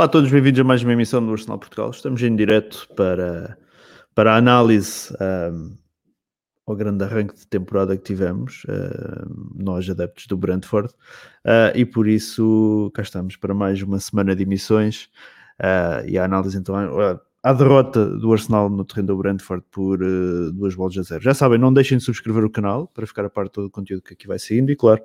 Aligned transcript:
Olá 0.00 0.06
a 0.06 0.08
todos, 0.08 0.30
bem-vindos 0.30 0.58
a 0.58 0.64
mais 0.64 0.82
uma 0.82 0.94
emissão 0.94 1.22
do 1.22 1.30
Arsenal 1.30 1.58
Portugal. 1.58 1.90
Estamos 1.90 2.22
em 2.22 2.34
direto 2.34 2.88
para, 2.96 3.58
para 4.14 4.32
a 4.32 4.36
análise 4.38 5.14
um, 5.20 5.76
ao 6.66 6.74
grande 6.74 7.04
arranque 7.04 7.34
de 7.34 7.46
temporada 7.46 7.94
que 7.94 8.02
tivemos, 8.02 8.64
uh, 8.64 9.52
nós 9.54 9.90
adeptos 9.90 10.26
do 10.26 10.38
Brentford, 10.38 10.88
uh, 11.44 11.76
e 11.76 11.84
por 11.84 12.08
isso 12.08 12.90
cá 12.94 13.02
estamos 13.02 13.36
para 13.36 13.52
mais 13.52 13.82
uma 13.82 14.00
semana 14.00 14.34
de 14.34 14.42
emissões 14.42 15.10
uh, 15.60 16.08
e 16.08 16.16
a 16.16 16.24
análise 16.24 16.56
então 16.56 16.74
à 17.42 17.54
derrota 17.54 18.04
do 18.04 18.32
Arsenal 18.32 18.68
no 18.68 18.84
terreno 18.84 19.08
do 19.08 19.16
Brentford 19.16 19.64
por 19.70 20.02
uh, 20.02 20.52
duas 20.52 20.74
bolas 20.74 20.96
a 20.98 21.02
zero. 21.02 21.22
Já 21.22 21.32
sabem, 21.32 21.58
não 21.58 21.72
deixem 21.72 21.96
de 21.96 22.04
subscrever 22.04 22.44
o 22.44 22.50
canal 22.50 22.86
para 22.88 23.06
ficar 23.06 23.24
a 23.24 23.30
par 23.30 23.46
de 23.46 23.52
todo 23.52 23.66
o 23.66 23.70
conteúdo 23.70 24.02
que 24.02 24.12
aqui 24.12 24.26
vai 24.26 24.38
saindo 24.38 24.70
e, 24.70 24.76
claro, 24.76 25.00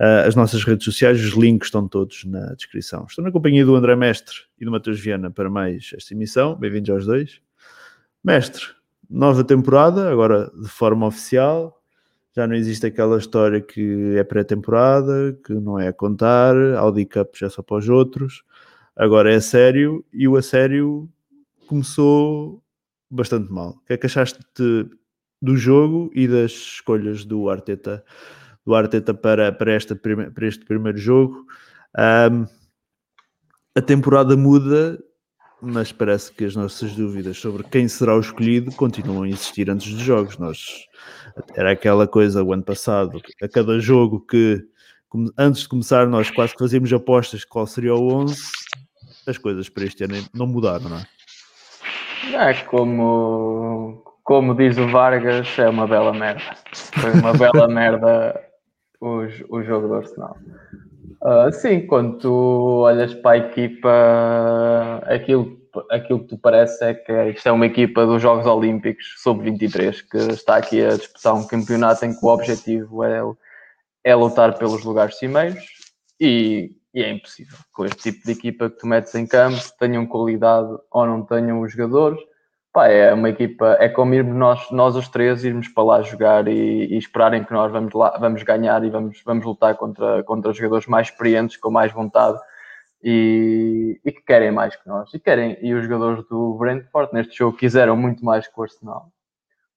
uh, 0.00 0.26
as 0.26 0.34
nossas 0.34 0.64
redes 0.64 0.84
sociais, 0.84 1.22
os 1.22 1.34
links 1.34 1.66
estão 1.66 1.86
todos 1.86 2.24
na 2.24 2.54
descrição. 2.54 3.04
Estou 3.08 3.24
na 3.24 3.30
companhia 3.30 3.64
do 3.64 3.74
André 3.74 3.94
Mestre 3.94 4.34
e 4.58 4.64
do 4.64 4.70
Matheus 4.70 4.98
Viana 4.98 5.30
para 5.30 5.50
mais 5.50 5.90
esta 5.94 6.14
emissão. 6.14 6.54
Bem-vindos 6.54 6.88
aos 6.90 7.06
dois. 7.06 7.40
Mestre, 8.24 8.64
nova 9.08 9.44
temporada, 9.44 10.10
agora 10.10 10.50
de 10.58 10.68
forma 10.68 11.06
oficial. 11.06 11.82
Já 12.34 12.46
não 12.46 12.54
existe 12.54 12.86
aquela 12.86 13.18
história 13.18 13.60
que 13.60 14.14
é 14.16 14.24
pré-temporada, 14.24 15.38
que 15.44 15.54
não 15.54 15.78
é 15.78 15.88
a 15.88 15.92
contar, 15.92 16.54
Audi 16.76 17.06
Cup 17.06 17.34
já 17.34 17.46
é 17.46 17.50
só 17.50 17.62
para 17.62 17.78
os 17.78 17.88
outros. 17.88 18.44
Agora 18.94 19.32
é 19.32 19.36
a 19.36 19.40
sério 19.40 20.04
e 20.12 20.26
o 20.26 20.36
a 20.36 20.42
sério 20.42 21.08
começou 21.66 22.62
bastante 23.10 23.50
mal. 23.52 23.70
O 23.70 23.84
que 23.84 23.92
é 23.92 23.96
que 23.96 24.06
achaste 24.06 24.38
de, 24.56 24.88
do 25.40 25.56
jogo 25.56 26.10
e 26.14 26.26
das 26.26 26.52
escolhas 26.52 27.24
do 27.24 27.48
Arteta, 27.48 28.04
do 28.64 28.74
Arteta 28.74 29.14
para, 29.14 29.52
para, 29.52 29.72
esta, 29.72 29.94
para 29.94 30.46
este 30.46 30.64
primeiro 30.64 30.98
jogo? 30.98 31.46
Um, 31.96 32.46
a 33.74 33.82
temporada 33.82 34.36
muda, 34.36 34.98
mas 35.60 35.92
parece 35.92 36.32
que 36.32 36.44
as 36.44 36.56
nossas 36.56 36.94
dúvidas 36.94 37.38
sobre 37.38 37.62
quem 37.64 37.88
será 37.88 38.16
o 38.16 38.20
escolhido 38.20 38.72
continuam 38.72 39.22
a 39.22 39.28
existir 39.28 39.70
antes 39.70 39.92
dos 39.92 40.02
jogos. 40.02 40.38
Nós, 40.38 40.86
era 41.54 41.72
aquela 41.72 42.06
coisa 42.06 42.42
o 42.42 42.52
ano 42.52 42.62
passado, 42.62 43.20
a 43.42 43.48
cada 43.48 43.78
jogo 43.78 44.20
que 44.20 44.64
antes 45.38 45.62
de 45.62 45.68
começar 45.68 46.06
nós 46.06 46.30
quase 46.30 46.52
que 46.52 46.58
fazíamos 46.58 46.92
apostas 46.92 47.44
qual 47.44 47.66
seria 47.66 47.94
o 47.94 48.12
11, 48.12 48.36
as 49.26 49.38
coisas 49.38 49.68
para 49.68 49.84
este 49.84 50.04
ano 50.04 50.24
não 50.34 50.46
mudaram, 50.46 50.88
não 50.88 50.98
é? 50.98 51.15
É 52.34 52.54
como, 52.64 54.02
como 54.24 54.54
diz 54.54 54.76
o 54.78 54.88
Vargas, 54.88 55.58
é 55.58 55.68
uma 55.68 55.86
bela 55.86 56.12
merda. 56.12 56.42
Foi 56.72 57.12
uma 57.12 57.32
bela 57.32 57.68
merda 57.68 58.40
o, 59.00 59.26
o 59.48 59.62
jogo 59.62 59.88
do 59.88 59.94
Arsenal. 59.94 60.36
Uh, 61.22 61.52
sim, 61.52 61.86
quando 61.86 62.18
tu 62.18 62.82
olhas 62.82 63.14
para 63.14 63.32
a 63.32 63.38
equipa, 63.38 65.02
aquilo, 65.06 65.58
aquilo 65.90 66.20
que 66.20 66.28
tu 66.28 66.38
parece 66.38 66.84
é 66.84 66.94
que 66.94 67.12
isto 67.30 67.48
é 67.48 67.52
uma 67.52 67.66
equipa 67.66 68.04
dos 68.04 68.20
Jogos 68.20 68.46
Olímpicos 68.46 69.14
sub-23 69.18 70.02
que 70.10 70.18
está 70.32 70.56
aqui 70.56 70.84
a 70.84 70.96
disputar 70.96 71.34
um 71.34 71.46
campeonato 71.46 72.04
em 72.04 72.14
que 72.14 72.24
o 72.24 72.28
objetivo 72.28 73.02
é, 73.02 73.20
é 74.04 74.14
lutar 74.14 74.58
pelos 74.58 74.84
lugares 74.84 75.18
cimeiros 75.18 75.64
e 76.20 76.72
e 76.96 77.02
é 77.02 77.10
impossível. 77.10 77.58
Com 77.74 77.84
este 77.84 78.10
tipo 78.10 78.24
de 78.24 78.32
equipa 78.32 78.70
que 78.70 78.78
tu 78.78 78.86
metes 78.86 79.14
em 79.14 79.26
campo, 79.26 79.58
tenham 79.78 80.06
qualidade 80.06 80.74
ou 80.90 81.06
não 81.06 81.22
tenham 81.22 81.60
os 81.60 81.70
jogadores, 81.70 82.18
pá, 82.72 82.88
é 82.88 83.12
uma 83.12 83.28
equipa, 83.28 83.76
é 83.78 83.86
como 83.86 84.14
irmos 84.14 84.34
nós, 84.34 84.70
nós 84.70 84.96
os 84.96 85.06
três, 85.06 85.44
irmos 85.44 85.68
para 85.68 85.84
lá 85.84 86.02
jogar 86.02 86.48
e, 86.48 86.86
e 86.86 86.96
esperarem 86.96 87.44
que 87.44 87.52
nós 87.52 87.70
vamos, 87.70 87.92
lá, 87.92 88.16
vamos 88.18 88.42
ganhar 88.42 88.82
e 88.82 88.88
vamos, 88.88 89.22
vamos 89.26 89.44
lutar 89.44 89.76
contra, 89.76 90.22
contra 90.24 90.54
jogadores 90.54 90.86
mais 90.86 91.08
experientes, 91.08 91.58
com 91.58 91.70
mais 91.70 91.92
vontade 91.92 92.38
e, 93.04 94.00
e 94.02 94.10
que 94.10 94.22
querem 94.22 94.50
mais 94.50 94.74
que 94.74 94.88
nós. 94.88 95.12
E, 95.12 95.18
querem, 95.20 95.58
e 95.60 95.74
os 95.74 95.82
jogadores 95.82 96.26
do 96.28 96.54
Brentford 96.54 97.12
neste 97.12 97.36
jogo 97.36 97.58
quiseram 97.58 97.94
muito 97.94 98.24
mais 98.24 98.48
que 98.48 98.58
o 98.58 98.62
Arsenal. 98.62 99.12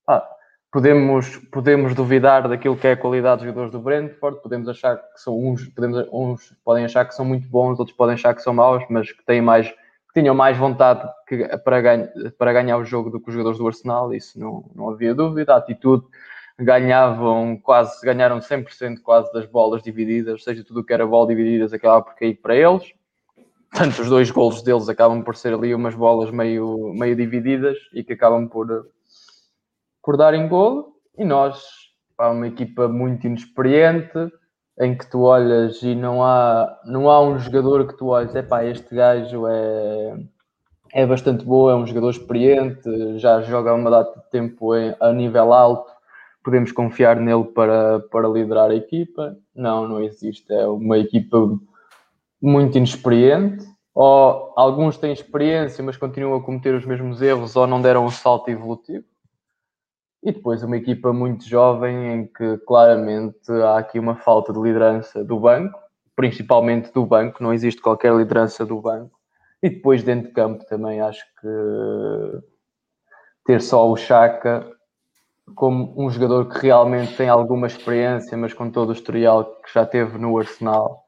Pá, 0.06 0.26
podemos, 0.72 1.38
podemos 1.52 1.96
duvidar 1.96 2.48
daquilo 2.48 2.78
que 2.78 2.88
é 2.88 2.92
a 2.94 2.98
qualidade 2.98 3.38
dos 3.38 3.48
jogadores 3.48 3.72
do 3.72 3.80
Brentford, 3.80 4.42
podemos 4.42 4.68
achar 4.68 4.98
que 4.98 5.20
são 5.20 5.38
uns, 5.38 5.68
podemos, 5.70 6.08
uns 6.12 6.56
podem 6.64 6.86
achar 6.86 7.06
que 7.06 7.16
são 7.16 7.26
muito 7.26 7.48
bons, 7.48 7.80
outros 7.80 7.96
podem 7.96 8.14
achar 8.14 8.34
que 8.36 8.42
são 8.42 8.54
maus, 8.54 8.84
mas 8.90 9.12
que 9.12 9.26
têm 9.26 9.42
mais 9.42 9.70
que 9.70 10.22
tinham 10.22 10.34
mais 10.34 10.58
vontade 10.58 11.08
que, 11.28 11.48
para, 11.60 11.82
ganha, 11.82 12.12
para 12.36 12.52
ganhar 12.52 12.78
o 12.78 12.84
jogo 12.84 13.12
do 13.12 13.20
que 13.20 13.30
os 13.30 13.34
jogadores 13.34 13.60
do 13.60 13.68
Arsenal, 13.68 14.12
isso 14.12 14.40
não, 14.40 14.66
não 14.74 14.90
havia 14.90 15.14
dúvida. 15.14 15.54
A 15.54 15.58
atitude 15.58 16.04
ganhavam 16.58 17.56
quase, 17.62 18.04
ganharam 18.04 18.40
100% 18.40 19.02
quase 19.04 19.32
das 19.32 19.46
bolas 19.46 19.84
divididas, 19.84 20.44
seja, 20.44 20.64
tudo 20.64 20.80
o 20.80 20.84
que 20.84 20.94
era 20.94 21.06
bola 21.06 21.28
divididas 21.28 21.72
acabava 21.74 22.02
por 22.02 22.16
cair 22.16 22.36
para 22.42 22.56
eles. 22.56 22.92
Tanto 23.72 24.02
os 24.02 24.10
dois 24.10 24.32
golos 24.32 24.64
deles 24.64 24.90
acabam 24.90 25.22
por 25.22 25.36
ser 25.36 25.54
ali 25.54 25.76
umas 25.76 25.94
bolas 25.94 26.32
meio, 26.32 26.92
meio 26.96 27.16
divididas 27.16 27.78
e 27.94 28.04
que 28.04 28.14
acabam 28.14 28.48
por, 28.48 28.88
por 30.04 30.18
darem 30.18 30.48
golo 30.48 30.94
e 31.18 31.24
nós, 31.24 31.62
pá, 32.16 32.30
uma 32.30 32.48
equipa 32.48 32.88
muito 32.88 33.28
inexperiente, 33.28 34.32
em 34.80 34.98
que 34.98 35.10
tu 35.10 35.22
olhas 35.24 35.82
e 35.84 35.94
não 35.94 36.24
há, 36.24 36.80
não 36.86 37.10
há 37.10 37.22
um 37.22 37.38
jogador 37.38 37.86
que 37.88 37.98
tu 37.98 38.08
olhes, 38.08 38.34
é 38.34 38.42
pá, 38.42 38.64
este 38.64 38.96
gajo 38.96 39.46
é, 39.48 40.18
é 40.94 41.06
bastante 41.06 41.44
bom, 41.44 41.70
é 41.70 41.76
um 41.76 41.86
jogador 41.86 42.12
experiente, 42.12 43.20
já 43.20 43.42
joga 43.42 43.74
uma 43.74 43.90
data 43.90 44.20
de 44.20 44.30
tempo 44.30 44.74
em, 44.76 44.96
a 45.00 45.12
nível 45.12 45.52
alto, 45.52 45.92
podemos 46.44 46.72
confiar 46.72 47.18
nele 47.18 47.44
para, 47.44 48.00
para 48.12 48.28
liderar 48.30 48.72
a 48.72 48.76
equipa. 48.76 49.36
Não, 49.54 49.88
não 49.88 50.02
existe, 50.02 50.52
é 50.54 50.66
uma 50.66 50.98
equipa 50.98 51.38
muito 52.42 52.78
inexperiente, 52.78 53.66
ou 53.94 54.54
alguns 54.56 54.98
têm 54.98 55.12
experiência, 55.12 55.84
mas 55.84 55.98
continuam 55.98 56.40
a 56.40 56.44
cometer 56.44 56.74
os 56.74 56.86
mesmos 56.86 57.22
erros 57.22 57.56
ou 57.58 57.68
não 57.68 57.82
deram 57.82 58.06
um 58.06 58.10
salto 58.10 58.50
evolutivo. 58.50 59.04
E 60.22 60.32
depois 60.32 60.64
uma 60.64 60.78
equipa 60.78 61.14
muito 61.14 61.48
jovem 61.48 62.14
em 62.14 62.28
que 62.28 62.58
claramente 62.60 63.52
há 63.52 63.78
aqui 63.78 63.98
uma 63.98 64.16
falta 64.16 64.52
de 64.52 64.60
liderança 64.60 65.24
do 65.24 65.40
banco, 65.40 65.80
principalmente 66.16 66.92
do 66.92 67.06
banco, 67.06 67.42
não 67.42 67.54
existe 67.54 67.82
qualquer 67.82 68.14
liderança 68.14 68.66
do 68.66 68.82
banco. 68.82 69.18
E 69.64 69.70
depois 69.70 70.04
dentro 70.04 70.28
de 70.28 70.34
campo 70.34 70.66
também 70.66 71.00
acho 71.00 71.24
que 71.40 72.42
ter 73.46 73.62
só 73.62 73.90
o 73.90 73.96
Chaka 73.96 74.70
como 75.56 75.94
um 75.98 76.10
jogador 76.10 76.50
que 76.50 76.60
realmente 76.68 77.16
tem 77.16 77.30
alguma 77.30 77.68
experiência, 77.68 78.38
mas 78.38 78.54
com 78.54 78.70
todo 78.70 78.90
o 78.90 78.94
historial 78.94 79.46
que 79.64 79.74
já 79.74 79.86
teve 79.86 80.18
no 80.18 80.38
Arsenal, 80.38 81.04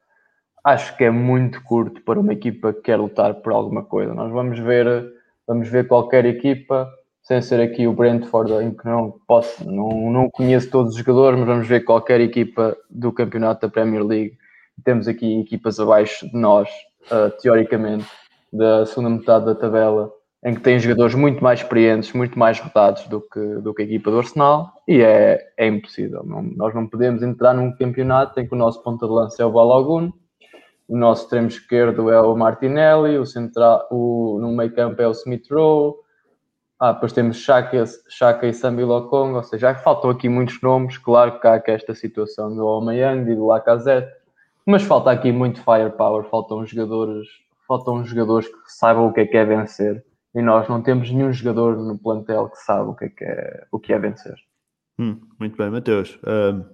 acho 0.64 0.96
que 0.96 1.04
é 1.04 1.10
muito 1.10 1.62
curto 1.62 2.02
para 2.02 2.18
uma 2.18 2.32
equipa 2.32 2.72
que 2.72 2.80
quer 2.80 2.96
lutar 2.96 3.34
por 3.34 3.52
alguma 3.52 3.84
coisa. 3.84 4.14
Nós 4.14 4.32
vamos 4.32 4.58
ver, 4.58 5.12
vamos 5.46 5.68
ver 5.68 5.86
qualquer 5.86 6.24
equipa 6.24 6.88
sem 7.22 7.40
ser 7.40 7.60
aqui 7.60 7.86
o 7.86 7.92
Brentford, 7.92 8.52
em 8.64 8.72
que 8.72 8.84
não 8.84 9.14
posso, 9.26 9.64
não, 9.68 10.10
não 10.10 10.30
conheço 10.30 10.70
todos 10.70 10.92
os 10.92 10.98
jogadores, 10.98 11.38
mas 11.38 11.48
vamos 11.48 11.68
ver 11.68 11.84
qualquer 11.84 12.20
equipa 12.20 12.76
do 12.90 13.12
campeonato 13.12 13.62
da 13.62 13.72
Premier 13.72 14.04
League. 14.04 14.36
Temos 14.84 15.06
aqui 15.06 15.40
equipas 15.40 15.78
abaixo 15.78 16.28
de 16.28 16.36
nós, 16.36 16.68
uh, 17.06 17.30
teoricamente, 17.40 18.06
da 18.52 18.84
segunda 18.84 19.10
metade 19.10 19.46
da 19.46 19.54
tabela, 19.54 20.12
em 20.44 20.54
que 20.54 20.60
tem 20.60 20.78
jogadores 20.78 21.14
muito 21.14 21.42
mais 21.42 21.60
experientes, 21.60 22.12
muito 22.12 22.36
mais 22.36 22.58
rodados 22.58 23.06
do 23.06 23.20
que, 23.20 23.40
do 23.60 23.72
que 23.72 23.82
a 23.82 23.84
equipa 23.84 24.10
do 24.10 24.18
Arsenal, 24.18 24.72
e 24.88 25.00
é, 25.00 25.40
é 25.56 25.66
impossível. 25.68 26.24
Não, 26.24 26.42
nós 26.42 26.74
não 26.74 26.88
podemos 26.88 27.22
entrar 27.22 27.54
num 27.54 27.72
campeonato 27.76 28.40
em 28.40 28.48
que 28.48 28.54
o 28.54 28.58
nosso 28.58 28.82
ponta 28.82 29.06
de 29.06 29.12
lança 29.12 29.40
é 29.40 29.46
o 29.46 29.52
Balogun, 29.52 30.10
o 30.88 30.96
nosso 30.96 31.22
extremo 31.22 31.46
esquerdo 31.46 32.10
é 32.10 32.20
o 32.20 32.36
Martinelli, 32.36 33.16
o 33.16 33.24
central, 33.24 33.86
o, 33.92 34.38
no 34.40 34.52
meio 34.52 34.74
campo 34.74 35.00
é 35.00 35.06
o 35.06 35.12
Smith 35.12 35.46
Rowe, 35.48 35.94
ah, 36.82 36.90
depois 36.90 37.12
temos 37.12 37.36
Chaka, 37.36 37.84
Chaka 38.08 38.44
e 38.44 38.52
Sambi 38.52 38.82
Lokong, 38.82 39.36
ou 39.36 39.42
seja, 39.44 39.72
já 39.72 39.74
faltam 39.76 40.10
aqui 40.10 40.28
muitos 40.28 40.60
nomes. 40.60 40.98
Claro 40.98 41.38
que 41.38 41.46
há 41.46 41.54
aqui 41.54 41.70
esta 41.70 41.94
situação 41.94 42.52
do 42.52 42.66
Aubameyang 42.66 43.30
e 43.30 43.36
do 43.36 43.46
Lacazette, 43.46 44.12
mas 44.66 44.82
falta 44.82 45.12
aqui 45.12 45.30
muito 45.30 45.62
firepower, 45.62 46.24
faltam 46.24 46.66
jogadores, 46.66 47.28
faltam 47.68 48.04
jogadores 48.04 48.48
que 48.48 48.56
saibam 48.66 49.06
o 49.06 49.12
que 49.12 49.20
é 49.20 49.26
que 49.26 49.36
é 49.36 49.44
vencer. 49.44 50.04
E 50.34 50.42
nós 50.42 50.68
não 50.68 50.82
temos 50.82 51.08
nenhum 51.08 51.32
jogador 51.32 51.76
no 51.76 51.96
plantel 51.96 52.48
que 52.48 52.58
sabe 52.58 52.90
o 52.90 52.94
que 52.94 53.04
é, 53.04 53.08
que 53.10 53.24
é, 53.24 53.66
o 53.70 53.78
que 53.78 53.92
é 53.92 53.98
vencer. 54.00 54.34
Hum, 54.98 55.20
muito 55.38 55.56
bem, 55.56 55.70
Mateus. 55.70 56.18
Uh, 56.24 56.64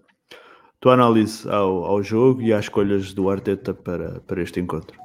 tua 0.80 0.94
análise 0.94 1.46
ao, 1.50 1.84
ao 1.84 2.02
jogo 2.02 2.40
e 2.40 2.50
às 2.50 2.64
escolhas 2.64 3.12
do 3.12 3.28
Arteta 3.28 3.74
para, 3.74 4.20
para 4.20 4.40
este 4.40 4.58
encontro. 4.58 4.98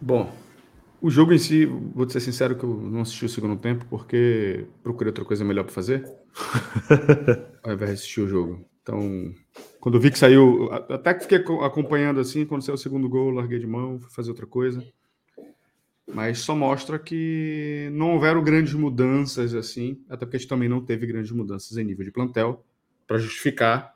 Bom, 0.00 0.30
o 1.06 1.10
jogo 1.10 1.32
em 1.32 1.38
si, 1.38 1.64
vou 1.66 2.08
ser 2.10 2.18
sincero 2.18 2.56
que 2.56 2.64
eu 2.64 2.68
não 2.68 3.02
assisti 3.02 3.24
o 3.24 3.28
segundo 3.28 3.56
tempo 3.56 3.86
porque 3.88 4.66
procurei 4.82 5.10
outra 5.10 5.24
coisa 5.24 5.44
melhor 5.44 5.62
para 5.62 5.72
fazer 5.72 6.04
ao 7.62 7.72
invés 7.72 7.90
de 7.90 7.94
assistir 7.94 8.22
o 8.22 8.28
jogo. 8.28 8.68
Então, 8.82 9.32
quando 9.78 9.94
eu 9.94 10.00
vi 10.00 10.10
que 10.10 10.18
saiu, 10.18 10.68
até 10.72 11.14
que 11.14 11.22
fiquei 11.22 11.38
acompanhando 11.62 12.18
assim, 12.18 12.44
quando 12.44 12.62
saiu 12.62 12.74
o 12.74 12.78
segundo 12.78 13.08
gol, 13.08 13.30
larguei 13.30 13.60
de 13.60 13.68
mão, 13.68 14.00
fui 14.00 14.10
fazer 14.10 14.30
outra 14.30 14.46
coisa. 14.46 14.84
Mas 16.12 16.40
só 16.40 16.56
mostra 16.56 16.98
que 16.98 17.88
não 17.92 18.14
houveram 18.14 18.42
grandes 18.42 18.74
mudanças 18.74 19.54
assim, 19.54 20.02
até 20.08 20.26
porque 20.26 20.38
a 20.38 20.40
gente 20.40 20.48
também 20.48 20.68
não 20.68 20.80
teve 20.80 21.06
grandes 21.06 21.30
mudanças 21.30 21.76
em 21.76 21.84
nível 21.84 22.04
de 22.04 22.10
plantel 22.10 22.64
para 23.06 23.18
justificar 23.18 23.94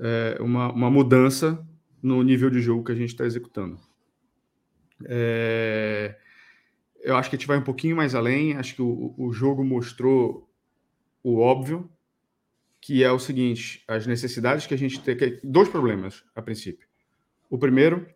é, 0.00 0.36
uma, 0.40 0.72
uma 0.72 0.90
mudança 0.90 1.64
no 2.02 2.20
nível 2.24 2.50
de 2.50 2.60
jogo 2.60 2.82
que 2.82 2.90
a 2.90 2.96
gente 2.96 3.10
está 3.10 3.24
executando. 3.24 3.78
É, 5.04 6.16
eu 7.04 7.16
acho 7.16 7.28
que 7.28 7.36
a 7.36 7.38
gente 7.38 7.46
vai 7.46 7.58
um 7.58 7.62
pouquinho 7.62 7.94
mais 7.94 8.14
além. 8.14 8.56
Acho 8.56 8.74
que 8.74 8.82
o, 8.82 9.14
o 9.18 9.30
jogo 9.30 9.62
mostrou 9.62 10.48
o 11.22 11.38
óbvio, 11.38 11.88
que 12.80 13.04
é 13.04 13.12
o 13.12 13.18
seguinte: 13.18 13.84
as 13.86 14.06
necessidades 14.06 14.66
que 14.66 14.72
a 14.72 14.78
gente 14.78 14.98
tem. 15.00 15.38
dois 15.44 15.68
problemas, 15.68 16.24
a 16.34 16.40
princípio. 16.40 16.88
O 17.50 17.58
primeiro 17.58 18.06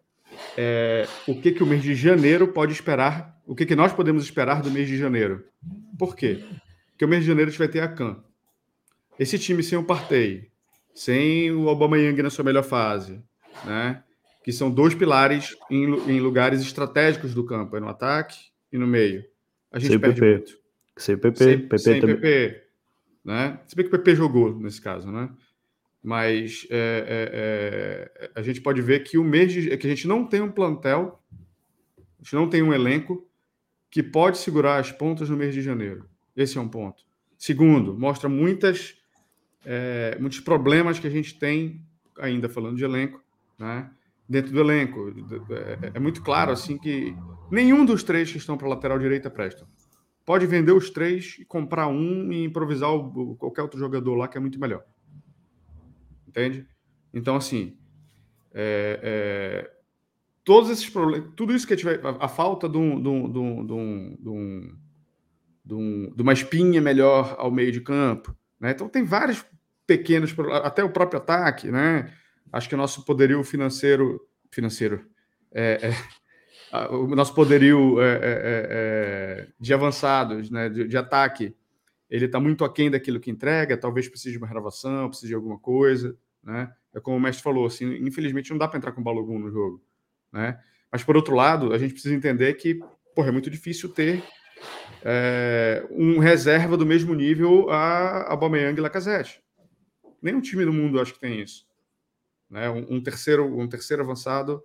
é 0.56 1.06
o 1.26 1.38
que, 1.38 1.52
que 1.52 1.62
o 1.62 1.66
mês 1.66 1.82
de 1.82 1.94
janeiro 1.94 2.48
pode 2.48 2.72
esperar, 2.72 3.38
o 3.46 3.54
que, 3.54 3.66
que 3.66 3.76
nós 3.76 3.92
podemos 3.92 4.24
esperar 4.24 4.62
do 4.62 4.70
mês 4.70 4.88
de 4.88 4.96
janeiro. 4.96 5.44
Por 5.98 6.16
quê? 6.16 6.42
Porque 6.90 7.04
o 7.04 7.08
mês 7.08 7.22
de 7.22 7.28
janeiro 7.28 7.48
a 7.48 7.52
gente 7.52 7.58
vai 7.58 7.68
ter 7.68 7.80
a 7.80 7.88
CAN. 7.88 8.24
Esse 9.18 9.38
time 9.38 9.62
sem 9.62 9.76
o 9.76 9.84
Partey, 9.84 10.50
sem 10.94 11.52
o 11.52 11.68
Aubameyang 11.68 12.22
na 12.22 12.30
sua 12.30 12.44
melhor 12.44 12.64
fase, 12.64 13.22
né? 13.64 14.02
que 14.42 14.52
são 14.52 14.70
dois 14.70 14.94
pilares 14.94 15.54
em, 15.70 15.84
em 16.10 16.20
lugares 16.20 16.62
estratégicos 16.62 17.34
do 17.34 17.44
campo, 17.44 17.76
é 17.76 17.80
no 17.80 17.88
ataque 17.88 18.38
e 18.72 18.78
no 18.78 18.86
meio. 18.86 19.24
A 19.70 19.78
gente 19.78 19.90
sem 19.90 20.00
perde 20.00 20.20
PP. 20.20 20.36
muito. 20.36 20.58
Sem 20.96 21.16
PP, 21.16 21.36
sem, 21.38 21.58
PP 21.60 21.78
sem 21.78 22.00
também. 22.00 22.16
PP 22.16 22.68
né? 23.28 23.60
Se 23.66 23.76
bem 23.76 23.86
que 23.86 23.94
o 23.94 23.98
PP 23.98 24.16
jogou 24.16 24.58
nesse 24.58 24.80
caso, 24.80 25.12
né? 25.12 25.28
Mas 26.02 26.66
é, 26.70 26.78
é, 27.06 28.24
é, 28.24 28.30
a 28.34 28.40
gente 28.40 28.62
pode 28.62 28.80
ver 28.80 29.00
que 29.00 29.18
o 29.18 29.24
mês 29.24 29.52
de, 29.52 29.76
que 29.76 29.86
a 29.86 29.90
gente 29.90 30.08
não 30.08 30.24
tem 30.24 30.40
um 30.40 30.50
plantel, 30.50 31.22
a 32.18 32.22
gente 32.22 32.34
não 32.34 32.48
tem 32.48 32.62
um 32.62 32.72
elenco 32.72 33.28
que 33.90 34.02
pode 34.02 34.38
segurar 34.38 34.78
as 34.78 34.90
pontas 34.90 35.28
no 35.28 35.36
mês 35.36 35.52
de 35.52 35.60
janeiro. 35.60 36.08
Esse 36.34 36.56
é 36.56 36.60
um 36.60 36.68
ponto. 36.68 37.04
Segundo, 37.36 37.98
mostra 37.98 38.30
muitas, 38.30 38.96
é, 39.62 40.16
muitos 40.18 40.40
problemas 40.40 40.98
que 40.98 41.06
a 41.06 41.10
gente 41.10 41.38
tem, 41.38 41.84
ainda 42.18 42.48
falando 42.48 42.78
de 42.78 42.84
elenco, 42.84 43.22
né? 43.58 43.90
Dentro 44.28 44.52
do 44.52 44.60
elenco. 44.60 45.12
É, 45.50 45.92
é 45.94 45.98
muito 45.98 46.22
claro 46.22 46.52
assim 46.52 46.76
que 46.76 47.16
nenhum 47.50 47.84
dos 47.84 48.02
três 48.02 48.30
que 48.30 48.38
estão 48.38 48.58
para 48.58 48.68
lateral 48.68 48.98
direita 48.98 49.30
prestam 49.30 49.66
pode 50.28 50.44
vender 50.44 50.72
os 50.72 50.90
três, 50.90 51.42
comprar 51.48 51.88
um 51.88 52.30
e 52.30 52.44
improvisar 52.44 52.92
o, 52.92 53.34
qualquer 53.36 53.62
outro 53.62 53.78
jogador 53.78 54.14
lá 54.14 54.28
que 54.28 54.36
é 54.36 54.40
muito 54.40 54.60
melhor. 54.60 54.84
Entende? 56.28 56.66
Então, 57.14 57.34
assim, 57.34 57.78
é, 58.52 59.00
é, 59.02 59.70
todos 60.44 60.68
esses 60.68 60.90
problemas, 60.90 61.30
tudo 61.34 61.54
isso 61.54 61.66
que 61.66 61.74
tiver, 61.74 62.04
a, 62.04 62.26
a 62.26 62.28
falta 62.28 62.68
de, 62.68 62.76
um, 62.76 63.00
de, 63.00 63.08
um, 63.08 63.32
de, 65.64 65.72
um, 65.74 66.14
de 66.14 66.22
uma 66.22 66.34
espinha 66.34 66.82
melhor 66.82 67.34
ao 67.38 67.50
meio 67.50 67.72
de 67.72 67.80
campo, 67.80 68.36
né? 68.60 68.72
Então, 68.72 68.86
tem 68.86 69.04
vários 69.04 69.42
pequenos, 69.86 70.36
até 70.62 70.84
o 70.84 70.90
próprio 70.90 71.22
ataque, 71.22 71.70
né? 71.70 72.12
Acho 72.52 72.68
que 72.68 72.74
o 72.74 72.78
nosso 72.78 73.04
poderio 73.04 73.42
financeiro, 73.44 74.20
financeiro, 74.50 75.06
é, 75.52 75.90
é 75.90 75.94
o 76.90 77.06
nosso 77.14 77.34
poderio 77.34 78.00
é, 78.00 78.12
é, 78.12 78.18
é, 78.22 79.48
de 79.58 79.72
avançados, 79.72 80.50
né, 80.50 80.68
de, 80.68 80.86
de 80.86 80.96
ataque, 80.96 81.54
ele 82.10 82.26
está 82.26 82.40
muito 82.40 82.64
aquém 82.64 82.90
daquilo 82.90 83.20
que 83.20 83.30
entrega, 83.30 83.76
talvez 83.76 84.08
precise 84.08 84.32
de 84.32 84.38
uma 84.38 84.46
renovação, 84.46 85.08
precise 85.08 85.28
de 85.28 85.34
alguma 85.34 85.58
coisa, 85.58 86.16
né? 86.42 86.72
É 86.94 87.00
como 87.00 87.16
o 87.16 87.20
mestre 87.20 87.42
falou, 87.42 87.66
assim, 87.66 87.96
infelizmente 87.96 88.50
não 88.50 88.56
dá 88.56 88.66
para 88.66 88.78
entrar 88.78 88.92
com 88.92 89.00
o 89.00 89.04
Balogun 89.04 89.38
no 89.38 89.50
jogo, 89.50 89.82
né? 90.32 90.58
Mas 90.90 91.04
por 91.04 91.16
outro 91.16 91.34
lado, 91.34 91.74
a 91.74 91.78
gente 91.78 91.92
precisa 91.92 92.14
entender 92.14 92.54
que, 92.54 92.80
porra, 93.14 93.28
é 93.28 93.32
muito 93.32 93.50
difícil 93.50 93.90
ter 93.90 94.24
é, 95.04 95.86
um 95.90 96.18
reserva 96.18 96.78
do 96.78 96.86
mesmo 96.86 97.14
nível 97.14 97.68
a 97.70 98.32
Aubameyang 98.32 98.78
e 98.78 98.80
Lacazette. 98.80 99.42
Nenhum 100.22 100.40
time 100.40 100.64
do 100.64 100.72
mundo 100.72 100.98
acho 100.98 101.12
que 101.12 101.20
tem 101.20 101.40
isso, 101.42 101.66
né? 102.50 102.68
Um, 102.70 102.96
um 102.96 103.02
terceiro, 103.02 103.58
um 103.58 103.68
terceiro 103.68 104.02
avançado 104.02 104.62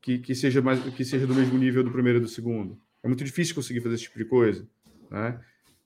que, 0.00 0.18
que, 0.18 0.34
seja 0.34 0.62
mais, 0.62 0.80
que 0.94 1.04
seja 1.04 1.26
do 1.26 1.34
mesmo 1.34 1.58
nível 1.58 1.82
do 1.82 1.90
primeiro 1.90 2.18
e 2.18 2.22
do 2.22 2.28
segundo. 2.28 2.78
É 3.02 3.08
muito 3.08 3.24
difícil 3.24 3.54
conseguir 3.54 3.80
fazer 3.80 3.96
esse 3.96 4.04
tipo 4.04 4.18
de 4.18 4.24
coisa. 4.24 4.66
Né? 5.10 5.40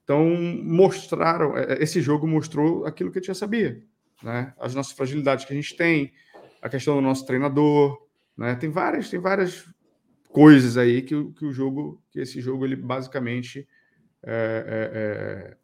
Então, 0.05 0.29
mostraram, 0.63 1.57
é, 1.57 1.75
é, 1.75 1.83
esse 1.83 2.01
jogo 2.01 2.27
mostrou 2.27 2.85
aquilo 2.85 3.11
que 3.11 3.19
gente 3.19 3.29
já 3.29 3.35
sabia. 3.35 3.83
Né? 4.23 4.53
As 4.59 4.75
nossas 4.75 4.93
fragilidades 4.93 5.45
que 5.45 5.53
a 5.53 5.57
gente 5.57 5.77
tem, 5.77 6.13
a 6.61 6.69
questão 6.69 6.95
do 6.97 7.01
nosso 7.01 7.25
treinador, 7.27 8.07
né? 8.37 8.55
tem 8.57 8.71
várias, 8.71 9.09
tem 9.09 9.21
várias 9.21 9.67
coisas 10.29 10.77
aí 10.77 11.03
que, 11.03 11.33
que 11.33 11.45
o 11.45 11.53
jogo, 11.53 12.03
que 12.11 12.21
esse 12.21 12.41
jogo, 12.41 12.65
ele 12.65 12.77
basicamente 12.77 13.67
é, 14.23 15.57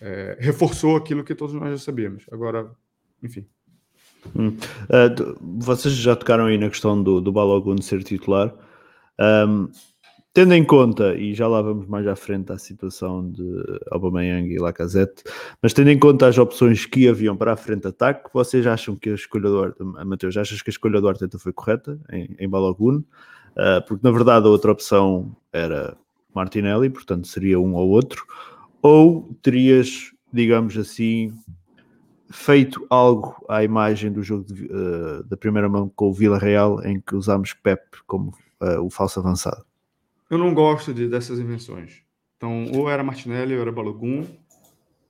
é, 0.00 0.06
é, 0.06 0.08
é 0.08 0.36
reforçou 0.40 0.96
aquilo 0.96 1.24
que 1.24 1.34
todos 1.34 1.54
nós 1.54 1.70
já 1.70 1.84
sabíamos. 1.84 2.26
Agora, 2.30 2.74
enfim. 3.22 3.46
Hum. 4.36 4.56
Uh, 4.88 5.36
vocês 5.58 5.94
já 5.94 6.16
tocaram 6.16 6.46
aí 6.46 6.58
na 6.58 6.68
questão 6.68 7.02
do, 7.02 7.20
do 7.20 7.32
Balogun 7.32 7.80
ser 7.80 8.02
titular. 8.02 8.54
Um, 9.20 9.68
tendo 10.34 10.52
em 10.52 10.64
conta, 10.64 11.14
e 11.14 11.32
já 11.32 11.46
lá 11.46 11.62
vamos 11.62 11.86
mais 11.86 12.06
à 12.08 12.16
frente 12.16 12.50
à 12.50 12.58
situação 12.58 13.30
de 13.30 13.80
Aubameyang 13.92 14.52
e 14.52 14.58
Lacazette, 14.58 15.22
mas 15.62 15.72
tendo 15.72 15.90
em 15.90 15.98
conta 15.98 16.26
as 16.26 16.36
opções 16.36 16.84
que 16.84 17.08
haviam 17.08 17.36
para 17.36 17.52
a 17.52 17.56
frente 17.56 17.82
de 17.82 17.88
ataque, 17.88 18.28
vocês 18.34 18.66
acham 18.66 18.96
que 18.96 19.10
a 19.10 19.14
escolha 19.14 19.48
do 19.48 19.62
Arteta, 19.62 19.84
Mateus, 20.04 20.36
achas 20.36 20.60
que 20.60 20.70
a 20.70 20.72
escolha 20.72 21.00
do 21.00 21.08
Arteta 21.08 21.38
foi 21.38 21.52
correta 21.52 22.00
em, 22.10 22.34
em 22.36 22.48
Balogun? 22.48 22.96
Uh, 22.96 23.86
porque 23.86 24.04
na 24.04 24.10
verdade 24.10 24.46
a 24.48 24.50
outra 24.50 24.72
opção 24.72 25.36
era 25.52 25.96
Martinelli, 26.34 26.90
portanto 26.90 27.28
seria 27.28 27.60
um 27.60 27.74
ou 27.74 27.88
outro, 27.90 28.26
ou 28.82 29.32
terias, 29.40 30.10
digamos 30.32 30.76
assim, 30.76 31.32
feito 32.30 32.86
algo 32.90 33.44
à 33.48 33.62
imagem 33.62 34.12
do 34.12 34.22
jogo 34.22 34.44
de, 34.44 34.66
uh, 34.66 35.22
da 35.24 35.36
primeira 35.36 35.68
mão 35.68 35.88
com 35.88 36.08
o 36.08 36.12
Vila 36.12 36.38
Real, 36.38 36.82
em 36.84 37.00
que 37.00 37.14
usámos 37.14 37.52
Pep 37.52 37.82
como 38.06 38.30
uh, 38.60 38.80
o 38.80 38.90
falso 38.90 39.20
avançado. 39.20 39.64
Eu 40.30 40.38
não 40.38 40.54
gosto 40.54 40.92
de, 40.92 41.08
dessas 41.08 41.38
invenções. 41.38 42.02
Então, 42.36 42.66
ou 42.72 42.90
era 42.90 43.04
Martinelli 43.04 43.54
ou 43.54 43.62
era 43.62 43.72
Balogun, 43.72 44.26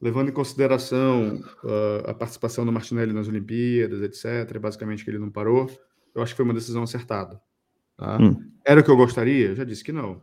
levando 0.01 0.29
em 0.29 0.33
consideração 0.33 1.41
uh, 1.65 2.11
a 2.11 2.15
participação 2.15 2.67
do 2.67 2.73
Martinelli 2.73 3.13
nas 3.13 3.29
Olimpíadas, 3.29 4.03
etc., 4.03 4.59
basicamente 4.59 5.05
que 5.05 5.11
ele 5.11 5.19
não 5.19 5.31
parou, 5.31 5.71
eu 6.15 6.23
acho 6.23 6.33
que 6.33 6.37
foi 6.37 6.45
uma 6.45 6.55
decisão 6.55 6.83
acertada. 6.83 7.41
Tá? 7.97 8.19
Hum. 8.21 8.51
Era 8.65 8.81
o 8.81 8.85
que 8.85 8.91
eu 8.91 8.97
gostaria? 8.97 9.49
Eu 9.49 9.57
já 9.57 9.65
disse 9.65 9.83
que 9.83 9.93
não. 9.93 10.21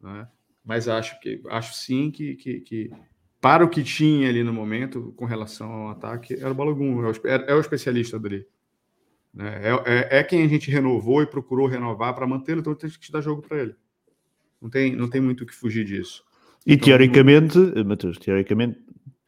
Né? 0.00 0.26
Mas 0.64 0.88
acho 0.88 1.20
que 1.20 1.42
acho 1.48 1.74
sim 1.74 2.10
que, 2.10 2.34
que, 2.36 2.60
que 2.60 2.90
para 3.40 3.64
o 3.64 3.68
que 3.68 3.82
tinha 3.82 4.28
ali 4.28 4.42
no 4.42 4.52
momento 4.52 5.12
com 5.16 5.24
relação 5.24 5.70
ao 5.70 5.90
ataque, 5.90 6.34
era 6.34 6.50
o 6.50 6.54
Balogun, 6.54 7.04
é 7.04 7.10
o, 7.10 7.12
é, 7.26 7.52
é 7.52 7.54
o 7.54 7.60
especialista 7.60 8.18
dali. 8.18 8.46
Né? 9.32 9.60
É, 9.62 9.70
é, 9.70 10.18
é, 10.18 10.24
quem 10.24 10.42
a 10.42 10.48
gente 10.48 10.70
renovou 10.70 11.22
e 11.22 11.26
procurou 11.26 11.66
renovar 11.66 12.14
para 12.14 12.26
mantê-lo, 12.26 12.60
então 12.60 12.74
tem 12.74 12.90
que 12.90 13.12
dar 13.12 13.20
jogo 13.20 13.42
para 13.42 13.58
ele. 13.58 13.74
Não 14.60 14.68
tem, 14.68 14.96
não 14.96 15.08
tem 15.08 15.20
muito 15.20 15.44
o 15.44 15.46
que 15.46 15.54
fugir 15.54 15.84
disso. 15.84 16.24
E 16.66 16.74
então, 16.74 16.86
teoricamente, 16.86 17.56
não... 17.56 17.84
Matheus, 17.84 18.18
teoricamente, 18.18 18.78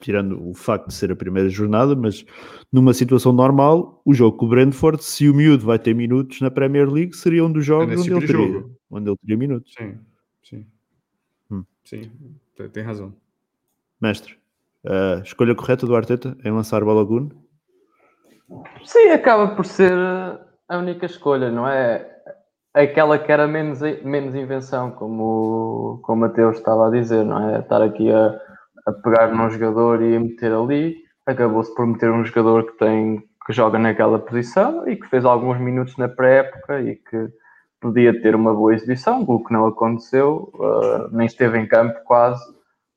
tirando 0.01 0.49
o 0.49 0.55
facto 0.55 0.89
de 0.89 0.95
ser 0.95 1.13
a 1.13 1.17
primeira 1.17 1.49
jornada, 1.49 1.95
mas 1.95 2.25
numa 2.73 2.93
situação 2.93 3.33
normal, 3.33 4.03
o 4.05 4.13
jogo 4.13 4.37
com 4.37 4.47
o 4.47 4.49
Brentford, 4.49 5.05
se 5.05 5.29
o 5.29 5.35
miúdo 5.35 5.65
vai 5.65 5.79
ter 5.79 5.95
minutos 5.95 6.41
na 6.41 6.51
Premier 6.51 6.91
League, 6.91 7.15
seria 7.15 7.45
um 7.45 7.53
dos 7.53 7.65
jogos 7.65 7.95
é 7.95 7.97
onde, 7.97 8.03
tipo 8.03 8.17
ele 8.17 8.27
teria, 8.27 8.65
onde 8.91 9.11
ele 9.11 9.17
teria 9.19 9.37
minutos. 9.37 9.73
Sim, 9.79 9.99
sim. 10.43 10.67
Hum. 11.51 11.65
Sim, 11.85 12.11
tem 12.73 12.83
razão. 12.83 13.15
Mestre, 14.01 14.35
uh, 14.87 15.21
escolha 15.23 15.55
correta 15.55 15.87
do 15.87 15.95
Arteta 15.95 16.37
em 16.45 16.51
lançar 16.51 16.85
Balogun? 16.85 17.29
Sim, 18.85 19.11
acaba 19.11 19.55
por 19.55 19.65
ser 19.67 19.93
a 19.93 20.79
única 20.79 21.07
escolha, 21.07 21.51
não 21.51 21.69
é? 21.69 22.09
Aquela 22.73 23.19
que 23.19 23.31
era 23.31 23.47
menos, 23.47 23.81
menos 24.03 24.35
invenção, 24.35 24.93
como, 24.93 26.01
como 26.03 26.19
o 26.19 26.29
Mateus 26.29 26.57
estava 26.57 26.89
a 26.89 26.91
dizer, 26.91 27.25
não 27.25 27.51
é? 27.51 27.61
Estar 27.61 27.83
aqui 27.83 28.11
a, 28.11 28.41
a 28.87 28.93
pegar 28.93 29.35
num 29.35 29.51
jogador 29.51 30.03
e 30.03 30.17
a 30.17 30.21
meter 30.21 30.53
ali, 30.53 30.97
acabou-se 31.27 31.75
por 31.75 31.87
meter 31.87 32.11
um 32.11 32.25
jogador 32.25 32.65
que 32.67 32.79
tem 32.79 33.23
que 33.47 33.53
joga 33.53 33.79
naquela 33.79 34.19
posição 34.19 34.89
e 34.89 34.97
que 34.97 35.09
fez 35.09 35.25
alguns 35.25 35.59
minutos 35.59 35.97
na 35.97 36.09
pré-época 36.09 36.81
e 36.83 36.97
que 36.97 37.29
podia 37.81 38.21
ter 38.21 38.35
uma 38.35 38.55
boa 38.55 38.75
exibição, 38.75 39.23
o 39.27 39.43
que 39.43 39.53
não 39.53 39.67
aconteceu, 39.67 40.53
uh, 40.55 41.09
nem 41.11 41.27
esteve 41.27 41.59
em 41.59 41.67
campo 41.67 41.99
quase 42.05 42.43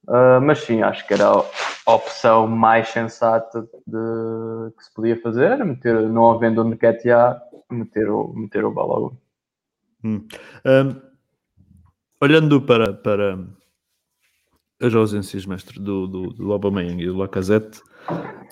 Uh, 0.08 0.42
mas 0.42 0.60
sim, 0.60 0.82
acho 0.82 1.08
que 1.08 1.14
era 1.14 1.30
a 1.30 1.94
opção 1.94 2.46
mais 2.48 2.90
sensata 2.90 3.62
de, 3.62 4.72
que 4.78 4.84
se 4.84 4.94
podia 4.94 5.20
fazer, 5.22 5.64
meter, 5.64 6.10
não 6.10 6.32
havendo 6.32 6.62
o 6.62 6.66
Nketiah, 6.66 7.42
meter 7.72 8.10
o, 8.10 8.34
meter 8.34 8.66
o 8.66 8.72
Balogun. 8.72 9.16
Hum. 10.04 10.28
Um, 10.66 11.02
olhando 12.22 12.62
para, 12.62 12.94
para 12.94 13.40
as 14.82 14.94
ausências, 14.94 15.46
mestre, 15.46 15.80
do, 15.80 16.06
do, 16.08 16.34
do 16.34 16.52
Aubameyang 16.52 17.02
e 17.02 17.08
do 17.08 17.18
Lacazette, 17.18 17.82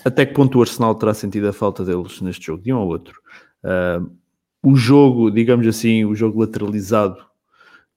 até 0.06 0.26
que 0.26 0.34
ponto 0.34 0.58
o 0.58 0.62
Arsenal 0.62 0.96
terá 0.96 1.14
sentido 1.14 1.50
a 1.50 1.54
falta 1.54 1.84
deles 1.84 2.22
neste 2.22 2.46
jogo, 2.46 2.64
de 2.64 2.72
um 2.72 2.80
ou 2.80 2.88
outro? 2.88 3.20
Uh, 3.64 4.10
o 4.64 4.76
jogo, 4.76 5.30
digamos 5.30 5.68
assim, 5.68 6.06
o 6.06 6.16
jogo 6.16 6.40
lateralizado 6.40 7.31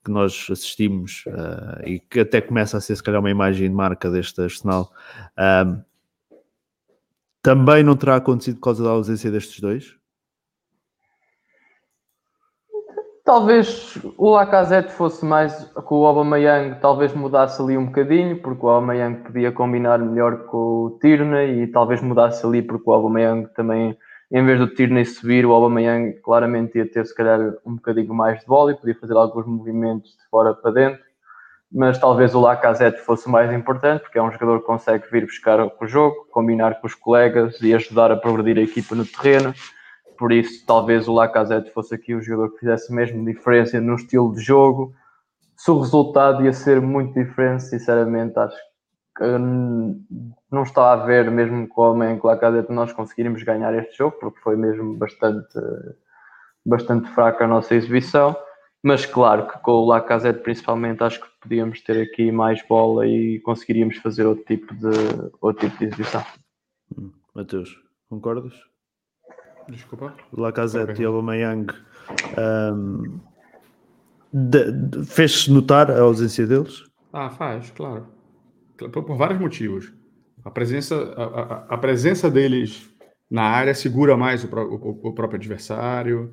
que 0.04 0.10
nós 0.10 0.46
assistimos 0.50 1.24
uh, 1.26 1.86
e 1.86 1.98
que 1.98 2.20
até 2.20 2.40
começa 2.40 2.76
a 2.76 2.80
ser 2.80 2.94
se 2.94 3.02
calhar 3.02 3.20
uma 3.20 3.30
imagem 3.30 3.68
de 3.68 3.74
marca 3.74 4.10
deste 4.10 4.40
Arsenal, 4.40 4.92
uh, 5.38 5.82
também 7.42 7.82
não 7.82 7.96
terá 7.96 8.16
acontecido 8.16 8.56
por 8.56 8.62
causa 8.62 8.84
da 8.84 8.90
ausência 8.90 9.30
destes 9.30 9.60
dois? 9.60 9.96
talvez 13.24 13.98
o 14.18 14.30
Lacazette 14.30 14.92
fosse 14.92 15.24
mais 15.24 15.64
com 15.74 16.00
o 16.00 16.06
Aubameyang, 16.06 16.78
talvez 16.80 17.12
mudasse 17.14 17.60
ali 17.60 17.76
um 17.76 17.86
bocadinho, 17.86 18.40
porque 18.40 18.64
o 18.64 18.68
Aubameyang 18.68 19.22
podia 19.22 19.50
combinar 19.50 19.98
melhor 19.98 20.44
com 20.44 20.56
o 20.56 20.98
Tierney 21.00 21.62
e 21.62 21.66
talvez 21.66 22.02
mudasse 22.02 22.44
ali 22.46 22.62
porque 22.62 22.88
o 22.88 22.92
Aubameyang 22.92 23.48
também, 23.54 23.96
em 24.30 24.44
vez 24.44 24.58
do 24.58 24.66
Tierney 24.68 25.04
subir, 25.04 25.46
o 25.46 25.52
Aubameyang 25.52 26.20
claramente 26.20 26.78
ia 26.78 26.90
ter 26.90 27.06
se 27.06 27.14
calhar 27.14 27.40
um 27.64 27.74
bocadinho 27.76 28.14
mais 28.14 28.40
de 28.40 28.46
bola 28.46 28.72
e 28.72 28.76
podia 28.76 28.94
fazer 28.94 29.14
alguns 29.14 29.46
movimentos 29.46 30.10
de 30.10 30.28
fora 30.30 30.54
para 30.54 30.70
dentro, 30.70 31.04
mas 31.70 31.98
talvez 31.98 32.34
o 32.34 32.40
Lacazette 32.40 33.00
fosse 33.00 33.28
mais 33.28 33.52
importante, 33.52 34.02
porque 34.02 34.18
é 34.18 34.22
um 34.22 34.32
jogador 34.32 34.60
que 34.60 34.66
consegue 34.66 35.04
vir 35.10 35.26
buscar 35.26 35.60
o 35.60 35.86
jogo, 35.86 36.26
combinar 36.30 36.80
com 36.80 36.86
os 36.86 36.94
colegas 36.94 37.60
e 37.60 37.74
ajudar 37.74 38.10
a 38.10 38.16
progredir 38.16 38.58
a 38.58 38.62
equipa 38.62 38.94
no 38.94 39.04
terreno 39.04 39.54
por 40.18 40.32
isso 40.32 40.64
talvez 40.66 41.08
o 41.08 41.12
Lacazette 41.12 41.70
fosse 41.70 41.94
aqui 41.94 42.14
o 42.14 42.22
jogador 42.22 42.52
que 42.52 42.60
fizesse 42.60 42.92
mesmo 42.92 43.24
diferença 43.24 43.80
no 43.80 43.94
estilo 43.94 44.34
de 44.34 44.40
jogo. 44.40 44.94
Se 45.56 45.70
o 45.70 45.80
resultado 45.80 46.44
ia 46.44 46.52
ser 46.52 46.80
muito 46.80 47.14
diferente, 47.14 47.64
sinceramente, 47.64 48.38
acho 48.38 48.56
que 48.56 48.73
não 49.20 50.62
está 50.62 50.92
a 50.92 50.96
ver, 50.96 51.30
mesmo 51.30 51.68
com 51.68 51.82
o 51.82 51.92
homem 51.92 52.18
com 52.18 52.26
o 52.26 52.30
Lacazette, 52.30 52.72
nós 52.72 52.92
conseguiríamos 52.92 53.42
ganhar 53.42 53.74
este 53.74 53.98
jogo, 53.98 54.16
porque 54.18 54.40
foi 54.40 54.56
mesmo 54.56 54.96
bastante, 54.96 55.58
bastante 56.64 57.08
fraca 57.10 57.44
a 57.44 57.48
nossa 57.48 57.74
exibição. 57.74 58.36
Mas 58.82 59.06
claro 59.06 59.46
que 59.48 59.58
com 59.60 59.72
o 59.72 59.86
Lacazette 59.86 60.42
principalmente 60.42 61.02
acho 61.02 61.20
que 61.20 61.26
podíamos 61.40 61.80
ter 61.80 62.02
aqui 62.02 62.30
mais 62.30 62.60
bola 62.68 63.06
e 63.06 63.40
conseguiríamos 63.40 63.96
fazer 63.98 64.26
outro 64.26 64.44
tipo 64.44 64.74
de, 64.74 65.30
outro 65.40 65.68
tipo 65.68 65.78
de 65.78 65.86
exibição. 65.86 66.24
Hum, 66.98 67.10
Mateus, 67.34 67.80
concordas? 68.10 68.52
Desculpa. 69.68 70.12
Lacazette 70.36 71.00
e 71.00 71.04
Aubameyang 71.06 71.72
um, 72.74 73.20
fez-se 75.06 75.50
notar 75.50 75.90
a 75.90 76.00
ausência 76.00 76.46
deles? 76.46 76.84
Ah, 77.12 77.30
faz, 77.30 77.70
claro. 77.70 78.06
Por, 78.76 78.90
por 78.90 79.16
vários 79.16 79.40
motivos. 79.40 79.92
A 80.44 80.50
presença, 80.50 80.94
a, 81.16 81.24
a, 81.24 81.74
a, 81.74 81.78
presença 81.78 82.30
deles 82.30 82.88
na 83.30 83.42
área 83.42 83.74
segura 83.74 84.16
mais 84.16 84.44
o, 84.44 84.48
o, 84.48 85.08
o 85.08 85.12
próprio 85.12 85.38
adversário. 85.38 86.32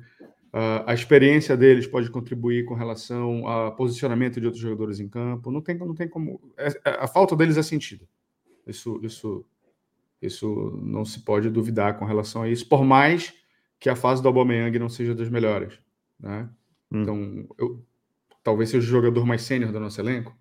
Uh, 0.52 0.84
a 0.86 0.92
experiência 0.92 1.56
deles 1.56 1.86
pode 1.86 2.10
contribuir 2.10 2.66
com 2.66 2.74
relação 2.74 3.48
ao 3.48 3.74
posicionamento 3.74 4.38
de 4.38 4.46
outros 4.46 4.62
jogadores 4.62 5.00
em 5.00 5.08
campo. 5.08 5.50
Não 5.50 5.62
tem, 5.62 5.76
não 5.78 5.94
tem 5.94 6.08
como. 6.08 6.40
É, 6.58 6.68
é, 6.68 6.90
a 7.00 7.06
falta 7.06 7.34
deles 7.34 7.56
é 7.56 7.62
sentida. 7.62 8.04
Isso, 8.66 9.00
isso 9.02 9.46
isso 10.22 10.80
não 10.80 11.04
se 11.04 11.20
pode 11.20 11.50
duvidar 11.50 11.98
com 11.98 12.04
relação 12.04 12.42
a 12.42 12.48
isso, 12.48 12.66
por 12.68 12.84
mais 12.84 13.34
que 13.80 13.90
a 13.90 13.96
fase 13.96 14.22
do 14.22 14.28
Aubameyang 14.28 14.78
não 14.78 14.88
seja 14.88 15.14
das 15.14 15.28
melhores. 15.28 15.76
Né? 16.18 16.48
Hum. 16.92 17.02
Então, 17.02 17.48
eu, 17.58 17.84
talvez 18.44 18.70
seja 18.70 18.86
o 18.86 18.90
jogador 18.90 19.26
mais 19.26 19.42
sênior 19.42 19.72
do 19.72 19.80
nosso 19.80 20.00
elenco. 20.00 20.32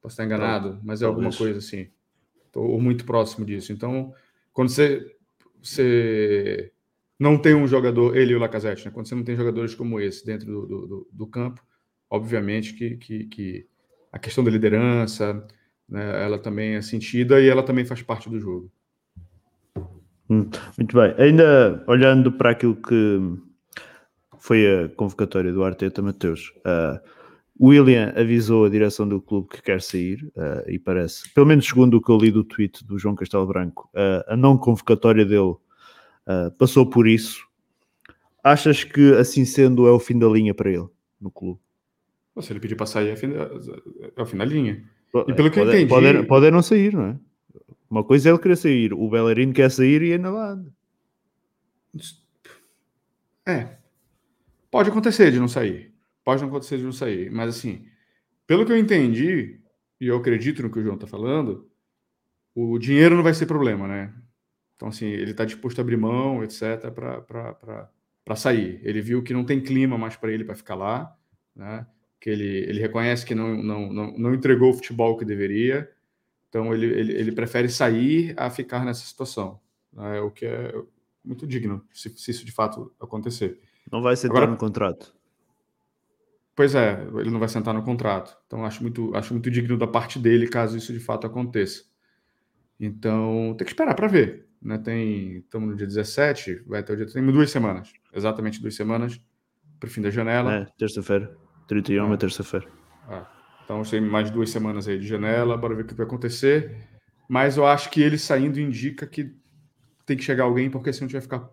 Posso 0.00 0.14
estar 0.14 0.24
enganado, 0.24 0.80
mas 0.82 1.02
é 1.02 1.06
alguma 1.06 1.30
coisa 1.30 1.58
assim. 1.58 1.88
Estou 2.46 2.80
muito 2.80 3.04
próximo 3.04 3.44
disso. 3.44 3.72
Então, 3.72 4.14
quando 4.52 4.70
você, 4.70 5.14
você 5.62 6.72
não 7.18 7.36
tem 7.36 7.54
um 7.54 7.68
jogador, 7.68 8.16
ele 8.16 8.32
e 8.32 8.34
o 8.34 8.38
Lacazette, 8.38 8.86
né? 8.86 8.90
quando 8.90 9.06
você 9.06 9.14
não 9.14 9.22
tem 9.22 9.36
jogadores 9.36 9.74
como 9.74 10.00
esse 10.00 10.24
dentro 10.24 10.46
do, 10.46 10.66
do, 10.66 11.08
do 11.12 11.26
campo, 11.26 11.62
obviamente 12.08 12.72
que, 12.74 12.96
que, 12.96 13.24
que, 13.26 13.66
a 14.10 14.18
questão 14.18 14.42
da 14.42 14.50
liderança, 14.50 15.46
né, 15.88 16.24
ela 16.24 16.38
também 16.38 16.74
é 16.74 16.82
sentida 16.82 17.40
e 17.40 17.48
ela 17.48 17.62
também 17.62 17.84
faz 17.84 18.02
parte 18.02 18.28
do 18.28 18.40
jogo. 18.40 18.72
Hum, 20.28 20.48
muito 20.78 20.96
bem. 20.96 21.14
Ainda 21.18 21.84
olhando 21.86 22.32
para 22.32 22.50
aquilo 22.50 22.74
que 22.74 23.18
foi 24.38 24.84
a 24.84 24.88
convocatória 24.88 25.52
do 25.52 25.62
Arteta, 25.62 26.00
Mateus, 26.00 26.52
uh, 26.58 27.00
William 27.60 28.12
avisou 28.16 28.64
a 28.64 28.70
direção 28.70 29.06
do 29.06 29.20
clube 29.20 29.48
que 29.48 29.60
quer 29.60 29.82
sair 29.82 30.24
uh, 30.36 30.68
e 30.68 30.78
parece, 30.78 31.28
pelo 31.34 31.46
menos 31.46 31.66
segundo 31.66 31.98
o 31.98 32.00
que 32.00 32.10
eu 32.10 32.16
li 32.16 32.30
do 32.30 32.42
tweet 32.42 32.84
do 32.84 32.98
João 32.98 33.14
Castelo 33.14 33.46
Branco, 33.46 33.90
uh, 33.94 34.32
a 34.32 34.36
não 34.36 34.56
convocatória 34.56 35.24
dele 35.24 35.56
passou 36.58 36.88
por 36.88 37.08
isso. 37.08 37.44
Achas 38.44 38.84
que 38.84 39.14
assim 39.14 39.44
sendo 39.44 39.88
é 39.88 39.90
o 39.90 39.98
fim 39.98 40.16
da 40.16 40.28
linha 40.28 40.54
para 40.54 40.70
ele 40.70 40.86
no 41.20 41.28
clube? 41.28 41.58
Se 42.40 42.52
ele 42.52 42.60
pedir 42.60 42.76
para 42.76 42.86
sair, 42.86 43.08
é, 43.08 43.16
fim 43.16 43.30
da, 43.30 43.50
é 44.16 44.22
o 44.22 44.26
fim 44.26 44.36
da 44.36 44.44
linha. 44.44 44.88
E 45.26 45.34
pelo 45.34 45.50
que 45.50 45.58
pode, 45.58 45.70
eu 45.70 45.82
entendi. 45.82 45.86
Pode, 45.88 46.26
pode 46.26 46.50
não 46.52 46.62
sair, 46.62 46.94
não 46.94 47.04
é? 47.06 47.16
Uma 47.90 48.04
coisa 48.04 48.28
é 48.28 48.32
ele 48.32 48.38
querer 48.38 48.56
sair, 48.56 48.94
o 48.94 49.08
Bellerino 49.10 49.52
quer 49.52 49.70
sair 49.70 50.00
e 50.02 50.12
ainda 50.12 50.30
lá 50.30 50.52
anda. 50.52 50.72
É. 53.44 53.76
Pode 54.70 54.88
acontecer 54.88 55.32
de 55.32 55.40
não 55.40 55.48
sair. 55.48 55.89
Pode 56.30 56.42
não 56.42 56.48
acontecer 56.48 56.78
de 56.78 56.84
não 56.84 56.92
sair. 56.92 57.28
Mas 57.28 57.56
assim, 57.56 57.84
pelo 58.46 58.64
que 58.64 58.70
eu 58.70 58.76
entendi, 58.76 59.58
e 60.00 60.06
eu 60.06 60.16
acredito 60.16 60.62
no 60.62 60.70
que 60.70 60.78
o 60.78 60.82
João 60.82 60.94
está 60.94 61.08
falando, 61.08 61.68
o 62.54 62.78
dinheiro 62.78 63.16
não 63.16 63.24
vai 63.24 63.34
ser 63.34 63.46
problema, 63.46 63.88
né? 63.88 64.14
Então, 64.76 64.86
assim, 64.86 65.06
ele 65.06 65.32
está 65.32 65.44
disposto 65.44 65.80
a 65.80 65.82
abrir 65.82 65.96
mão, 65.96 66.44
etc., 66.44 66.90
para 66.94 68.36
sair. 68.36 68.80
Ele 68.84 69.00
viu 69.00 69.24
que 69.24 69.34
não 69.34 69.44
tem 69.44 69.60
clima 69.60 69.98
mais 69.98 70.14
para 70.14 70.30
ele 70.30 70.44
para 70.44 70.54
ficar 70.54 70.76
lá, 70.76 71.18
né? 71.52 71.84
que 72.20 72.30
ele, 72.30 72.44
ele 72.44 72.78
reconhece 72.78 73.26
que 73.26 73.34
não, 73.34 73.56
não, 73.56 73.92
não, 73.92 74.12
não 74.16 74.34
entregou 74.34 74.70
o 74.70 74.74
futebol 74.74 75.16
que 75.16 75.24
deveria, 75.24 75.90
então 76.48 76.72
ele, 76.72 76.86
ele, 76.86 77.12
ele 77.14 77.32
prefere 77.32 77.68
sair 77.68 78.34
a 78.36 78.50
ficar 78.50 78.84
nessa 78.84 79.04
situação, 79.04 79.58
né? 79.92 80.20
o 80.20 80.30
que 80.30 80.44
é 80.44 80.72
muito 81.24 81.46
digno, 81.46 81.82
se, 81.92 82.08
se, 82.10 82.30
isso 82.30 82.44
de 82.44 82.52
fato 82.52 82.92
acontecer. 83.00 83.58
Não 83.90 84.02
vai 84.02 84.14
sentar 84.16 84.36
Agora, 84.36 84.52
no 84.52 84.58
contrato. 84.58 85.14
Pois 86.60 86.74
é, 86.74 87.08
ele 87.14 87.30
não 87.30 87.38
vai 87.38 87.48
sentar 87.48 87.72
no 87.72 87.82
contrato. 87.82 88.36
Então 88.46 88.66
acho 88.66 88.82
muito, 88.82 89.16
acho 89.16 89.32
muito 89.32 89.50
digno 89.50 89.78
da 89.78 89.86
parte 89.86 90.18
dele 90.18 90.46
caso 90.46 90.76
isso 90.76 90.92
de 90.92 91.00
fato 91.00 91.26
aconteça. 91.26 91.84
Então 92.78 93.54
tem 93.56 93.64
que 93.64 93.70
esperar 93.70 93.94
para 93.94 94.06
ver. 94.06 94.46
Né? 94.60 94.76
Tem, 94.76 95.38
estamos 95.38 95.70
no 95.70 95.74
dia 95.74 95.86
17, 95.86 96.64
vai 96.66 96.80
até 96.80 96.92
o 96.92 96.96
dia. 96.98 97.06
Temos 97.06 97.32
duas 97.32 97.50
semanas, 97.50 97.90
exatamente 98.12 98.60
duas 98.60 98.74
semanas 98.74 99.18
para 99.78 99.86
o 99.86 99.90
fim 99.90 100.02
da 100.02 100.10
janela. 100.10 100.54
É, 100.54 100.66
terça-feira. 100.76 101.34
31 101.66 102.10
é, 102.10 102.12
é 102.12 102.16
terça-feira. 102.18 102.68
Ah. 103.08 103.26
Então, 103.64 103.80
tem 103.80 103.98
mais 104.02 104.30
duas 104.30 104.50
semanas 104.50 104.86
aí 104.86 104.98
de 104.98 105.06
janela, 105.06 105.56
bora 105.56 105.74
ver 105.74 105.84
o 105.84 105.86
que 105.86 105.94
vai 105.94 106.04
acontecer. 106.04 106.76
Mas 107.26 107.56
eu 107.56 107.66
acho 107.66 107.88
que 107.88 108.02
ele 108.02 108.18
saindo 108.18 108.60
indica 108.60 109.06
que 109.06 109.34
tem 110.04 110.14
que 110.14 110.22
chegar 110.22 110.44
alguém, 110.44 110.68
porque 110.68 110.92
senão 110.92 111.06
a 111.06 111.08
gente 111.08 111.12
vai 111.12 111.22
ficar. 111.22 111.50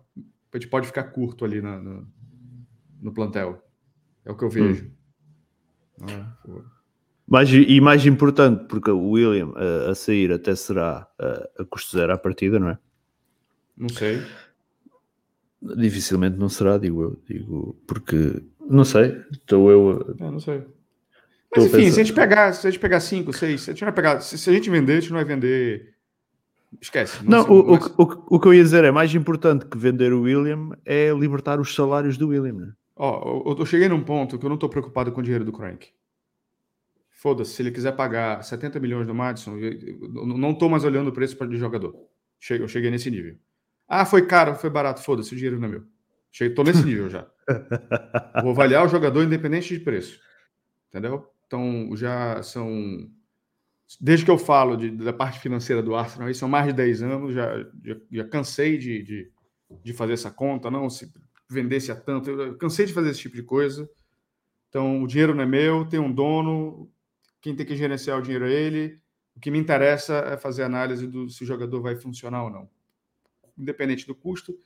A 0.52 0.58
gente 0.58 0.68
pode 0.68 0.86
ficar 0.86 1.04
curto 1.04 1.46
ali 1.46 1.62
na, 1.62 1.78
no, 1.78 2.06
no 3.00 3.10
plantel. 3.10 3.64
É 4.22 4.30
o 4.30 4.36
que 4.36 4.44
eu 4.44 4.50
vejo. 4.50 4.84
Hum. 4.84 4.97
Mais, 7.26 7.50
e 7.52 7.80
mais 7.80 8.06
importante, 8.06 8.64
porque 8.68 8.90
o 8.90 9.10
William 9.10 9.52
a, 9.54 9.90
a 9.90 9.94
sair 9.94 10.32
até 10.32 10.54
será 10.54 11.06
a, 11.18 11.62
a 11.62 11.64
custo 11.66 11.96
zero 11.96 12.12
à 12.12 12.16
partida, 12.16 12.58
não 12.58 12.70
é? 12.70 12.78
Não 13.76 13.88
sei. 13.90 14.22
Dificilmente 15.60 16.38
não 16.38 16.48
será, 16.48 16.78
digo 16.78 17.02
eu. 17.02 17.22
Digo, 17.28 17.78
porque 17.86 18.42
não 18.68 18.84
sei. 18.84 19.22
Estou 19.30 19.70
eu. 19.70 20.16
É, 20.18 20.30
não 20.30 20.40
sei. 20.40 20.64
Mas 21.54 21.64
enfim, 21.64 21.76
pensando... 21.76 21.94
se 21.94 22.00
a 22.00 22.04
gente 22.04 22.14
pegar, 22.14 22.52
se 22.52 22.66
a 22.66 22.70
gente 22.70 22.80
pegar 22.80 23.00
cinco, 23.00 23.32
seis, 23.32 23.62
se 23.62 23.70
a 23.70 23.72
gente 23.72 23.84
vai 23.84 23.92
pegar, 23.92 24.20
se, 24.20 24.38
se 24.38 24.50
a 24.50 24.52
gente 24.52 24.70
vender, 24.70 24.98
a 24.98 25.00
gente 25.00 25.10
não 25.10 25.18
vai 25.18 25.24
vender. 25.24 25.94
Esquece. 26.80 27.24
Não, 27.24 27.46
não, 27.46 27.50
o, 27.50 27.74
o, 27.74 27.76
o, 27.76 28.36
o, 28.36 28.40
que 28.40 28.48
eu 28.48 28.54
ia 28.54 28.62
dizer 28.62 28.84
é 28.84 28.90
mais 28.90 29.14
importante 29.14 29.64
que 29.64 29.78
vender 29.78 30.12
o 30.12 30.22
William 30.22 30.70
é 30.84 31.10
libertar 31.12 31.58
os 31.58 31.74
salários 31.74 32.18
do 32.18 32.28
William. 32.28 32.52
Né? 32.52 32.72
Ó, 32.98 33.44
eu, 33.46 33.56
eu 33.58 33.66
cheguei 33.66 33.88
num 33.88 34.02
ponto 34.02 34.38
que 34.38 34.44
eu 34.44 34.48
não 34.48 34.56
estou 34.56 34.68
preocupado 34.68 35.12
com 35.12 35.20
o 35.20 35.22
dinheiro 35.22 35.44
do 35.44 35.52
Crank. 35.52 35.88
Foda-se, 37.10 37.52
se 37.52 37.62
ele 37.62 37.70
quiser 37.70 37.92
pagar 37.92 38.42
70 38.42 38.78
milhões 38.80 39.06
do 39.06 39.14
Madison, 39.14 39.56
eu 39.56 40.26
não 40.26 40.50
estou 40.50 40.68
mais 40.68 40.84
olhando 40.84 41.08
o 41.08 41.12
preço 41.12 41.36
de 41.46 41.56
jogador. 41.56 41.94
Eu 42.50 42.68
cheguei 42.68 42.90
nesse 42.90 43.10
nível. 43.10 43.36
Ah, 43.88 44.04
foi 44.04 44.26
caro, 44.26 44.54
foi 44.54 44.68
barato, 44.68 45.02
foda-se, 45.02 45.32
o 45.32 45.36
dinheiro 45.36 45.58
não 45.58 45.68
é 45.68 45.70
meu. 45.70 45.84
Cheguei, 46.30 46.54
tô 46.54 46.62
nesse 46.62 46.84
nível 46.84 47.08
já. 47.08 47.26
Vou 48.42 48.50
avaliar 48.50 48.84
o 48.84 48.88
jogador 48.88 49.22
independente 49.22 49.76
de 49.76 49.80
preço. 49.80 50.20
Entendeu? 50.88 51.28
Então, 51.46 51.90
já 51.96 52.42
são. 52.42 53.08
Desde 54.00 54.24
que 54.24 54.30
eu 54.30 54.38
falo 54.38 54.76
de, 54.76 54.90
da 54.90 55.12
parte 55.12 55.40
financeira 55.40 55.82
do 55.82 55.94
Arsenal, 55.94 56.28
aí 56.28 56.34
são 56.34 56.48
mais 56.48 56.66
de 56.66 56.74
10 56.74 57.02
anos, 57.02 57.34
já, 57.34 57.58
já, 57.82 57.96
já 58.12 58.24
cansei 58.28 58.76
de, 58.76 59.02
de, 59.02 59.32
de, 59.82 59.92
fazer 59.94 60.12
essa 60.12 60.30
conta, 60.30 60.70
não 60.70 60.90
se 60.90 61.10
vendesse 61.48 61.90
a 61.90 61.96
tanto, 61.96 62.30
eu 62.30 62.56
cansei 62.56 62.86
de 62.86 62.92
fazer 62.92 63.10
esse 63.10 63.20
tipo 63.20 63.36
de 63.36 63.42
coisa. 63.42 63.88
Então, 64.68 65.02
o 65.02 65.06
dinheiro 65.06 65.34
não 65.34 65.42
é 65.42 65.46
meu, 65.46 65.86
tem 65.86 65.98
um 65.98 66.12
dono, 66.12 66.90
quem 67.40 67.56
tem 67.56 67.64
que 67.64 67.76
gerenciar 67.76 68.18
o 68.18 68.22
dinheiro 68.22 68.46
é 68.46 68.52
ele. 68.52 69.00
O 69.34 69.40
que 69.40 69.50
me 69.50 69.58
interessa 69.58 70.16
é 70.18 70.36
fazer 70.36 70.64
análise 70.64 71.06
do 71.06 71.28
se 71.28 71.44
o 71.44 71.46
jogador 71.46 71.80
vai 71.80 71.96
funcionar 71.96 72.44
ou 72.44 72.50
não. 72.50 72.68
Independente 73.56 74.06
do 74.06 74.14
custo, 74.14 74.58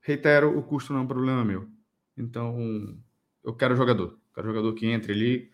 reitero, 0.00 0.56
o 0.56 0.62
custo 0.62 0.92
não 0.92 1.00
é 1.00 1.02
um 1.02 1.08
problema 1.08 1.44
meu. 1.44 1.68
Então, 2.16 2.96
eu 3.42 3.54
quero 3.54 3.74
jogador. 3.74 4.18
Quero 4.34 4.48
jogador 4.48 4.74
que 4.74 4.86
entre 4.86 5.12
ali, 5.12 5.50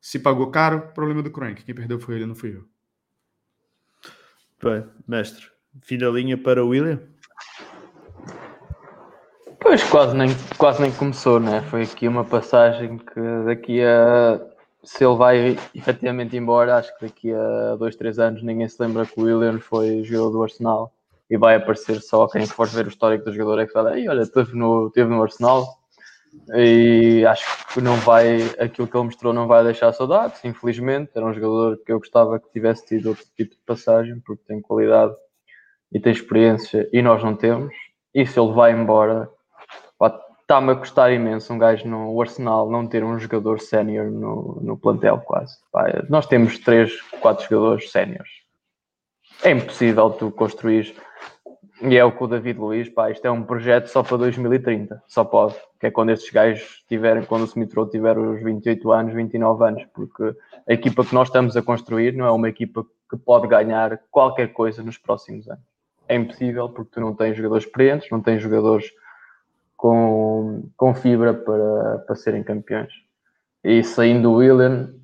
se 0.00 0.18
pagou 0.18 0.50
caro, 0.50 0.92
problema 0.92 1.22
do 1.22 1.30
Crank. 1.30 1.64
Quem 1.64 1.74
perdeu 1.74 1.98
foi 1.98 2.16
ele, 2.16 2.26
não 2.26 2.34
fui 2.34 2.54
eu. 2.54 2.68
Bem, 4.62 4.86
mestre, 5.08 5.50
fim 5.82 5.98
da 5.98 6.10
linha 6.10 6.38
para 6.38 6.64
o 6.64 6.68
William? 6.68 7.02
Pois 9.64 9.82
quase 9.84 10.14
nem, 10.14 10.28
quase 10.58 10.82
nem 10.82 10.92
começou, 10.92 11.40
né? 11.40 11.62
Foi 11.70 11.84
aqui 11.84 12.06
uma 12.06 12.22
passagem 12.22 12.98
que 12.98 13.20
daqui 13.46 13.82
a 13.82 14.38
se 14.82 15.02
ele 15.02 15.16
vai 15.16 15.58
efetivamente 15.74 16.36
embora, 16.36 16.76
acho 16.76 16.94
que 16.98 17.06
daqui 17.06 17.32
a 17.32 17.74
dois, 17.76 17.96
três 17.96 18.18
anos 18.18 18.42
ninguém 18.42 18.68
se 18.68 18.76
lembra 18.80 19.06
que 19.06 19.18
o 19.18 19.24
William 19.24 19.58
foi 19.58 20.04
jogador 20.04 20.30
do 20.30 20.42
Arsenal 20.42 20.92
e 21.30 21.38
vai 21.38 21.56
aparecer 21.56 22.02
só 22.02 22.28
quem 22.28 22.44
for 22.44 22.68
ver 22.68 22.84
o 22.84 22.90
histórico 22.90 23.24
do 23.24 23.32
jogador 23.32 23.62
é 23.62 23.66
que 23.66 23.72
vai, 23.72 24.06
olha, 24.06 24.26
teve 24.26 24.54
no, 24.54 24.90
teve 24.90 25.08
no 25.08 25.22
Arsenal 25.22 25.66
e 26.54 27.24
acho 27.26 27.66
que 27.72 27.80
não 27.80 27.96
vai, 27.96 28.42
aquilo 28.60 28.86
que 28.86 28.94
ele 28.94 29.04
mostrou 29.04 29.32
não 29.32 29.46
vai 29.46 29.64
deixar 29.64 29.94
saudades, 29.94 30.44
infelizmente, 30.44 31.12
era 31.14 31.24
um 31.24 31.32
jogador 31.32 31.78
que 31.78 31.90
eu 31.90 31.98
gostava 31.98 32.38
que 32.38 32.52
tivesse 32.52 32.84
tido 32.84 33.08
outro 33.08 33.24
tipo 33.34 33.54
de 33.54 33.62
passagem, 33.64 34.20
porque 34.20 34.42
tem 34.46 34.60
qualidade 34.60 35.14
e 35.90 35.98
tem 35.98 36.12
experiência 36.12 36.86
e 36.92 37.00
nós 37.00 37.24
não 37.24 37.34
temos, 37.34 37.74
e 38.14 38.26
se 38.26 38.38
ele 38.38 38.52
vai 38.52 38.72
embora, 38.72 39.30
está-me 40.44 40.72
a 40.72 40.76
custar 40.76 41.12
imenso 41.12 41.52
um 41.52 41.58
gajo 41.58 41.88
no 41.88 42.20
Arsenal 42.20 42.70
não 42.70 42.86
ter 42.86 43.02
um 43.02 43.18
jogador 43.18 43.60
sénior 43.60 44.10
no, 44.10 44.58
no 44.60 44.76
plantel 44.76 45.18
quase. 45.18 45.56
Pá, 45.72 45.86
nós 46.08 46.26
temos 46.26 46.58
três, 46.58 47.00
quatro 47.20 47.48
jogadores 47.48 47.90
séniores. 47.90 48.30
É 49.42 49.50
impossível 49.50 50.10
tu 50.10 50.30
construir 50.30 50.94
e 51.82 51.96
é 51.96 52.04
o 52.04 52.12
que 52.12 52.22
o 52.22 52.26
David 52.26 52.58
Luiz, 52.58 52.88
pá, 52.88 53.10
isto 53.10 53.26
é 53.26 53.30
um 53.30 53.42
projeto 53.42 53.88
só 53.88 54.02
para 54.02 54.16
2030, 54.16 55.02
só 55.08 55.24
pode, 55.24 55.54
que 55.80 55.86
é 55.86 55.90
quando 55.90 56.10
estes 56.10 56.30
gajos 56.30 56.84
tiverem, 56.88 57.24
quando 57.24 57.42
o 57.42 57.46
Smith 57.46 57.74
Rowe 57.74 57.90
tiver 57.90 58.16
os 58.16 58.42
28 58.42 58.92
anos, 58.92 59.14
29 59.14 59.64
anos, 59.64 59.84
porque 59.92 60.34
a 60.68 60.72
equipa 60.72 61.04
que 61.04 61.14
nós 61.14 61.28
estamos 61.28 61.56
a 61.56 61.62
construir 61.62 62.14
não 62.14 62.26
é 62.26 62.30
uma 62.30 62.48
equipa 62.48 62.86
que 63.10 63.16
pode 63.16 63.48
ganhar 63.48 63.98
qualquer 64.10 64.52
coisa 64.52 64.82
nos 64.82 64.98
próximos 64.98 65.48
anos. 65.48 65.64
É 66.06 66.14
impossível 66.14 66.68
porque 66.68 66.92
tu 66.92 67.00
não 67.00 67.14
tens 67.14 67.36
jogadores 67.36 67.64
experientes, 67.64 68.08
não 68.10 68.20
tens 68.20 68.40
jogadores 68.40 68.90
com, 69.84 70.70
com 70.78 70.94
fibra 70.94 71.34
para, 71.34 71.98
para 71.98 72.16
serem 72.16 72.42
campeões. 72.42 72.90
E 73.62 73.84
saindo 73.84 74.30
o 74.30 74.36
William, 74.36 74.94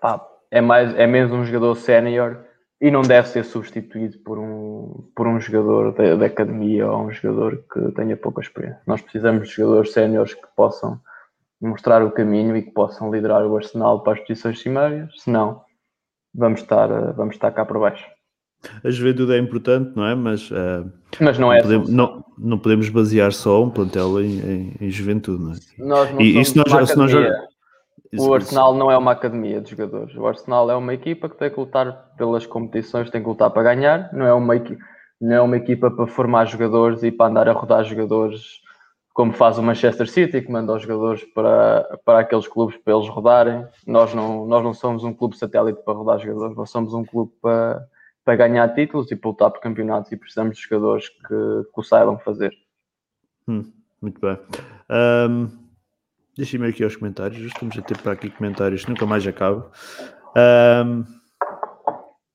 pá, 0.00 0.26
é, 0.50 0.62
mais, 0.62 0.94
é 0.94 1.06
menos 1.06 1.30
um 1.30 1.44
jogador 1.44 1.74
sénior 1.74 2.42
e 2.80 2.90
não 2.90 3.02
deve 3.02 3.28
ser 3.28 3.44
substituído 3.44 4.18
por 4.20 4.38
um, 4.38 5.10
por 5.14 5.26
um 5.26 5.38
jogador 5.38 5.92
da, 5.92 6.16
da, 6.16 6.24
academia 6.24 6.90
ou 6.90 7.02
um 7.02 7.12
jogador 7.12 7.62
que 7.70 7.92
tenha 7.92 8.16
pouca 8.16 8.40
experiência. 8.40 8.80
Nós 8.86 9.02
precisamos 9.02 9.46
de 9.46 9.56
jogadores 9.56 9.92
séniores 9.92 10.32
que 10.32 10.46
possam 10.56 10.98
mostrar 11.60 12.02
o 12.02 12.12
caminho 12.12 12.56
e 12.56 12.62
que 12.62 12.70
possam 12.70 13.12
liderar 13.12 13.44
o 13.44 13.54
Arsenal 13.58 14.02
para 14.02 14.14
as 14.14 14.20
posições 14.20 14.58
cimeiras, 14.58 15.12
senão 15.20 15.60
vamos 16.34 16.62
estar, 16.62 16.88
vamos 17.12 17.34
estar 17.34 17.50
cá 17.50 17.66
para 17.66 17.78
baixo. 17.78 18.08
A 18.84 18.90
juventude 18.90 19.32
é 19.32 19.38
importante, 19.38 19.92
não 19.96 20.06
é? 20.06 20.14
Mas, 20.14 20.50
uh, 20.50 20.90
Mas 21.20 21.38
não, 21.38 21.52
é 21.52 21.56
não 21.56 21.62
podemos, 21.62 21.90
não, 21.90 22.24
não, 22.38 22.58
podemos 22.58 22.88
basear 22.88 23.32
só 23.32 23.62
um 23.62 23.70
plantel 23.70 24.20
em, 24.20 24.38
em, 24.38 24.76
em 24.80 24.90
juventude, 24.90 25.42
não 25.42 25.52
é? 25.52 25.56
Nós 25.78 26.12
não 26.12 26.20
e 26.20 26.40
isso 26.40 26.56
nós, 26.56 26.90
se 26.90 26.96
nós, 26.96 27.12
o 28.18 28.34
Arsenal 28.34 28.74
não 28.74 28.90
é 28.90 28.96
uma 28.96 29.12
academia 29.12 29.60
de 29.60 29.70
jogadores. 29.70 30.14
O 30.16 30.26
Arsenal 30.26 30.70
é 30.70 30.76
uma 30.76 30.92
equipa 30.92 31.28
que 31.28 31.36
tem 31.36 31.50
que 31.50 31.58
lutar 31.58 32.12
pelas 32.16 32.44
competições, 32.44 33.10
tem 33.10 33.22
que 33.22 33.28
lutar 33.28 33.50
para 33.50 33.62
ganhar. 33.62 34.12
Não 34.12 34.26
é 34.26 34.34
uma, 34.34 34.54
não 35.20 35.34
é 35.34 35.40
uma 35.40 35.56
equipa 35.56 35.90
para 35.90 36.06
formar 36.06 36.44
jogadores 36.44 37.02
e 37.02 37.10
para 37.10 37.30
andar 37.30 37.48
a 37.48 37.52
rodar 37.52 37.84
jogadores 37.84 38.60
como 39.14 39.32
faz 39.32 39.58
o 39.58 39.62
Manchester 39.62 40.08
City, 40.08 40.40
que 40.40 40.50
manda 40.50 40.72
os 40.72 40.82
jogadores 40.82 41.22
para, 41.34 41.98
para 42.04 42.20
aqueles 42.20 42.48
clubes 42.48 42.76
para 42.78 42.94
eles 42.94 43.08
rodarem. 43.08 43.66
Nós 43.86 44.14
não, 44.14 44.46
nós 44.46 44.64
não 44.64 44.72
somos 44.72 45.04
um 45.04 45.12
clube 45.12 45.36
satélite 45.36 45.82
para 45.84 45.94
rodar 45.94 46.18
jogadores, 46.18 46.56
nós 46.56 46.70
somos 46.70 46.94
um 46.94 47.04
clube 47.04 47.30
para, 47.40 47.86
para 48.24 48.36
ganhar 48.36 48.74
títulos 48.74 49.10
e 49.10 49.16
para 49.16 49.30
lutar 49.30 49.50
por 49.50 49.60
campeonatos 49.60 50.12
e 50.12 50.16
precisamos 50.16 50.56
de 50.56 50.62
jogadores 50.62 51.08
que, 51.08 51.28
que 51.28 51.80
o 51.80 51.82
saibam 51.82 52.18
fazer. 52.18 52.52
Hum, 53.48 53.72
muito 54.00 54.20
bem. 54.20 54.38
Um, 54.90 55.62
Deixem-me 56.36 56.66
aqui 56.66 56.82
aos 56.82 56.96
comentários. 56.96 57.38
Estamos 57.42 57.76
a 57.76 57.82
ter 57.82 57.98
para 57.98 58.12
aqui 58.12 58.30
comentários, 58.30 58.86
nunca 58.86 59.04
mais 59.04 59.26
acaba. 59.26 59.70
Um, 60.34 61.04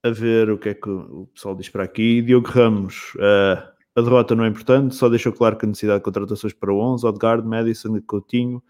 a 0.04 0.10
ver 0.10 0.50
o 0.50 0.58
que 0.58 0.68
é 0.68 0.74
que 0.74 0.88
o 0.88 1.28
pessoal 1.34 1.56
diz 1.56 1.68
para 1.68 1.82
aqui. 1.82 2.22
Diogo 2.22 2.48
Ramos, 2.48 3.12
uh, 3.16 3.60
a 3.96 4.00
derrota 4.00 4.36
não 4.36 4.44
é 4.44 4.48
importante, 4.48 4.94
só 4.94 5.08
deixou 5.08 5.32
claro 5.32 5.56
que 5.56 5.66
a 5.66 5.68
necessidade 5.68 5.98
de 5.98 6.04
contratações 6.04 6.52
para 6.52 6.72
o 6.72 6.78
11, 6.78 7.04
Odegaard, 7.04 7.44
Madison 7.44 7.96
e 7.96 8.00
Coutinho. 8.00 8.62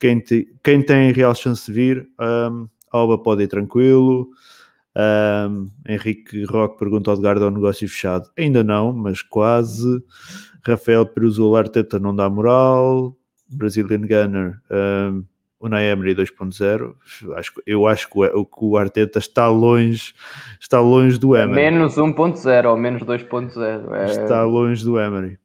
Quem, 0.00 0.18
te, 0.18 0.52
quem 0.64 0.82
tem 0.82 1.12
real 1.12 1.36
chance 1.36 1.66
de 1.66 1.72
vir, 1.72 2.08
um, 2.20 2.68
Alba 2.90 3.16
pode 3.16 3.44
ir 3.44 3.48
tranquilo. 3.48 4.28
Um, 4.96 5.70
Henrique 5.88 6.44
Roque 6.44 6.78
pergunta 6.78 7.10
ao 7.10 7.14
Odegaard 7.14 7.42
ao 7.42 7.50
negócio 7.50 7.88
fechado. 7.88 8.30
Ainda 8.38 8.62
não, 8.62 8.92
mas 8.92 9.22
quase. 9.22 10.02
Rafael 10.64 11.04
Peruso 11.04 11.54
Arteta 11.56 11.98
não 11.98 12.14
dá 12.14 12.28
moral. 12.30 13.16
Brazilian 13.48 14.00
Gunner, 14.00 14.60
um, 14.70 15.24
o 15.60 15.68
Naemri 15.68 16.14
2.0, 16.14 16.94
acho, 17.36 17.62
eu 17.66 17.86
acho 17.86 18.08
que 18.10 18.18
o, 18.18 18.44
que 18.44 18.64
o 18.64 18.76
Arteta 18.76 19.18
está 19.18 19.48
longe, 19.48 20.14
está 20.60 20.80
longe 20.80 21.18
do 21.18 21.36
Emery. 21.36 21.54
Menos 21.54 21.94
1.0 21.96 22.70
ou 22.70 22.76
menos 22.76 23.02
2.0. 23.02 23.92
É... 23.94 24.04
Está 24.06 24.44
longe 24.44 24.84
do 24.84 24.98
Emery. 24.98 25.38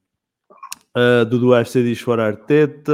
Uh, 0.97 1.23
Dudu 1.23 1.53
FC 1.53 1.83
diz 1.83 2.01
fora 2.01 2.25
Arteta, 2.25 2.93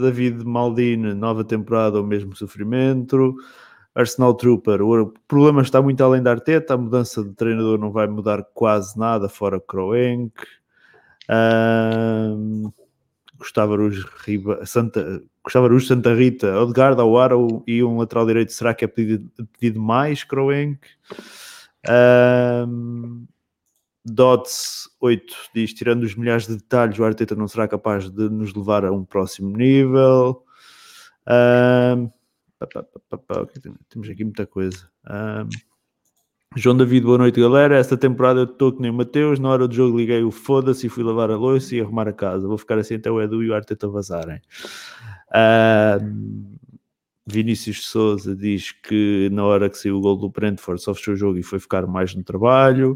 David 0.00 0.44
Maldini, 0.44 1.12
nova 1.14 1.44
temporada, 1.44 2.00
o 2.00 2.06
mesmo 2.06 2.34
sofrimento. 2.34 3.34
Arsenal 3.94 4.34
Trooper, 4.34 4.82
o 4.82 5.12
problema 5.28 5.62
está 5.62 5.80
muito 5.80 6.02
além 6.02 6.22
da 6.22 6.32
Arteta, 6.32 6.74
a 6.74 6.76
mudança 6.76 7.22
de 7.22 7.32
treinador 7.32 7.78
não 7.78 7.92
vai 7.92 8.08
mudar 8.08 8.42
quase 8.52 8.98
nada, 8.98 9.28
fora 9.28 9.60
Kroenk. 9.60 10.32
Uh, 11.30 12.72
Gustavo 13.36 13.74
Aruz, 13.74 14.02
Riba, 14.24 14.64
Santa, 14.66 15.22
Gustavo 15.42 15.66
Aruz, 15.66 15.86
Santa 15.86 16.14
Rita, 16.14 16.58
Odegaard, 16.60 17.00
Awara 17.00 17.34
e 17.66 17.84
um 17.84 17.98
lateral 17.98 18.26
direito, 18.26 18.52
será 18.52 18.74
que 18.74 18.84
é 18.84 18.88
pedido, 18.88 19.30
pedido 19.58 19.80
mais, 19.80 20.24
Kroenk? 20.24 20.80
Um, 21.88 23.26
Dots 24.04 24.88
8 25.00 25.34
diz, 25.54 25.72
tirando 25.72 26.02
os 26.02 26.14
milhares 26.14 26.46
de 26.46 26.56
detalhes, 26.56 26.98
o 26.98 27.04
Arteta 27.04 27.34
não 27.34 27.48
será 27.48 27.66
capaz 27.66 28.10
de 28.10 28.28
nos 28.28 28.54
levar 28.54 28.84
a 28.84 28.92
um 28.92 29.04
próximo 29.04 29.56
nível. 29.56 30.44
Um, 31.26 32.10
temos 33.88 34.08
aqui 34.08 34.24
muita 34.24 34.46
coisa. 34.46 34.88
Um, 35.08 35.48
João 36.56 36.76
David, 36.76 37.04
boa 37.04 37.18
noite, 37.18 37.40
galera. 37.40 37.76
Esta 37.76 37.96
temporada 37.96 38.40
eu 38.40 38.44
estou 38.44 38.72
que 38.72 38.80
nem 38.80 38.90
o 38.90 38.94
Mateus. 38.94 39.40
Na 39.40 39.48
hora 39.48 39.66
do 39.66 39.74
jogo 39.74 39.98
liguei 39.98 40.22
o 40.22 40.30
foda-se 40.30 40.86
e 40.86 40.88
fui 40.88 41.02
lavar 41.02 41.30
a 41.30 41.36
louça 41.36 41.74
e 41.74 41.80
arrumar 41.80 42.06
a 42.06 42.12
casa. 42.12 42.46
Vou 42.46 42.56
ficar 42.56 42.78
assim 42.78 42.94
até 42.94 43.10
o 43.10 43.20
Edu 43.20 43.42
e 43.42 43.50
o 43.50 43.54
Arteta 43.54 43.88
vazarem. 43.88 44.40
Uh, 45.30 46.54
Vinícius 47.26 47.88
Souza 47.88 48.36
diz 48.36 48.70
que 48.70 49.28
na 49.32 49.44
hora 49.44 49.68
que 49.68 49.76
saiu 49.76 49.96
o 49.96 50.00
gol 50.00 50.16
do 50.16 50.28
Brentford 50.28 50.80
só 50.80 50.94
fechou 50.94 51.14
o 51.14 51.16
jogo 51.16 51.38
e 51.38 51.42
foi 51.42 51.58
ficar 51.58 51.86
mais 51.88 52.14
no 52.14 52.22
trabalho. 52.22 52.94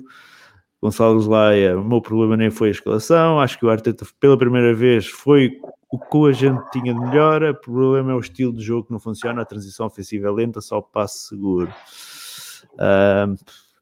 Gonçalo 0.81 1.27
Laia, 1.29 1.77
o 1.77 1.85
meu 1.85 2.01
problema 2.01 2.37
nem 2.37 2.51
foi 2.51 2.69
a 2.69 2.71
escalação. 2.71 3.41
Acho 3.41 3.59
que 3.59 3.67
o 3.67 3.71
Arteta, 3.71 4.07
pela 4.21 4.39
primeira 4.39 4.73
vez, 4.73 5.09
foi 5.09 5.59
o 5.91 5.99
que 5.99 6.29
a 6.29 6.33
gente 6.33 6.71
tinha 6.71 6.93
de 6.93 7.01
melhor. 7.01 7.43
O 7.43 7.55
problema 7.55 8.13
é 8.13 8.15
o 8.15 8.21
estilo 8.21 8.53
de 8.53 8.63
jogo 8.63 8.87
que 8.87 8.93
não 8.93 9.01
funciona. 9.01 9.43
A 9.43 9.45
transição 9.45 9.87
ofensiva 9.87 10.29
é 10.29 10.31
lenta, 10.31 10.61
só 10.61 10.79
o 10.79 10.83
passe 10.83 11.29
seguro. 11.29 11.73
Uh, 12.75 13.35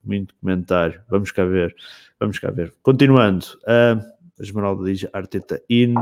muito 0.05 0.35
comentário. 0.37 1.03
Vamos 1.09 1.33
cá 1.33 1.45
ver. 1.45 1.75
Vamos 2.21 2.38
cá 2.38 2.51
ver. 2.51 2.73
Continuando. 2.83 3.45
Uh, 3.62 4.01
a 4.38 4.42
Esmeralda 4.42 4.85
diz 4.85 5.07
Arteta 5.12 5.61
in 5.69 5.95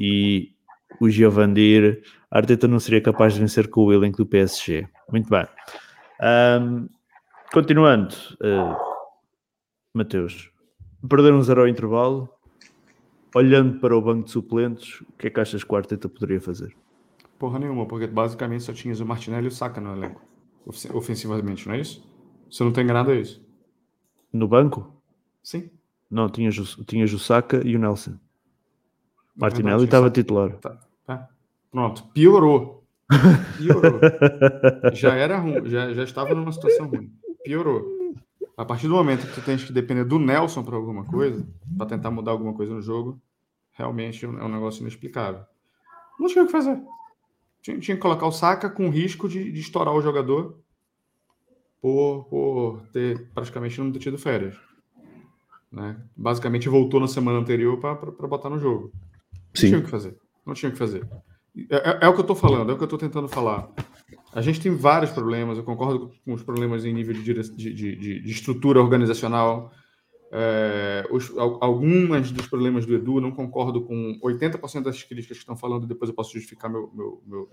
e 0.00 0.52
o 1.00 1.08
Giovandir. 1.08 2.02
Arteta 2.30 2.66
não 2.66 2.80
seria 2.80 3.00
capaz 3.00 3.34
de 3.34 3.40
vencer 3.40 3.68
com 3.68 3.84
o 3.84 3.92
elenco 3.92 4.18
do 4.18 4.26
PSG. 4.26 4.88
Muito 5.10 5.28
bem. 5.28 5.46
Continuando. 7.52 8.14
Uh, 8.40 8.76
Mateus. 9.94 10.50
Perder 11.08 11.32
um 11.32 11.42
zero 11.42 11.60
ao 11.60 11.68
intervalo. 11.68 12.35
Olhando 13.36 13.78
para 13.80 13.94
o 13.94 14.00
banco 14.00 14.24
de 14.24 14.30
suplentes, 14.30 15.02
o 15.02 15.12
que 15.18 15.26
é 15.26 15.30
que 15.30 15.38
achas 15.38 15.62
que 15.62 15.70
o 15.70 15.76
Arteta 15.76 16.08
poderia 16.08 16.40
fazer? 16.40 16.74
Porra 17.38 17.58
nenhuma, 17.58 17.84
porque 17.84 18.06
basicamente 18.06 18.64
só 18.64 18.72
tinhas 18.72 18.98
o 18.98 19.04
Martinelli 19.04 19.44
e 19.44 19.48
o 19.48 19.50
Saka 19.50 19.78
no 19.78 19.94
elenco. 19.94 20.22
Ofensivamente, 20.94 21.68
não 21.68 21.74
é 21.74 21.80
isso? 21.80 22.02
Se 22.50 22.62
eu 22.62 22.64
não 22.64 22.70
estou 22.70 22.82
enganado, 22.82 23.10
é 23.10 23.20
isso. 23.20 23.46
No 24.32 24.48
banco? 24.48 24.90
Sim. 25.42 25.68
Não, 26.10 26.30
tinhas, 26.30 26.56
tinhas 26.86 27.12
o 27.12 27.18
Saka 27.18 27.60
e 27.62 27.76
o 27.76 27.78
Nelson. 27.78 28.14
Martinelli 29.36 29.84
estava 29.84 30.10
titular. 30.10 30.56
Tá, 30.56 30.80
tá. 31.04 31.28
Pronto, 31.70 32.04
piorou. 32.14 32.84
Piorou. 33.58 34.00
já 34.94 35.14
era 35.14 35.36
ruim, 35.36 35.68
já, 35.68 35.92
já 35.92 36.04
estava 36.04 36.34
numa 36.34 36.52
situação 36.52 36.88
ruim. 36.88 37.12
Piorou. 37.44 37.84
A 38.56 38.64
partir 38.64 38.88
do 38.88 38.94
momento 38.94 39.26
que 39.26 39.34
tu 39.34 39.44
tens 39.44 39.62
que 39.62 39.74
depender 39.74 40.04
do 40.04 40.18
Nelson 40.18 40.64
para 40.64 40.74
alguma 40.74 41.04
coisa, 41.04 41.46
para 41.76 41.84
tentar 41.84 42.10
mudar 42.10 42.30
alguma 42.30 42.54
coisa 42.54 42.72
no 42.72 42.80
jogo, 42.80 43.20
realmente 43.76 44.24
é 44.24 44.28
um 44.28 44.48
negócio 44.48 44.80
inexplicável. 44.80 45.42
Não 46.18 46.26
tinha 46.26 46.42
o 46.42 46.46
que 46.46 46.52
fazer. 46.52 46.80
Tinha, 47.62 47.78
tinha 47.78 47.96
que 47.96 48.02
colocar 48.02 48.26
o 48.26 48.32
Saka 48.32 48.70
com 48.70 48.88
risco 48.88 49.28
de, 49.28 49.52
de 49.52 49.60
estourar 49.60 49.94
o 49.94 50.00
jogador 50.00 50.58
por, 51.80 52.24
por 52.24 52.82
ter 52.92 53.28
praticamente 53.34 53.80
não 53.80 53.92
ter 53.92 53.98
tido 53.98 54.18
férias. 54.18 54.56
Né? 55.70 55.96
Basicamente 56.16 56.68
voltou 56.68 56.98
na 56.98 57.08
semana 57.08 57.38
anterior 57.38 57.78
para 57.78 58.26
botar 58.26 58.48
no 58.48 58.58
jogo. 58.58 58.92
Sim. 59.54 59.66
Não 59.66 59.70
tinha 59.70 59.78
o 59.78 59.84
que 59.84 59.90
fazer. 59.90 60.16
Não 60.44 60.54
tinha 60.54 60.70
o 60.70 60.72
que 60.72 60.78
fazer. 60.78 61.06
É, 61.70 61.76
é, 61.76 61.98
é 62.02 62.08
o 62.08 62.12
que 62.12 62.20
eu 62.20 62.22
estou 62.22 62.36
falando, 62.36 62.70
é 62.70 62.74
o 62.74 62.76
que 62.76 62.82
eu 62.82 62.86
estou 62.86 62.98
tentando 62.98 63.28
falar. 63.28 63.68
A 64.32 64.40
gente 64.42 64.60
tem 64.60 64.74
vários 64.74 65.10
problemas, 65.10 65.56
eu 65.56 65.64
concordo 65.64 66.12
com 66.24 66.34
os 66.34 66.42
problemas 66.42 66.84
em 66.84 66.92
nível 66.92 67.14
de, 67.14 67.22
de, 67.22 67.72
de, 67.74 68.20
de 68.20 68.30
estrutura 68.30 68.80
organizacional. 68.80 69.72
É, 70.38 71.06
os, 71.10 71.32
algumas 71.38 72.30
dos 72.30 72.46
problemas 72.46 72.84
do 72.84 72.94
Edu, 72.94 73.22
não 73.22 73.32
concordo 73.32 73.80
com 73.80 74.20
80% 74.22 74.82
das 74.82 75.02
críticas 75.02 75.38
que 75.38 75.42
estão 75.42 75.56
falando, 75.56 75.86
depois 75.86 76.10
eu 76.10 76.14
posso 76.14 76.34
justificar 76.34 76.70
meu, 76.70 76.90
meu, 76.92 77.22
meu, 77.26 77.48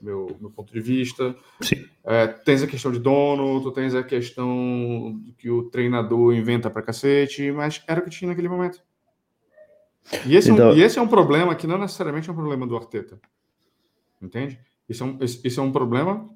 meu, 0.00 0.36
meu 0.40 0.50
ponto 0.50 0.72
de 0.72 0.80
vista. 0.80 1.36
Sim. 1.60 1.86
É, 2.02 2.26
tens 2.26 2.60
a 2.60 2.66
questão 2.66 2.90
de 2.90 2.98
dono, 2.98 3.62
tu 3.62 3.70
tens 3.70 3.94
a 3.94 4.02
questão 4.02 5.22
que 5.38 5.48
o 5.48 5.70
treinador 5.70 6.34
inventa 6.34 6.68
pra 6.68 6.82
cacete, 6.82 7.52
mas 7.52 7.84
era 7.86 8.00
o 8.00 8.02
que 8.02 8.10
tinha 8.10 8.28
naquele 8.28 8.48
momento. 8.48 8.82
E 10.26 10.34
esse, 10.34 10.50
então... 10.50 10.64
é 10.64 10.68
um, 10.70 10.72
então- 10.72 10.76
e 10.76 10.82
esse 10.82 10.98
é 10.98 11.02
um 11.02 11.08
problema 11.08 11.54
que 11.54 11.68
não 11.68 11.78
necessariamente 11.78 12.28
é 12.28 12.32
um 12.32 12.36
problema 12.36 12.66
do 12.66 12.74
Arteta. 12.76 13.20
Entende? 14.20 14.58
Isso 14.88 15.04
é 15.04 15.06
um, 15.06 15.18
esse 15.20 15.56
é 15.56 15.62
um 15.62 15.70
problema 15.70 16.28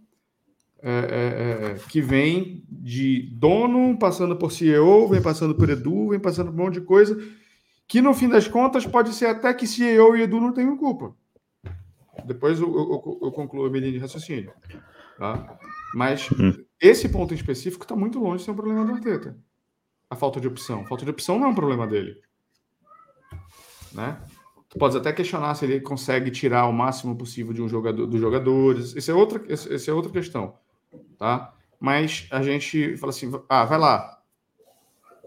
é, 0.85 0.91
é, 0.91 1.67
é, 1.67 1.75
que 1.89 2.01
vem 2.01 2.65
de 2.69 3.31
dono, 3.35 3.97
passando 3.97 4.37
por 4.37 4.51
CEO, 4.51 5.09
vem 5.09 5.23
passando 5.23 5.55
por 5.55 5.71
Edu, 5.71 6.09
vem 6.09 6.19
passando 6.19 6.51
por 6.51 6.61
um 6.61 6.65
monte 6.65 6.75
de 6.75 6.81
coisa, 6.81 7.17
que 7.87 8.03
no 8.03 8.13
fim 8.13 8.29
das 8.29 8.49
contas 8.49 8.85
pode 8.85 9.15
ser 9.15 9.27
até 9.27 9.55
que 9.55 9.67
CEO 9.67 10.17
e 10.17 10.23
Edu 10.23 10.41
não 10.41 10.53
tenham 10.53 10.77
culpa. 10.77 11.15
Depois 12.25 12.61
eu, 12.61 12.67
eu, 12.67 13.19
eu 13.23 13.33
concluo 13.33 13.67
a 13.67 13.71
minha 13.71 13.81
linha 13.81 13.93
de 13.93 13.99
raciocínio. 13.99 14.53
Tá? 15.19 15.57
Mas 15.95 16.29
hum. 16.33 16.53
esse 16.81 17.09
ponto 17.09 17.33
em 17.33 17.37
específico 17.37 17.85
está 17.85 17.95
muito 17.95 18.19
longe 18.19 18.39
de 18.39 18.45
ser 18.45 18.51
um 18.51 18.57
problema 18.57 18.85
do 18.85 18.93
Arteta. 18.93 19.37
A 20.11 20.17
falta 20.17 20.41
de 20.41 20.49
opção. 20.49 20.81
A 20.81 20.87
falta 20.87 21.05
de 21.05 21.11
opção 21.11 21.39
não 21.39 21.47
é 21.47 21.51
um 21.51 21.55
problema 21.55 21.87
dele. 21.87 22.21
Né? 23.93 24.21
Tu 24.69 24.79
pode 24.79 24.97
até 24.97 25.13
questionar 25.13 25.55
se 25.55 25.65
ele 25.65 25.81
consegue 25.81 26.31
tirar 26.31 26.67
o 26.67 26.73
máximo 26.73 27.15
possível 27.15 27.53
de 27.53 27.63
um 27.63 27.69
jogador, 27.69 28.07
dos 28.07 28.21
jogadores. 28.21 28.97
Essa 28.97 29.13
é 29.13 29.15
outra, 29.15 29.45
essa 29.49 29.91
é 29.91 29.95
outra 29.95 30.11
questão, 30.11 30.55
tá? 31.19 31.55
Mas 31.79 32.27
a 32.31 32.43
gente 32.43 32.97
fala 32.97 33.11
assim, 33.11 33.31
ah, 33.49 33.65
vai 33.65 33.79
lá. 33.79 34.23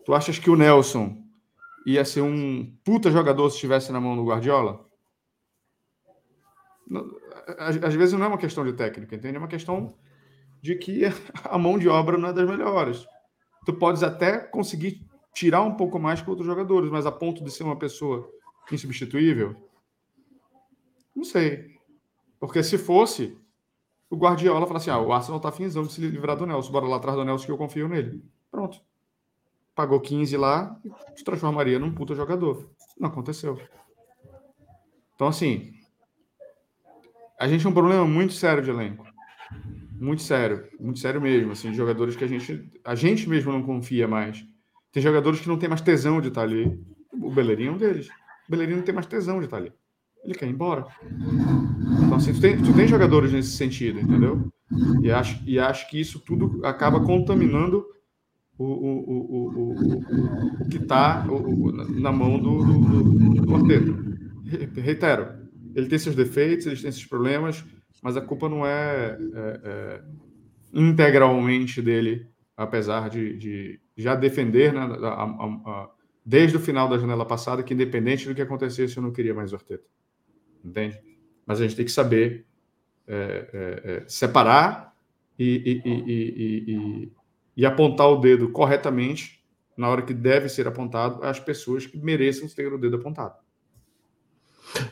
Tu 0.06 0.14
achas 0.14 0.40
que 0.40 0.50
o 0.50 0.56
Nelson 0.56 1.22
ia 1.86 2.06
ser 2.06 2.22
um 2.22 2.74
puta 2.84 3.12
jogador 3.12 3.50
se 3.50 3.56
estivesse 3.56 3.92
na 3.92 4.00
mão 4.00 4.16
do 4.16 4.26
Guardiola? 4.26 4.86
Às 7.58 7.94
vezes 7.94 8.14
não 8.14 8.26
é 8.26 8.28
uma 8.28 8.38
questão 8.38 8.64
de 8.64 8.74
técnica, 8.74 9.16
entende? 9.16 9.36
É 9.36 9.40
uma 9.40 9.48
questão 9.48 9.96
de 10.62 10.76
que 10.76 11.02
a 11.44 11.58
mão 11.58 11.78
de 11.78 11.88
obra 11.88 12.18
não 12.18 12.30
é 12.30 12.34
das 12.34 12.48
melhores. 12.48 13.06
Tu 13.66 13.74
podes 13.74 14.04
até 14.04 14.38
conseguir 14.38 15.06
tirar 15.34 15.62
um 15.62 15.76
pouco 15.76 16.00
mais 16.00 16.22
com 16.22 16.32
outros 16.32 16.48
jogadores, 16.48 16.90
mas 16.90 17.06
a 17.06 17.12
ponto 17.12 17.44
de 17.44 17.52
ser 17.52 17.64
uma 17.64 17.78
pessoa 17.78 18.32
insubstituível? 18.72 19.56
Não 21.16 21.24
sei. 21.24 21.76
Porque 22.40 22.64
se 22.64 22.78
fosse, 22.78 23.38
o 24.10 24.16
Guardiola 24.16 24.66
fala 24.66 24.78
assim: 24.78 24.90
ah, 24.90 25.00
o 25.00 25.12
Arsenal 25.12 25.40
tá 25.40 25.52
finzão 25.52 25.84
de 25.84 25.94
se 25.94 26.02
livrar 26.02 26.38
do 26.38 26.46
Nelson, 26.46 26.72
bora 26.72 26.86
lá 26.86 26.98
atrás 26.98 27.18
do 27.18 27.26
Nelson 27.26 27.46
que 27.46 27.52
eu 27.52 27.58
confio 27.58 27.88
nele. 27.88 28.24
Pronto. 28.52 28.80
Pagou 29.74 30.00
15 30.00 30.38
lá 30.38 30.80
e 31.18 31.24
transformaria 31.24 31.78
num 31.80 31.94
puta 31.94 32.16
jogador. 32.16 32.70
Não 32.98 33.10
aconteceu. 33.10 33.60
Então, 35.16 35.28
assim, 35.28 35.74
a 37.40 37.48
gente 37.48 37.62
tem 37.62 37.72
um 37.72 37.74
problema 37.74 38.06
muito 38.06 38.34
sério 38.34 38.64
de 38.64 38.70
elenco. 38.70 39.06
Muito 40.00 40.22
sério, 40.22 40.68
muito 40.80 41.00
sério 41.00 41.22
mesmo, 41.22 41.52
assim, 41.52 41.72
de 41.72 41.78
jogadores 41.78 42.16
que 42.16 42.24
a 42.24 42.28
gente, 42.28 42.72
a 42.84 42.96
gente 42.96 43.28
mesmo 43.30 43.52
não 43.52 43.64
confia 43.64 44.08
mais. 44.08 44.46
Tem 44.92 45.02
jogadores 45.02 45.42
que 45.42 45.48
não 45.48 45.58
tem 45.58 45.68
mais 45.68 45.82
tesão 45.82 46.22
de 46.22 46.30
estar 46.30 46.44
ali. 46.44 46.80
O 47.14 47.32
Bellerin 47.32 47.68
é 47.68 47.72
um 47.72 47.78
deles. 47.78 48.08
O 48.48 48.52
Bellerin 48.52 48.76
não 48.76 48.84
tem 48.84 48.96
mais 48.96 49.08
tesão 49.08 49.40
de 49.40 49.46
estar 49.46 49.58
ali. 49.58 49.74
Ele 50.24 50.34
quer 50.34 50.48
ir 50.48 50.52
embora. 50.52 50.86
Então, 52.16 52.18
assim, 52.18 52.34
tu 52.34 52.42
tem, 52.42 52.58
tu 52.58 52.74
tem 52.74 52.88
jogadores 52.88 53.32
nesse 53.32 53.58
sentido, 53.58 54.00
entendeu? 54.00 54.50
E 55.02 55.12
acho, 55.12 55.44
e 55.46 55.60
acho 55.60 55.90
que 55.90 56.00
isso 56.00 56.20
tudo 56.20 56.66
acaba 56.66 57.02
contaminando 57.02 57.86
o, 58.58 58.64
o, 58.64 59.12
o, 59.12 59.60
o, 59.60 60.62
o 60.62 60.70
que 60.70 60.78
está 60.78 61.26
na 61.90 62.12
mão 62.12 62.40
do, 62.40 62.64
do, 62.64 63.46
do, 63.46 63.56
Arteta. 63.56 63.94
Reitero, 64.80 65.28
ele 65.76 65.88
tem 65.88 66.00
seus 66.00 66.16
defeitos, 66.16 66.66
ele 66.66 66.82
tem 66.82 66.92
seus 66.92 67.06
problemas, 67.06 67.66
mas 68.02 68.16
a 68.16 68.22
culpa 68.22 68.48
não 68.48 68.66
é, 68.66 69.18
é, 69.34 69.62
é 69.64 70.02
integralmente 70.74 71.82
dele, 71.82 72.30
apesar 72.56 73.10
de, 73.10 73.36
de 73.38 73.80
já 73.98 74.16
defender 74.16 74.74
né, 74.74 74.80
a, 74.80 75.24
a, 75.24 75.26
a, 75.26 75.90
desde 76.26 76.56
o 76.56 76.62
final 76.62 76.88
da 76.88 76.98
janela 76.98 77.26
passada 77.26 77.62
que, 77.62 77.74
independente 77.74 78.26
do 78.26 78.34
que 78.34 78.42
acontecesse, 78.42 78.96
eu 78.96 79.04
não 79.04 79.12
queria 79.12 79.34
mais 79.34 79.52
o 79.52 79.56
Arteta. 79.56 79.84
Entende? 80.64 81.15
Mas 81.46 81.60
a 81.60 81.64
gente 81.64 81.76
tem 81.76 81.86
que 81.86 81.92
saber 81.92 82.46
é, 83.08 83.50
é, 83.54 83.92
é 83.92 84.04
separar 84.08 84.94
e, 85.38 85.82
e, 85.86 85.92
e, 86.08 87.12
e, 87.58 87.66
apontar 87.66 88.08
o 88.08 88.18
dedo 88.18 88.50
corretamente 88.50 89.44
na 89.78 89.90
hora 89.90 90.02
que 90.02 90.14
deve 90.14 90.50
ser 90.50 90.68
apontado 90.68 91.24
às 91.24 91.40
pessoas 91.40 91.86
que 91.86 91.98
mereçam 91.98 92.48
ter 92.48 92.74
o 92.74 92.78
dedo 92.78 92.96
apontado. 92.96 93.36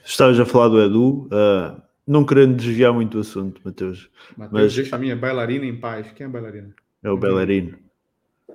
Estavas 0.03 0.39
a 0.39 0.45
falar 0.45 0.67
do 0.67 0.81
Edu, 0.81 1.27
uh, 1.27 1.81
não 2.05 2.25
querendo 2.25 2.55
desviar 2.55 2.93
muito 2.93 3.17
o 3.17 3.21
assunto, 3.21 3.61
Mateus. 3.63 4.09
Mateus, 4.37 4.51
mas... 4.51 4.75
deixa 4.75 4.95
a 4.95 4.99
minha 4.99 5.15
bailarina 5.15 5.65
em 5.65 5.79
paz. 5.79 6.11
Quem 6.11 6.25
é 6.25 6.27
a 6.27 6.31
bailarina? 6.31 6.75
É 7.01 7.09
o 7.09 7.17
bailarino. 7.17 7.77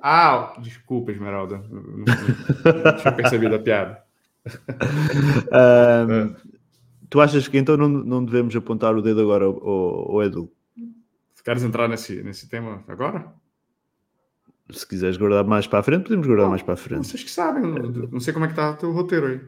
Ah, 0.00 0.54
desculpa, 0.60 1.10
Esmeralda. 1.10 1.58
Não, 1.58 1.82
não, 1.82 2.04
não 2.84 2.96
tinha 2.96 3.12
percebido 3.12 3.54
a 3.54 3.58
piada. 3.58 4.02
Um, 5.52 6.34
tu 7.08 7.20
achas 7.20 7.48
que 7.48 7.58
então 7.58 7.76
não, 7.76 7.88
não 7.88 8.24
devemos 8.24 8.54
apontar 8.54 8.94
o 8.96 9.02
dedo 9.02 9.20
agora 9.20 9.44
ao, 9.44 10.12
ao 10.12 10.22
Edu? 10.22 10.50
Se 11.34 11.42
queres 11.42 11.62
entrar 11.62 11.88
nesse, 11.88 12.22
nesse 12.22 12.48
tema 12.48 12.82
agora? 12.88 13.32
Se 14.70 14.86
quiseres 14.86 15.16
guardar 15.16 15.44
mais 15.44 15.66
para 15.66 15.78
a 15.78 15.82
frente, 15.82 16.02
podemos 16.02 16.26
guardar 16.26 16.44
não, 16.44 16.50
mais 16.50 16.62
para 16.62 16.74
a 16.74 16.76
frente. 16.76 17.06
Vocês 17.06 17.24
que 17.24 17.30
sabem, 17.30 17.62
não, 17.62 18.20
sei 18.20 18.32
como 18.32 18.44
é 18.44 18.48
que 18.48 18.52
está 18.52 18.70
o 18.72 18.76
teu 18.76 18.92
roteiro 18.92 19.26
aí. 19.26 19.40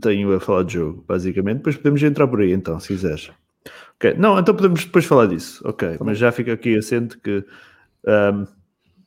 Tenho 0.00 0.32
a 0.32 0.38
falar 0.38 0.62
de 0.62 0.74
jogo, 0.74 1.04
basicamente. 1.08 1.58
Depois 1.58 1.76
podemos 1.76 2.02
entrar 2.02 2.28
por 2.28 2.40
aí, 2.40 2.52
então, 2.52 2.78
se 2.78 2.88
quiseres. 2.88 3.30
Ok, 3.96 4.14
não, 4.14 4.38
então 4.38 4.54
podemos 4.54 4.84
depois 4.84 5.04
falar 5.04 5.26
disso. 5.26 5.60
Ok, 5.66 5.98
tá 5.98 6.04
mas 6.04 6.18
já 6.18 6.30
fica 6.30 6.52
aqui 6.52 6.76
assente 6.76 7.18
que 7.18 7.44
um, 8.06 8.46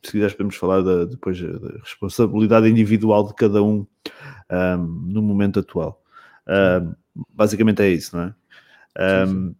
se 0.03 0.11
quiseres 0.11 0.33
podemos 0.33 0.55
falar 0.55 0.81
da, 0.81 1.05
depois 1.05 1.39
da 1.39 1.77
responsabilidade 1.79 2.67
individual 2.67 3.27
de 3.27 3.33
cada 3.35 3.63
um, 3.63 3.85
um 4.51 4.77
no 4.77 5.21
momento 5.21 5.59
atual. 5.59 6.03
Um, 6.47 6.93
basicamente 7.33 7.81
é 7.81 7.89
isso, 7.89 8.15
não 8.15 8.23
é? 8.23 8.35
Sim, 9.25 9.31
sim. 9.31 9.55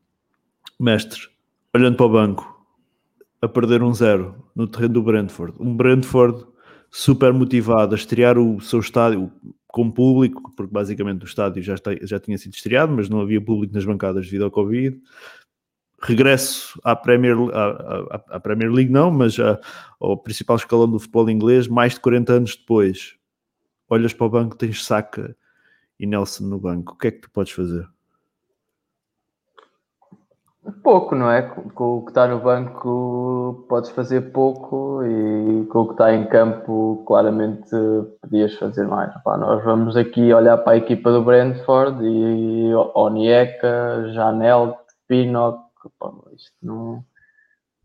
Mestre, 0.80 1.30
olhando 1.74 1.96
para 1.96 2.06
o 2.06 2.10
banco, 2.10 2.66
a 3.42 3.48
perder 3.48 3.82
um 3.82 3.94
zero 3.94 4.36
no 4.56 4.68
terreno 4.68 4.94
do 4.96 5.04
Brentford, 5.04 5.56
um 5.60 5.76
Brentford 5.76 6.46
super 6.90 7.34
motivado 7.34 7.96
a 7.96 7.98
estrear 7.98 8.38
o 8.38 8.60
seu 8.60 8.80
estádio 8.80 9.32
com 9.68 9.90
público, 9.90 10.52
porque 10.56 10.72
basicamente 10.72 11.24
o 11.24 11.26
estádio 11.26 11.64
já, 11.64 11.76
está, 11.76 11.92
já 12.02 12.20
tinha 12.20 12.38
sido 12.38 12.54
estreado, 12.54 12.92
mas 12.92 13.08
não 13.08 13.22
havia 13.22 13.40
público 13.40 13.74
nas 13.74 13.86
bancadas 13.86 14.26
devido 14.26 14.44
ao 14.44 14.52
Covid. 14.52 15.00
Regresso 16.02 16.80
à 16.84 16.96
Premier, 16.96 17.36
à, 17.54 18.16
à, 18.16 18.36
à 18.36 18.40
Premier 18.40 18.70
League, 18.72 18.92
não, 18.92 19.10
mas 19.10 19.40
à, 19.40 19.60
ao 20.00 20.18
principal 20.18 20.58
escalão 20.58 20.90
do 20.90 21.00
futebol 21.00 21.30
inglês, 21.30 21.68
mais 21.68 21.94
de 21.94 22.02
40 22.02 22.34
anos 22.34 22.56
depois. 22.56 23.16
Olhas 23.88 24.14
para 24.14 24.28
o 24.28 24.30
banco, 24.30 24.58
tens 24.58 24.84
Saka 24.84 25.36
e 26.02 26.08
Nelson 26.08 26.46
no 26.46 26.60
banco. 26.60 26.94
O 26.94 26.98
que 26.98 27.08
é 27.08 27.12
que 27.12 27.20
tu 27.20 27.30
podes 27.30 27.54
fazer? 27.54 27.88
Pouco, 30.84 31.16
não 31.16 31.30
é? 31.30 31.44
Com 31.44 31.98
o 31.98 32.04
que 32.04 32.12
está 32.12 32.28
no 32.28 32.40
banco 32.40 33.66
podes 33.70 33.92
fazer 33.92 34.32
pouco 34.32 35.04
e 35.04 35.66
com 35.68 35.82
o 35.82 35.86
que 35.88 35.94
está 35.94 36.14
em 36.14 36.28
campo 36.28 37.04
claramente 37.08 37.70
podias 38.20 38.56
fazer 38.56 38.88
mais. 38.88 39.14
Pá, 39.24 39.38
nós 39.38 39.64
vamos 39.64 39.96
aqui 39.96 40.34
olhar 40.34 40.58
para 40.58 40.74
a 40.74 40.78
equipa 40.78 41.12
do 41.12 41.24
Brentford 41.24 42.04
e 42.04 42.74
Onieka, 42.96 44.12
Janel, 44.14 44.80
Pinnock, 45.08 45.64
isto 46.36 46.54
não, 46.62 47.04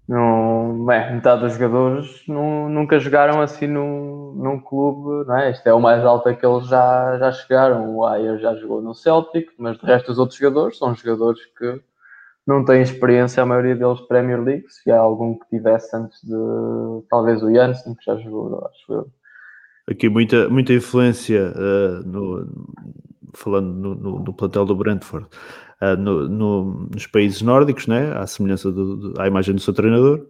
não, 0.09 0.87
bem, 0.87 1.15
metade 1.15 1.41
dos 1.41 1.55
jogadores 1.55 2.23
não, 2.29 2.69
nunca 2.69 3.01
jogaram 3.01 3.41
assim 3.41 3.67
num, 3.67 4.35
num 4.37 4.61
clube, 4.61 5.27
não 5.27 5.37
é? 5.37 5.51
Este 5.51 5.69
é 5.69 5.75
o 5.75 5.81
mais 5.81 6.05
alto 6.05 6.33
que 6.35 6.47
eles 6.47 6.69
já, 6.69 7.19
já 7.19 7.33
chegaram. 7.33 7.97
O 7.97 8.05
Ayer 8.05 8.39
já 8.39 8.55
jogou 8.55 8.81
no 8.81 8.95
Celtic, 8.95 9.49
mas 9.59 9.77
de 9.79 9.85
resto 9.85 10.13
os 10.13 10.19
outros 10.19 10.39
jogadores 10.39 10.79
são 10.79 10.95
jogadores 10.95 11.41
que 11.59 11.81
não 12.47 12.65
têm 12.65 12.81
experiência, 12.81 13.43
a 13.43 13.47
maioria 13.47 13.75
deles 13.75 14.01
Premier 14.03 14.41
League, 14.41 14.67
se 14.69 14.91
há 14.93 14.99
algum 14.99 15.37
que 15.37 15.49
tivesse 15.49 15.97
antes 15.97 16.21
de 16.23 16.37
talvez 17.11 17.43
o 17.43 17.53
Janssen, 17.53 17.97
que 17.97 18.05
já 18.05 18.17
jogou, 18.19 18.65
acho 18.67 18.93
eu. 18.93 19.11
Aqui 19.89 20.09
muita, 20.09 20.49
muita 20.49 20.73
influência 20.73 21.53
uh, 21.53 22.07
no, 22.07 22.47
falando 23.35 23.73
no, 23.73 23.95
no, 23.95 24.19
no, 24.21 24.33
plantel 24.33 24.65
do 24.65 24.77
Brentford, 24.77 25.27
uh, 25.83 25.97
no, 25.97 26.89
nos 26.91 27.07
países 27.07 27.43
nórdicos, 27.43 27.87
né? 27.87 28.13
à 28.17 28.27
semelhança 28.27 28.71
do, 28.71 28.97
do, 28.97 29.21
à 29.21 29.27
imagem 29.27 29.55
do 29.55 29.61
seu 29.61 29.75
treinador. 29.75 30.27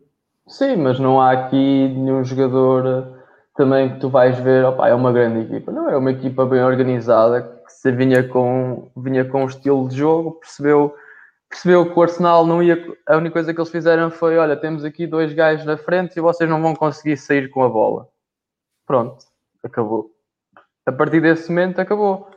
Sim, 0.48 0.76
mas 0.76 1.00
não 1.00 1.20
há 1.20 1.32
aqui 1.32 1.88
nenhum 1.88 2.22
jogador 2.22 3.16
também 3.56 3.94
que 3.94 4.00
tu 4.00 4.08
vais 4.08 4.38
ver, 4.38 4.64
opa, 4.64 4.88
é 4.88 4.94
uma 4.94 5.12
grande 5.12 5.40
equipa. 5.40 5.72
Não, 5.72 5.88
é 5.88 5.96
uma 5.96 6.12
equipa 6.12 6.44
bem 6.46 6.62
organizada 6.62 7.42
que 7.42 7.72
se 7.72 7.90
vinha 7.90 8.22
com, 8.28 8.90
vinha 8.96 9.24
com 9.24 9.42
um 9.42 9.46
estilo 9.46 9.88
de 9.88 9.96
jogo, 9.96 10.32
percebeu, 10.32 10.94
percebeu 11.48 11.90
que 11.90 11.98
o 11.98 12.02
Arsenal 12.02 12.46
não 12.46 12.62
ia. 12.62 12.76
A 13.06 13.16
única 13.16 13.32
coisa 13.32 13.52
que 13.52 13.60
eles 13.60 13.70
fizeram 13.70 14.10
foi: 14.10 14.36
olha, 14.36 14.56
temos 14.56 14.84
aqui 14.84 15.06
dois 15.06 15.32
gajos 15.32 15.64
na 15.66 15.76
frente 15.76 16.16
e 16.16 16.20
vocês 16.20 16.48
não 16.48 16.62
vão 16.62 16.76
conseguir 16.76 17.16
sair 17.16 17.48
com 17.48 17.64
a 17.64 17.68
bola. 17.68 18.08
Pronto, 18.86 19.24
acabou. 19.64 20.10
A 20.84 20.92
partir 20.92 21.20
desse 21.20 21.48
momento, 21.48 21.80
acabou. 21.80 22.28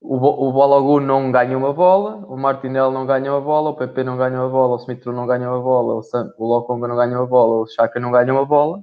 O, 0.00 0.16
o 0.16 0.52
Balogu 0.52 1.00
não 1.00 1.32
ganha 1.32 1.58
uma 1.58 1.72
bola, 1.72 2.24
o 2.28 2.36
Martinelli 2.36 2.94
não 2.94 3.04
ganha 3.04 3.32
uma 3.32 3.40
bola, 3.40 3.70
o 3.70 3.76
PP 3.76 4.04
não 4.04 4.16
ganha 4.16 4.40
uma 4.40 4.48
bola, 4.48 4.76
o 4.76 4.78
Smith 4.78 5.04
não 5.06 5.26
ganha 5.26 5.50
uma 5.50 5.60
bola, 5.60 5.94
o, 5.94 6.02
o 6.38 6.46
Lokonga 6.46 6.86
não 6.86 6.96
ganha 6.96 7.18
uma 7.18 7.26
bola, 7.26 7.62
o 7.62 7.66
Chaka 7.66 7.98
não 7.98 8.12
ganha 8.12 8.32
uma 8.32 8.46
bola. 8.46 8.82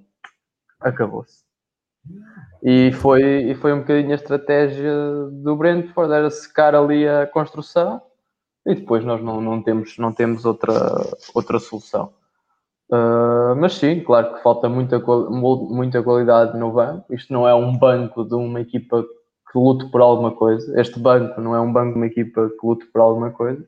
Acabou-se. 0.82 1.46
E 2.62 2.92
foi, 2.94 3.22
e 3.52 3.56
foi 3.56 3.74
um 3.74 3.80
bocadinho 3.80 4.12
a 4.12 4.16
estratégia 4.16 4.94
do 5.32 5.56
Brentford, 5.56 6.14
era 6.14 6.30
secar 6.30 6.76
ali 6.76 7.08
a 7.08 7.26
construção 7.28 8.02
e 8.66 8.74
depois 8.74 9.06
nós 9.06 9.22
não, 9.22 9.40
não, 9.40 9.62
temos, 9.62 9.98
não 9.98 10.12
temos 10.12 10.44
outra, 10.44 10.74
outra 11.34 11.60
solução. 11.60 12.12
Uh, 12.92 13.56
mas 13.58 13.74
sim, 13.76 14.04
claro 14.04 14.34
que 14.34 14.42
falta 14.42 14.68
muita, 14.68 15.00
muita 15.00 16.02
qualidade 16.02 16.58
no 16.58 16.72
banco. 16.72 17.14
Isto 17.14 17.32
não 17.32 17.48
é 17.48 17.54
um 17.54 17.78
banco 17.78 18.24
de 18.24 18.34
uma 18.34 18.60
equipa 18.60 19.06
que 19.56 19.60
lute 19.60 19.86
por 19.86 20.02
alguma 20.02 20.32
coisa. 20.32 20.80
Este 20.80 21.00
banco 21.00 21.40
não 21.40 21.56
é 21.56 21.62
um 21.62 21.72
banco 21.72 21.94
de 21.94 21.96
uma 21.96 22.08
equipa 22.08 22.50
que 22.50 22.68
lute 22.68 22.86
por 22.88 23.00
alguma 23.00 23.32
coisa. 23.32 23.66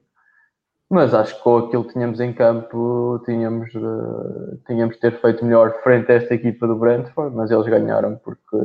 Mas 0.90 1.14
acho 1.14 1.38
que 1.38 1.42
com 1.42 1.58
aquilo 1.58 1.86
que 1.86 1.94
tínhamos 1.94 2.20
em 2.20 2.34
campo, 2.34 3.22
tínhamos 3.26 3.72
de, 3.72 4.58
tínhamos 4.66 4.96
de 4.96 5.02
ter 5.02 5.20
feito 5.22 5.46
melhor 5.46 5.82
frente 5.84 6.12
a 6.12 6.16
esta 6.16 6.34
equipa 6.34 6.68
do 6.68 6.76
Brentford, 6.76 7.34
mas 7.34 7.52
eles 7.52 7.66
ganharam 7.68 8.18
porque 8.18 8.58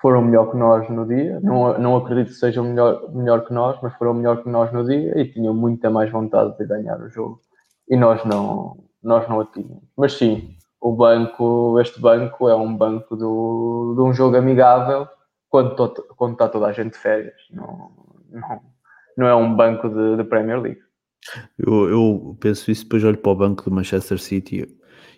foram 0.00 0.22
melhor 0.22 0.50
que 0.50 0.56
nós 0.56 0.88
no 0.88 1.06
dia. 1.06 1.38
Não, 1.40 1.78
não 1.78 1.96
acredito 1.96 2.28
que 2.28 2.34
sejam 2.34 2.64
melhor, 2.64 3.12
melhor 3.12 3.44
que 3.44 3.52
nós, 3.52 3.78
mas 3.82 3.94
foram 3.96 4.14
melhor 4.14 4.42
que 4.42 4.48
nós 4.48 4.72
no 4.72 4.86
dia 4.86 5.18
e 5.20 5.30
tinham 5.30 5.52
muita 5.52 5.90
mais 5.90 6.10
vontade 6.10 6.56
de 6.56 6.64
ganhar 6.66 6.98
o 6.98 7.10
jogo. 7.10 7.40
E 7.88 7.96
nós 7.96 8.24
não, 8.24 8.78
nós 9.02 9.28
não 9.28 9.40
a 9.40 9.44
tínhamos. 9.44 9.84
Mas 9.96 10.14
sim, 10.14 10.56
o 10.80 10.92
banco, 10.92 11.78
este 11.78 12.00
banco 12.00 12.48
é 12.48 12.54
um 12.54 12.74
banco 12.74 13.16
do, 13.16 13.94
de 13.96 14.00
um 14.02 14.14
jogo 14.14 14.36
amigável 14.36 15.06
quando, 15.52 16.32
está 16.32 16.48
toda 16.48 16.66
a 16.66 16.72
gente 16.72 16.94
de 16.94 16.98
férias. 16.98 17.34
Não, 17.50 17.92
não, 18.30 18.62
não 19.18 19.26
é 19.26 19.34
um 19.34 19.54
banco 19.54 19.86
de, 19.90 20.16
de 20.16 20.24
Premier 20.24 20.58
League. 20.58 20.80
Eu, 21.58 21.90
eu, 21.90 22.36
penso 22.40 22.70
isso, 22.70 22.84
depois 22.84 23.04
olho 23.04 23.18
para 23.18 23.30
o 23.30 23.36
banco 23.36 23.62
do 23.62 23.70
Manchester 23.70 24.18
City 24.18 24.66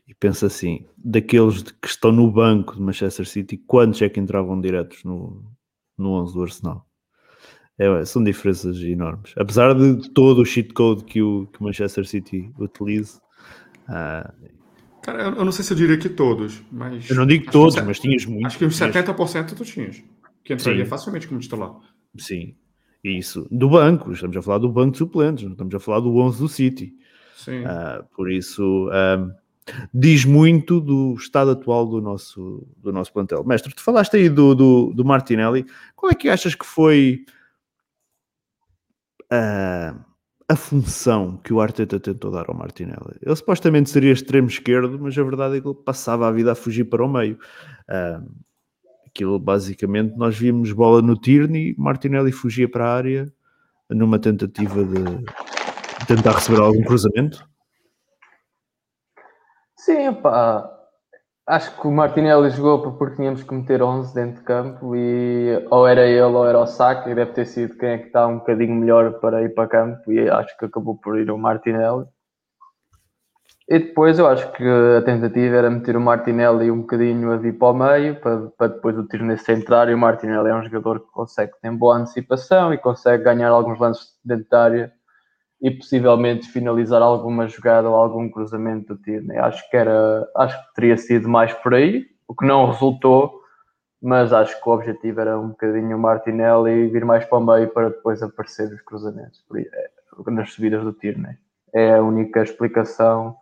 e 0.08 0.14
penso 0.14 0.44
assim: 0.44 0.86
daqueles 0.98 1.62
que 1.62 1.86
estão 1.86 2.10
no 2.10 2.30
banco 2.30 2.74
de 2.74 2.82
Manchester 2.82 3.26
City, 3.26 3.56
quantos 3.56 4.02
é 4.02 4.08
que 4.08 4.18
entravam 4.18 4.60
diretos 4.60 5.04
no, 5.04 5.40
no 5.96 6.10
11 6.22 6.34
do 6.34 6.42
Arsenal? 6.42 6.86
É, 7.78 8.04
são 8.04 8.22
diferenças 8.22 8.76
enormes. 8.78 9.32
Apesar 9.36 9.72
de 9.72 10.10
todo 10.10 10.42
o 10.42 10.44
cheat 10.44 10.74
code 10.74 11.04
que 11.04 11.22
o, 11.22 11.46
que 11.46 11.60
o 11.60 11.64
Manchester 11.64 12.06
City 12.06 12.52
utiliza. 12.58 13.20
Uh, 13.88 14.64
Cara, 15.00 15.22
eu 15.22 15.44
não 15.44 15.52
sei 15.52 15.64
se 15.64 15.72
eu 15.72 15.76
diria 15.76 15.98
que 15.98 16.08
todos, 16.08 16.62
mas. 16.72 17.08
Eu 17.08 17.16
não 17.16 17.26
digo 17.26 17.50
todos, 17.52 17.76
mas 17.76 18.00
tinhas 18.00 18.24
muitos. 18.26 18.46
Acho 18.46 18.58
que 18.58 18.64
uns 18.64 18.78
70% 18.78 19.54
tu 19.54 19.64
tinhas. 19.64 20.02
Que 20.44 20.52
entraria 20.52 20.84
Sim. 20.84 20.90
facilmente 20.90 21.26
como 21.26 21.40
titular. 21.40 21.74
Sim. 22.16 22.54
Isso. 23.02 23.46
Do 23.50 23.68
banco. 23.68 24.12
Estamos 24.12 24.36
a 24.36 24.42
falar 24.42 24.58
do 24.58 24.70
banco 24.70 24.92
de 24.92 24.98
suplentes. 24.98 25.50
Estamos 25.50 25.74
a 25.74 25.80
falar 25.80 26.00
do 26.00 26.14
11 26.16 26.38
do 26.38 26.48
City. 26.48 26.94
Sim. 27.36 27.62
Uh, 27.64 28.04
por 28.14 28.30
isso. 28.30 28.88
Um, 28.90 29.32
diz 29.92 30.24
muito 30.24 30.80
do 30.80 31.14
estado 31.14 31.50
atual 31.50 31.86
do 31.86 32.00
nosso, 32.00 32.66
do 32.76 32.92
nosso 32.92 33.12
plantel. 33.12 33.44
Mestre, 33.44 33.74
tu 33.74 33.82
falaste 33.82 34.16
aí 34.16 34.28
do, 34.28 34.54
do, 34.54 34.92
do 34.94 35.04
Martinelli. 35.04 35.66
Qual 35.96 36.10
é 36.10 36.14
que 36.14 36.28
achas 36.28 36.54
que 36.54 36.66
foi 36.66 37.24
a, 39.30 39.94
a 40.48 40.56
função 40.56 41.38
que 41.38 41.52
o 41.52 41.60
Arteta 41.60 41.98
tentou 41.98 42.30
dar 42.30 42.46
ao 42.48 42.56
Martinelli? 42.56 43.16
Ele 43.22 43.36
supostamente 43.36 43.90
seria 43.90 44.12
extremo 44.12 44.48
esquerdo, 44.48 44.98
mas 44.98 45.16
a 45.16 45.22
verdade 45.22 45.56
é 45.56 45.60
que 45.60 45.66
ele 45.66 45.74
passava 45.74 46.28
a 46.28 46.32
vida 46.32 46.52
a 46.52 46.54
fugir 46.54 46.84
para 46.84 47.04
o 47.04 47.08
meio. 47.08 47.38
Uh, 47.88 48.30
aquilo 49.14 49.38
basicamente 49.38 50.16
nós 50.16 50.36
vimos 50.36 50.72
bola 50.72 51.00
no 51.00 51.16
Tierney, 51.16 51.74
Martinelli 51.78 52.32
fugia 52.32 52.68
para 52.68 52.86
a 52.86 52.94
área 52.94 53.32
numa 53.88 54.18
tentativa 54.18 54.84
de 54.84 55.24
tentar 56.06 56.32
receber 56.32 56.60
algum 56.60 56.82
cruzamento 56.82 57.46
Sim, 59.84 60.14
pá. 60.14 60.70
Acho 61.46 61.78
que 61.78 61.86
o 61.86 61.92
Martinelli 61.92 62.48
jogou 62.48 62.96
porque 62.96 63.16
tínhamos 63.16 63.42
que 63.42 63.54
meter 63.54 63.82
11 63.82 64.14
dentro 64.14 64.38
de 64.38 64.44
campo 64.46 64.96
e 64.96 65.62
ou 65.70 65.86
era 65.86 66.06
ele 66.06 66.22
ou 66.22 66.46
era 66.48 66.58
o 66.58 66.66
Saka 66.66 67.10
e 67.10 67.14
deve 67.14 67.32
ter 67.32 67.44
sido 67.44 67.76
quem 67.76 67.90
é 67.90 67.98
que 67.98 68.06
está 68.06 68.26
um 68.26 68.38
bocadinho 68.38 68.74
melhor 68.74 69.20
para 69.20 69.42
ir 69.42 69.50
para 69.50 69.68
campo 69.68 70.10
e 70.10 70.26
acho 70.30 70.56
que 70.56 70.64
acabou 70.64 70.96
por 70.96 71.18
ir 71.18 71.30
o 71.30 71.36
Martinelli. 71.36 72.06
E 73.66 73.78
depois 73.78 74.18
eu 74.18 74.26
acho 74.26 74.52
que 74.52 74.62
a 74.62 75.00
tentativa 75.02 75.56
era 75.56 75.70
meter 75.70 75.96
o 75.96 76.00
Martinelli 76.00 76.70
um 76.70 76.82
bocadinho 76.82 77.32
a 77.32 77.36
vir 77.38 77.56
para 77.56 77.68
o 77.68 77.74
meio 77.74 78.20
para, 78.20 78.50
para 78.58 78.66
depois 78.74 78.98
o 78.98 79.06
tiro 79.06 79.24
nesse 79.24 79.44
centrar 79.44 79.88
e 79.88 79.94
o 79.94 79.98
Martinelli 79.98 80.50
é 80.50 80.54
um 80.54 80.62
jogador 80.62 81.00
que 81.00 81.10
consegue 81.10 81.52
ter 81.62 81.70
boa 81.70 81.96
antecipação 81.96 82.74
e 82.74 82.78
consegue 82.78 83.24
ganhar 83.24 83.48
alguns 83.48 83.78
lances 83.80 84.08
dentro 84.22 84.90
e 85.62 85.70
possivelmente 85.70 86.46
finalizar 86.46 87.00
alguma 87.00 87.48
jogada 87.48 87.88
ou 87.88 87.94
algum 87.94 88.30
cruzamento 88.30 88.94
do 88.94 89.00
Tierney. 89.00 89.38
Acho 89.38 89.68
que 89.70 89.76
era, 89.78 90.28
acho 90.36 90.58
que 90.58 90.74
teria 90.74 90.98
sido 90.98 91.26
mais 91.26 91.54
por 91.54 91.72
aí, 91.72 92.04
o 92.28 92.34
que 92.34 92.44
não 92.44 92.66
resultou, 92.66 93.40
mas 94.02 94.30
acho 94.34 94.62
que 94.62 94.68
o 94.68 94.72
objetivo 94.72 95.22
era 95.22 95.40
um 95.40 95.48
bocadinho 95.48 95.96
o 95.96 96.00
Martinelli 96.00 96.88
vir 96.88 97.06
mais 97.06 97.24
para 97.24 97.38
o 97.38 97.46
meio 97.46 97.68
para 97.70 97.88
depois 97.88 98.22
aparecer 98.22 98.70
os 98.70 98.82
cruzamentos 98.82 99.42
é, 99.56 100.30
nas 100.30 100.52
subidas 100.52 100.84
do 100.84 100.92
Tierney. 100.92 101.38
É 101.72 101.94
a 101.94 102.02
única 102.02 102.42
explicação 102.42 103.34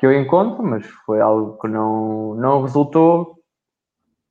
que 0.00 0.06
eu 0.06 0.18
encontro, 0.18 0.62
mas 0.62 0.86
foi 1.04 1.20
algo 1.20 1.58
que 1.58 1.68
não, 1.68 2.34
não 2.34 2.62
resultou. 2.62 3.36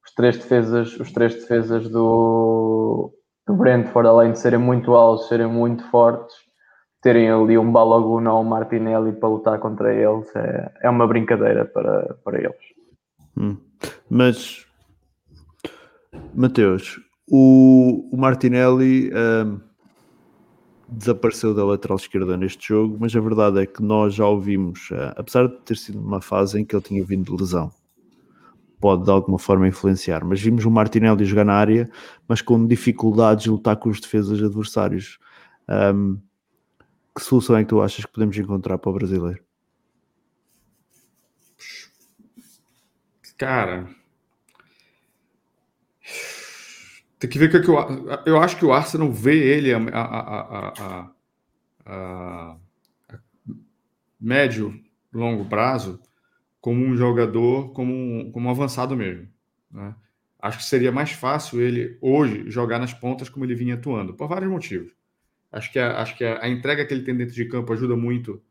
Os 0.03 0.12
três 0.15 0.36
defesas, 0.36 0.99
os 0.99 1.12
três 1.12 1.36
defesas 1.36 1.88
do, 1.89 3.13
do 3.47 3.53
Brentford, 3.53 4.10
além 4.10 4.32
de 4.32 4.39
serem 4.39 4.58
muito 4.58 4.95
altos, 4.95 5.27
serem 5.27 5.45
muito 5.45 5.88
fortes, 5.91 6.36
terem 7.03 7.29
ali 7.29 7.55
um 7.55 7.71
Balaguna 7.71 8.34
ou 8.34 8.41
um 8.41 8.45
Martinelli 8.45 9.13
para 9.13 9.29
lutar 9.29 9.60
contra 9.60 9.93
eles 9.93 10.36
é, 10.36 10.71
é 10.82 10.89
uma 10.89 11.05
brincadeira 11.05 11.65
para, 11.65 12.15
para 12.23 12.39
eles. 12.39 12.55
Hum. 13.38 13.55
Mas, 14.10 14.65
Mateus, 16.34 16.99
o, 17.29 18.10
o 18.12 18.17
Martinelli 18.17 19.12
um, 19.13 19.60
desapareceu 20.91 21.54
da 21.54 21.63
lateral 21.63 21.97
esquerda 21.97 22.36
neste 22.38 22.67
jogo, 22.67 22.97
mas 22.99 23.15
a 23.15 23.19
verdade 23.19 23.60
é 23.62 23.65
que 23.65 23.82
nós 23.82 24.13
já 24.13 24.25
ouvimos, 24.25 24.89
uh, 24.91 25.13
apesar 25.15 25.47
de 25.47 25.58
ter 25.58 25.78
sido 25.78 25.99
uma 25.99 26.21
fase 26.21 26.60
em 26.60 26.65
que 26.65 26.75
ele 26.75 26.84
tinha 26.84 27.04
vindo 27.04 27.25
de 27.25 27.41
lesão, 27.41 27.71
pode 28.80 29.04
de 29.04 29.12
alguma 29.12 29.38
forma 29.38 29.67
influenciar, 29.67 30.23
mas 30.25 30.41
vimos 30.41 30.65
o 30.65 30.71
Martinelli 30.71 31.25
jogar 31.25 31.45
na 31.45 31.54
área, 31.54 31.89
mas 32.28 32.41
com 32.41 32.65
dificuldades 32.65 33.43
de 33.43 33.49
lutar 33.49 33.75
com 33.78 33.89
os 33.89 33.99
defesas 33.99 34.41
adversários. 34.41 35.19
Um, 35.69 36.19
que 37.15 37.23
solução 37.23 37.58
é 37.58 37.63
que 37.63 37.69
tu 37.69 37.82
achas 37.82 38.06
que 38.06 38.12
podemos 38.12 38.38
encontrar 38.38 38.78
para 38.78 38.89
o 38.89 38.93
brasileiro? 38.93 39.43
Cara, 43.38 43.89
tem 47.19 47.29
que 47.29 47.38
ver 47.38 47.47
o 47.47 47.51
que, 47.51 47.58
é 47.58 47.62
que 47.62 47.69
eu, 47.69 48.08
eu 48.25 48.41
acho 48.41 48.58
que 48.58 48.65
o 48.65 48.71
Arsenal 48.71 49.12
vê 49.12 49.38
ele 49.38 49.73
a, 49.73 49.77
a, 49.77 50.67
a, 50.69 51.12
a 51.86 52.58
médio, 54.19 54.73
longo 55.12 55.43
prazo 55.45 56.01
como 56.62 56.84
um 56.84 56.95
jogador, 56.95 57.73
como 57.73 57.93
um, 57.93 58.32
como 58.32 58.47
um 58.47 58.51
avançado 58.51 58.95
mesmo. 58.95 59.27
Né? 59.69 59.93
Acho 60.41 60.60
que 60.60 60.63
seria 60.65 60.91
mais 60.91 61.12
fácil 61.12 61.62
ele 61.62 61.97
hoje 62.01 62.49
jogar 62.49 62.79
nas 62.79 62.93
pontas 62.93 63.27
como 63.27 63.43
ele 63.43 63.55
vinha 63.55 63.75
atuando, 63.75 64.13
por 64.13 64.29
vários 64.29 64.49
motivos. 64.49 64.93
Acho 65.51 65.71
que, 65.73 65.79
a, 65.79 66.01
acho 66.01 66.17
que 66.17 66.23
a, 66.23 66.43
a, 66.43 66.49
entrega 66.49 66.86
que 66.86 66.93
ele 66.93 67.03
tem 67.03 67.15
dentro 67.15 67.36
de 67.36 67.45
campo 67.45 67.73
ajuda 67.73 67.97
muito 67.97 68.41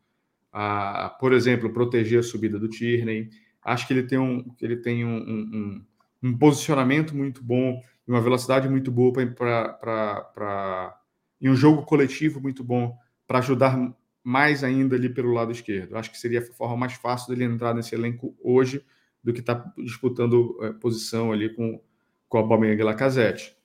a, 0.53 1.17
por 1.21 1.33
exemplo, 1.33 1.73
proteger 1.73 2.21
a 2.21 2.23
subida 2.23 2.59
do 2.59 2.69
Tierney. 2.69 3.31
Acho 3.63 3.87
que 3.87 3.95
ele 3.95 4.03
tem 4.03 4.19
um, 4.19 4.45
ele 4.61 4.77
tem 4.77 5.05
um, 5.05 5.17
um, 5.17 5.85
um 6.23 6.37
posicionamento 6.37 7.17
muito 7.17 7.43
bom 7.43 7.81
uma 8.13 8.21
velocidade 8.21 8.69
muito 8.69 8.91
boa 8.91 9.13
para 9.35 10.99
e 11.41 11.49
um 11.49 11.55
jogo 11.55 11.83
coletivo 11.83 12.41
muito 12.41 12.65
bom 12.65 12.97
para 13.27 13.39
ajudar 13.39 13.79
mais 14.25 14.65
ainda 14.65 14.97
ali 14.97 15.09
pelo 15.09 15.33
lado 15.33 15.53
esquerdo. 15.53 15.97
Acho 15.97 16.11
que 16.11 16.19
seria 16.19 16.41
a 16.41 16.43
forma 16.43 16.77
mais 16.77 16.95
fácil 16.95 17.29
dele 17.29 17.45
entrar 17.45 17.75
nesse 17.75 17.95
elenco 17.95 18.37
hoje 18.43 18.85
do 19.23 19.33
que 19.33 19.41
estar 19.41 19.57
tá 19.57 19.73
disputando 19.79 20.59
é, 20.63 20.73
posição 20.73 21.33
ali 21.33 21.55
com, 21.55 21.81
com 22.29 22.39
a 22.39 22.41
Aubameyang 22.41 22.81
e 22.81 22.85
Lacazette. 22.85 23.57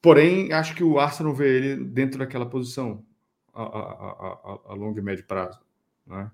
Porém, 0.00 0.52
acho 0.52 0.74
que 0.74 0.84
o 0.84 0.98
Arsenal 0.98 1.34
vê 1.34 1.56
ele 1.56 1.84
dentro 1.84 2.18
daquela 2.18 2.46
posição 2.46 3.04
a, 3.52 3.62
a, 3.62 3.66
a, 3.66 4.60
a 4.72 4.74
longo 4.74 4.98
e 4.98 5.02
médio 5.02 5.26
prazo. 5.26 5.58
Né? 6.06 6.30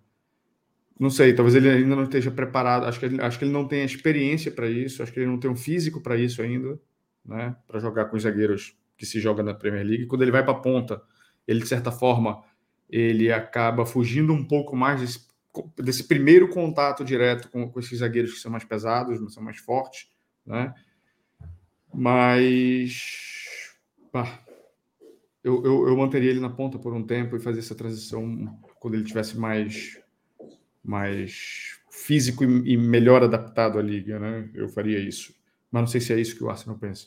Não 1.01 1.09
sei, 1.09 1.33
talvez 1.33 1.55
ele 1.55 1.71
ainda 1.71 1.97
não 1.97 2.05
esteja 2.05 2.31
preparado. 2.31 2.85
Acho 2.85 3.01
que 3.01 3.07
ele, 3.07 3.23
acho 3.23 3.39
que 3.39 3.45
ele 3.47 3.53
não 3.53 3.67
tem 3.67 3.81
a 3.81 3.87
experiência 3.87 4.53
para 4.53 4.69
isso. 4.69 5.03
Acho 5.03 5.11
que 5.11 5.19
ele 5.19 5.31
não 5.31 5.41
tem 5.41 5.51
um 5.51 5.57
físico 5.57 5.99
para 5.99 6.15
isso 6.15 6.43
ainda, 6.43 6.79
né? 7.25 7.57
Para 7.67 7.81
jogar 7.81 8.05
com 8.05 8.19
os 8.19 8.25
zagueiros 8.25 8.77
que 8.99 9.07
se 9.07 9.19
joga 9.19 9.43
na 9.43 9.55
Premier 9.55 9.83
League. 9.83 10.05
Quando 10.05 10.21
ele 10.21 10.31
vai 10.31 10.43
para 10.43 10.53
a 10.53 10.61
ponta, 10.61 11.01
ele 11.49 11.61
de 11.61 11.67
certa 11.67 11.91
forma 11.91 12.45
ele 12.91 13.33
acaba 13.33 13.87
fugindo 13.87 14.35
um 14.35 14.45
pouco 14.45 14.77
mais 14.77 15.01
desse, 15.01 15.27
desse 15.79 16.05
primeiro 16.05 16.49
contato 16.51 17.03
direto 17.03 17.49
com, 17.49 17.71
com, 17.71 17.81
esses 17.81 18.01
zagueiros 18.01 18.35
que 18.35 18.41
são 18.41 18.51
mais 18.51 18.65
pesados, 18.65 19.33
são 19.33 19.43
mais 19.43 19.57
fortes, 19.57 20.07
né? 20.45 20.75
Mas 21.95 23.73
pá, 24.13 24.39
eu, 25.43 25.65
eu, 25.65 25.89
eu, 25.89 25.97
manteria 25.97 26.31
ele 26.31 26.41
na 26.41 26.51
ponta 26.51 26.79
por 26.79 26.93
um 26.93 27.03
tempo 27.03 27.37
e 27.37 27.41
fazer 27.41 27.61
essa 27.61 27.75
transição 27.75 28.61
quando 28.79 28.95
ele 28.95 29.05
tivesse 29.05 29.39
mais 29.39 30.00
mais 30.85 31.79
físico 31.91 32.45
e, 32.45 32.77
melhor 32.77 33.23
adaptado 33.23 33.79
à 33.79 33.83
liga, 33.83 34.19
né? 34.19 34.49
Eu 34.55 34.69
faria 34.69 34.99
isso. 34.99 35.35
Mas 35.71 35.83
não 35.83 35.87
sei 35.87 36.01
se 36.01 36.13
é 36.13 36.21
isso 36.21 36.37
que 36.37 36.45
o 36.45 36.51
Arsenal 36.51 36.79
pensa. 36.79 37.07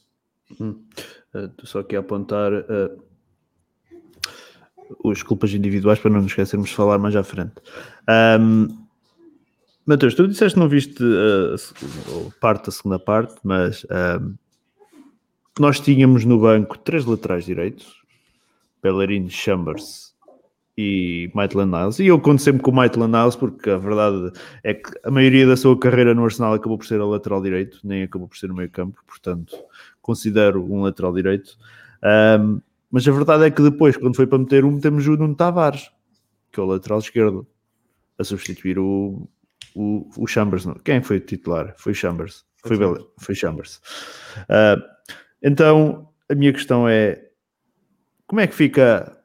Hum. 0.60 0.84
Uh, 1.34 1.66
só 1.66 1.80
aqui 1.80 1.96
apontar 1.96 2.54
uh, 2.54 3.04
os 5.04 5.24
culpas 5.24 5.54
individuais 5.54 6.00
para 6.00 6.12
não 6.12 6.22
nos 6.22 6.32
esquecermos 6.32 6.70
de 6.70 6.76
falar 6.76 7.00
mais 7.00 7.16
à 7.16 7.24
frente. 7.24 7.56
Um, 8.40 8.84
Matheus, 9.86 10.16
tu 10.16 10.28
disseste 10.28 10.54
que 10.54 10.60
não 10.60 10.70
viste 10.70 11.04
a, 11.04 12.40
parte 12.40 12.68
da 12.68 12.72
segunda 12.72 13.00
parte, 13.00 13.36
mas 13.44 13.86
um, 14.22 14.36
nós 15.60 15.80
tínhamos 15.80 16.24
no 16.24 16.40
banco 16.40 16.78
três 16.78 17.06
laterais 17.06 17.44
direitos, 17.44 18.02
Bellerin, 18.82 19.30
Chambers 19.30 20.13
e 20.78 21.30
Maitland 21.34 21.72
Niles. 21.72 22.00
E 22.00 22.08
eu 22.08 22.20
conto 22.20 22.42
sempre 22.42 22.62
com 22.62 22.72
o 22.72 22.74
Maitland 22.74 23.12
Niles 23.12 23.36
porque 23.36 23.70
a 23.70 23.78
verdade 23.78 24.32
é 24.64 24.74
que 24.74 24.92
a 25.04 25.12
maioria 25.12 25.46
da 25.48 25.56
sua 25.56 25.78
carreira 25.78 26.14
no 26.14 26.24
Arsenal 26.24 26.54
acabou 26.54 26.78
por 26.78 26.86
ser 26.86 27.00
a 27.00 27.06
lateral 27.06 27.42
direito, 27.42 27.80
nem 27.84 28.04
acabou 28.04 28.28
por 28.28 28.38
ser 28.38 28.48
no 28.48 28.56
meio 28.56 28.70
campo, 28.70 29.02
portanto 29.06 29.56
considero 30.02 30.64
um 30.72 30.82
lateral 30.82 31.14
direito. 31.14 31.58
Um, 32.40 32.62
mas 32.92 33.08
a 33.08 33.12
verdade 33.12 33.46
é 33.46 33.52
que 33.52 33.62
depois, 33.62 33.98
quando 33.98 34.16
foi 34.16 34.28
para 34.28 34.38
meter 34.38 34.66
um, 34.66 34.80
temos 34.80 35.08
o 35.08 35.18
Nuno 35.18 35.36
Tavares, 35.36 35.90
que 36.52 36.60
é 36.60 36.64
o 36.64 36.68
lateral 36.68 37.00
esquerdo, 37.00 37.48
a 38.20 38.24
substituir 38.24 38.78
o, 38.78 39.28
o, 39.74 40.08
o 40.18 40.28
Chambers. 40.28 40.66
Não. 40.66 40.76
Quem 40.76 41.02
foi 41.02 41.18
o 41.18 41.20
titular? 41.20 41.74
Foi 41.78 41.94
o 41.94 41.96
Chambers. 41.96 42.46
Foi, 42.64 42.78
foi, 42.78 43.08
foi 43.18 43.36
Chambers. 43.36 43.82
Uh, 44.42 44.82
então, 45.42 46.08
a 46.30 46.36
minha 46.36 46.54
questão 46.54 46.88
é 46.88 47.30
como 48.28 48.42
é 48.42 48.48
que 48.48 48.56
fica, 48.56 49.18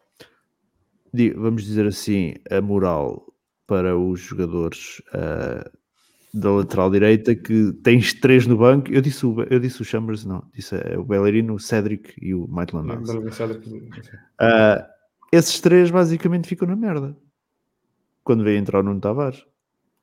vamos 1.31 1.64
dizer 1.64 1.87
assim, 1.87 2.35
a 2.50 2.61
moral 2.61 3.26
para 3.66 3.96
os 3.96 4.20
jogadores 4.20 5.02
uh, 5.12 5.70
da 6.33 6.50
lateral 6.50 6.90
direita 6.90 7.35
que 7.35 7.72
tens 7.83 8.14
três 8.14 8.46
no 8.46 8.57
banco. 8.57 8.90
Eu 8.90 9.00
disse 9.00 9.26
o, 9.26 9.42
eu 9.50 9.59
disse 9.59 9.83
o 9.83 9.85
Chambers, 9.85 10.24
não, 10.24 10.42
disse 10.54 10.74
é 10.74 10.98
o 10.98 11.04
Bellerino, 11.04 11.54
o 11.54 11.59
Cedric 11.59 12.14
e 12.20 12.35
o 12.35 12.46
Maitland 12.48 12.88
uh, 12.92 14.85
Esses 15.33 15.61
três 15.61 15.90
basicamente 15.90 16.48
ficam 16.48 16.68
na 16.68 16.76
merda 16.76 17.16
quando 18.24 18.44
vem 18.44 18.59
entrar 18.59 18.81
o 18.81 18.83
Nuno 18.83 19.00
Tavares. 19.00 19.44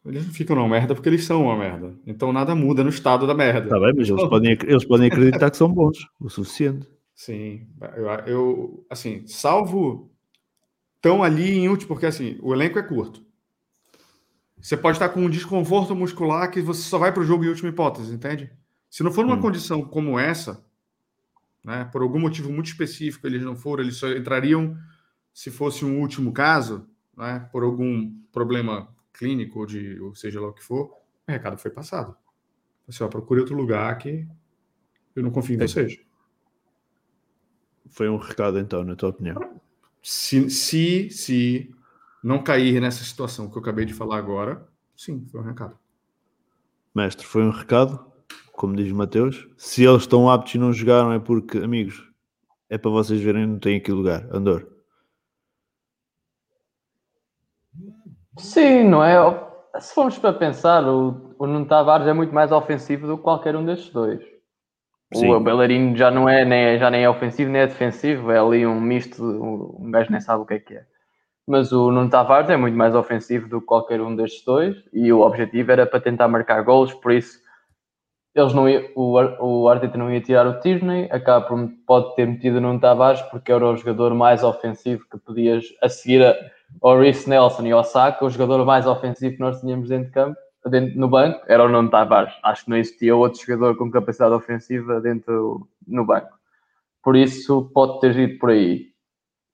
Eles 0.06 0.26
não 0.26 0.34
ficam 0.34 0.56
na 0.56 0.68
merda 0.68 0.94
porque 0.94 1.10
eles 1.10 1.26
são 1.26 1.44
uma 1.44 1.58
merda. 1.58 1.96
Então 2.06 2.32
nada 2.32 2.54
muda 2.56 2.84
no 2.84 2.90
estado 2.90 3.26
da 3.26 3.34
merda. 3.34 3.70
Tá 3.70 3.80
bem, 3.80 3.94
mas 3.96 4.10
eles 4.10 4.24
podem, 4.28 4.58
eles 4.64 4.86
podem 4.86 5.08
acreditar 5.08 5.50
que 5.50 5.58
são 5.58 5.72
bons 5.72 5.98
o 6.20 6.30
suficiente. 6.30 6.88
Sim, 7.16 7.68
eu, 7.96 8.06
eu 8.28 8.86
assim, 8.90 9.26
salvo 9.26 10.12
tão 11.06 11.22
ali 11.22 11.52
em 11.52 11.70
último, 11.70 11.90
porque 11.90 12.08
assim, 12.08 12.36
o 12.42 12.52
elenco 12.52 12.80
é 12.80 12.82
curto. 12.82 13.24
Você 14.60 14.76
pode 14.76 14.96
estar 14.96 15.10
com 15.10 15.20
um 15.20 15.30
desconforto 15.30 15.96
muscular 15.96 16.50
que 16.50 16.60
você 16.64 16.82
só 16.82 16.98
vai 16.98 17.14
para 17.14 17.22
o 17.22 17.24
jogo 17.24 17.46
em 17.46 17.50
última 17.50 17.70
hipótese, 17.70 18.12
entende? 18.12 18.52
Se 18.90 19.04
não 19.04 19.12
for 19.12 19.24
uma 19.24 19.36
hum. 19.36 19.40
condição 19.40 19.84
como 19.84 20.18
essa, 20.18 20.66
né, 21.64 21.88
por 21.92 22.02
algum 22.02 22.20
motivo 22.20 22.52
muito 22.52 22.72
específico 22.72 23.28
eles 23.28 23.44
não 23.44 23.56
foram, 23.56 23.84
eles 23.84 23.98
só 23.98 24.10
entrariam 24.14 24.76
se 25.32 25.52
fosse 25.52 25.86
um 25.86 26.00
último 26.02 26.34
caso, 26.34 26.90
né, 27.16 27.48
por 27.52 27.62
algum 27.62 28.12
problema 28.32 28.88
clínico 29.14 29.60
ou 29.60 29.68
de, 29.68 30.02
ou 30.02 30.16
seja 30.16 30.42
lá 30.42 30.48
o 30.48 30.54
que 30.54 30.64
for, 30.64 30.86
o 30.88 31.32
recado 31.32 31.60
foi 31.60 31.70
passado. 31.70 32.18
Você 32.88 33.04
ó, 33.04 33.08
procure 33.08 33.42
outro 33.42 33.56
lugar 33.56 33.96
que 34.00 34.28
eu 35.16 35.22
não 35.22 35.30
confio 35.30 35.56
em 35.56 35.64
é. 35.64 35.68
vocês. 35.68 36.00
Foi 37.92 38.10
um 38.10 38.18
recado 38.18 38.58
então, 38.58 38.84
na 38.84 38.96
tua 38.96 39.10
opinião? 39.10 39.62
Se, 40.08 40.52
se, 40.52 41.10
se 41.10 41.76
não 42.24 42.44
cair 42.44 42.80
nessa 42.80 43.04
situação 43.04 43.50
que 43.50 43.58
eu 43.58 43.62
acabei 43.64 43.86
de 43.86 43.94
falar 43.94 44.20
agora, 44.20 44.64
sim, 44.96 45.26
foi 45.32 45.42
um 45.42 45.44
recado. 45.44 45.76
Mestre, 46.94 47.26
foi 47.26 47.42
um 47.42 47.50
recado, 47.50 48.06
como 48.54 48.76
diz 48.76 48.92
Mateus. 48.92 49.48
Se 49.58 49.84
eles 49.84 50.04
estão 50.04 50.30
aptos 50.30 50.54
e 50.54 50.60
não 50.60 50.72
jogaram, 50.72 51.12
é 51.12 51.18
porque, 51.18 51.58
amigos, 51.58 52.08
é 52.70 52.78
para 52.78 52.92
vocês 52.92 53.20
verem, 53.20 53.48
não 53.48 53.58
tem 53.58 53.78
aqui 53.78 53.92
lugar. 53.92 54.28
Andor. 54.32 54.72
Sim, 58.38 58.84
não 58.84 59.04
é? 59.04 59.18
Se 59.80 59.96
formos 59.96 60.20
para 60.20 60.34
pensar, 60.34 60.88
o, 60.88 61.34
o 61.40 61.48
Nuno 61.48 61.66
Tavares 61.66 62.06
é 62.06 62.14
muito 62.14 62.32
mais 62.32 62.52
ofensivo 62.52 63.08
do 63.08 63.18
que 63.18 63.24
qualquer 63.24 63.56
um 63.56 63.66
destes 63.66 63.90
dois. 63.90 64.35
Sim. 65.16 65.32
O 65.32 65.40
bailarino 65.40 65.96
já 65.96 66.12
não 66.12 66.28
é 66.28 66.44
nem, 66.46 66.78
já 66.78 66.90
nem 66.90 67.04
é 67.04 67.10
ofensivo 67.10 67.52
nem 67.52 67.62
é 67.62 67.68
defensivo, 67.68 68.32
é 68.32 68.40
ali 68.40 68.66
um 68.66 68.80
misto, 68.80 69.24
um 69.24 69.90
gajo 69.92 70.12
nem 70.12 70.22
sabe 70.22 70.44
o 70.44 70.46
que 70.46 70.54
é 70.56 70.60
que 70.60 70.74
é 70.76 70.86
mas 71.48 71.72
o 71.72 71.92
Nuno 71.92 72.10
Tavares 72.10 72.50
é 72.50 72.58
muito 72.58 72.76
mais 72.76 72.96
ofensivo 72.96 73.48
do 73.48 73.60
que 73.60 73.68
qualquer 73.68 74.02
um 74.02 74.16
destes 74.16 74.44
dois 74.44 74.76
e 74.92 75.12
o 75.14 75.22
objetivo 75.22 75.72
era 75.72 75.86
para 75.86 76.02
tentar 76.02 76.28
marcar 76.28 76.62
golos, 76.64 76.94
por 76.94 77.12
isso 77.12 77.40
eles 78.34 78.54
não 78.54 78.68
ia, 78.68 78.92
o, 78.96 79.14
o 79.14 79.70
Arteta 79.70 79.98
não 79.98 80.12
ia 80.12 80.20
tirar 80.20 80.46
o 80.46 80.60
Tierney, 80.60 81.08
acaba 81.10 81.46
por, 81.46 81.70
pode 81.88 82.16
ter 82.16 82.28
metido 82.28 82.58
o 82.58 82.62
Nuno 82.62 82.80
Tavares 82.80 83.22
porque 83.24 83.52
era 83.52 83.66
o 83.66 83.78
jogador 83.78 84.14
mais 84.14 84.44
ofensivo 84.44 85.06
que 85.10 85.18
podias 85.18 85.64
a 85.82 85.88
seguir 85.88 86.26
a, 86.26 86.36
ao 86.82 87.00
Reece 87.00 87.30
Nelson 87.30 87.68
e 87.68 87.72
ao 87.72 87.84
Saka, 87.84 88.26
o 88.26 88.30
jogador 88.30 88.66
mais 88.66 88.88
ofensivo 88.88 89.36
que 89.36 89.40
nós 89.40 89.62
tínhamos 89.62 89.88
dentro 89.88 90.08
de 90.08 90.12
campo, 90.12 90.38
dentro, 90.70 91.00
no 91.00 91.08
banco, 91.08 91.42
era 91.48 91.64
o 91.64 91.70
Nuno 91.70 91.90
Tavares. 91.90 92.34
Acho 92.44 92.66
que 92.66 92.70
não 92.70 92.78
existia 92.78 93.16
outro 93.16 93.40
jogador 93.46 93.78
com 93.78 93.92
capacidade 93.92 94.34
ofensiva 94.34 95.00
dentro 95.02 95.68
no 95.88 96.06
banco. 96.06 96.38
Por 97.04 97.16
isso 97.16 97.70
pode 97.74 98.00
ter 98.00 98.18
ido 98.18 98.40
por 98.40 98.50
aí 98.50 98.96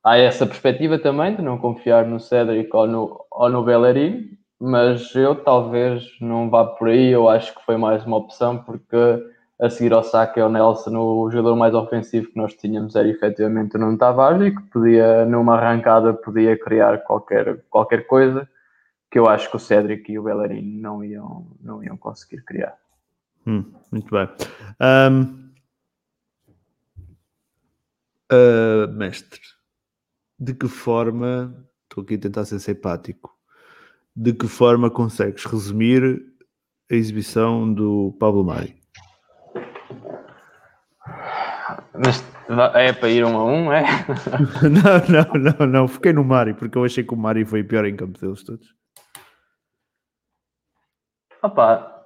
há 0.04 0.18
essa 0.18 0.46
perspectiva 0.46 0.98
também 1.00 1.36
de 1.36 1.42
não 1.42 1.58
confiar 1.58 2.06
no 2.06 2.20
Cedric 2.20 2.70
ou 2.76 2.88
no, 2.88 3.26
ou 3.32 3.50
no 3.50 3.64
Bellerin, 3.64 4.38
mas 4.60 5.14
eu 5.16 5.36
talvez 5.36 6.04
não 6.20 6.50
vá 6.50 6.66
por 6.66 6.90
aí. 6.90 7.12
Eu 7.12 7.30
acho 7.30 7.54
que 7.54 7.64
foi 7.66 7.78
mais 7.78 8.06
uma 8.06 8.18
opção, 8.18 8.58
porque 8.60 8.98
a 9.60 9.70
seguir 9.70 9.94
ao 9.94 10.04
saque 10.04 10.40
ao 10.40 10.50
Nelson, 10.50 10.98
o 10.98 11.30
jogador 11.30 11.56
mais 11.56 11.74
ofensivo 11.74 12.28
que 12.30 12.38
nós 12.38 12.54
tínhamos 12.56 12.96
era 12.96 13.08
efetivamente 13.08 13.76
o 13.76 13.80
Nuno 13.80 13.98
Tavares 13.98 14.42
e 14.42 14.56
que 14.56 14.62
podia, 14.70 15.26
numa 15.26 15.56
arrancada, 15.56 16.14
podia 16.14 16.58
criar 16.58 17.00
qualquer, 17.00 17.64
qualquer 17.70 18.08
coisa 18.08 18.48
que 19.12 19.20
eu 19.20 19.28
acho 19.28 19.50
que 19.50 19.58
o 19.58 19.60
Cedric 19.60 20.10
e 20.10 20.18
o 20.18 20.24
Bellerin 20.24 20.80
não 20.80 21.04
iam, 21.04 21.46
não 21.62 21.84
iam 21.84 21.98
conseguir 21.98 22.42
criar. 22.44 22.78
Hum, 23.46 23.66
muito 23.92 24.10
bem. 24.10 24.30
Um, 24.80 25.52
uh, 28.32 28.88
mestre, 28.94 29.42
de 30.40 30.54
que 30.54 30.70
forma, 30.70 31.54
estou 31.84 32.04
aqui 32.04 32.16
a 32.16 32.20
tentar 32.20 32.46
ser 32.46 32.60
simpático, 32.60 33.38
de 34.16 34.32
que 34.32 34.48
forma 34.48 34.90
consegues 34.90 35.44
resumir 35.44 36.26
a 36.90 36.96
exibição 36.96 37.74
do 37.74 38.16
Pablo 38.18 38.46
Mari? 38.46 38.80
Mas 41.94 42.24
é 42.76 42.94
para 42.94 43.10
ir 43.10 43.26
um 43.26 43.36
a 43.36 43.46
um, 43.46 43.74
é? 43.74 43.84
não, 44.64 45.44
não, 45.44 45.54
não, 45.60 45.68
não. 45.68 45.88
Fiquei 45.90 46.14
no 46.14 46.24
Mari, 46.24 46.54
porque 46.54 46.78
eu 46.78 46.86
achei 46.86 47.04
que 47.04 47.14
o 47.14 47.18
Mari 47.18 47.44
foi 47.44 47.62
pior 47.62 47.86
em 47.86 47.96
campo 47.96 48.18
deles 48.18 48.42
todos. 48.44 48.81
Opa, 51.44 52.06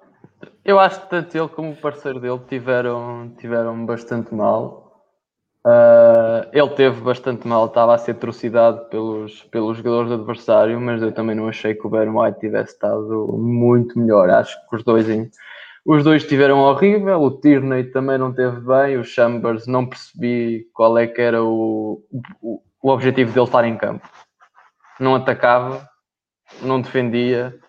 eu 0.64 0.80
acho 0.80 1.02
que 1.02 1.10
tanto 1.10 1.38
ele 1.38 1.50
como 1.50 1.72
o 1.72 1.76
parceiro 1.76 2.22
dele 2.22 2.40
tiveram, 2.48 3.34
tiveram 3.38 3.86
bastante 3.86 4.34
mal. 4.34 4.86
Uh, 5.66 6.48
ele 6.54 6.70
teve 6.70 7.02
bastante 7.02 7.46
mal, 7.46 7.66
estava 7.66 7.96
a 7.96 7.98
ser 7.98 8.14
trucidado 8.14 8.86
pelos, 8.86 9.44
pelos 9.46 9.78
jogadores 9.78 10.10
do 10.10 10.16
adversário, 10.16 10.80
mas 10.80 11.02
eu 11.02 11.12
também 11.12 11.36
não 11.36 11.50
achei 11.50 11.74
que 11.74 11.86
o 11.86 11.90
Ben 11.90 12.08
White 12.08 12.40
tivesse 12.40 12.74
estado 12.74 13.36
muito 13.38 14.00
melhor. 14.00 14.30
Acho 14.30 14.56
que 14.70 14.76
os 14.76 14.84
dois, 14.84 15.08
os 15.86 16.04
dois 16.04 16.24
estiveram 16.24 16.60
horrível. 16.60 17.22
O 17.22 17.32
Tierney 17.42 17.92
também 17.92 18.18
não 18.18 18.32
teve 18.32 18.62
bem. 18.62 18.98
O 18.98 19.04
Chambers 19.04 19.68
não 19.68 19.86
percebi 19.86 20.70
qual 20.74 20.98
é 20.98 21.08
que 21.08 21.20
era 21.20 21.44
o, 21.44 22.02
o, 22.42 22.62
o 22.82 22.90
objetivo 22.90 23.34
dele 23.34 23.46
estar 23.46 23.66
em 23.66 23.76
campo. 23.76 24.08
Não 24.98 25.16
atacava, 25.16 25.90
não 26.62 26.80
defendia. 26.80 27.60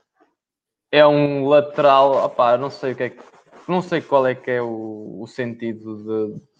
É 0.96 1.06
um 1.06 1.46
lateral, 1.46 2.24
opá, 2.24 2.56
não 2.56 2.70
sei 2.70 2.92
o 2.92 2.96
que 2.96 3.02
é 3.02 3.10
que 3.10 3.22
não 3.68 3.82
sei 3.82 4.00
qual 4.00 4.26
é 4.26 4.34
que 4.34 4.50
é 4.50 4.62
o, 4.62 5.18
o 5.20 5.26
sentido 5.26 5.96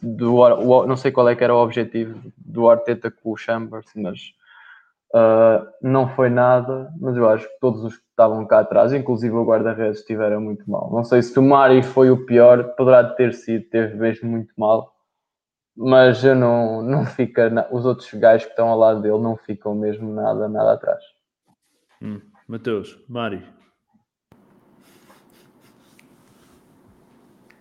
de, 0.02 0.16
do 0.16 0.34
o, 0.34 0.86
não 0.86 0.96
sei 0.96 1.12
qual 1.12 1.28
é 1.28 1.36
que 1.36 1.44
era 1.44 1.54
o 1.54 1.62
objetivo 1.62 2.20
do 2.36 2.68
Arteta 2.68 3.10
com 3.10 3.32
o 3.32 3.36
Chambers, 3.36 3.86
mas 3.94 4.20
uh, 5.14 5.66
não 5.80 6.08
foi 6.08 6.28
nada, 6.28 6.92
mas 7.00 7.16
eu 7.16 7.28
acho 7.28 7.48
que 7.48 7.60
todos 7.60 7.84
os 7.84 7.96
que 7.96 8.04
estavam 8.10 8.46
cá 8.46 8.60
atrás, 8.60 8.92
inclusive 8.92 9.34
o 9.34 9.44
guarda-redes, 9.44 10.00
estiveram 10.00 10.40
muito 10.40 10.68
mal. 10.68 10.90
Não 10.92 11.04
sei 11.04 11.22
se 11.22 11.38
o 11.38 11.42
Mari 11.42 11.82
foi 11.82 12.10
o 12.10 12.26
pior, 12.26 12.74
poderá 12.74 13.04
ter 13.04 13.34
sido, 13.34 13.64
teve 13.70 13.94
mesmo 13.94 14.28
muito 14.28 14.52
mal, 14.56 14.92
mas 15.76 16.24
eu 16.24 16.34
não, 16.34 16.82
não 16.82 17.06
fica, 17.06 17.68
os 17.70 17.86
outros 17.86 18.12
gajos 18.14 18.46
que 18.46 18.52
estão 18.52 18.68
ao 18.68 18.78
lado 18.78 19.00
dele 19.00 19.18
não 19.18 19.36
ficam 19.36 19.74
mesmo 19.74 20.12
nada, 20.12 20.48
nada 20.48 20.72
atrás. 20.72 21.02
Hum. 22.02 22.20
Mateus, 22.48 23.02
Mari. 23.08 23.55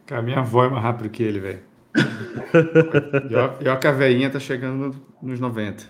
Cara, 0.05 0.21
minha 0.21 0.39
avó 0.39 0.65
é 0.65 0.69
mais 0.69 0.83
rápido 0.83 1.09
que 1.09 1.23
ele, 1.23 1.39
velho. 1.39 1.61
e 3.61 3.67
ó 3.67 3.75
que 3.77 3.87
a 3.87 3.91
veinha 3.91 4.29
tá 4.29 4.39
chegando 4.39 4.95
nos 5.21 5.39
90. 5.39 5.83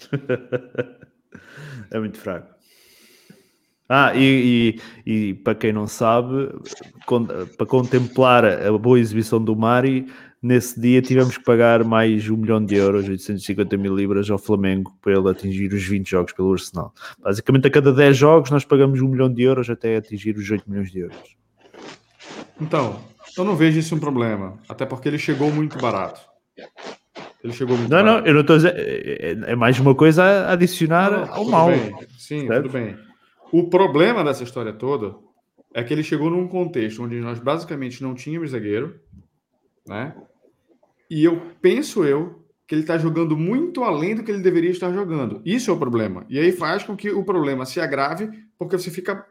é 1.90 1.98
muito 1.98 2.18
fraco. 2.18 2.54
Ah, 3.88 4.12
e, 4.16 4.80
e, 5.06 5.28
e, 5.30 5.34
para 5.34 5.54
quem 5.54 5.72
não 5.72 5.86
sabe, 5.86 6.50
para 7.56 7.66
contemplar 7.66 8.44
a 8.44 8.76
boa 8.76 8.98
exibição 8.98 9.42
do 9.42 9.54
Mari, 9.54 10.06
nesse 10.42 10.78
dia 10.80 11.00
tivemos 11.00 11.38
que 11.38 11.44
pagar 11.44 11.84
mais 11.84 12.28
um 12.28 12.36
milhão 12.36 12.62
de 12.64 12.74
euros, 12.74 13.08
850 13.08 13.76
mil 13.76 13.94
libras 13.94 14.28
ao 14.28 14.38
Flamengo 14.38 14.92
para 15.00 15.12
ele 15.12 15.30
atingir 15.30 15.72
os 15.72 15.84
20 15.84 16.10
jogos 16.10 16.32
pelo 16.32 16.52
Arsenal. 16.52 16.92
Basicamente, 17.22 17.68
a 17.68 17.70
cada 17.70 17.92
10 17.92 18.16
jogos 18.16 18.50
nós 18.50 18.64
pagamos 18.64 19.00
um 19.00 19.08
milhão 19.08 19.32
de 19.32 19.42
euros 19.42 19.70
até 19.70 19.96
atingir 19.96 20.36
os 20.36 20.50
8 20.50 20.68
milhões 20.68 20.90
de 20.90 20.98
euros. 20.98 21.36
Então, 22.60 23.00
eu 23.36 23.44
não 23.44 23.56
vejo 23.56 23.78
isso 23.78 23.94
um 23.94 23.98
problema, 23.98 24.58
até 24.68 24.86
porque 24.86 25.08
ele 25.08 25.18
chegou 25.18 25.50
muito 25.50 25.78
barato. 25.78 26.20
Ele 27.42 27.52
chegou 27.52 27.76
muito 27.76 27.90
Não, 27.90 28.02
barato. 28.02 28.20
não, 28.20 28.26
eu 28.26 28.34
não 28.34 28.40
estou 28.40 28.56
dizer. 28.56 28.74
É, 28.76 29.30
é, 29.30 29.52
é 29.52 29.56
mais 29.56 29.78
uma 29.78 29.94
coisa 29.94 30.24
a 30.24 30.52
adicionar 30.52 31.10
não, 31.10 31.34
ao 31.34 31.44
mal. 31.44 31.68
Bem. 31.68 31.94
Sim, 32.18 32.46
certo? 32.46 32.62
tudo 32.62 32.72
bem. 32.72 32.96
O 33.52 33.68
problema 33.68 34.24
dessa 34.24 34.42
história 34.42 34.72
toda 34.72 35.16
é 35.72 35.84
que 35.84 35.92
ele 35.92 36.02
chegou 36.02 36.30
num 36.30 36.48
contexto 36.48 37.02
onde 37.02 37.20
nós 37.20 37.38
basicamente 37.38 38.02
não 38.02 38.14
tínhamos 38.14 38.50
zagueiro, 38.50 38.98
né? 39.86 40.14
E 41.08 41.22
eu 41.22 41.40
penso 41.60 42.04
eu 42.04 42.44
que 42.66 42.74
ele 42.74 42.82
está 42.82 42.98
jogando 42.98 43.36
muito 43.36 43.84
além 43.84 44.16
do 44.16 44.24
que 44.24 44.30
ele 44.32 44.42
deveria 44.42 44.70
estar 44.70 44.92
jogando. 44.92 45.40
Isso 45.44 45.70
é 45.70 45.74
o 45.74 45.78
problema. 45.78 46.26
E 46.28 46.38
aí 46.38 46.50
faz 46.50 46.82
com 46.82 46.96
que 46.96 47.10
o 47.10 47.22
problema 47.22 47.64
se 47.64 47.80
agrave, 47.80 48.28
porque 48.58 48.76
você 48.76 48.90
fica 48.90 49.24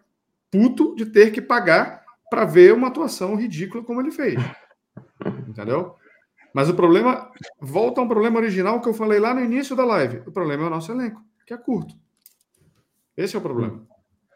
puto 0.49 0.95
de 0.95 1.05
ter 1.05 1.31
que 1.31 1.41
pagar 1.41 2.04
para 2.29 2.45
ver 2.45 2.73
uma 2.73 2.87
atuação 2.87 3.35
ridícula 3.35 3.83
como 3.83 4.01
ele 4.01 4.11
fez. 4.11 4.35
Entendeu? 5.47 5.95
Mas 6.53 6.69
o 6.69 6.73
problema 6.73 7.29
volta 7.59 7.99
a 7.99 8.03
um 8.03 8.07
problema 8.07 8.39
original 8.39 8.79
que 8.81 8.87
eu 8.87 8.93
falei 8.93 9.19
lá 9.19 9.33
no 9.33 9.41
início 9.41 9.75
da 9.75 9.83
live. 9.83 10.23
O 10.25 10.31
problema 10.31 10.63
é 10.63 10.67
o 10.67 10.69
nosso 10.69 10.91
elenco, 10.91 11.21
que 11.45 11.53
é 11.53 11.57
curto. 11.57 11.95
Esse 13.17 13.35
é 13.35 13.39
o 13.39 13.41
problema. 13.41 13.85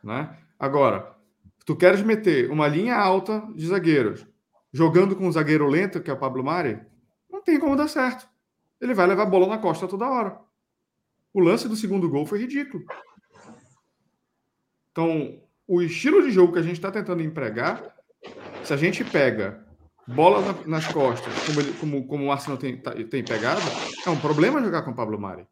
Né? 0.04 0.38
Agora, 0.58 1.16
tu 1.66 1.76
queres 1.76 2.02
meter 2.02 2.52
uma 2.52 2.68
linha 2.68 2.96
alta 2.96 3.48
de 3.56 3.66
zagueiros, 3.66 4.28
jogando 4.72 5.16
com 5.16 5.28
um 5.28 5.32
zagueiro 5.32 5.68
lento, 5.68 6.02
que 6.02 6.10
é 6.10 6.14
o 6.14 6.20
Pablo 6.20 6.44
Mari, 6.44 6.80
não 7.30 7.42
tem 7.42 7.60
como 7.60 7.76
dar 7.76 7.88
certo. 7.88 8.28
Ele 8.82 8.94
vai 8.94 9.08
levar 9.08 9.24
a 9.24 9.26
bola 9.26 9.48
na 9.48 9.58
costa 9.58 9.88
toda 9.88 10.10
hora. 10.10 10.40
O 11.34 11.40
lance 11.40 11.68
do 11.68 11.76
segundo 11.76 12.10
gol 12.10 12.26
foi 12.26 12.40
ridículo. 12.40 12.84
Então, 14.92 15.42
o 15.70 15.84
estilo 15.84 16.24
de 16.24 16.32
jogo 16.32 16.52
que 16.52 16.58
a 16.58 16.64
gente 16.64 16.74
está 16.74 16.92
tentando 16.92 17.22
empregar, 17.22 17.96
se 18.64 18.74
a 18.74 18.78
gente 18.78 19.04
pega 19.04 19.64
bola 20.08 20.60
nas 20.66 20.88
costas, 20.88 21.32
como, 21.46 21.62
ele, 21.62 21.74
como, 21.74 22.08
como 22.08 22.26
o 22.26 22.32
Arsenal 22.32 22.58
tem, 22.58 22.76
tá, 22.76 22.92
tem 22.92 23.24
pegado, 23.24 23.62
é 24.04 24.10
um 24.10 24.20
problema 24.20 24.64
jogar 24.64 24.82
com 24.82 24.90
o 24.90 24.96
Pablo 24.96 25.20
Mari. 25.20 25.48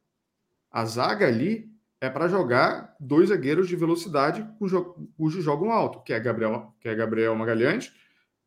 A 0.71 0.85
zaga 0.85 1.27
ali 1.27 1.71
é 2.01 2.09
para 2.09 2.27
jogar 2.27 2.95
dois 2.99 3.29
zagueiros 3.29 3.67
de 3.67 3.75
velocidade 3.75 4.43
cujo 4.57 5.39
jogam 5.39 5.71
alto, 5.71 6.01
que 6.01 6.11
é 6.11 6.19
Gabriel, 6.19 6.75
que 6.81 6.89
é 6.89 6.95
Gabriel 6.95 7.35
Magalhães 7.35 7.93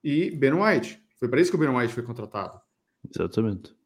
e 0.02 0.28
Ben 0.32 0.52
White. 0.52 1.00
Foi 1.20 1.28
para 1.28 1.40
isso 1.40 1.52
que 1.52 1.56
o 1.56 1.60
Ben 1.60 1.68
White 1.68 1.94
foi 1.94 2.02
contratado. 2.02 2.60
Exatamente. 3.08 3.76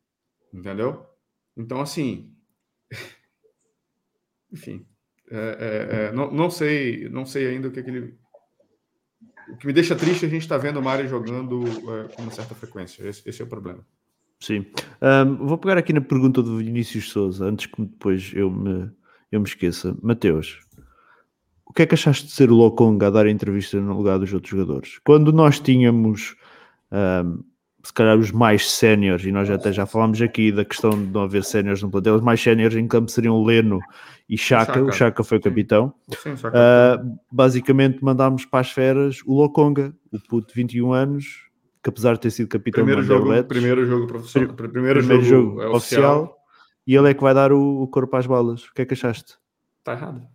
Entendeu? 0.50 1.06
Então, 1.54 1.82
assim. 1.82 2.34
Enfim. 4.50 4.86
É, 5.30 5.36
é, 5.36 5.96
é, 5.96 6.12
não, 6.12 6.30
não, 6.30 6.50
sei, 6.50 7.08
não 7.08 7.24
sei 7.24 7.48
ainda 7.48 7.68
o 7.68 7.70
que, 7.70 7.80
é 7.80 7.82
que 7.82 7.90
ele. 7.90 8.14
O 9.48 9.56
que 9.56 9.66
me 9.66 9.72
deixa 9.72 9.96
triste 9.96 10.24
é 10.24 10.28
a 10.28 10.30
gente 10.30 10.42
estar 10.42 10.56
tá 10.56 10.62
vendo 10.62 10.78
o 10.78 10.82
Mário 10.82 11.08
jogando 11.08 11.64
é, 11.66 12.14
com 12.14 12.22
uma 12.22 12.30
certa 12.30 12.54
frequência. 12.54 13.06
Esse, 13.06 13.28
esse 13.28 13.42
é 13.42 13.44
o 13.44 13.48
problema. 13.48 13.84
Sim. 14.40 14.66
Um, 15.00 15.46
vou 15.46 15.58
pegar 15.58 15.78
aqui 15.78 15.92
na 15.92 16.00
pergunta 16.00 16.42
do 16.42 16.58
Vinícius 16.58 17.10
Souza, 17.10 17.46
antes 17.46 17.66
que 17.66 17.80
depois 17.80 18.32
eu 18.34 18.50
me 18.50 18.90
eu 19.34 19.40
me 19.40 19.46
esqueça. 19.46 19.96
Mateus, 20.00 20.60
o 21.66 21.72
que 21.72 21.82
é 21.82 21.86
que 21.86 21.94
achaste 21.94 22.26
de 22.26 22.32
ser 22.32 22.50
o 22.50 22.54
Lokonga 22.54 23.08
a 23.08 23.10
dar 23.10 23.26
a 23.26 23.30
entrevista 23.30 23.80
no 23.80 23.96
lugar 23.96 24.18
dos 24.18 24.32
outros 24.32 24.50
jogadores? 24.50 25.00
Quando 25.04 25.32
nós 25.32 25.58
tínhamos, 25.58 26.36
um, 26.92 27.42
se 27.84 27.92
calhar, 27.92 28.18
os 28.18 28.32
mais 28.32 28.70
séniores, 28.70 29.26
e 29.26 29.30
nós 29.30 29.48
até 29.50 29.70
já 29.70 29.84
falámos 29.84 30.20
aqui 30.22 30.50
da 30.50 30.64
questão 30.64 30.90
de 30.90 31.12
não 31.12 31.22
haver 31.22 31.44
séniores 31.44 31.82
no 31.82 31.90
plantel, 31.90 32.14
os 32.14 32.22
mais 32.22 32.40
séniores 32.40 32.76
em 32.76 32.88
campo 32.88 33.10
seriam 33.10 33.44
Leno 33.44 33.78
e 34.28 34.38
Chaka. 34.38 34.82
O 34.82 34.90
Chaka 34.90 35.22
foi 35.22 35.36
o 35.36 35.40
capitão. 35.40 35.92
Sim, 36.08 36.34
Sim, 36.34 36.46
uh, 36.46 37.18
basicamente, 37.30 38.02
mandámos 38.02 38.46
para 38.46 38.60
as 38.60 38.70
feras 38.70 39.20
o 39.26 39.34
Lokonga, 39.34 39.94
o 40.10 40.18
puto 40.18 40.48
de 40.48 40.54
21 40.54 40.92
anos, 40.94 41.44
que 41.82 41.90
apesar 41.90 42.14
de 42.14 42.20
ter 42.20 42.30
sido 42.30 42.48
capitão 42.48 42.84
primeiro 42.84 43.02
jogo, 43.02 43.44
primeiro 43.44 43.86
jogo 43.86 44.06
profissional, 44.06 44.54
primeiro, 44.54 45.00
primeiro 45.00 45.22
jogo, 45.22 45.48
jogo 45.50 45.62
é 45.62 45.68
oficial, 45.68 46.22
oficial 46.22 46.36
e 46.86 46.94
ele 46.96 47.10
é 47.10 47.14
que 47.14 47.22
vai 47.22 47.34
dar 47.34 47.52
o, 47.52 47.82
o 47.82 47.88
corpo 47.88 48.16
às 48.16 48.26
balas. 48.26 48.64
O 48.64 48.72
que 48.72 48.80
é 48.80 48.86
que 48.86 48.94
achaste? 48.94 49.36
Está 49.80 49.92
errado. 49.92 50.26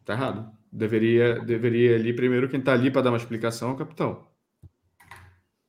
Está 0.00 0.14
errado. 0.14 0.50
Deveria, 0.72 1.40
deveria 1.40 1.96
ali, 1.96 2.14
primeiro, 2.14 2.48
quem 2.48 2.60
está 2.60 2.72
ali 2.72 2.90
para 2.90 3.02
dar 3.02 3.10
uma 3.10 3.18
explicação 3.18 3.70
é 3.70 3.72
o 3.74 3.76
capitão. 3.76 4.33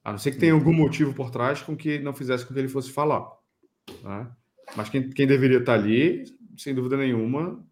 A 0.05 0.11
não 0.11 0.19
ser 0.19 0.29
que 0.29 0.37
tenha 0.37 0.53
algum 0.53 0.71
motivo 0.71 1.15
por 1.15 1.31
trás 1.31 1.63
com 1.63 1.75
que 1.75 1.97
não 1.97 2.13
fizesse 2.13 2.45
com 2.45 2.53
que 2.53 2.59
ele 2.59 2.67
fosse 2.67 2.91
falar. 2.91 3.27
Né? 4.03 4.31
Mas 4.75 4.87
quem, 4.87 5.09
quem 5.09 5.25
deveria 5.25 5.57
estar 5.57 5.73
ali, 5.73 6.23
sem 6.55 6.75
dúvida 6.75 6.95
nenhuma, 6.95 7.65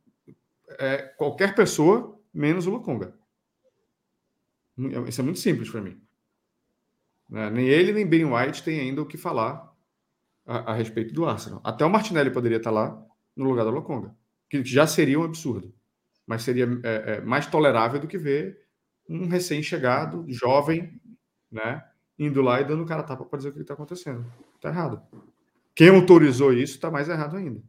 é 0.79 0.97
qualquer 0.97 1.53
pessoa 1.53 2.19
menos 2.34 2.65
o 2.65 2.71
Lukonga. 2.71 3.13
Isso 5.07 5.21
é 5.21 5.23
muito 5.23 5.39
simples 5.39 5.69
para 5.69 5.81
mim. 5.81 6.01
Né? 7.29 7.51
Nem 7.51 7.67
ele, 7.67 7.93
nem 7.93 8.07
Ben 8.07 8.25
White 8.25 8.63
tem 8.63 8.79
ainda 8.79 9.03
o 9.03 9.05
que 9.05 9.15
falar 9.15 9.71
a, 10.43 10.71
a, 10.71 10.73
respeito 10.73 11.13
do 11.13 11.27
Arsenal. 11.27 11.61
Até 11.63 11.86
o 11.86 11.89
Martinelli 11.89 12.31
poderia 12.31 12.57
estar 12.57 12.71
lá 12.71 12.99
no 13.36 13.45
lugar 13.45 13.63
da 13.63 13.69
Lokonga, 13.69 14.15
que 14.49 14.65
já 14.65 14.88
seria 14.88 15.19
um 15.19 15.23
absurdo, 15.23 15.71
mas 16.25 16.41
seria 16.41 16.67
é, 16.84 17.13
é, 17.13 17.21
mais 17.21 17.45
tolerável 17.45 17.99
do 17.99 18.07
que 18.07 18.17
ver 18.17 18.59
um 19.07 19.27
recém-chegado, 19.27 20.25
jovem, 20.27 20.99
né, 21.51 21.84
indo 22.26 22.41
lá 22.41 22.61
e 22.61 22.65
dando 22.65 22.86
cara 22.86 23.03
tapa 23.03 23.26
para 23.26 23.38
dizer 23.38 23.49
o 23.49 23.53
que 23.53 23.61
está 23.61 23.74
acontecendo. 23.74 24.26
Está 24.55 24.69
errado. 24.69 25.01
Quem 25.76 25.89
autorizou 25.89 26.53
isso 26.53 26.76
está 26.76 26.91
mais 26.91 27.09
errado 27.09 27.38
ainda. 27.38 27.61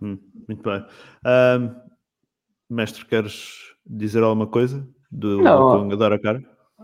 Hum, 0.00 0.18
muito 0.48 0.62
bem. 0.62 0.84
Um, 1.24 2.74
mestre, 2.74 3.04
queres 3.04 3.74
dizer 3.86 4.22
alguma 4.22 4.46
coisa 4.46 4.86
do 5.10 5.40
Lokonga 5.40 5.96
dar 5.96 6.12
a 6.12 6.18
cara? 6.18 6.42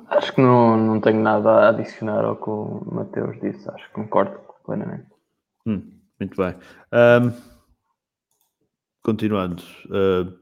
Acho 0.09 0.35
que 0.35 0.41
não, 0.41 0.77
não 0.77 1.01
tenho 1.01 1.21
nada 1.21 1.51
a 1.51 1.69
adicionar 1.71 2.25
ao 2.25 2.37
que 2.37 2.49
o 2.49 2.87
Mateus 2.93 3.41
disse. 3.41 3.69
Acho 3.71 3.87
que 3.89 3.95
concordo 3.95 4.39
plenamente. 4.65 5.07
Hum, 5.67 5.83
muito 6.21 6.37
bem. 6.37 6.55
Um, 6.93 7.33
continuando. 9.03 9.63
Uh, 9.87 10.39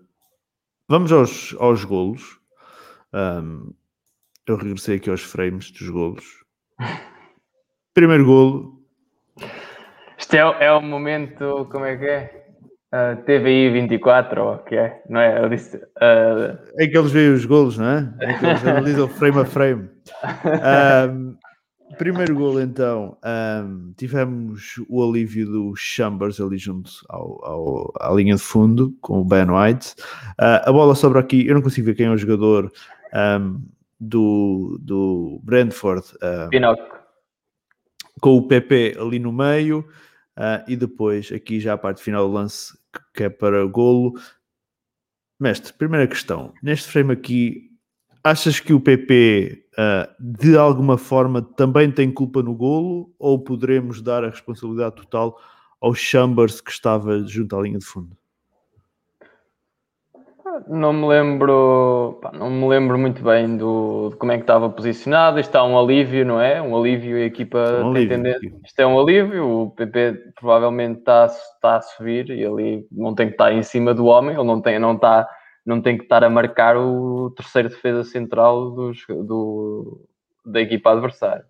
vamos 0.88 1.12
aos, 1.12 1.54
aos 1.58 1.84
golos. 1.84 2.38
Um, 3.12 3.72
eu 4.46 4.56
regressei 4.56 4.96
aqui 4.96 5.10
aos 5.10 5.22
frames 5.22 5.70
dos 5.70 5.88
golos. 5.88 6.24
Primeiro 7.94 8.24
golo. 8.24 8.76
Isto 10.18 10.34
é, 10.34 10.66
é 10.66 10.72
o 10.72 10.80
momento, 10.80 11.68
como 11.70 11.84
é 11.84 11.96
que 11.96 12.04
é? 12.04 12.46
Uh, 12.94 13.22
TVI 13.24 13.70
24, 13.70 14.42
ou 14.42 14.54
o 14.54 14.58
que 14.58 14.76
é? 14.76 15.02
Não 15.08 15.20
é? 15.20 15.42
Eu 15.42 15.48
disse, 15.48 15.76
uh... 15.76 16.58
É 16.78 16.86
que 16.86 16.96
eles 16.96 17.10
veem 17.10 17.32
os 17.32 17.44
golos, 17.44 17.76
não 17.76 17.86
é? 17.86 18.14
É 18.20 18.34
que 18.34 18.46
eles 18.46 18.64
analisam 18.66 19.08
frame 19.08 19.40
a 19.40 19.44
frame. 19.44 19.90
Um, 21.08 21.36
primeiro 21.98 22.34
gol, 22.34 22.60
então, 22.60 23.16
um, 23.24 23.92
tivemos 23.96 24.74
o 24.88 25.02
alívio 25.02 25.46
do 25.46 25.74
Chambers 25.76 26.40
ali 26.40 26.58
junto 26.58 26.90
ao, 27.08 27.44
ao, 27.44 27.92
à 28.00 28.12
linha 28.12 28.36
de 28.36 28.42
fundo 28.42 28.96
com 29.00 29.20
o 29.20 29.24
Ben 29.24 29.46
White. 29.50 29.94
Uh, 30.40 30.62
a 30.68 30.72
bola 30.72 30.94
sobra 30.94 31.20
aqui, 31.20 31.46
eu 31.46 31.54
não 31.54 31.62
consigo 31.62 31.86
ver 31.86 31.94
quem 31.94 32.06
é 32.06 32.10
o 32.10 32.16
jogador 32.16 32.70
um, 33.40 33.60
do, 33.98 34.78
do 34.80 35.40
Brentford. 35.42 36.06
Um, 36.22 36.48
com 38.20 38.36
o 38.36 38.46
PP 38.46 38.96
ali 38.98 39.18
no 39.18 39.32
meio. 39.32 39.80
Uh, 40.36 40.60
e 40.68 40.76
depois, 40.76 41.32
aqui 41.32 41.58
já 41.60 41.74
a 41.74 41.78
parte 41.78 42.02
final 42.02 42.26
do 42.26 42.34
lance, 42.34 42.76
que 43.14 43.24
é 43.24 43.28
para 43.28 43.64
golo. 43.66 44.14
Mestre, 45.40 45.72
primeira 45.72 46.06
questão. 46.06 46.52
Neste 46.62 46.90
frame 46.90 47.12
aqui, 47.12 47.70
achas 48.22 48.60
que 48.60 48.72
o 48.72 48.80
PP, 48.80 49.66
uh, 49.72 49.74
ah, 49.78 50.16
de 50.18 50.56
alguma 50.56 50.98
forma, 50.98 51.42
também 51.42 51.90
tem 51.90 52.10
culpa 52.10 52.42
no 52.42 52.54
golo? 52.54 53.14
Ou 53.18 53.38
poderemos 53.38 54.02
dar 54.02 54.24
a 54.24 54.30
responsabilidade 54.30 54.96
total 54.96 55.38
ao 55.80 55.94
Chambers 55.94 56.60
que 56.60 56.70
estava 56.70 57.22
junto 57.26 57.56
à 57.56 57.62
linha 57.62 57.78
de 57.78 57.84
fundo? 57.84 58.16
Não 60.68 60.92
me 60.92 61.06
lembro, 61.06 62.18
pá, 62.22 62.30
não 62.32 62.50
me 62.50 62.66
lembro 62.68 62.98
muito 62.98 63.22
bem 63.22 63.56
do, 63.56 64.10
de 64.10 64.16
como 64.16 64.32
é 64.32 64.36
que 64.36 64.42
estava 64.42 64.70
posicionado. 64.70 65.38
Isto 65.38 65.50
está 65.50 65.64
um 65.64 65.78
alívio, 65.78 66.24
não 66.24 66.40
é? 66.40 66.60
Um 66.62 66.76
alívio 66.76 67.18
e 67.18 67.22
a 67.22 67.26
equipa 67.26 67.58
É 67.58 67.84
um 67.84 67.92
tem 67.92 68.08
tendência- 68.08 68.52
Isto 68.64 68.80
é 68.80 68.86
um 68.86 68.98
alívio. 68.98 69.48
O 69.62 69.70
PP 69.70 70.32
provavelmente 70.34 71.00
está, 71.00 71.24
a- 71.24 71.26
está 71.26 71.76
a 71.76 71.80
subir 71.82 72.30
e 72.30 72.44
ali 72.44 72.86
não 72.90 73.14
tem 73.14 73.26
que 73.28 73.34
estar 73.34 73.52
em 73.52 73.62
cima 73.62 73.92
do 73.92 74.06
homem. 74.06 74.34
Ele 74.34 74.44
não 74.44 74.60
tem, 74.60 74.78
não 74.78 74.94
está, 74.94 75.28
não 75.64 75.80
tem 75.82 75.96
que 75.98 76.04
estar 76.04 76.24
a 76.24 76.30
marcar 76.30 76.76
o 76.76 77.30
terceiro 77.36 77.68
defesa 77.68 78.04
central 78.04 78.70
dos, 78.70 79.04
do, 79.08 80.06
da 80.44 80.60
equipa 80.60 80.92
adversária. 80.92 81.44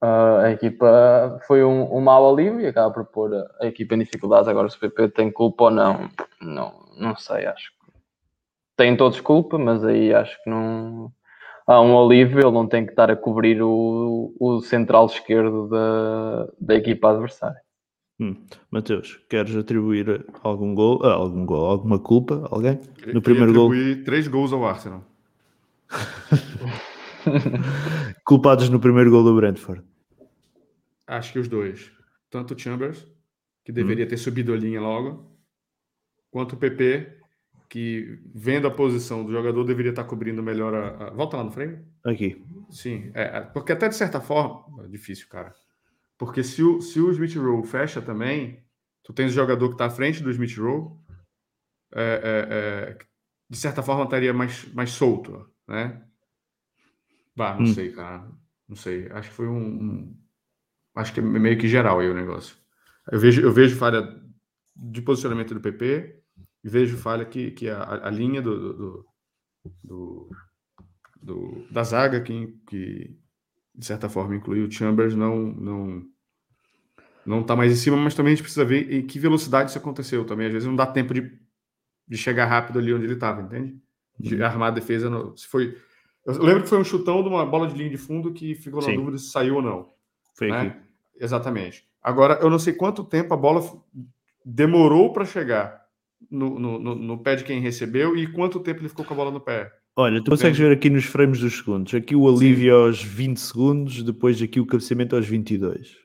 Ah, 0.00 0.42
a 0.46 0.50
equipa 0.50 1.40
foi 1.46 1.62
um, 1.64 1.94
um 1.96 2.00
mau 2.00 2.32
alívio 2.32 2.60
e 2.60 2.66
acaba 2.66 2.92
por 2.92 3.04
pôr 3.04 3.34
a, 3.34 3.64
a 3.64 3.66
equipa 3.66 3.94
em 3.94 3.98
dificuldades. 3.98 4.48
Agora, 4.48 4.68
se 4.68 4.76
o 4.76 4.80
PP 4.80 5.08
tem 5.10 5.30
culpa 5.30 5.64
ou 5.64 5.70
não, 5.70 6.08
não, 6.40 6.72
não 6.98 7.16
sei. 7.16 7.46
Acho 7.46 7.70
que 7.70 7.81
têm 8.76 8.96
todos 8.96 9.20
culpa, 9.20 9.58
mas 9.58 9.84
aí 9.84 10.12
acho 10.12 10.36
que 10.42 10.50
não 10.50 11.12
há 11.66 11.80
um 11.80 11.98
alívio. 12.04 12.40
Ele 12.40 12.50
não 12.50 12.66
tem 12.66 12.84
que 12.84 12.92
estar 12.92 13.10
a 13.10 13.16
cobrir 13.16 13.62
o, 13.62 14.34
o 14.38 14.60
central 14.60 15.06
esquerdo 15.06 15.68
da, 15.68 16.48
da 16.60 16.74
equipa 16.74 17.10
adversária. 17.10 17.60
Hum. 18.20 18.36
Mateus, 18.70 19.20
queres 19.28 19.56
atribuir 19.56 20.24
algum 20.42 20.74
gol, 20.74 21.00
ah, 21.04 21.14
algum 21.14 21.44
gol, 21.44 21.66
alguma 21.66 21.98
culpa 21.98 22.46
a 22.50 22.54
alguém? 22.54 22.78
No 23.12 23.22
primeiro 23.22 23.52
gol. 23.52 23.70
três 24.04 24.28
gols 24.28 24.52
ao 24.52 24.64
Arsenal. 24.64 25.02
Culpados 28.24 28.68
no 28.68 28.78
primeiro 28.78 29.10
gol 29.10 29.24
do 29.24 29.34
Brentford. 29.34 29.82
Acho 31.06 31.32
que 31.32 31.38
os 31.38 31.48
dois. 31.48 31.90
Tanto 32.30 32.54
o 32.54 32.58
Chambers, 32.58 33.06
que 33.64 33.72
Hum. 33.72 33.74
deveria 33.74 34.06
ter 34.06 34.16
subido 34.16 34.52
a 34.52 34.56
linha 34.56 34.80
logo, 34.80 35.30
quanto 36.30 36.54
o 36.54 36.56
PP, 36.56 37.18
que 37.72 38.18
vendo 38.34 38.66
a 38.66 38.70
posição 38.70 39.24
do 39.24 39.32
jogador 39.32 39.64
deveria 39.64 39.88
estar 39.92 40.04
cobrindo 40.04 40.42
melhor 40.42 40.74
a. 40.74 41.06
a- 41.06 41.10
Volta 41.10 41.38
lá 41.38 41.44
no 41.44 41.50
freio. 41.50 41.82
Aqui. 42.04 42.44
Sim, 42.70 43.10
é, 43.14 43.38
é, 43.38 43.40
porque 43.40 43.72
até 43.72 43.88
de 43.88 43.96
certa 43.96 44.20
forma. 44.20 44.84
É 44.84 44.88
difícil, 44.88 45.26
cara. 45.30 45.54
Porque 46.18 46.44
se 46.44 46.62
o, 46.62 46.82
se 46.82 47.00
o 47.00 47.10
Smith 47.10 47.34
Rowe 47.36 47.66
fecha 47.66 48.02
também, 48.02 48.62
tu 49.02 49.14
tens 49.14 49.30
o 49.32 49.34
jogador 49.34 49.68
que 49.68 49.74
está 49.74 49.86
à 49.86 49.90
frente 49.90 50.22
do 50.22 50.30
Smith 50.30 50.54
Rowe, 50.58 50.98
é, 51.94 52.02
é, 52.02 52.92
é, 52.92 52.98
de 53.48 53.56
certa 53.56 53.82
forma 53.82 54.04
estaria 54.04 54.34
mais, 54.34 54.70
mais 54.74 54.90
solto, 54.90 55.48
né? 55.66 56.02
Bah, 57.34 57.54
não 57.54 57.62
Hum. 57.62 57.66
sei, 57.74 57.90
cara. 57.92 58.30
Não 58.68 58.76
sei. 58.76 59.08
Acho 59.12 59.30
que 59.30 59.34
foi 59.34 59.48
um, 59.48 59.56
um- 59.58 60.16
Acho 60.94 61.14
que 61.14 61.20
é 61.20 61.22
meio 61.22 61.56
que 61.58 61.66
geral 61.68 62.00
aí 62.00 62.08
o 62.10 62.14
negócio. 62.14 62.54
Eu 63.10 63.18
vejo, 63.18 63.40
eu 63.40 63.50
vejo 63.50 63.76
falha 63.76 64.06
de 64.76 65.00
posicionamento 65.00 65.54
do 65.54 65.60
PP 65.60 66.21
vejo 66.62 66.96
falha 66.96 67.24
que, 67.24 67.50
que 67.50 67.68
a, 67.68 68.06
a 68.06 68.10
linha 68.10 68.40
do, 68.42 68.72
do, 68.74 69.06
do- 69.84 70.30
do- 71.22 71.66
da 71.70 71.82
zaga, 71.84 72.20
que, 72.20 72.56
que 72.68 73.16
de 73.74 73.86
certa 73.86 74.08
forma 74.08 74.34
inclui 74.36 74.60
o 74.62 74.70
Chambers, 74.70 75.14
não, 75.14 75.36
não, 75.36 76.02
não 77.24 77.42
tá 77.42 77.54
mais 77.56 77.72
em 77.72 77.76
cima, 77.76 77.96
mas 77.96 78.14
também 78.14 78.32
a 78.32 78.34
gente 78.36 78.42
precisa 78.44 78.64
ver 78.64 78.92
em 78.92 79.06
que 79.06 79.18
velocidade 79.18 79.70
isso 79.70 79.78
aconteceu 79.78 80.24
também. 80.24 80.46
Às 80.46 80.52
vezes 80.52 80.68
não 80.68 80.76
dá 80.76 80.86
tempo 80.86 81.14
de, 81.14 81.38
de 82.08 82.16
chegar 82.16 82.46
rápido 82.46 82.78
ali 82.78 82.92
onde 82.92 83.04
ele 83.04 83.14
estava, 83.14 83.40
entende? 83.42 83.80
De 84.18 84.42
armar 84.42 84.68
a 84.68 84.74
defesa. 84.74 85.08
no- 85.08 85.36
se 85.36 85.46
foi, 85.46 85.76
eu 86.26 86.42
lembro 86.42 86.62
que 86.64 86.68
foi 86.68 86.78
um 86.78 86.84
chutão 86.84 87.22
de 87.22 87.28
uma 87.28 87.46
bola 87.46 87.66
de 87.66 87.74
linha 87.76 87.90
de 87.90 87.96
fundo 87.96 88.32
que 88.32 88.54
ficou 88.54 88.80
na 88.80 88.86
Sim. 88.88 88.96
dúvida 88.96 89.18
se 89.18 89.30
saiu 89.30 89.56
ou 89.56 89.62
não. 89.62 89.88
Foi 90.36 90.48
né? 90.50 90.82
Exatamente. 91.18 91.86
Agora, 92.02 92.34
eu 92.42 92.50
não 92.50 92.58
sei 92.58 92.72
quanto 92.72 93.04
tempo 93.04 93.32
a 93.32 93.36
bola 93.36 93.62
demorou 94.44 95.12
para 95.12 95.24
chegar 95.24 95.81
no, 96.30 96.58
no, 96.58 96.78
no, 96.78 96.94
no 96.94 97.18
pé 97.18 97.36
de 97.36 97.44
quem 97.44 97.60
recebeu 97.60 98.16
e 98.16 98.26
quanto 98.26 98.60
tempo 98.60 98.80
ele 98.80 98.88
ficou 98.88 99.04
com 99.04 99.14
a 99.14 99.16
bola 99.16 99.30
no 99.30 99.40
pé. 99.40 99.72
Olha, 99.96 100.22
tu 100.22 100.30
consegues 100.30 100.58
ver 100.58 100.72
aqui 100.72 100.88
nos 100.88 101.04
frames 101.04 101.40
dos 101.40 101.58
segundos. 101.58 101.94
Aqui 101.94 102.16
o 102.16 102.28
alívio 102.28 102.74
aos 102.74 103.02
20 103.02 103.36
segundos, 103.38 104.02
depois 104.02 104.40
aqui 104.40 104.58
o 104.58 104.66
cabeceamento 104.66 105.14
aos 105.14 105.26
22. 105.26 105.96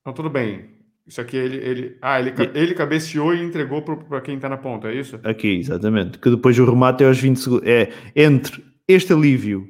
Então, 0.00 0.14
tudo 0.14 0.30
bem. 0.30 0.78
Isso 1.06 1.20
aqui 1.20 1.36
ele. 1.36 1.56
ele 1.56 1.98
ah, 2.00 2.18
ele, 2.20 2.32
ele 2.54 2.74
cabeceou 2.74 3.34
e 3.34 3.42
entregou 3.42 3.82
para 3.82 4.20
quem 4.20 4.36
está 4.36 4.48
na 4.48 4.56
ponta, 4.56 4.88
é 4.88 4.94
isso? 4.94 5.20
Aqui, 5.24 5.58
exatamente. 5.58 6.18
Que 6.18 6.30
depois 6.30 6.58
o 6.58 6.64
remate 6.64 7.04
é 7.04 7.08
aos 7.08 7.18
20 7.18 7.36
segundos. 7.36 7.68
É 7.68 7.92
entre 8.16 8.64
este 8.88 9.12
alívio 9.12 9.68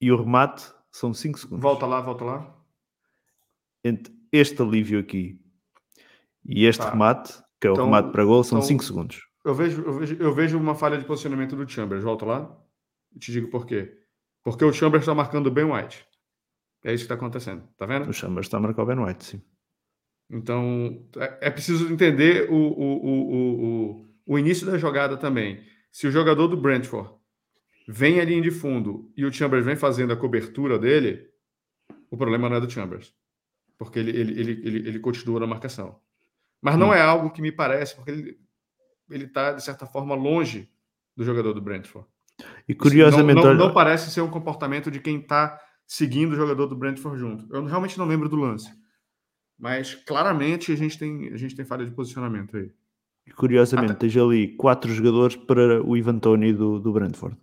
e 0.00 0.10
o 0.10 0.16
remate 0.16 0.64
são 0.90 1.12
5 1.14 1.38
segundos. 1.38 1.62
Volta 1.62 1.86
lá, 1.86 2.00
volta 2.00 2.24
lá. 2.24 2.56
Entre 3.84 4.12
este 4.32 4.60
alívio 4.60 4.98
aqui 4.98 5.38
e 6.44 6.64
este 6.64 6.82
Tá. 6.82 6.90
remate, 6.90 7.32
que 7.60 7.66
é 7.66 7.70
o 7.70 7.74
Então- 7.74 7.84
remate 7.86 8.12
para 8.12 8.24
gol, 8.24 8.42
são 8.44 8.58
então- 8.58 8.68
5 8.68 8.84
segundos. 8.84 9.20
Eu 9.44 9.54
vejo, 9.54 9.82
eu, 9.82 9.98
vejo, 9.98 10.16
eu 10.18 10.34
vejo 10.34 10.58
uma 10.58 10.74
falha 10.74 10.98
de 10.98 11.04
posicionamento 11.04 11.54
do 11.54 11.68
Chambers. 11.68 12.02
Volta 12.02 12.24
lá. 12.26 12.58
Eu 13.14 13.20
te 13.20 13.30
digo 13.30 13.48
por 13.48 13.64
quê. 13.64 13.96
Porque 14.42 14.64
o 14.64 14.72
Chambers 14.72 15.02
está 15.02 15.14
marcando 15.14 15.50
bem 15.50 15.64
White. 15.64 16.04
É 16.84 16.92
isso 16.92 17.02
que 17.02 17.12
está 17.12 17.14
acontecendo. 17.14 17.66
Tá 17.76 17.86
vendo? 17.86 18.08
O 18.08 18.12
Chambers 18.12 18.46
está 18.46 18.58
a 18.58 18.60
marcar 18.60 18.82
o 18.82 18.86
Ben 18.86 18.98
White, 18.98 19.24
sim. 19.24 19.42
Então, 20.30 21.04
é 21.16 21.48
é 21.48 21.50
preciso 21.50 21.92
entender 21.92 22.50
o, 22.50 22.54
o, 22.54 23.06
o, 23.06 23.64
o, 23.64 24.06
o, 24.26 24.38
início 24.38 24.66
da 24.66 24.78
jogada 24.78 25.16
também. 25.16 25.62
Se 25.90 26.06
o 26.06 26.10
jogador 26.10 26.48
do 26.48 26.56
Brentford 26.56 27.10
vem 27.88 28.20
à 28.20 28.24
linha 28.24 28.42
de 28.42 28.50
fundo 28.50 29.12
e 29.16 29.24
o 29.24 29.32
Chambers 29.32 29.64
vem 29.64 29.76
fazendo 29.76 30.12
a 30.12 30.16
cobertura 30.16 30.78
dele, 30.78 31.28
o 32.10 32.16
problema 32.16 32.48
não 32.48 32.56
é 32.56 32.60
do 32.60 32.70
Chambers. 32.70 33.14
Porque 33.78 33.98
ele, 33.98 34.10
ele, 34.10 34.40
ele, 34.40 34.52
ele, 34.64 34.88
ele 34.88 34.98
continua 35.00 35.40
na 35.40 35.46
marcação. 35.46 36.00
Mas 36.66 36.76
não 36.76 36.88
Hum. 36.88 36.94
é 36.94 37.00
algo 37.00 37.30
que 37.30 37.40
me 37.40 37.52
parece, 37.52 37.94
porque 37.94 38.10
ele 38.10 38.38
ele 39.08 39.26
está, 39.26 39.52
de 39.52 39.62
certa 39.62 39.86
forma, 39.86 40.16
longe 40.16 40.68
do 41.16 41.24
jogador 41.24 41.52
do 41.52 41.60
Brentford. 41.60 42.08
E 42.68 42.74
curiosamente, 42.74 43.36
não, 43.40 43.54
não, 43.54 43.66
não 43.68 43.72
parece 43.72 44.10
ser 44.10 44.20
um 44.20 44.28
comportamento 44.28 44.90
de 44.90 44.98
quem 44.98 45.20
está 45.20 45.60
seguindo 45.86 46.32
o 46.32 46.34
jogador 46.34 46.66
do 46.66 46.74
Brentford 46.74 47.16
junto. 47.16 47.46
Eu 47.54 47.64
realmente 47.66 47.96
não 47.96 48.04
lembro 48.04 48.28
do 48.28 48.34
lance. 48.34 48.68
Mas 49.56 49.94
claramente 49.94 50.72
a 50.72 50.76
gente 50.76 50.98
tem, 50.98 51.32
a 51.32 51.36
gente 51.36 51.54
tem 51.54 51.64
falha 51.64 51.84
de 51.84 51.92
posicionamento 51.92 52.56
aí. 52.56 52.72
E, 53.28 53.30
Curiosamente, 53.30 53.92
tá. 53.92 53.98
tens 54.00 54.16
ali 54.16 54.56
quatro 54.56 54.92
jogadores 54.92 55.36
para 55.36 55.80
o 55.84 55.96
Ivan 55.96 56.18
Tony 56.18 56.52
do, 56.52 56.80
do 56.80 56.92
Brentford, 56.92 57.36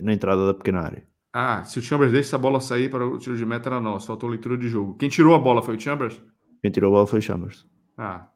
na 0.00 0.12
entrada 0.12 0.44
da 0.44 0.54
pequena 0.54 0.80
área. 0.80 1.06
Ah, 1.32 1.62
se 1.62 1.78
o 1.78 1.82
Chambers 1.82 2.10
deixa 2.10 2.30
essa 2.30 2.38
bola 2.38 2.60
sair 2.60 2.90
para 2.90 3.06
o 3.06 3.16
tiro 3.16 3.36
de 3.36 3.46
meta 3.46 3.68
era 3.68 3.80
nosso, 3.80 4.08
faltou 4.08 4.28
leitura 4.28 4.58
de 4.58 4.68
jogo. 4.68 4.96
Quem 4.96 5.08
tirou 5.08 5.36
a 5.36 5.38
bola 5.38 5.62
foi 5.62 5.76
o 5.76 5.80
Chambers? 5.80 6.20
Quem 6.60 6.70
tirou 6.72 6.88
a 6.90 6.94
bola 6.96 7.06
foi 7.06 7.20
o 7.20 7.22
Chambers. 7.22 7.64
Ah. 7.96 8.28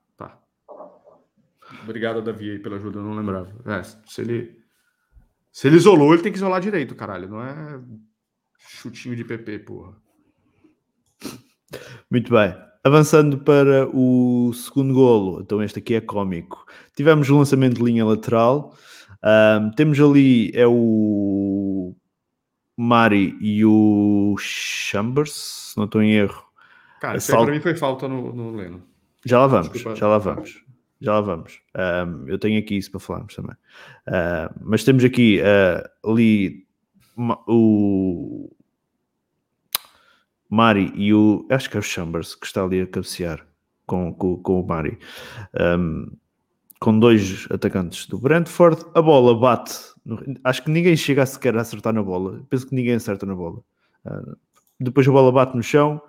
Obrigado, 1.82 2.22
Davi, 2.22 2.58
pela 2.58 2.76
ajuda, 2.76 2.98
eu 2.98 3.04
não 3.04 3.14
lembrava. 3.14 3.50
É, 3.66 3.82
se 3.82 4.20
ele 4.20 4.60
se 5.52 5.66
ele 5.66 5.76
isolou, 5.76 6.12
ele 6.12 6.22
tem 6.22 6.30
que 6.32 6.38
isolar 6.38 6.60
direito, 6.60 6.94
caralho, 6.94 7.28
não 7.28 7.42
é 7.42 7.80
chutinho 8.58 9.16
de 9.16 9.24
PP, 9.24 9.60
porra. 9.60 9.96
Muito 12.10 12.32
bem. 12.32 12.54
Avançando 12.82 13.38
para 13.38 13.86
o 13.92 14.52
segundo 14.54 14.94
golo, 14.94 15.40
então 15.42 15.62
este 15.62 15.78
aqui 15.80 15.94
é 15.94 16.00
cómico. 16.00 16.64
Tivemos 16.96 17.28
o 17.28 17.36
lançamento 17.36 17.74
de 17.76 17.82
linha 17.82 18.04
lateral. 18.04 18.74
Ahm, 19.22 19.70
temos 19.76 20.00
ali 20.00 20.50
é 20.54 20.66
o 20.66 21.94
Mari 22.76 23.36
e 23.40 23.64
o 23.64 24.34
Chambers, 24.38 25.32
se 25.72 25.76
não 25.76 25.84
estou 25.84 26.02
em 26.02 26.12
erro. 26.12 26.42
Cara, 27.00 27.18
isso 27.18 27.30
aí 27.30 27.34
Assalto. 27.34 27.46
pra 27.46 27.54
mim 27.54 27.60
foi 27.60 27.74
falta 27.74 28.08
no, 28.08 28.32
no 28.32 28.56
Leno. 28.56 28.82
Já 29.26 29.40
lá 29.40 29.46
vamos, 29.46 29.70
Desculpa. 29.72 29.96
já 29.96 30.08
lá 30.08 30.18
vamos. 30.18 30.64
Já 31.00 31.14
lá 31.14 31.20
vamos. 31.22 31.60
Ahm, 31.74 32.26
eu 32.28 32.38
tenho 32.38 32.58
aqui 32.58 32.76
isso 32.76 32.90
para 32.90 33.00
falarmos 33.00 33.34
também. 33.34 33.56
Ahm, 34.06 34.48
mas 34.60 34.84
temos 34.84 35.02
aqui 35.04 35.40
ah, 35.42 35.88
ali 36.04 36.66
ma- 37.16 37.42
o 37.48 38.50
Mari 40.48 40.92
e 40.96 41.14
o. 41.14 41.46
Acho 41.50 41.70
que 41.70 41.76
é 41.76 41.80
o 41.80 41.82
Chambers 41.82 42.34
que 42.34 42.46
está 42.46 42.62
ali 42.64 42.80
a 42.80 42.86
cabecear 42.86 43.46
com, 43.86 44.12
com, 44.14 44.36
com 44.42 44.60
o 44.60 44.66
Mari. 44.66 44.98
Ahm, 45.58 46.06
com 46.80 46.98
dois 46.98 47.46
atacantes 47.50 48.06
do 48.06 48.18
Brentford. 48.18 48.84
A 48.94 49.02
bola 49.02 49.38
bate. 49.38 49.74
no- 50.04 50.22
acho 50.44 50.62
que 50.64 50.70
ninguém 50.70 50.96
chega 50.96 51.24
sequer 51.26 51.56
a 51.56 51.60
acertar 51.60 51.92
na 51.92 52.02
bola. 52.02 52.42
Penso 52.48 52.66
que 52.66 52.74
ninguém 52.74 52.94
acerta 52.94 53.24
na 53.26 53.34
bola. 53.34 53.60
Ah, 54.04 54.22
depois 54.78 55.06
a 55.06 55.12
bola 55.12 55.30
bate 55.30 55.56
no 55.56 55.62
chão, 55.62 56.00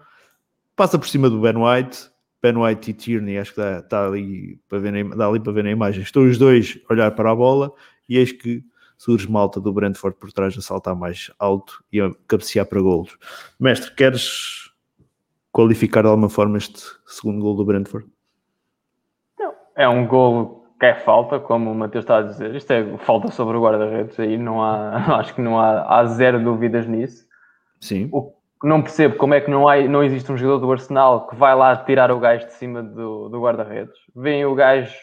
passa 0.75 0.97
por 0.97 1.07
cima 1.07 1.29
do 1.29 1.39
Ben 1.41 1.55
White. 1.57 2.09
Ben 2.41 2.57
White 2.57 2.91
e 2.91 2.93
Tierney, 2.93 3.37
acho 3.37 3.53
que 3.53 3.61
dá, 3.61 3.79
está 3.79 4.07
ali 4.07 4.59
para 4.67 4.79
ver 4.79 4.91
na, 4.91 5.15
dá 5.15 5.27
ali 5.27 5.39
para 5.39 5.53
ver 5.53 5.63
na 5.63 5.71
imagem. 5.71 6.01
Estão 6.01 6.23
os 6.23 6.37
dois 6.37 6.79
a 6.89 6.93
olhar 6.93 7.11
para 7.11 7.31
a 7.31 7.35
bola 7.35 7.71
e 8.09 8.17
eis 8.17 8.31
que 8.31 8.63
surge 8.97 9.29
malta 9.29 9.59
do 9.59 9.73
Brentford 9.73 10.17
por 10.19 10.31
trás 10.31 10.57
a 10.57 10.61
saltar 10.61 10.95
mais 10.95 11.31
alto 11.39 11.83
e 11.91 12.01
a 12.01 12.11
cabecear 12.27 12.65
para 12.65 12.81
golos. 12.81 13.17
Mestre, 13.59 13.93
queres 13.95 14.71
qualificar 15.51 16.01
de 16.01 16.07
alguma 16.07 16.29
forma 16.29 16.57
este 16.57 16.81
segundo 17.05 17.41
gol 17.41 17.55
do 17.55 17.65
Brentford? 17.65 18.07
É 19.75 19.87
um 19.87 20.05
golo 20.07 20.61
que 20.79 20.85
é 20.85 20.95
falta, 20.95 21.39
como 21.39 21.71
o 21.71 21.75
Matheus 21.75 22.03
está 22.03 22.17
a 22.17 22.21
dizer. 22.23 22.55
Isto 22.55 22.71
é 22.71 22.97
falta 22.99 23.31
sobre 23.31 23.55
o 23.55 23.61
guarda-redes, 23.61 24.19
aí 24.19 24.37
não 24.37 24.63
há, 24.63 24.95
acho 25.19 25.35
que 25.35 25.41
não 25.41 25.59
há, 25.59 25.99
há 25.99 26.05
zero 26.05 26.43
dúvidas 26.43 26.87
nisso. 26.87 27.27
Sim. 27.79 28.09
O 28.11 28.33
não 28.63 28.81
percebo 28.81 29.15
como 29.17 29.33
é 29.33 29.41
que 29.41 29.49
não, 29.49 29.67
há, 29.67 29.81
não 29.81 30.03
existe 30.03 30.31
um 30.31 30.37
jogador 30.37 30.59
do 30.59 30.71
Arsenal 30.71 31.27
que 31.27 31.35
vai 31.35 31.55
lá 31.55 31.75
tirar 31.75 32.11
o 32.11 32.19
gajo 32.19 32.45
de 32.45 32.53
cima 32.53 32.83
do, 32.83 33.29
do 33.29 33.41
guarda-redes. 33.41 33.95
Vem 34.15 34.45
o 34.45 34.53
gajo 34.53 34.95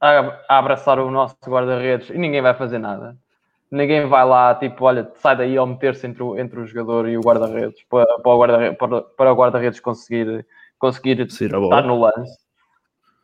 a, 0.00 0.40
a 0.48 0.58
abraçar 0.58 0.98
o 0.98 1.10
nosso 1.10 1.36
guarda-redes 1.46 2.10
e 2.10 2.18
ninguém 2.18 2.40
vai 2.40 2.54
fazer 2.54 2.78
nada. 2.78 3.16
Ninguém 3.70 4.06
vai 4.06 4.24
lá, 4.24 4.54
tipo, 4.54 4.86
olha, 4.86 5.10
sai 5.16 5.36
daí 5.36 5.56
ao 5.56 5.66
meter-se 5.66 6.06
entre, 6.06 6.22
o, 6.22 6.38
entre 6.38 6.58
o 6.58 6.66
jogador 6.66 7.06
e 7.06 7.18
o 7.18 7.20
guarda-redes 7.20 7.84
para, 7.90 8.06
para 8.18 8.32
o 8.32 8.38
guarda-redes 8.38 8.78
para, 8.78 9.02
para 9.02 9.32
o 9.32 9.36
guarda-redes 9.36 9.80
conseguir, 9.80 10.46
conseguir 10.78 11.20
estar 11.20 11.82
no 11.82 12.00
lance. 12.00 12.48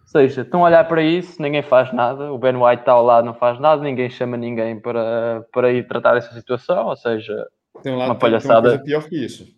Ou 0.03 0.09
seja, 0.21 0.43
estão 0.43 0.63
a 0.63 0.69
olhar 0.69 0.87
para 0.87 1.03
isso, 1.03 1.41
ninguém 1.41 1.63
faz 1.63 1.93
nada, 1.95 2.31
o 2.31 2.37
Ben 2.37 2.55
White 2.55 2.83
está 2.83 2.93
ao 2.93 3.05
lado, 3.05 3.25
não 3.25 3.35
faz 3.35 3.59
nada, 3.59 3.83
ninguém 3.83 4.11
chama 4.11 4.37
ninguém 4.37 4.79
para, 4.79 5.47
para 5.51 5.73
ir 5.73 5.89
tratar 5.89 6.17
essa 6.17 6.33
situação, 6.35 6.87
ou 6.87 6.95
seja, 6.95 7.49
tem 7.85 7.93
um 7.93 7.97
lado, 7.97 8.09
uma 8.09 8.19
palhaçada. 8.19 8.49
Tem 8.49 8.57
uma 8.57 8.63
coisa 8.63 8.85
pior 8.85 9.09
que 9.11 9.23
isso. 9.23 9.55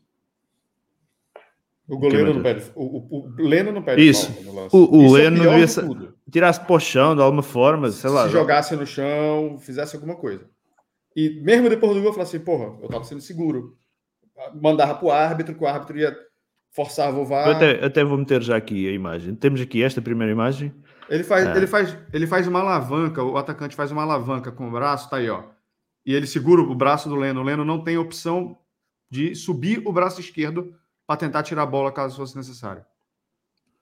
O 1.89 1.97
goleiro 1.97 2.35
não 2.35 2.43
pede. 2.43 2.65
O, 2.75 2.85
o, 2.85 3.27
o 3.39 3.47
Leno 3.47 3.71
não 3.71 3.81
pede 3.81 4.03
Isso. 4.03 4.29
O, 4.73 4.99
o 4.99 5.07
Isso 5.07 5.17
é 5.17 5.21
Leno 5.23 5.45
é 5.45 5.65
devia 5.65 6.13
tirasse 6.29 6.61
para 6.61 6.75
o 6.75 6.81
chão 6.81 7.15
de 7.15 7.23
alguma 7.23 7.45
forma, 7.45 7.89
sei 7.93 8.11
lá. 8.11 8.27
Se 8.27 8.33
jogasse 8.33 8.75
no 8.75 8.85
chão, 8.85 9.57
fizesse 9.61 9.95
alguma 9.95 10.17
coisa. 10.17 10.45
E 11.15 11.41
mesmo 11.41 11.71
depois 11.71 11.95
do 11.95 12.01
gol, 12.01 12.09
eu 12.09 12.13
falei 12.13 12.27
assim, 12.27 12.41
porra, 12.41 12.77
eu 12.83 12.89
tava 12.89 13.05
sendo 13.05 13.21
seguro. 13.21 13.79
Mandava 14.61 14.97
pro 14.97 15.13
árbitro, 15.13 15.55
que 15.55 15.63
o 15.63 15.67
árbitro 15.69 15.97
ia 15.97 16.17
forçar 16.73 17.17
o 17.17 17.25
VAR. 17.25 17.49
até, 17.49 17.85
até 17.85 18.05
vou 18.05 18.19
meter 18.19 18.43
já 18.43 18.57
aqui 18.57 18.89
a 18.89 18.93
imagem. 18.93 19.37
Temos 19.37 19.61
aqui 19.61 19.81
esta 19.85 20.03
primeira 20.03 20.33
imagem. 20.33 20.75
Ele 21.09 21.23
faz, 21.23 21.47
ah. 21.47 21.57
ele 21.57 21.69
faz, 21.69 21.97
ele 22.13 22.27
faz 22.27 22.49
uma 22.49 22.59
alavanca, 22.59 23.23
o 23.23 23.39
atacante 23.39 23.77
faz 23.77 23.93
uma 23.93 24.03
alavanca 24.03 24.51
com 24.51 24.67
o 24.67 24.73
braço, 24.73 25.09
tá 25.09 25.19
aí, 25.19 25.31
ó. 25.31 25.45
E 26.07 26.15
ele 26.15 26.27
segura 26.27 26.63
o 26.63 26.75
braço 26.75 27.09
do 27.09 27.17
Leno. 27.17 27.41
O 27.41 27.43
Leno 27.43 27.65
não 27.65 27.83
tem 27.83 27.99
opção 27.99 28.57
de 29.11 29.35
subir 29.35 29.83
o 29.85 29.93
braço 29.93 30.21
esquerdo 30.21 30.73
para 31.05 31.17
tentar 31.17 31.43
tirar 31.43 31.65
a 31.65 31.67
bola 31.67 31.91
caso 31.91 32.17
fosse 32.17 32.37
necessário. 32.37 32.85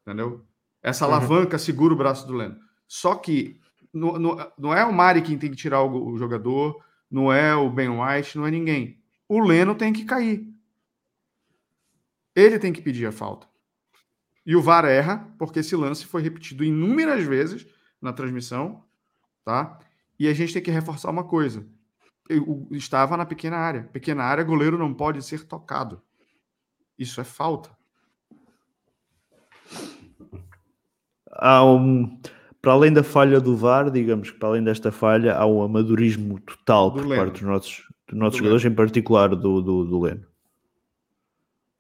Entendeu? 0.01 0.43
Essa 0.83 1.07
uhum. 1.07 1.13
alavanca 1.13 1.59
segura 1.59 1.93
o 1.93 1.97
braço 1.97 2.27
do 2.27 2.33
Leno. 2.33 2.57
Só 2.89 3.15
que 3.15 3.61
não 3.93 4.75
é 4.75 4.85
o 4.85 4.93
Mari 4.93 5.23
quem 5.23 5.39
tem 5.39 5.51
que 5.51 5.57
tirar 5.57 5.83
o, 5.83 6.13
o, 6.13 6.19
jogador, 6.19 6.83
não 7.11 7.33
é 7.33 7.55
o 7.55 7.71
Ben 7.71 7.91
White, 7.91 8.39
não 8.39 8.47
é 8.47 8.51
ninguém. 8.51 8.99
O 9.29 9.41
Leno 9.41 9.75
tem 9.75 9.93
que 9.93 10.05
cair. 10.05 10.53
Ele 12.35 12.59
tem 12.59 12.73
que 12.73 12.83
pedir 12.83 13.07
a 13.07 13.13
falta. 13.13 13.47
E 14.45 14.57
o 14.57 14.63
VAR 14.63 14.85
erra, 14.85 15.33
porque 15.39 15.61
esse 15.61 15.77
lance 15.77 16.05
foi 16.05 16.23
repetido 16.23 16.65
inúmeras 16.65 17.23
vezes 17.23 17.67
na 18.01 18.13
transmissão, 18.13 18.85
tá? 19.45 19.79
E 20.19 20.29
a 20.29 20.35
gente 20.35 20.53
tem 20.53 20.63
que 20.63 20.71
reforçar 20.71 21.11
uma 21.11 21.25
coisa. 21.25 21.67
Eu 22.29 22.67
estava 22.71 23.17
na 23.17 23.27
pequena 23.27 23.57
área. 23.57 23.83
Pequena 23.93 24.25
área, 24.25 24.45
goleiro 24.45 24.79
não 24.79 24.95
pode 24.95 25.23
ser 25.23 25.45
tocado. 25.45 26.01
Isso 26.99 27.21
é 27.21 27.25
falta. 27.25 27.71
Há 31.31 31.65
um, 31.65 32.19
para 32.63 32.73
além 32.73 32.93
da 32.93 33.03
falha 33.03 33.41
do 33.41 33.57
VAR, 33.57 33.91
digamos 33.91 34.31
que 34.31 34.39
para 34.39 34.49
além 34.49 34.65
desta 34.65 34.91
falha, 34.91 35.35
há 35.35 35.47
um 35.47 35.63
amadorismo 35.63 36.41
total 36.41 36.91
do 36.91 37.01
por 37.01 37.09
Leno. 37.09 37.23
parte 37.23 37.41
dos 37.41 37.43
nossos, 37.43 37.85
dos 38.09 38.19
nossos 38.19 38.35
do 38.35 38.39
jogadores, 38.39 38.63
Leno. 38.63 38.73
em 38.73 38.77
particular 38.77 39.29
do, 39.29 39.61
do, 39.61 39.85
do 39.85 40.01
Leno. 40.01 40.27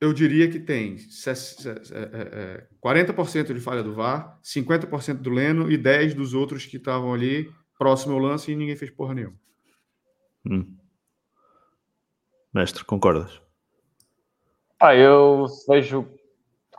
Eu 0.01 0.13
diria 0.13 0.51
que 0.51 0.59
tem 0.59 0.97
40% 0.97 3.55
de 3.55 3.61
falha 3.61 3.83
do 3.83 3.95
VAR, 3.95 4.39
50% 4.45 5.15
do 5.15 5.31
Leno 5.31 5.71
e 5.71 5.79
10% 5.79 6.15
dos 6.15 6.35
outros 6.35 6.67
que 6.67 6.77
estavam 6.77 7.15
ali 7.15 7.51
próximo 7.79 8.13
ao 8.13 8.19
lance 8.19 8.53
e 8.53 8.57
ninguém 8.57 8.77
fez 8.77 8.91
porra 8.91 9.15
nenhuma. 9.15 9.37
Hum. 10.49 10.77
Mestre, 12.53 12.85
concordas? 12.85 13.41
Ah, 14.81 14.95
eu 14.95 15.47
vejo 15.69 16.07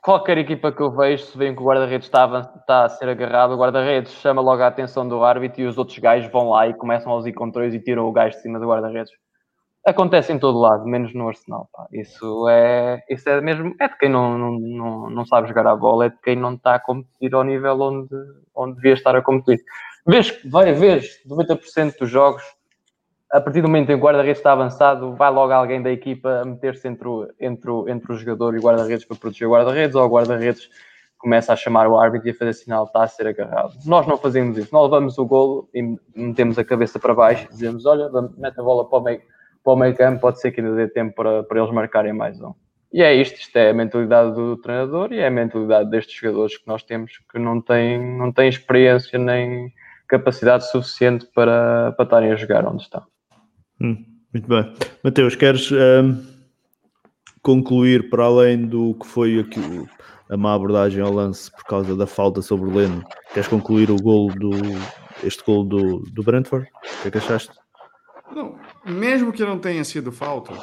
qualquer 0.05 0.37
equipa 0.37 0.71
que 0.71 0.81
eu 0.81 0.91
vejo, 0.91 1.25
se 1.25 1.35
vêem 1.35 1.55
que 1.55 1.61
o 1.63 1.65
guarda-redes 1.65 2.05
está, 2.05 2.53
está, 2.59 2.85
a 2.85 2.89
ser 2.89 3.09
agarrado, 3.09 3.53
o 3.53 3.57
guarda-redes 3.57 4.13
chama 4.13 4.39
logo 4.39 4.61
a 4.61 4.67
atenção 4.67 5.07
do 5.07 5.23
árbitro 5.23 5.61
e 5.61 5.65
os 5.65 5.79
outros 5.79 5.97
gajos 5.97 6.31
vão 6.31 6.51
lá 6.51 6.67
e 6.67 6.75
começam 6.75 7.11
aos 7.11 7.25
encontrões 7.25 7.73
e 7.73 7.79
tiram 7.79 8.05
o 8.05 8.11
gajo 8.11 8.35
de 8.35 8.41
cima 8.43 8.59
do 8.59 8.67
guarda-redes. 8.67 9.11
Acontece 9.83 10.31
em 10.31 10.37
todo 10.37 10.59
lado, 10.59 10.85
menos 10.85 11.11
no 11.15 11.27
Arsenal. 11.27 11.67
Pá. 11.73 11.87
Isso 11.91 12.47
é, 12.49 13.03
isso 13.09 13.27
é 13.27 13.41
mesmo. 13.41 13.75
É 13.79 13.87
de 13.87 13.97
quem 13.97 14.09
não, 14.09 14.37
não, 14.37 14.59
não, 14.59 15.09
não 15.09 15.25
sabe 15.25 15.47
jogar 15.47 15.65
a 15.65 15.75
bola, 15.75 16.05
é 16.05 16.09
de 16.09 16.17
quem 16.23 16.35
não 16.35 16.53
está 16.53 16.75
a 16.75 16.79
competir 16.79 17.33
ao 17.33 17.43
nível 17.43 17.79
onde, 17.81 18.15
onde 18.55 18.75
devia 18.75 18.93
estar 18.93 19.15
a 19.15 19.23
competir. 19.23 19.63
Vês, 20.05 20.39
vai, 20.45 20.71
vês 20.73 21.19
90% 21.27 21.97
dos 21.97 22.09
jogos 22.11 22.43
a 23.35 23.41
partir 23.41 23.61
do 23.61 23.67
momento 23.67 23.89
em 23.89 23.97
que 23.97 24.01
o 24.01 24.05
guarda-redes 24.05 24.39
está 24.39 24.53
avançado, 24.53 25.13
vai 25.13 25.29
logo 25.29 25.51
alguém 25.51 25.81
da 25.81 25.91
equipa 25.91 26.39
a 26.41 26.45
meter-se 26.45 26.87
entre, 26.87 27.05
o, 27.05 27.27
entre, 27.37 27.69
o, 27.69 27.89
entre 27.89 28.13
o 28.13 28.15
jogador 28.15 28.55
e 28.55 28.59
o 28.59 28.61
guarda-redes 28.61 29.03
para 29.03 29.17
proteger 29.17 29.45
o 29.45 29.51
guarda-redes, 29.51 29.93
ou 29.93 30.05
o 30.05 30.09
guarda-redes 30.09 30.69
começa 31.17 31.51
a 31.51 31.55
chamar 31.55 31.85
o 31.87 31.99
árbitro 31.99 32.29
e 32.29 32.31
a 32.31 32.33
fazer 32.33 32.53
sinal 32.53 32.85
está 32.85 33.03
a 33.03 33.07
ser 33.07 33.27
agarrado. 33.27 33.73
Nós 33.85 34.07
não 34.07 34.17
fazemos 34.17 34.57
isso, 34.57 34.69
nós 34.71 34.89
levamos 34.89 35.17
o 35.17 35.25
golo 35.25 35.69
e 35.73 35.97
metemos 36.15 36.57
a 36.57 36.63
cabeça 36.63 36.97
para 36.97 37.13
baixo 37.13 37.45
e 37.45 37.49
dizemos: 37.49 37.85
Olha, 37.85 38.09
mete 38.37 38.57
a 38.57 38.63
bola 38.63 38.87
para 38.87 38.99
o 38.99 39.03
meio, 39.03 39.21
para 39.61 39.73
o 39.73 39.75
meio 39.75 39.95
campo, 39.95 40.21
pode 40.21 40.39
ser 40.39 40.51
que 40.51 40.61
ainda 40.61 40.73
dê 40.73 40.87
tempo 40.87 41.13
para, 41.13 41.43
para 41.43 41.59
eles 41.59 41.73
marcarem 41.73 42.13
mais 42.13 42.39
um. 42.41 42.53
E 42.93 43.03
é 43.03 43.13
isto, 43.13 43.37
isto 43.37 43.57
é 43.57 43.71
a 43.71 43.73
mentalidade 43.73 44.33
do 44.33 44.55
treinador 44.55 45.11
e 45.11 45.19
é 45.19 45.27
a 45.27 45.31
mentalidade 45.31 45.89
destes 45.89 46.15
jogadores 46.15 46.57
que 46.57 46.67
nós 46.67 46.83
temos 46.83 47.19
que 47.29 47.37
não 47.37 47.59
têm, 47.59 48.17
não 48.17 48.31
têm 48.31 48.47
experiência 48.47 49.19
nem 49.19 49.73
capacidade 50.07 50.69
suficiente 50.71 51.25
para, 51.35 51.91
para 51.93 52.05
estarem 52.05 52.31
a 52.31 52.35
jogar 52.37 52.65
onde 52.65 52.83
estão. 52.83 53.03
Hum, 53.81 54.05
muito 54.33 54.47
bem. 54.47 54.73
Mateus, 55.03 55.35
queres 55.35 55.71
um, 55.71 56.23
concluir 57.41 58.09
para 58.09 58.25
além 58.25 58.65
do 58.65 58.95
que 58.95 59.05
foi 59.05 59.39
aqui, 59.39 59.61
a 60.29 60.37
má 60.37 60.53
abordagem 60.53 61.01
ao 61.01 61.11
lance 61.11 61.51
por 61.51 61.63
causa 61.65 61.95
da 61.95 62.07
falta 62.07 62.41
sobre 62.41 62.69
o 62.69 62.73
Leno? 62.73 63.03
Queres 63.33 63.47
concluir 63.47 63.91
o 63.91 63.95
gol 63.95 64.29
do 64.33 64.51
este 65.23 65.43
gol 65.43 65.63
do, 65.63 65.99
do 65.99 66.23
Brentford? 66.23 66.67
O 66.67 67.01
que 67.01 67.07
é 67.07 67.11
que 67.11 67.17
achaste? 67.17 67.51
Não, 68.31 68.57
mesmo 68.85 69.31
que 69.31 69.45
não 69.45 69.59
tenha 69.59 69.83
sido 69.83 70.11
falta, 70.11 70.53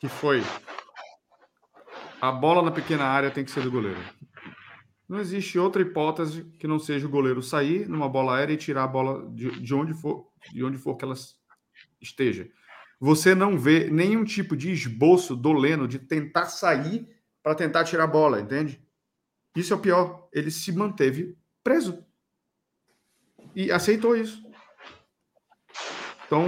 que 0.00 0.08
foi 0.08 0.42
a 2.20 2.32
bola 2.32 2.62
na 2.62 2.70
pequena 2.70 3.04
área 3.04 3.30
tem 3.30 3.44
que 3.44 3.50
ser 3.50 3.62
do 3.62 3.70
goleiro. 3.70 4.00
Não 5.08 5.18
existe 5.18 5.58
outra 5.58 5.82
hipótese 5.82 6.44
que 6.58 6.66
não 6.66 6.78
seja 6.78 7.06
o 7.06 7.10
goleiro 7.10 7.42
sair 7.42 7.88
numa 7.88 8.08
bola 8.08 8.36
aérea 8.36 8.54
e 8.54 8.56
tirar 8.56 8.84
a 8.84 8.88
bola 8.88 9.28
de, 9.30 9.60
de 9.60 9.74
onde 9.74 9.92
for, 9.94 10.26
de 10.52 10.64
onde 10.64 10.78
for 10.78 10.96
que 10.96 11.04
ela 11.04 11.14
esteja. 12.00 12.48
Você 12.98 13.34
não 13.34 13.58
vê 13.58 13.88
nenhum 13.90 14.24
tipo 14.24 14.56
de 14.56 14.70
esboço 14.70 15.34
do 15.34 15.52
Leno 15.52 15.88
de 15.88 15.98
tentar 15.98 16.46
sair 16.46 17.08
para 17.42 17.54
tentar 17.54 17.84
tirar 17.84 18.04
a 18.04 18.06
bola, 18.06 18.40
entende? 18.40 18.82
Isso 19.56 19.72
é 19.72 19.76
o 19.76 19.80
pior. 19.80 20.28
Ele 20.32 20.50
se 20.50 20.70
manteve 20.70 21.36
preso 21.64 22.04
e 23.54 23.72
aceitou 23.72 24.16
isso. 24.16 24.42
Então, 26.26 26.46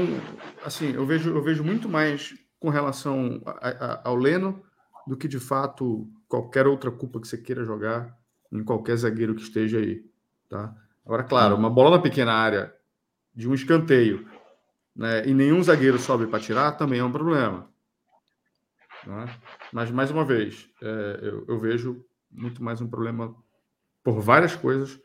assim, 0.64 0.92
eu 0.92 1.04
vejo, 1.04 1.30
eu 1.30 1.42
vejo 1.42 1.64
muito 1.64 1.88
mais 1.88 2.34
com 2.60 2.68
relação 2.68 3.42
a, 3.44 3.68
a, 3.68 4.08
ao 4.08 4.14
Leno 4.14 4.62
do 5.06 5.16
que 5.16 5.26
de 5.26 5.40
fato 5.40 6.08
qualquer 6.28 6.66
outra 6.66 6.90
culpa 6.90 7.20
que 7.20 7.26
você 7.26 7.36
queira 7.36 7.64
jogar 7.64 8.16
em 8.52 8.62
qualquer 8.62 8.96
zagueiro 8.96 9.34
que 9.34 9.42
esteja 9.42 9.78
aí, 9.78 10.04
tá? 10.48 10.72
Agora, 11.04 11.24
claro, 11.24 11.56
uma 11.56 11.68
bola 11.68 11.96
na 11.96 12.02
pequena 12.02 12.32
área 12.32 12.72
de 13.34 13.48
um 13.48 13.54
escanteio 13.54 14.28
né, 14.94 15.26
e 15.26 15.34
nenhum 15.34 15.62
zagueiro 15.62 15.98
sobe 15.98 16.26
para 16.26 16.40
tirar, 16.40 16.72
também 16.72 17.00
é 17.00 17.04
um 17.04 17.12
problema. 17.12 17.68
Né? 19.06 19.26
Mas, 19.72 19.90
mais 19.90 20.10
uma 20.10 20.24
vez, 20.24 20.68
é, 20.82 21.18
eu, 21.22 21.44
eu, 21.48 21.58
vejo 21.58 22.04
muito 22.30 22.62
mais 22.62 22.80
um 22.80 22.88
problema 22.88 23.34
por 24.04 24.20
várias 24.20 24.54
coisas, 24.54 25.00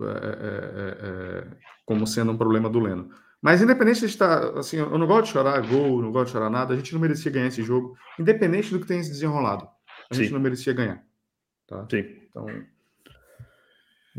é, 0.00 0.04
é, 0.04 0.46
é, 0.80 1.08
é 1.38 1.56
como 1.86 2.06
sendo 2.06 2.32
um 2.32 2.36
problema 2.36 2.68
do 2.68 2.80
Leno. 2.80 3.10
Mas 3.40 3.62
independente 3.62 4.00
de 4.00 4.06
estar, 4.06 4.58
assim, 4.58 4.78
eu 4.78 4.98
não 4.98 5.06
gosto 5.06 5.26
de 5.26 5.32
chorar 5.32 5.60
gol, 5.66 6.02
não 6.02 6.10
gosto 6.10 6.26
de 6.26 6.32
chorar 6.32 6.50
nada, 6.50 6.74
a 6.74 6.76
gente 6.76 6.92
não 6.92 7.00
merecia 7.00 7.30
ganhar 7.30 7.46
esse 7.46 7.62
jogo, 7.62 7.96
independente 8.18 8.70
do 8.72 8.80
que 8.80 8.86
tenha 8.86 9.02
se 9.02 9.10
desenrolado. 9.10 9.66
A 10.10 10.14
gente 10.14 10.28
Sim. 10.28 10.34
não 10.34 10.40
merecia 10.40 10.72
ganhar. 10.72 11.04
Tá? 11.66 11.86
Sim. 11.88 12.04
Então, 12.28 12.46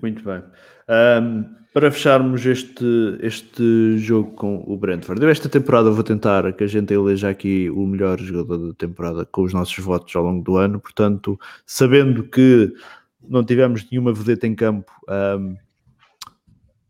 muito 0.01 0.23
bem. 0.23 0.41
Um, 0.89 1.59
para 1.73 1.91
fecharmos 1.91 2.45
este, 2.45 2.85
este 3.21 3.97
jogo 3.99 4.31
com 4.31 4.63
o 4.65 4.75
Brentford, 4.75 5.21
eu 5.21 5.29
esta 5.29 5.47
temporada 5.47 5.91
vou 5.91 6.03
tentar 6.03 6.51
que 6.53 6.63
a 6.63 6.67
gente 6.67 6.93
eleja 6.93 7.29
aqui 7.29 7.69
o 7.69 7.85
melhor 7.85 8.19
jogador 8.19 8.69
da 8.69 8.73
temporada 8.73 9.25
com 9.25 9.43
os 9.43 9.53
nossos 9.53 9.77
votos 9.77 10.15
ao 10.15 10.23
longo 10.23 10.43
do 10.43 10.57
ano, 10.57 10.79
portanto, 10.79 11.39
sabendo 11.65 12.23
que 12.23 12.73
não 13.21 13.43
tivemos 13.43 13.85
nenhuma 13.89 14.11
vedeta 14.11 14.47
em 14.47 14.55
campo 14.55 14.91
um, 15.37 15.55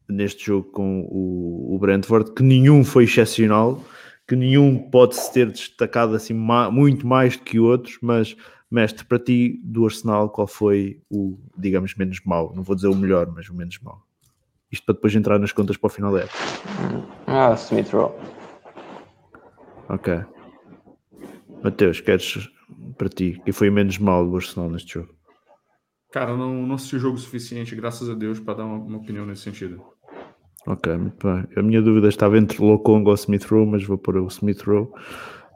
neste 0.07 0.45
jogo 0.45 0.71
com 0.71 1.01
o, 1.01 1.75
o, 1.75 1.79
Brentford, 1.79 2.31
que 2.33 2.41
nenhum 2.41 2.83
foi 2.83 3.03
excepcional, 3.03 3.83
que 4.27 4.35
nenhum 4.35 4.77
pode 4.77 5.15
se 5.15 5.33
ter 5.33 5.51
destacado 5.51 6.15
assim 6.15 6.33
muito 6.33 7.05
mais 7.05 7.35
do 7.35 7.43
que 7.43 7.59
outros, 7.59 7.97
mas 8.01 8.35
Mestre, 8.71 9.03
para 9.05 9.19
ti, 9.19 9.59
do 9.63 9.85
Arsenal, 9.85 10.29
qual 10.29 10.47
foi 10.47 11.01
o, 11.09 11.39
digamos, 11.57 11.95
menos 11.95 12.21
mau? 12.23 12.53
Não 12.55 12.61
vou 12.61 12.75
dizer 12.75 12.87
o 12.87 12.95
melhor, 12.95 13.31
mas 13.33 13.49
o 13.49 13.55
menos 13.55 13.79
mau. 13.79 14.03
Isto 14.71 14.85
para 14.85 14.95
depois 14.95 15.15
entrar 15.15 15.39
nas 15.39 15.51
contas 15.51 15.77
para 15.77 15.87
o 15.87 15.89
final 15.89 16.13
da 16.13 16.19
época. 16.19 16.37
Ah, 17.25 17.53
Smith 17.53 17.89
Rowe. 17.89 18.13
Ok. 19.89 20.23
Mateus, 21.63 21.99
queres 21.99 22.49
para 22.97 23.09
ti, 23.09 23.41
quem 23.43 23.53
foi 23.53 23.69
o 23.69 23.73
menos 23.73 23.97
mau 23.97 24.29
do 24.29 24.35
Arsenal 24.35 24.69
neste 24.69 24.93
jogo? 24.93 25.13
Cara, 26.11 26.35
não, 26.35 26.65
não 26.65 26.75
assisti 26.75 26.95
o 26.95 26.99
jogo 26.99 27.17
suficiente, 27.17 27.75
graças 27.75 28.09
a 28.09 28.13
Deus, 28.13 28.39
para 28.39 28.55
dar 28.55 28.65
uma, 28.65 28.77
uma, 28.77 28.97
opinião 28.97 29.25
nesse 29.25 29.43
sentido. 29.43 29.81
Ok, 30.67 30.95
muito 30.97 31.25
bem. 31.25 31.47
A 31.55 31.61
minha 31.61 31.81
dúvida 31.81 32.09
estava 32.09 32.37
entre 32.37 32.61
Lokonga 32.61 33.09
ou 33.09 33.15
Smith 33.15 33.45
Rowe, 33.45 33.65
mas 33.65 33.83
vou 33.83 33.97
pôr 33.97 34.17
o 34.17 34.27
Smith 34.27 34.61
Rowe. 34.61 34.89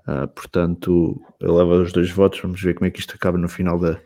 Uh, 0.07 0.27
portanto, 0.27 1.21
eu 1.39 1.55
levo 1.55 1.81
os 1.81 1.93
dois 1.93 2.11
votos. 2.11 2.39
Vamos 2.41 2.61
ver 2.61 2.73
como 2.73 2.87
é 2.87 2.91
que 2.91 2.99
isto 2.99 3.15
acaba 3.15 3.37
no 3.37 3.47
final 3.47 3.79
da, 3.79 3.99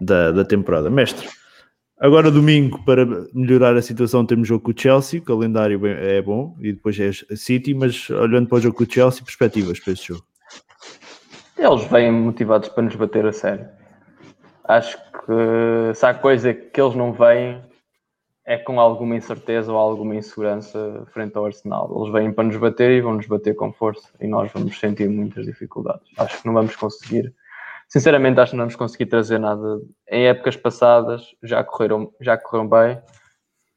da, 0.00 0.32
da 0.32 0.44
temporada. 0.44 0.90
Mestre, 0.90 1.28
agora 1.98 2.30
domingo, 2.30 2.84
para 2.84 3.06
melhorar 3.32 3.76
a 3.76 3.82
situação, 3.82 4.26
temos 4.26 4.46
jogo 4.48 4.64
com 4.64 4.70
o 4.72 4.74
Chelsea. 4.78 5.20
O 5.20 5.24
calendário 5.24 5.80
é 5.86 6.20
bom 6.20 6.56
e 6.60 6.72
depois 6.72 6.98
é 7.00 7.10
City. 7.34 7.74
Mas 7.74 8.10
olhando 8.10 8.48
para 8.48 8.58
o 8.58 8.60
jogo 8.60 8.76
com 8.76 8.84
o 8.84 8.90
Chelsea, 8.90 9.24
perspectivas 9.24 9.80
para 9.80 9.92
este 9.92 10.08
jogo? 10.08 10.24
Eles 11.56 11.84
vêm 11.84 12.12
motivados 12.12 12.68
para 12.68 12.84
nos 12.84 12.94
bater 12.94 13.26
a 13.26 13.32
sério. 13.32 13.66
Acho 14.64 14.96
que 14.98 15.94
se 15.94 16.04
há 16.04 16.12
coisa 16.12 16.52
que 16.52 16.80
eles 16.80 16.94
não 16.94 17.12
veem 17.12 17.60
é 18.48 18.56
com 18.56 18.80
alguma 18.80 19.14
incerteza 19.14 19.70
ou 19.70 19.76
alguma 19.76 20.16
insegurança 20.16 21.06
frente 21.12 21.36
ao 21.36 21.44
Arsenal. 21.44 21.94
Eles 21.94 22.10
vêm 22.10 22.32
para 22.32 22.44
nos 22.44 22.56
bater 22.56 22.90
e 22.92 23.02
vão 23.02 23.12
nos 23.12 23.26
bater 23.26 23.54
com 23.54 23.70
força 23.74 24.08
e 24.18 24.26
nós 24.26 24.50
vamos 24.50 24.80
sentir 24.80 25.06
muitas 25.06 25.44
dificuldades. 25.44 26.08
Acho 26.16 26.40
que 26.40 26.46
não 26.46 26.54
vamos 26.54 26.74
conseguir, 26.74 27.34
sinceramente, 27.90 28.40
acho 28.40 28.52
que 28.52 28.56
não 28.56 28.64
vamos 28.64 28.74
conseguir 28.74 29.04
trazer 29.04 29.38
nada. 29.38 29.82
Em 30.10 30.28
épocas 30.28 30.56
passadas 30.56 31.26
já 31.42 31.62
correram, 31.62 32.10
já 32.22 32.38
correram 32.38 32.70
bem 32.70 32.98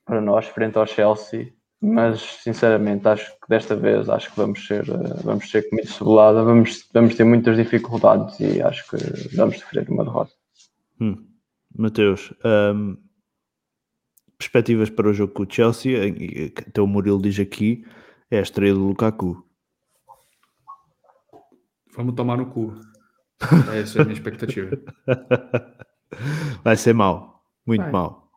para 0.05 0.22
nós 0.22 0.47
frente 0.47 0.78
ao 0.78 0.88
Chelsea, 0.88 1.51
mas 1.82 2.22
sinceramente 2.41 3.05
acho 3.09 3.30
que 3.30 3.49
desta 3.49 3.76
vez 3.76 4.07
acho 4.07 4.32
que 4.32 4.38
vamos 4.38 4.65
ser, 4.65 4.86
vamos 5.22 5.51
ser 5.51 5.69
comida 5.69 5.89
cebolada, 5.89 6.45
vamos, 6.45 6.88
vamos 6.93 7.13
ter 7.13 7.26
muitas 7.26 7.57
dificuldades 7.57 8.39
e 8.39 8.61
acho 8.61 8.89
que 8.89 9.36
vamos 9.36 9.59
sofrer 9.59 9.89
uma 9.89 10.05
derrota. 10.05 10.32
Hum. 11.01 11.28
Mateus, 11.76 12.34
um 12.74 12.95
perspectivas 14.41 14.89
para 14.89 15.07
o 15.07 15.13
jogo 15.13 15.33
com 15.33 15.43
o 15.43 15.47
Chelsea, 15.47 15.95
até 16.57 16.81
o 16.81 16.87
Murilo 16.87 17.21
diz 17.21 17.39
aqui, 17.39 17.85
é 18.29 18.39
a 18.39 18.41
estreia 18.41 18.73
do 18.73 18.87
Lukaku. 18.87 19.45
Vamos 21.95 22.15
tomar 22.15 22.37
no 22.37 22.47
cu. 22.47 22.73
Essa 23.73 23.99
é 23.99 24.01
a 24.01 24.05
minha 24.05 24.13
expectativa. 24.13 24.71
Vai 26.63 26.75
ser 26.75 26.93
mal, 26.93 27.43
muito 27.65 27.83
Vai. 27.83 27.91
mal. 27.91 28.31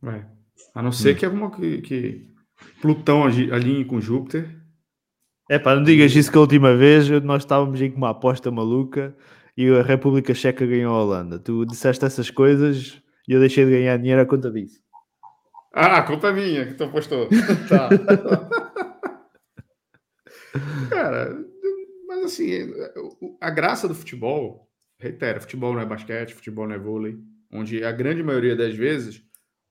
Vai. 0.00 0.26
A 0.74 0.82
não 0.82 0.92
ser 0.92 1.14
hum. 1.14 1.18
que 1.18 1.24
alguma 1.24 1.50
que, 1.50 1.80
que 1.82 2.32
Plutão 2.80 3.24
alinhe 3.24 3.84
com 3.84 4.00
Júpiter. 4.00 4.60
É 5.50 5.58
pá, 5.58 5.74
não 5.74 5.82
digas 5.82 6.14
isso 6.14 6.30
que 6.30 6.38
a 6.38 6.40
última 6.40 6.74
vez 6.74 7.08
nós 7.22 7.42
estávamos 7.42 7.80
em 7.80 7.92
uma 7.92 8.10
aposta 8.10 8.50
maluca 8.50 9.16
e 9.56 9.68
a 9.68 9.82
República 9.82 10.34
Checa 10.34 10.66
ganhou 10.66 10.94
a 10.94 11.02
Holanda. 11.02 11.38
Tu 11.38 11.66
disseste 11.66 12.04
essas 12.04 12.30
coisas 12.30 13.02
e 13.28 13.32
eu 13.32 13.40
deixei 13.40 13.64
de 13.64 13.72
ganhar 13.72 13.96
dinheiro 13.96 14.20
à 14.20 14.26
conta 14.26 14.50
disso. 14.50 14.82
Ah, 15.72 15.98
a 15.98 16.02
culpa 16.02 16.28
é 16.28 16.32
minha 16.32 16.66
que 16.66 16.74
tu 16.74 16.88
postou. 16.90 17.28
tá. 17.68 17.88
Cara, 20.90 21.34
mas 22.06 22.24
assim, 22.24 22.70
a 23.40 23.50
graça 23.50 23.88
do 23.88 23.94
futebol, 23.94 24.70
reitero, 24.98 25.40
futebol 25.40 25.72
não 25.72 25.80
é 25.80 25.86
basquete, 25.86 26.34
futebol 26.34 26.68
não 26.68 26.74
é 26.74 26.78
vôlei, 26.78 27.18
onde 27.50 27.82
a 27.82 27.90
grande 27.90 28.22
maioria 28.22 28.54
das 28.54 28.74
vezes 28.74 29.24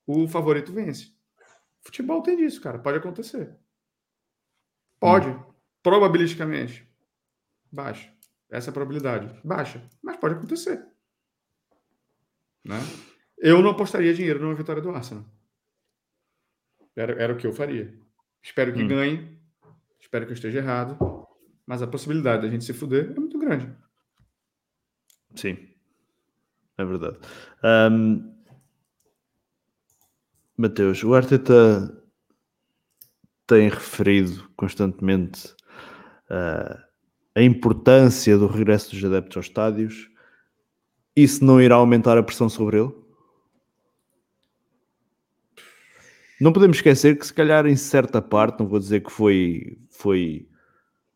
o 0.08 0.28
favorito 0.28 0.74
vence. 0.74 1.14
Futebol 1.82 2.22
tem 2.22 2.36
disso, 2.36 2.62
cara, 2.62 2.80
pode 2.80 2.98
acontecer. 2.98 3.56
Pode, 5.00 5.30
hum. 5.30 5.44
probabilisticamente. 5.84 6.88
Baixa. 7.72 8.12
Essa 8.50 8.70
é 8.70 8.72
a 8.72 8.74
probabilidade. 8.74 9.40
Baixa, 9.44 9.88
mas 10.02 10.18
pode 10.18 10.36
acontecer. 10.36 10.84
Né? 12.64 12.80
Eu 13.38 13.62
não 13.62 13.72
apostaria 13.72 14.14
dinheiro 14.14 14.40
numa 14.40 14.54
vitória 14.54 14.82
do 14.82 14.92
Arsenal. 14.92 15.26
Era, 16.96 17.14
era 17.22 17.34
o 17.34 17.38
que 17.38 17.48
eu 17.48 17.54
faria. 17.54 17.94
Espero 18.42 18.74
que 18.74 18.84
hum. 18.84 18.88
ganhe. 18.88 19.40
Espero 20.00 20.26
que 20.26 20.32
eu 20.32 20.36
esteja 20.36 20.60
errado. 20.60 20.98
Mas 21.66 21.82
a 21.82 21.88
possibilidade 21.88 22.42
da 22.42 22.50
gente 22.50 22.66
se 22.66 22.74
fuder 22.74 23.12
é 23.16 23.20
muito 23.20 23.38
grande. 23.40 23.70
Sim. 25.36 25.58
É 26.78 26.84
verdade. 26.84 27.18
Um... 27.64 28.32
Mateus, 30.58 31.04
o 31.04 31.16
Arteta 31.16 32.04
tem 33.48 33.68
referido 33.68 34.50
constantemente 34.56 35.56
uh, 36.30 36.78
a 37.36 37.42
importância 37.42 38.38
do 38.38 38.48
regresso 38.48 38.92
dos 38.92 39.04
adeptos 39.04 39.38
aos 39.38 39.46
estádios. 39.48 40.10
Isso 41.16 41.44
não 41.44 41.60
irá 41.60 41.76
aumentar 41.76 42.18
a 42.18 42.24
pressão 42.24 42.48
sobre 42.48 42.80
ele? 42.80 42.94
Não 46.42 46.52
podemos 46.52 46.78
esquecer 46.78 47.20
que, 47.20 47.28
se 47.28 47.32
calhar, 47.32 47.68
em 47.68 47.76
certa 47.76 48.20
parte, 48.20 48.62
não 48.62 48.68
vou 48.68 48.80
dizer 48.80 49.02
que 49.02 49.12
foi, 49.12 49.78
foi 49.92 50.50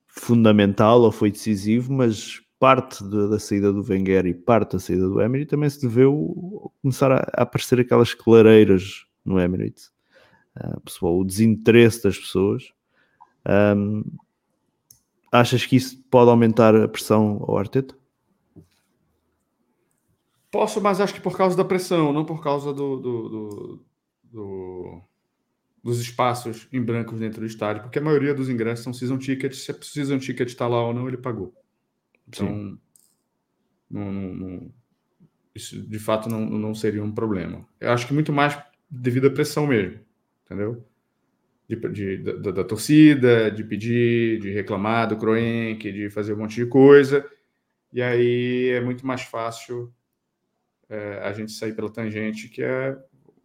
fundamental 0.05 1.01
ou 1.01 1.11
foi 1.11 1.32
decisivo, 1.32 1.91
mas 1.91 2.43
parte 2.59 3.03
de, 3.03 3.28
da 3.28 3.39
saída 3.39 3.73
do 3.73 3.84
Wenger 3.84 4.28
e 4.28 4.36
parte 4.36 4.73
da 4.73 4.80
saída 4.80 5.09
do 5.09 5.19
Emirates 5.19 5.49
também 5.49 5.67
se 5.67 5.82
deveu 5.82 6.71
começar 6.80 7.11
a, 7.11 7.28
a 7.36 7.41
aparecer 7.41 7.80
aquelas 7.80 8.13
clareiras 8.13 9.07
no 9.26 9.39
Emirates. 9.39 9.91
Uh, 10.57 10.80
pessoal, 10.82 11.17
o 11.17 11.26
desinteresse 11.26 12.03
das 12.03 12.19
pessoas. 12.19 12.71
Um, 13.47 14.03
achas 15.32 15.65
que 15.65 15.76
isso 15.76 15.97
pode 16.11 16.30
aumentar 16.30 16.76
a 16.76 16.88
pressão 16.88 17.43
ao 17.47 17.57
Arteta? 17.57 17.97
Posso, 20.51 20.80
mas 20.80 21.01
acho 21.01 21.15
que 21.15 21.19
por 21.19 21.36
causa 21.36 21.57
da 21.57 21.65
pressão, 21.65 22.13
não 22.13 22.23
por 22.23 22.43
causa 22.43 22.71
do, 22.71 22.97
do, 22.97 23.30
do, 23.30 23.86
do 24.32 25.01
dos 25.86 25.99
espaços 25.99 26.67
em 26.73 26.81
brancos 26.81 27.19
dentro 27.19 27.41
do 27.41 27.45
estádio, 27.45 27.83
porque 27.83 27.99
a 27.99 28.01
maioria 28.01 28.33
dos 28.33 28.49
ingressos 28.49 28.83
são 28.83 28.91
season 28.91 29.19
tickets. 29.19 29.65
Se 29.65 29.71
a 29.71 29.75
season 29.79 30.17
ticket 30.17 30.47
está 30.47 30.67
lá 30.67 30.83
ou 30.83 30.95
não, 30.95 31.07
ele 31.07 31.15
pagou. 31.15 31.53
Então, 32.27 32.75
não, 33.88 34.11
não, 34.11 34.73
isso 35.53 35.79
de 35.79 35.99
fato 35.99 36.27
não, 36.27 36.43
não 36.43 36.73
seria 36.73 37.03
um 37.03 37.11
problema. 37.11 37.67
Eu 37.79 37.91
acho 37.91 38.07
que 38.07 38.15
muito 38.15 38.33
mais 38.33 38.59
devido 38.89 39.27
à 39.27 39.29
pressão 39.29 39.67
mesmo, 39.67 39.99
entendeu? 40.43 40.83
De, 41.69 41.75
de 41.75 42.17
da, 42.17 42.49
da, 42.49 42.63
torcida, 42.63 43.51
de 43.51 43.63
pedir, 43.63 44.39
de 44.39 44.49
reclamar 44.49 45.07
do 45.07 45.17
Kroenke, 45.17 45.91
de 45.91 46.09
fazer 46.09 46.33
um 46.33 46.38
monte 46.38 46.55
de 46.55 46.65
coisa. 46.65 47.29
E 47.93 48.01
aí 48.01 48.69
é 48.69 48.81
muito 48.81 49.05
mais 49.05 49.21
fácil 49.21 49.93
é, 50.89 51.19
a 51.21 51.31
gente 51.31 51.51
sair 51.51 51.75
pela 51.75 51.93
tangente, 51.93 52.49
que 52.49 52.63
é 52.63 52.97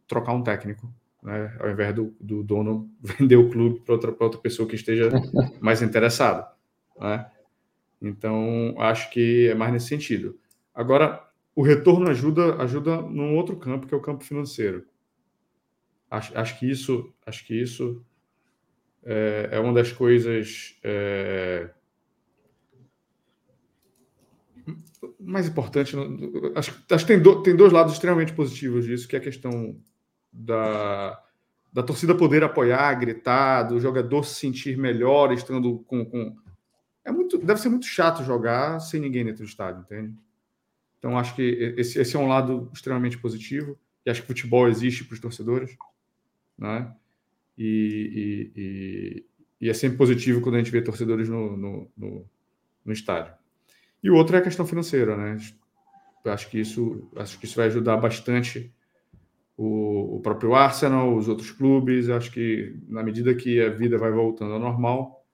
trocar 0.09 0.33
um 0.33 0.43
técnico 0.43 0.91
né, 1.23 1.57
ao 1.59 1.71
invés 1.71 1.95
do, 1.95 2.15
do 2.21 2.43
dono 2.43 2.91
vender 3.01 3.37
o 3.37 3.51
clube 3.51 3.81
para 3.81 3.95
outra, 3.95 4.17
outra 4.19 4.41
pessoa 4.41 4.69
que 4.69 4.75
esteja 4.75 5.11
mais 5.61 5.83
interessada. 5.83 6.49
Né? 6.99 7.31
Então, 8.01 8.75
acho 8.79 9.11
que 9.11 9.49
é 9.49 9.55
mais 9.55 9.73
nesse 9.73 9.89
sentido. 9.89 10.39
Agora, 10.75 11.29
o 11.55 11.63
retorno 11.63 12.09
ajuda 12.09 12.57
ajuda 12.63 13.03
num 13.03 13.37
outro 13.37 13.57
campo, 13.57 13.87
que 13.87 13.95
é 13.95 13.97
o 13.97 14.01
campo 14.01 14.25
financeiro. 14.25 14.87
Acho, 16.11 16.37
acho 16.37 16.59
que 16.59 16.71
isso, 16.71 17.13
acho 17.25 17.47
que 17.47 17.55
isso 17.55 18.05
é, 19.05 19.51
é 19.53 19.61
uma 19.61 19.73
das 19.73 19.93
coisas 19.93 20.79
é, 20.83 21.71
mais 25.19 25.47
importantes. 25.49 25.95
Acho, 26.55 26.85
acho 26.91 27.07
que 27.07 27.13
tem, 27.13 27.23
do, 27.23 27.43
tem 27.43 27.55
dois 27.55 27.73
lados 27.73 27.93
extremamente 27.93 28.33
positivos 28.33 28.87
disso, 28.87 29.07
que 29.07 29.17
é 29.17 29.19
a 29.19 29.23
questão 29.23 29.79
da, 30.33 31.21
da 31.73 31.83
torcida 31.83 32.15
poder 32.15 32.43
apoiar, 32.43 32.95
gritar, 32.95 33.65
do 33.65 33.81
jogador 33.81 34.25
se 34.25 34.35
sentir 34.35 34.77
melhor 34.77 35.33
estando 35.33 35.79
com, 35.87 36.05
com. 36.05 36.37
É 37.05 37.11
muito, 37.11 37.39
deve 37.39 37.61
ser 37.61 37.69
muito 37.69 37.87
chato 37.87 38.25
jogar 38.25 38.81
sem 38.81 39.01
ninguém 39.01 39.25
dentro 39.25 39.45
do 39.45 39.49
estádio, 39.49 39.83
entende? 39.83 40.15
Então 40.99 41.19
acho 41.19 41.35
que 41.35 41.75
esse, 41.77 41.99
esse 41.99 42.15
é 42.15 42.19
um 42.19 42.29
lado 42.29 42.71
extremamente 42.75 43.19
positivo 43.19 43.79
e 44.05 44.11
acho 44.11 44.21
que 44.21 44.27
futebol 44.27 44.69
existe 44.69 45.05
para 45.05 45.15
os 45.15 45.21
torcedores, 45.21 45.77
né? 46.59 46.95
E, 47.57 48.53
e, 48.57 48.61
e, 48.61 49.27
e, 49.67 49.71
é 49.71 49.75
sempre 49.75 49.99
positivo 49.99 50.41
quando 50.41 50.55
a 50.55 50.59
gente 50.59 50.71
vê 50.71 50.81
torcedores 50.81 51.29
no, 51.29 51.57
no, 51.57 51.91
no, 51.97 52.27
no 52.85 52.93
estádio. 52.93 53.35
E 54.03 54.11
o 54.11 54.15
outro 54.15 54.37
é 54.37 54.39
a 54.39 54.43
questão 54.43 54.67
financeira, 54.67 55.17
né? 55.17 55.39
Acho 56.25 56.49
que 56.51 56.59
isso, 56.59 57.09
acho 57.17 57.39
que 57.39 57.47
isso 57.47 57.57
vai 57.57 57.67
ajudar 57.67 57.97
bastante 57.97 58.73
o, 59.61 60.17
o 60.17 60.21
próprio 60.21 60.55
Arsenal, 60.55 61.15
os 61.15 61.29
outros 61.29 61.51
clubes. 61.51 62.09
Acho 62.09 62.33
que 62.33 62.75
na 62.89 63.03
medida 63.03 63.35
que 63.35 63.61
a 63.61 63.69
vida 63.69 63.99
vai 63.99 64.11
voltando 64.11 64.55
ao 64.55 64.59
normal, 64.59 65.27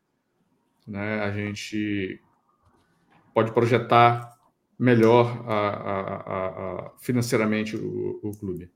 né, 0.85 1.21
a 1.21 1.31
gente 1.31 2.21
pode 3.33 3.53
projetar 3.53 4.37
melhor 4.77 5.45
a, 5.47 5.69
a, 5.69 6.47
a, 6.87 6.91
financeiramente 6.99 7.77
o, 7.77 8.19
o, 8.21 8.37
clube. 8.37 8.69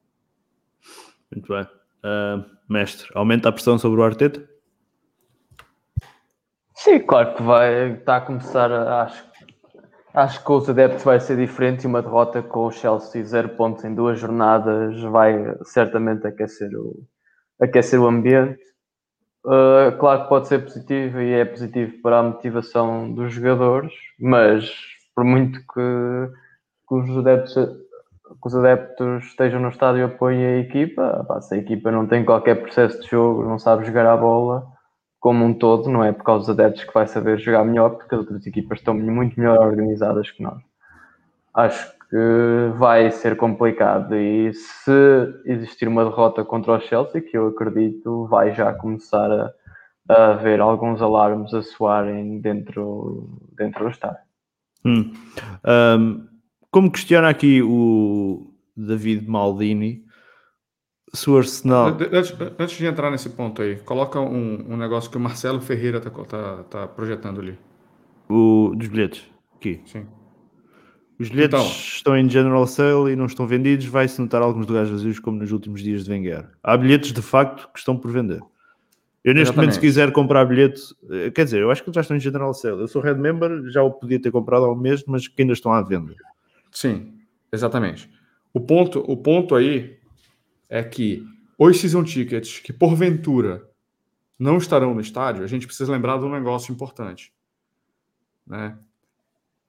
Muito 1.32 1.52
bem. 1.52 1.64
Uh, 1.64 2.44
mestre, 2.68 3.10
aumenta 3.14 3.48
a 3.48 3.52
pressão 3.52 3.76
sobre 3.76 4.00
o 4.00 4.04
Arteta? 4.04 4.48
Sim, 6.76 7.00
claro 7.00 7.34
que 7.34 7.42
vai. 7.42 7.94
Está 7.94 8.18
a 8.18 8.20
começar, 8.20 8.70
acho 8.70 9.29
Acho 10.12 10.44
que 10.44 10.52
os 10.52 10.68
adeptos 10.68 11.04
vai 11.04 11.20
ser 11.20 11.36
diferente 11.36 11.84
e 11.84 11.86
uma 11.86 12.02
derrota 12.02 12.42
com 12.42 12.66
o 12.66 12.72
Chelsea 12.72 13.24
zero 13.24 13.50
pontos 13.50 13.84
em 13.84 13.94
duas 13.94 14.18
jornadas 14.18 15.00
vai 15.02 15.56
certamente 15.62 16.26
aquecer 16.26 16.70
o, 16.74 17.06
aquecer 17.60 18.00
o 18.00 18.08
ambiente. 18.08 18.60
Uh, 19.44 19.96
claro 19.98 20.24
que 20.24 20.28
pode 20.28 20.48
ser 20.48 20.64
positivo 20.64 21.20
e 21.20 21.32
é 21.32 21.44
positivo 21.44 22.02
para 22.02 22.18
a 22.18 22.22
motivação 22.24 23.12
dos 23.12 23.32
jogadores, 23.32 23.92
mas 24.18 24.70
por 25.14 25.24
muito 25.24 25.60
que, 25.60 26.32
que 26.88 26.94
os, 26.94 27.16
adeptos, 27.16 27.54
que 27.54 28.46
os 28.46 28.54
adeptos 28.56 29.24
estejam 29.26 29.60
no 29.60 29.68
estádio 29.68 30.00
e 30.00 30.02
apoiem 30.02 30.44
a 30.44 30.58
equipa, 30.58 31.24
se 31.40 31.54
a 31.54 31.58
equipa 31.58 31.90
não 31.92 32.06
tem 32.06 32.24
qualquer 32.24 32.56
processo 32.56 33.00
de 33.00 33.08
jogo, 33.08 33.44
não 33.44 33.60
sabe 33.60 33.86
jogar 33.86 34.06
a 34.06 34.16
bola, 34.16 34.66
como 35.20 35.44
um 35.44 35.52
todo, 35.52 35.90
não 35.90 36.02
é 36.02 36.12
por 36.12 36.24
causa 36.24 36.46
dos 36.46 36.58
adeptos 36.58 36.84
que 36.84 36.94
vai 36.94 37.06
saber 37.06 37.38
jogar 37.38 37.62
melhor, 37.62 37.90
porque 37.90 38.14
as 38.14 38.22
outras 38.22 38.46
equipas 38.46 38.78
estão 38.78 38.94
muito 38.94 39.38
melhor 39.38 39.58
organizadas 39.58 40.30
que 40.30 40.42
nós. 40.42 40.58
Acho 41.52 41.92
que 42.08 42.72
vai 42.78 43.10
ser 43.10 43.36
complicado 43.36 44.16
e 44.16 44.52
se 44.54 44.90
existir 45.44 45.86
uma 45.86 46.04
derrota 46.04 46.42
contra 46.42 46.72
o 46.72 46.80
Chelsea, 46.80 47.20
que 47.20 47.36
eu 47.36 47.48
acredito, 47.48 48.26
vai 48.28 48.54
já 48.54 48.72
começar 48.72 49.30
a, 49.30 49.52
a 50.08 50.30
haver 50.32 50.60
alguns 50.60 51.02
alarmes 51.02 51.52
a 51.52 51.62
soarem 51.62 52.40
dentro, 52.40 53.38
dentro 53.56 53.84
do 53.84 53.90
estádio. 53.90 54.22
Hum. 54.84 55.12
Um, 55.66 56.26
como 56.70 56.90
questiona 56.90 57.28
aqui 57.28 57.62
o 57.62 58.54
David 58.76 59.28
Maldini, 59.28 60.02
se 61.12 61.28
o 61.28 61.36
Arsenal. 61.36 61.88
Antes, 61.88 62.34
antes, 62.58 62.76
de 62.76 62.86
entrar 62.86 63.10
nesse 63.10 63.30
ponto 63.30 63.62
aí, 63.62 63.76
coloca 63.76 64.20
um, 64.20 64.72
um 64.72 64.76
negócio 64.76 65.10
que 65.10 65.16
o 65.16 65.20
Marcelo 65.20 65.60
Ferreira 65.60 65.98
está 65.98 66.10
tá, 66.10 66.62
tá 66.64 66.86
projetando 66.86 67.40
ali. 67.40 67.58
O, 68.28 68.72
dos 68.76 68.88
bilhetes. 68.88 69.24
Aqui. 69.56 69.80
Sim. 69.84 70.06
Os 71.18 71.28
bilhetes 71.28 71.60
então, 71.60 71.66
estão 71.66 72.16
em 72.16 72.28
general 72.30 72.66
sale 72.66 73.12
e 73.12 73.16
não 73.16 73.26
estão 73.26 73.46
vendidos. 73.46 73.84
Vai-se 73.86 74.20
notar 74.20 74.40
alguns 74.40 74.66
lugares 74.66 74.88
vazios, 74.88 75.18
como 75.18 75.38
nos 75.38 75.52
últimos 75.52 75.82
dias 75.82 76.04
de 76.04 76.10
Wenger. 76.10 76.48
Há 76.62 76.76
bilhetes 76.76 77.12
de 77.12 77.20
facto 77.20 77.68
que 77.72 77.78
estão 77.78 77.96
por 77.96 78.10
vender. 78.10 78.40
Eu, 79.22 79.34
neste 79.34 79.50
Exatamente. 79.50 79.56
momento, 79.56 79.74
se 79.74 79.80
quiser 79.80 80.12
comprar 80.12 80.46
bilhete, 80.46 80.80
eh, 81.10 81.30
quer 81.30 81.44
dizer, 81.44 81.60
eu 81.60 81.70
acho 81.70 81.84
que 81.84 81.92
já 81.92 82.00
estão 82.00 82.16
em 82.16 82.20
general 82.20 82.54
sale. 82.54 82.80
Eu 82.80 82.88
sou 82.88 83.02
Red 83.02 83.16
Member, 83.16 83.68
já 83.68 83.82
o 83.82 83.90
podia 83.90 84.18
ter 84.18 84.30
comprado 84.30 84.64
há 84.64 84.72
um 84.72 84.76
mês, 84.76 85.04
mas 85.06 85.28
que 85.28 85.42
ainda 85.42 85.52
estão 85.52 85.74
à 85.74 85.82
venda. 85.82 86.14
Sim, 86.72 87.12
exatamente. 87.52 88.08
O 88.54 88.60
ponto, 88.60 89.00
o 89.00 89.14
ponto 89.14 89.54
aí 89.54 89.99
é 90.70 90.84
que 90.84 91.26
os 91.58 91.78
season 91.78 92.04
tickets 92.04 92.60
que 92.60 92.72
porventura 92.72 93.68
não 94.38 94.56
estarão 94.56 94.94
no 94.94 95.00
estádio, 95.00 95.44
a 95.44 95.46
gente 95.46 95.66
precisa 95.66 95.92
lembrar 95.92 96.18
de 96.18 96.24
um 96.24 96.30
negócio 96.30 96.72
importante. 96.72 97.34
Né? 98.46 98.78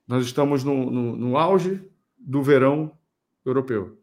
Nós 0.08 0.24
estamos 0.24 0.64
no, 0.64 0.90
no, 0.90 1.18
no 1.18 1.38
auge 1.38 1.84
do 2.18 2.42
verão 2.42 2.96
europeu. 3.44 4.00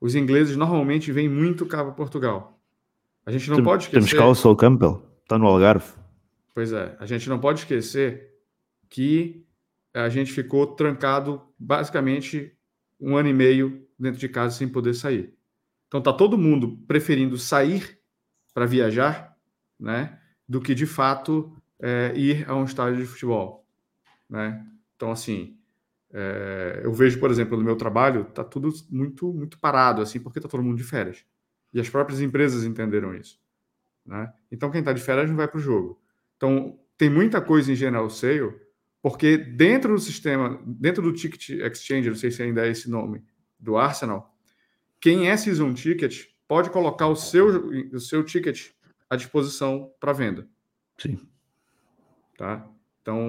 Os 0.00 0.14
ingleses 0.14 0.56
normalmente 0.56 1.10
vêm 1.10 1.28
muito 1.28 1.64
cá 1.64 1.82
para 1.82 1.92
Portugal. 1.92 2.60
A 3.24 3.32
gente 3.32 3.48
não 3.48 3.56
Tem, 3.56 3.64
pode 3.64 3.84
esquecer. 3.84 4.06
Temos 4.06 4.12
cá 4.12 4.28
o 4.28 4.34
Sol 4.34 4.54
Campbell, 4.54 5.02
está 5.22 5.38
no 5.38 5.46
Algarve. 5.46 5.90
Pois 6.54 6.72
é, 6.72 6.94
a 7.00 7.06
gente 7.06 7.28
não 7.28 7.40
pode 7.40 7.60
esquecer 7.60 8.30
que 8.90 9.44
a 9.94 10.08
gente 10.08 10.30
ficou 10.30 10.66
trancado 10.66 11.42
basicamente 11.58 12.52
um 13.00 13.16
ano 13.16 13.28
e 13.28 13.32
meio 13.32 13.84
dentro 14.04 14.20
de 14.20 14.28
casa 14.28 14.56
sem 14.56 14.68
poder 14.68 14.94
sair. 14.94 15.34
Então 15.88 16.02
tá 16.02 16.12
todo 16.12 16.38
mundo 16.38 16.76
preferindo 16.86 17.36
sair 17.38 17.98
para 18.52 18.66
viajar, 18.66 19.36
né, 19.78 20.20
do 20.48 20.60
que 20.60 20.74
de 20.74 20.86
fato 20.86 21.56
é, 21.80 22.12
ir 22.16 22.48
a 22.48 22.54
um 22.54 22.64
estádio 22.64 23.00
de 23.00 23.06
futebol, 23.06 23.66
né? 24.28 24.64
Então 24.96 25.10
assim, 25.10 25.58
é, 26.12 26.80
eu 26.84 26.92
vejo, 26.92 27.18
por 27.18 27.30
exemplo, 27.30 27.56
no 27.56 27.64
meu 27.64 27.76
trabalho, 27.76 28.24
tá 28.26 28.44
tudo 28.44 28.70
muito 28.90 29.32
muito 29.32 29.58
parado 29.58 30.00
assim, 30.02 30.20
porque 30.20 30.40
tá 30.40 30.48
todo 30.48 30.62
mundo 30.62 30.76
de 30.76 30.84
férias. 30.84 31.24
E 31.72 31.80
as 31.80 31.88
próprias 31.88 32.20
empresas 32.20 32.64
entenderam 32.64 33.14
isso, 33.14 33.40
né? 34.06 34.32
Então 34.50 34.70
quem 34.70 34.80
está 34.80 34.92
de 34.92 35.02
férias 35.02 35.28
não 35.28 35.36
vai 35.36 35.48
para 35.48 35.58
o 35.58 35.62
jogo. 35.62 36.00
Então 36.36 36.78
tem 36.96 37.10
muita 37.10 37.40
coisa 37.40 37.72
em 37.72 37.74
general 37.74 38.08
sale, 38.10 38.54
porque 39.02 39.36
dentro 39.36 39.94
do 39.94 40.00
sistema, 40.00 40.60
dentro 40.64 41.02
do 41.02 41.12
ticket 41.12 41.50
exchange, 41.50 42.08
não 42.08 42.16
sei 42.16 42.30
se 42.30 42.42
ainda 42.42 42.66
é 42.66 42.70
esse 42.70 42.88
nome, 42.88 43.22
do 43.64 43.76
Arsenal, 43.76 44.32
quem 45.00 45.28
é 45.28 45.36
season 45.36 45.72
ticket 45.74 46.26
pode 46.46 46.70
colocar 46.70 47.08
o 47.08 47.16
seu, 47.16 47.70
o 47.92 47.98
seu 47.98 48.22
ticket 48.22 48.70
à 49.08 49.16
disposição 49.16 49.90
para 49.98 50.12
venda. 50.12 50.48
Sim. 50.98 51.18
Tá? 52.36 52.68
Então, 53.00 53.20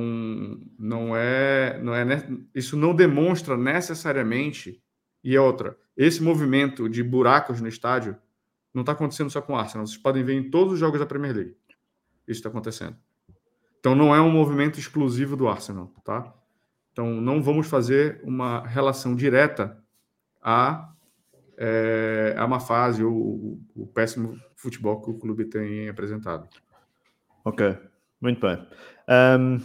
não 0.77 1.15
é, 1.15 1.79
não 1.81 1.93
é, 1.93 2.05
isso 2.53 2.77
não 2.77 2.95
demonstra 2.95 3.57
necessariamente 3.57 4.81
e 5.23 5.35
é 5.35 5.41
outra. 5.41 5.77
Esse 5.97 6.21
movimento 6.21 6.87
de 6.87 7.03
buracos 7.03 7.59
no 7.61 7.67
estádio 7.67 8.17
não 8.73 8.81
está 8.81 8.91
acontecendo 8.91 9.29
só 9.29 9.41
com 9.41 9.53
o 9.53 9.55
Arsenal. 9.55 9.85
Vocês 9.87 9.97
podem 9.97 10.23
ver 10.23 10.33
em 10.33 10.49
todos 10.49 10.73
os 10.73 10.79
jogos 10.79 10.99
da 10.99 11.05
Premier 11.05 11.35
League. 11.35 11.57
Isso 12.27 12.39
está 12.39 12.49
acontecendo. 12.49 12.95
Então, 13.79 13.95
não 13.95 14.15
é 14.15 14.21
um 14.21 14.31
movimento 14.31 14.79
exclusivo 14.79 15.35
do 15.35 15.47
Arsenal, 15.47 15.93
tá? 16.03 16.33
Então, 16.91 17.21
não 17.21 17.43
vamos 17.43 17.67
fazer 17.67 18.21
uma 18.23 18.65
relação 18.65 19.15
direta 19.15 19.83
a, 20.45 20.93
é, 21.57 22.35
a 22.37 22.47
má 22.47 22.59
fase 22.59 23.03
ou 23.03 23.11
o, 23.11 23.61
o 23.75 23.87
péssimo 23.87 24.39
futebol 24.55 25.01
que 25.01 25.09
o 25.09 25.15
clube 25.15 25.45
tem 25.45 25.89
apresentado. 25.89 26.47
Ok, 27.43 27.75
muito 28.21 28.39
bem. 28.39 28.63
Um, 29.09 29.59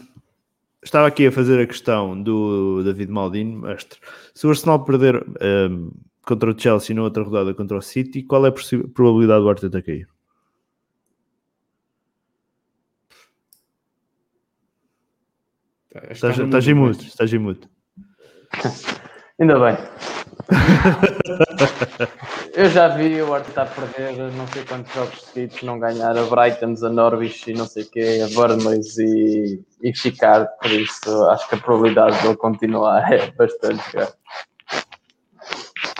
estava 0.83 1.07
aqui 1.07 1.27
a 1.27 1.33
fazer 1.33 1.61
a 1.61 1.67
questão 1.67 2.21
do 2.21 2.83
David 2.83 3.13
Maldini, 3.13 3.57
mestre. 3.57 4.01
Se 4.35 4.47
o 4.47 4.51
Arsenal 4.51 4.83
perder 4.83 5.23
um, 5.71 5.93
contra 6.23 6.51
o 6.51 6.59
Chelsea 6.59 6.97
na 6.97 7.03
outra 7.03 7.23
rodada 7.23 7.53
contra 7.53 7.77
o 7.77 7.83
City, 7.83 8.23
qual 8.23 8.47
é 8.47 8.49
a 8.49 8.55
probabilidade 8.95 9.43
do 9.43 9.51
Arteta 9.51 9.83
cair? 9.83 10.09
Estás, 16.11 16.39
estás 16.39 16.69
em 16.69 16.75
mudo, 16.75 17.03
estás 17.03 17.33
em 17.35 17.39
mudo. 17.39 17.69
Ainda 19.39 19.59
bem. 19.59 20.20
Eu 22.55 22.69
já 22.71 22.89
vi 22.89 23.21
o 23.23 23.35
Arteta 23.35 23.67
perder 23.67 24.33
não 24.33 24.47
sei 24.49 24.65
quantos 24.65 24.93
jogos 24.95 25.21
seguidos, 25.23 25.63
não 25.63 25.79
ganhar 25.79 26.17
a 26.17 26.25
Brighton, 26.25 26.75
a 26.87 26.89
Norwich 26.89 27.51
e 27.51 27.55
não 27.55 27.67
sei 27.67 27.85
o 27.85 27.91
que, 27.91 28.23
a 28.23 28.29
Burnley 28.29 28.81
e, 28.99 29.61
e 29.83 29.97
ficar, 29.97 30.47
por 30.47 30.71
isso 30.71 31.25
acho 31.31 31.49
que 31.49 31.55
a 31.55 31.59
probabilidade 31.59 32.21
de 32.21 32.27
ele 32.27 32.37
continuar 32.37 33.13
é 33.13 33.31
bastante 33.33 33.83
grande. 33.93 34.13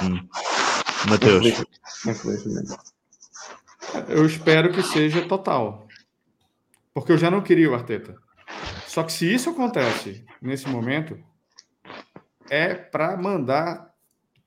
Hum. 0.03 0.29
Matheus. 1.09 1.65
Infelizmente. 2.07 2.77
Eu 4.09 4.25
espero 4.27 4.73
que 4.73 4.83
seja 4.83 5.27
total. 5.27 5.87
Porque 6.93 7.13
eu 7.13 7.19
já 7.19 7.31
não 7.31 7.41
queria 7.41 7.71
o 7.71 7.75
Arteta. 7.75 8.15
Só 8.87 9.03
que 9.03 9.13
se 9.13 9.33
isso 9.33 9.51
acontece 9.51 10.25
nesse 10.43 10.69
momento, 10.69 11.19
é 12.49 12.75
para 12.75 13.17
mandar 13.17 13.90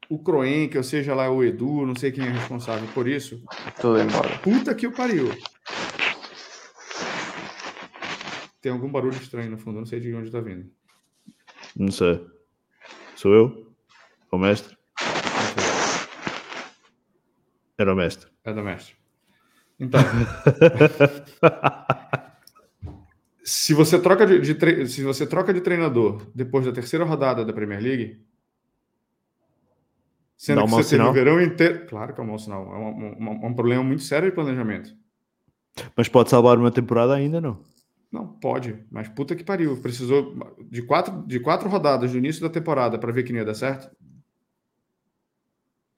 o 0.09 0.19
Croen, 0.19 0.69
que 0.69 0.77
eu 0.77 0.83
seja 0.83 1.15
lá 1.15 1.29
o 1.29 1.43
Edu, 1.43 1.85
não 1.85 1.95
sei 1.95 2.11
quem 2.11 2.25
é 2.25 2.31
responsável 2.31 2.87
por 2.93 3.07
isso. 3.07 3.43
Tudo 3.79 3.99
embora. 3.99 4.37
Puta 4.39 4.75
que 4.75 4.87
o 4.87 4.91
pariu. 4.91 5.29
Tem 8.61 8.71
algum 8.71 8.89
barulho 8.89 9.15
estranho 9.15 9.51
no 9.51 9.57
fundo, 9.57 9.79
não 9.79 9.85
sei 9.85 9.99
de 9.99 10.13
onde 10.13 10.27
está 10.27 10.39
vindo. 10.39 10.69
Não 11.75 11.91
sei. 11.91 12.25
Sou 13.15 13.33
eu? 13.33 13.73
O 14.31 14.37
mestre? 14.37 14.77
Era 17.77 17.93
o 17.93 17.95
mestre. 17.95 18.29
É 18.43 18.53
do 18.53 18.63
mestre. 18.63 18.95
Então. 19.79 19.99
se 23.43 23.73
você 23.73 23.99
troca 23.99 24.25
de, 24.25 24.39
de 24.39 24.87
se 24.87 25.03
você 25.03 25.27
troca 25.27 25.53
de 25.53 25.61
treinador 25.61 26.25
depois 26.33 26.65
da 26.65 26.71
terceira 26.71 27.03
rodada 27.03 27.43
da 27.43 27.51
Premier 27.51 27.81
League, 27.81 28.23
Sendo 30.43 30.57
Dá 30.57 30.63
um 30.63 30.65
que 30.65 30.71
você 30.73 30.89
sinal. 30.89 31.13
teve 31.13 31.21
o 31.21 31.23
verão 31.23 31.41
inteiro. 31.41 31.85
Claro 31.85 32.13
que 32.13 32.19
é 32.19 32.23
um 32.23 32.27
mau 32.27 32.37
sinal. 32.37 32.65
É 32.65 32.77
um, 32.77 33.15
um, 33.17 33.45
um, 33.45 33.53
problema 33.53 33.81
muito 33.81 34.03
sério 34.03 34.27
de 34.27 34.35
planejamento. 34.35 34.93
Mas 35.95 36.09
pode 36.09 36.29
salvar 36.29 36.57
uma 36.57 36.69
temporada 36.69 37.15
ainda, 37.15 37.39
não? 37.39 37.63
Não, 38.11 38.27
pode. 38.27 38.77
Mas 38.91 39.07
puta 39.07 39.37
que 39.37 39.43
pariu. 39.45 39.77
Precisou 39.77 40.35
de 40.69 40.81
quatro, 40.81 41.25
de 41.25 41.39
quatro 41.39 41.69
rodadas 41.69 42.11
do 42.11 42.17
início 42.17 42.41
da 42.41 42.49
temporada 42.49 42.99
para 42.99 43.09
ver 43.13 43.23
que 43.23 43.31
não 43.31 43.39
ia 43.39 43.45
dar 43.45 43.53
certo? 43.53 43.89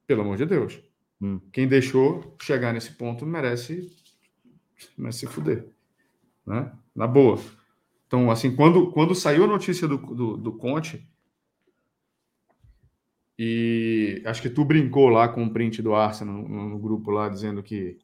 Pelo 0.06 0.22
amor 0.22 0.38
de 0.38 0.46
Deus. 0.46 0.80
Hum. 1.20 1.42
Quem 1.52 1.68
deixou 1.68 2.36
chegar 2.40 2.72
nesse 2.72 2.92
ponto 2.92 3.26
merece, 3.26 3.92
merece 4.96 5.22
se 5.22 5.26
fuder. 5.26 5.66
Né? 6.46 6.72
Na 6.96 7.08
boa. 7.08 7.42
Então, 8.06 8.30
assim, 8.30 8.56
quando, 8.56 8.92
quando 8.92 9.16
saiu 9.16 9.46
a 9.46 9.48
notícia 9.48 9.88
do, 9.88 9.98
do, 9.98 10.38
do 10.38 10.52
Conte, 10.52 11.04
e 13.38 14.22
acho 14.26 14.42
que 14.42 14.50
tu 14.50 14.64
brincou 14.64 15.10
lá 15.10 15.28
com 15.28 15.44
o 15.44 15.52
print 15.52 15.82
do 15.82 15.94
Arsenal 15.94 16.36
no, 16.48 16.70
no 16.70 16.80
grupo 16.80 17.12
lá, 17.12 17.28
dizendo 17.28 17.62
que, 17.62 17.98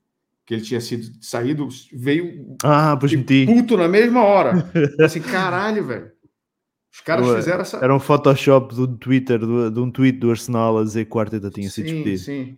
que 0.46 0.54
ele 0.54 0.62
tinha 0.64 0.82
sido 0.82 1.06
saído, 1.22 1.68
veio 1.94 2.58
ah, 2.64 2.98
puto 3.46 3.78
na 3.78 3.88
mesma 3.88 4.24
hora. 4.24 4.54
assim, 5.00 5.22
caralho, 5.22 5.86
velho. 5.86 6.12
Os 6.94 7.00
caras 7.00 7.26
Era- 7.26 7.38
fizeram 7.38 7.62
essa. 7.62 7.78
Era 7.78 7.96
um 7.96 8.00
Photoshop 8.00 8.76
do 8.76 8.98
Twitter, 8.98 9.40
do- 9.40 9.72
de 9.72 9.80
um 9.80 9.90
tweet 9.90 10.20
do 10.20 10.30
Arsenal 10.30 10.78
a 10.78 10.84
dizer 10.84 11.06
que 11.06 11.16
o 11.16 11.20
Arteta 11.20 11.50
tinha 11.50 11.70
sido 11.70 11.86
despedido. 11.86 12.18
sim. 12.18 12.58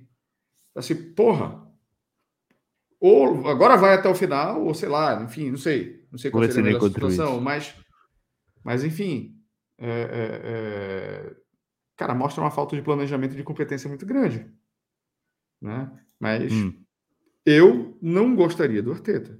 Assim, 0.76 0.96
porra. 0.96 1.62
Ou 3.00 3.48
agora 3.48 3.76
vai 3.78 3.94
até 3.94 4.10
o 4.10 4.16
final, 4.16 4.64
ou 4.66 4.74
sei 4.74 4.90
lá, 4.90 5.22
enfim, 5.22 5.52
não 5.52 5.58
sei. 5.58 6.04
Não 6.12 6.18
sei 6.18 6.32
qual 6.32 6.44
seria 6.50 6.78
a 6.78 6.82
situação, 6.82 7.40
mas, 7.42 7.76
mas 8.64 8.84
enfim. 8.84 9.36
é, 9.78 9.90
é, 9.90 10.42
é, 10.44 11.36
cara, 12.04 12.14
mostra 12.14 12.44
uma 12.44 12.52
falta 12.52 12.76
de 12.76 12.82
planejamento 12.82 13.34
e 13.34 13.38
de 13.38 13.44
competência 13.44 13.88
muito 13.88 14.06
grande. 14.06 14.46
Né? 15.62 15.90
Mas 16.20 16.52
Hum. 16.52 16.74
eu 17.46 17.98
não 18.02 18.36
gostaria 18.36 18.84
do 18.84 18.92
Arteta. 18.92 19.40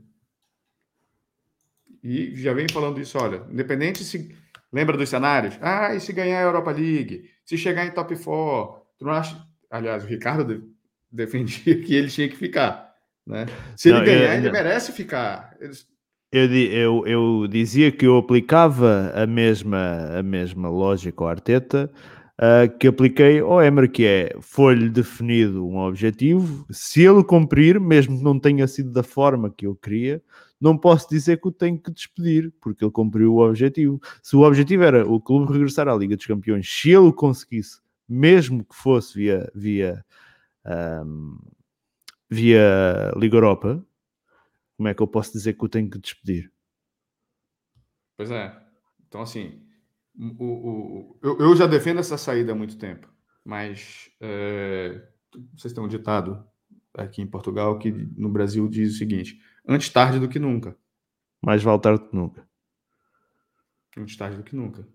E 2.04 2.36
já 2.36 2.54
vem 2.54 2.66
falando 2.72 3.00
isso, 3.00 3.18
olha, 3.18 3.44
independente 3.52 4.04
se. 4.04 4.36
Lembra 4.72 4.98
dos 4.98 5.08
cenários? 5.10 5.58
Ah, 5.62 5.94
e 5.94 6.00
se 6.00 6.12
ganhar 6.12 6.40
a 6.40 6.44
Europa 6.44 6.72
League? 6.72 7.30
Se 7.46 7.58
chegar 7.58 7.86
em 7.86 7.92
top 7.92 8.16
4? 8.16 8.82
Tu 8.98 9.06
não 9.06 9.12
acha. 9.14 9.40
Aliás, 9.70 10.04
o 10.04 10.08
Ricardo 10.08 10.44
de- 10.46 10.64
defendia 11.12 11.80
que 11.84 11.94
ele 11.94 12.08
tinha 12.10 12.28
que 12.28 12.36
ficar. 12.36 12.92
Né? 13.26 13.46
Se 13.78 13.90
ele 13.90 14.00
Não, 14.00 14.06
eu- 14.06 14.12
ganhar, 14.20 14.36
ele 14.36 14.46
não. 14.46 14.52
merece 14.52 14.92
ficar. 14.92 15.56
Eles- 15.60 15.88
Eu, 16.32 16.50
eu, 16.52 17.08
eu 17.08 17.48
dizia 17.48 17.92
que 17.92 18.06
eu 18.08 18.18
aplicava 18.18 19.12
a 19.16 19.28
mesma, 19.28 20.18
a 20.18 20.24
mesma 20.24 20.68
lógica 20.70 21.24
ao 21.24 21.30
Arteta 21.30 21.92
ah, 22.38 22.68
que 22.68 22.88
apliquei 22.88 23.40
ao 23.40 23.62
Emer, 23.62 23.92
que 23.92 24.06
é 24.06 24.36
foi-lhe 24.42 24.90
definido 24.90 25.66
um 25.68 25.78
objetivo, 25.78 26.66
se 26.72 27.04
ele 27.04 27.24
cumprir, 27.24 27.80
mesmo 27.80 28.18
que 28.18 28.24
não 28.24 28.40
tenha 28.40 28.68
sido 28.68 28.92
da 28.92 29.04
forma 29.04 29.52
que 29.52 29.68
eu 29.68 29.76
queria, 29.76 30.22
não 30.60 30.78
posso 30.78 31.10
dizer 31.10 31.40
que 31.40 31.48
o 31.48 31.52
tenho 31.52 31.78
que 31.80 31.92
despedir, 31.92 32.52
porque 32.62 32.84
ele 32.84 32.92
cumpriu 32.92 33.36
o 33.36 33.48
objetivo. 33.48 34.02
Se 34.22 34.36
o 34.36 34.42
objetivo 34.42 34.84
era 34.84 35.08
o 35.08 35.20
clube 35.20 35.52
regressar 35.52 35.88
à 35.88 35.96
Liga 35.96 36.16
dos 36.16 36.26
Campeões, 36.26 36.68
se 36.68 36.90
ele 36.90 37.08
o 37.08 37.14
conseguisse, 37.14 37.82
mesmo 38.08 38.64
que 38.66 38.76
fosse 38.76 39.14
via, 39.16 39.52
via, 39.54 40.06
ahm, 40.66 41.38
via 42.30 43.12
Liga 43.16 43.38
Europa, 43.38 43.86
como 44.78 44.90
é 44.90 44.94
que 44.94 45.04
eu 45.04 45.08
posso 45.08 45.34
dizer 45.34 45.54
que 45.54 45.66
o 45.66 45.70
tenho 45.70 45.90
que 45.90 46.00
despedir? 46.00 46.52
Pois 48.18 48.32
é. 48.32 48.58
Então, 49.08 49.22
assim, 49.22 49.62
o, 50.18 50.44
o- 50.46 51.20
eu, 51.22 51.38
eu 51.40 51.56
já 51.56 51.66
defendo 51.68 52.00
essa 52.00 52.18
saída 52.18 52.52
há 52.52 52.56
muito 52.56 52.78
tempo, 52.78 53.08
mas 53.44 54.10
é, 54.22 55.02
vocês 55.56 55.74
têm 55.74 55.84
um 55.84 55.88
ditado 55.88 56.46
aqui 56.94 57.22
em 57.22 57.28
Portugal 57.28 57.78
que 57.80 57.92
no 57.92 58.30
Brasil 58.30 58.68
diz 58.70 58.94
o 58.96 58.98
seguinte: 58.98 59.40
antes 59.68 59.90
tarde 59.90 60.20
do 60.20 60.30
que 60.30 60.40
nunca. 60.40 60.78
Mais 61.42 61.62
vale 61.64 61.82
tarde 61.82 62.04
que 62.08 62.16
nunca. 62.16 62.48
Antes 63.98 64.16
tarde 64.18 64.38
do 64.38 64.44
que 64.44 64.56
nunca. 64.56 64.88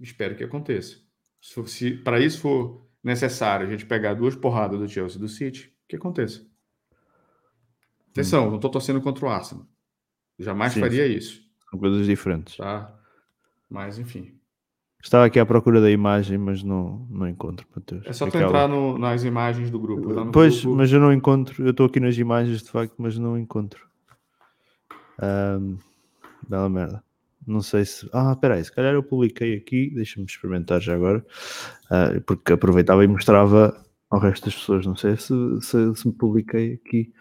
Espero 0.00 0.36
que 0.36 0.44
aconteça. 0.44 0.98
Se, 1.40 1.66
se 1.68 1.90
para 1.98 2.20
isso 2.20 2.40
for 2.40 2.86
necessário 3.02 3.66
a 3.66 3.70
gente 3.70 3.86
pegar 3.86 4.14
duas 4.14 4.34
porradas 4.34 4.78
do 4.80 4.88
Chelsea 4.88 5.16
e 5.16 5.20
do 5.20 5.28
City, 5.28 5.72
que 5.88 5.96
aconteça. 5.96 6.44
Atenção, 8.10 8.46
não 8.48 8.56
estou 8.56 8.70
torcendo 8.70 9.00
contra 9.00 9.24
o 9.26 9.28
Arsenal. 9.28 9.66
Jamais 10.38 10.72
Sim, 10.72 10.80
faria 10.80 11.06
isso, 11.06 11.42
São 11.70 11.78
coisas 11.78 12.06
diferentes. 12.06 12.56
tá? 12.56 12.98
Mas, 13.68 13.98
enfim. 13.98 14.35
Estava 15.06 15.24
aqui 15.24 15.38
à 15.38 15.46
procura 15.46 15.80
da 15.80 15.88
imagem, 15.88 16.36
mas 16.36 16.64
não, 16.64 17.06
não 17.08 17.28
encontro, 17.28 17.64
Mateus. 17.76 18.04
É 18.06 18.12
só 18.12 18.26
tu 18.28 18.36
entrar 18.38 18.68
no- 18.68 18.98
nas 18.98 19.22
imagens 19.22 19.70
do 19.70 19.78
grupo. 19.78 20.12
no 20.12 20.32
Pois, 20.32 20.62
grupo- 20.62 20.76
mas 20.76 20.92
eu 20.92 20.98
não 20.98 21.12
encontro. 21.12 21.62
Eu 21.64 21.70
estou 21.70 21.86
aqui 21.86 22.00
nas 22.00 22.18
imagens 22.18 22.60
de 22.60 22.68
facto, 22.68 22.94
mas 22.98 23.16
não 23.16 23.38
encontro. 23.38 23.86
Ahm, 25.22 25.76
bela 26.48 26.68
merda. 26.68 27.04
Não 27.46 27.62
sei 27.62 27.84
se. 27.84 28.10
Ah, 28.12 28.32
espera 28.32 28.54
aí, 28.56 28.64
se 28.64 28.72
calhar 28.72 28.94
eu 28.94 29.02
publiquei 29.04 29.54
aqui. 29.56 29.92
Deixa-me 29.94 30.26
experimentar 30.26 30.80
já 30.80 30.96
agora. 30.96 31.24
Ah, 31.88 32.10
porque 32.26 32.52
aproveitava 32.54 33.04
e 33.04 33.06
mostrava 33.06 33.80
ao 34.10 34.18
resto 34.18 34.46
das 34.46 34.56
pessoas. 34.56 34.84
Não 34.84 34.96
sei 34.96 35.16
se, 35.16 35.32
se, 35.62 35.94
se 35.94 36.08
me 36.08 36.14
publiquei 36.14 36.80
aqui. 36.84 37.12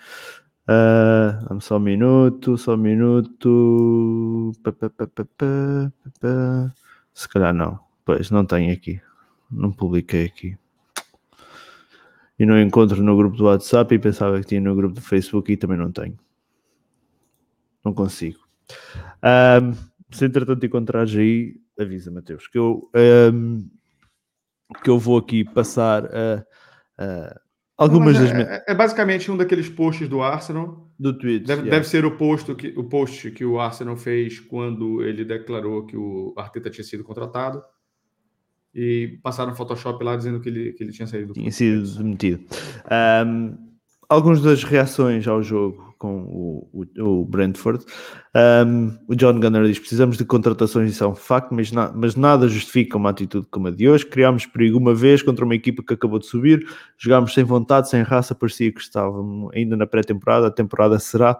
Ah, 0.68 1.40
Dá-me 1.48 1.62
só 1.62 1.78
um 1.78 1.82
minuto, 1.82 2.58
só 2.58 2.74
um 2.74 2.78
minuto. 2.78 4.54
Pá, 4.64 4.72
pá, 4.72 4.90
pá. 6.20 6.74
Se 7.16 7.28
calhar 7.28 7.52
não. 7.54 7.80
Pois, 8.06 8.30
não 8.30 8.46
tenho 8.46 8.72
aqui. 8.72 9.02
Não 9.50 9.72
publiquei 9.72 10.26
aqui 10.26 10.56
e 12.38 12.46
não 12.46 12.60
encontro 12.62 13.02
no 13.02 13.16
grupo 13.16 13.38
do 13.38 13.46
WhatsApp 13.46 13.96
e 13.96 14.00
pensava 14.00 14.40
que 14.40 14.46
tinha 14.48 14.60
no 14.62 14.76
grupo 14.76 14.96
do 14.96 15.02
Facebook 15.02 15.52
e 15.52 15.58
também 15.58 15.78
não 15.78 15.92
tenho. 15.92 16.18
Não 17.84 17.94
consigo. 17.94 18.40
Ahm, 19.22 19.74
se 20.12 20.26
entretanto 20.26 20.66
encontrares 20.66 21.16
aí, 21.16 21.56
avisa 21.80 22.12
Mateus 22.12 22.48
que 22.48 22.58
eu, 22.58 22.90
ahm, 22.94 23.66
que 24.84 24.90
eu 24.90 25.00
vou 25.00 25.18
aqui 25.18 25.46
passar 25.46 26.06
a, 26.08 26.46
a 26.98 27.40
algumas 27.78 28.16
Não, 28.20 28.24
das 28.24 28.32
é, 28.34 28.56
é- 28.58 28.72
é 28.72 28.76
basicamente 28.76 29.32
um 29.32 29.38
daqueles 29.38 29.70
posts 29.70 30.10
do 30.10 30.22
Arsenal. 30.22 30.85
Do 30.98 31.18
tweet. 31.18 31.46
Deve, 31.46 31.62
yeah. 31.62 31.78
deve 31.78 31.88
ser 31.88 32.06
o 32.06 32.18
post, 32.18 32.54
que, 32.56 32.74
o 32.78 32.84
post 32.84 33.32
que 33.32 33.46
o 33.46 33.60
Arsenal 33.60 33.98
fez 33.98 34.40
quando 34.40 35.04
ele 35.04 35.26
declarou 35.26 35.86
que 35.86 35.98
o 35.98 36.34
Arteta 36.38 36.70
tinha 36.70 36.84
sido 36.84 37.04
contratado. 37.04 37.64
E 38.74 39.20
passaram 39.24 39.52
no 39.52 39.58
Photoshop 39.58 40.04
lá 40.04 40.18
dizendo 40.18 40.42
que 40.42 40.50
ele, 40.50 40.74
que 40.74 40.84
ele 40.84 40.92
tinha 40.92 41.08
saído 41.08 41.28
do 41.28 41.34
tinha 41.34 41.52
sido 41.52 41.98
demitido. 41.98 42.44
Ahm, 42.90 43.56
algumas 44.10 44.42
das 44.42 44.64
reações 44.64 45.26
ao 45.28 45.42
jogo 45.42 45.85
com 45.98 46.24
o, 46.24 46.70
o, 46.98 47.04
o 47.22 47.26
Brentford. 47.26 47.84
Ahm, 48.34 48.98
o 49.08 49.16
John 49.16 49.40
Gunner 49.40 49.66
diz: 49.66 49.80
precisamos 49.80 50.18
de 50.18 50.26
contratações, 50.26 50.92
isso 50.92 51.04
é 51.04 51.08
um 51.08 51.16
facto, 51.16 51.54
mas, 51.54 51.72
na- 51.72 51.92
mas 51.94 52.16
nada 52.16 52.48
justifica 52.48 52.98
uma 52.98 53.10
atitude 53.10 53.48
como 53.50 53.68
a 53.68 53.72
de 53.72 53.88
hoje. 53.90 54.06
Criámos 54.06 54.46
perigo 54.46 54.78
uma 54.78 54.94
vez 54.94 55.22
contra 55.22 55.46
uma 55.46 55.56
equipa 55.56 55.84
que 55.84 55.94
acabou 55.94 56.20
de 56.20 56.26
subir, 56.26 56.66
jogámos 56.98 57.34
sem 57.34 57.44
vontade, 57.44 57.90
sem 57.90 58.02
raça, 58.02 58.36
parecia 58.36 58.72
que 58.72 58.82
estávamos 58.82 59.50
ainda 59.54 59.76
na 59.78 59.88
pré-temporada. 59.88 60.48
A 60.48 60.52
temporada 60.52 61.00
será 61.00 61.40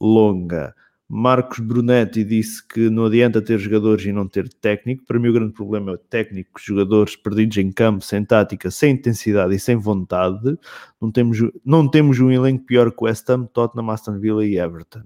longa. 0.00 0.74
Marcos 1.08 1.58
Brunetti 1.60 2.22
disse 2.22 2.66
que 2.66 2.90
não 2.90 3.06
adianta 3.06 3.40
ter 3.40 3.58
jogadores 3.58 4.04
e 4.04 4.12
não 4.12 4.28
ter 4.28 4.46
técnico. 4.48 5.04
Para 5.06 5.18
mim, 5.18 5.28
o 5.28 5.32
grande 5.32 5.54
problema 5.54 5.92
é 5.92 5.94
o 5.94 5.98
técnico, 5.98 6.60
jogadores 6.60 7.16
perdidos 7.16 7.56
em 7.56 7.72
campo, 7.72 8.04
sem 8.04 8.22
tática, 8.22 8.70
sem 8.70 8.92
intensidade 8.92 9.54
e 9.54 9.58
sem 9.58 9.76
vontade. 9.76 10.58
Não 11.00 11.10
temos, 11.10 11.38
não 11.64 11.88
temos 11.88 12.20
um 12.20 12.30
elenco 12.30 12.66
pior 12.66 12.92
que 12.92 13.04
West 13.04 13.28
Ham, 13.30 13.46
Tottenham, 13.46 13.90
Aston 13.90 14.18
Villa 14.18 14.44
e 14.44 14.58
Everton. 14.58 15.02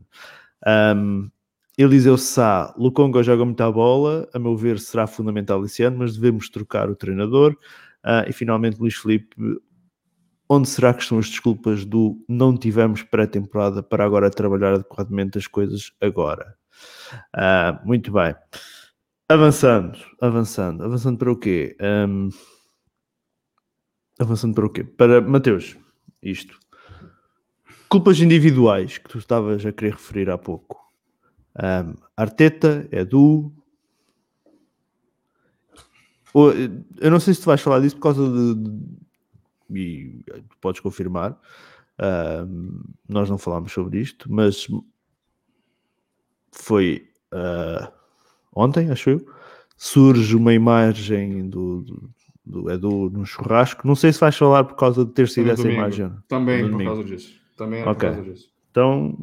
Um, 0.67 1.31
Eliseu 1.79 2.19
Sá, 2.19 2.75
Lukonga 2.77 3.23
joga 3.23 3.45
muita 3.45 3.71
bola, 3.71 4.29
a 4.35 4.39
meu 4.39 4.57
ver 4.57 4.79
será 4.79 5.07
fundamental 5.07 5.65
esse 5.65 5.83
ano, 5.83 5.99
mas 5.99 6.17
devemos 6.17 6.49
trocar 6.49 6.91
o 6.91 6.97
treinador. 6.97 7.57
Ah, 8.03 8.25
e 8.29 8.33
finalmente, 8.33 8.79
Luís 8.79 8.97
Felipe, 8.97 9.37
onde 10.49 10.69
será 10.69 10.93
que 10.93 11.03
estão 11.03 11.19
as 11.19 11.29
desculpas 11.29 11.85
do 11.85 12.23
não 12.29 12.57
tivemos 12.57 13.03
pré-temporada 13.03 13.83
para 13.83 14.05
agora 14.05 14.31
trabalhar 14.31 14.75
adequadamente 14.75 15.39
as 15.39 15.47
coisas 15.47 15.93
agora? 16.01 16.55
Ah, 17.35 17.81
muito 17.85 18.13
bem. 18.13 18.35
Avançando, 19.29 19.99
avançando, 20.21 20.85
avançando 20.85 21.19
para 21.19 21.33
o 21.33 21.37
quê? 21.37 21.77
Ahm, 21.81 22.29
avançando 24.19 24.55
para 24.55 24.67
o 24.67 24.71
quê? 24.71 24.85
Para 24.85 25.21
Mateus, 25.21 25.77
isto. 26.23 26.59
Culpas 27.89 28.21
individuais 28.21 28.99
que 28.99 29.09
tu 29.09 29.19
estavas 29.19 29.65
a 29.65 29.73
querer 29.73 29.93
referir 29.93 30.29
há 30.31 30.37
pouco. 30.39 30.81
Ahm, 31.55 31.95
Arteta, 32.17 32.89
Edu. 32.91 33.53
Eh, 36.35 36.71
Eu 37.01 37.11
não 37.11 37.21
sei 37.21 37.35
se 37.35 37.41
tu 37.43 37.47
vais 37.47 37.61
falar 37.61 37.81
disso 37.81 37.97
por 37.97 38.03
causa 38.03 38.23
de. 38.31 38.55
de- 38.55 39.03
e 39.77 40.23
tu 40.49 40.57
podes 40.61 40.81
confirmar. 40.81 41.39
ahm, 41.99 42.81
nós 43.09 43.29
não 43.31 43.39
falámos 43.39 43.73
sobre 43.73 44.01
isto, 44.01 44.31
mas 44.33 44.67
foi 46.53 47.09
ah, 47.33 47.93
ontem, 48.55 48.91
acho 48.91 49.11
eu. 49.11 49.27
Surge 49.77 50.37
uma 50.37 50.53
imagem 50.55 51.49
do, 51.49 51.83
do, 51.83 52.11
do 52.45 52.71
Edu 52.71 53.11
no 53.11 53.27
churrasco. 53.27 53.87
Não 53.87 53.95
sei 53.97 54.13
se 54.13 54.21
vais 54.21 54.37
falar 54.37 54.65
por 54.65 54.77
causa 54.77 55.05
de 55.05 55.13
ter 55.13 55.29
sido 55.29 55.47
No 55.47 55.53
essa 55.53 55.63
domingo. 55.63 55.81
imagem. 55.81 56.13
Também 56.29 56.71
por 56.71 56.85
causa 56.85 57.05
disso. 57.05 57.41
Também 57.57 57.83
por 57.85 57.97
causa 57.97 58.23
disso. 58.23 58.51
Então, 58.71 59.19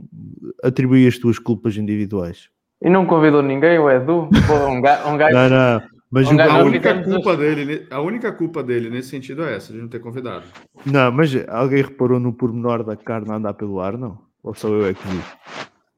atribui 0.63 1.07
as 1.07 1.17
tuas 1.17 1.39
culpas 1.39 1.75
individuais. 1.77 2.49
E 2.81 2.89
não 2.89 3.05
convidou 3.05 3.41
ninguém, 3.41 3.79
o 3.79 3.89
Edu? 3.89 4.29
Pô, 4.47 4.67
um 4.69 4.79
gajo, 4.81 5.09
um 5.09 5.17
gajo- 5.17 5.33
Não, 5.33 5.49
não. 5.49 5.98
Mas, 6.11 6.27
Um 6.31 6.35
o- 6.37 6.41
A 6.41 6.63
única 6.63 7.03
culpa 7.03 7.37
dele, 7.37 7.87
a 7.91 8.01
única 8.01 8.31
culpa 8.31 8.63
dele 8.63 8.89
nesse 8.89 9.09
sentido 9.09 9.43
é 9.43 9.55
essa, 9.55 9.71
de 9.71 9.79
não 9.79 9.87
ter 9.87 9.99
convidado. 9.99 10.45
não, 10.85 11.11
mas 11.11 11.29
alguém 11.47 11.83
reparou 11.83 12.19
no 12.19 12.33
pormenor 12.33 12.83
da 12.83 12.95
carne 12.95 13.29
a 13.31 13.35
andar 13.35 13.53
pelo 13.53 13.79
ar, 13.79 13.97
não? 13.97 14.17
Ou 14.41 14.53
só 14.55 14.67
eu 14.69 14.87
é 14.87 14.93
que 14.93 15.07
vi? 15.07 15.21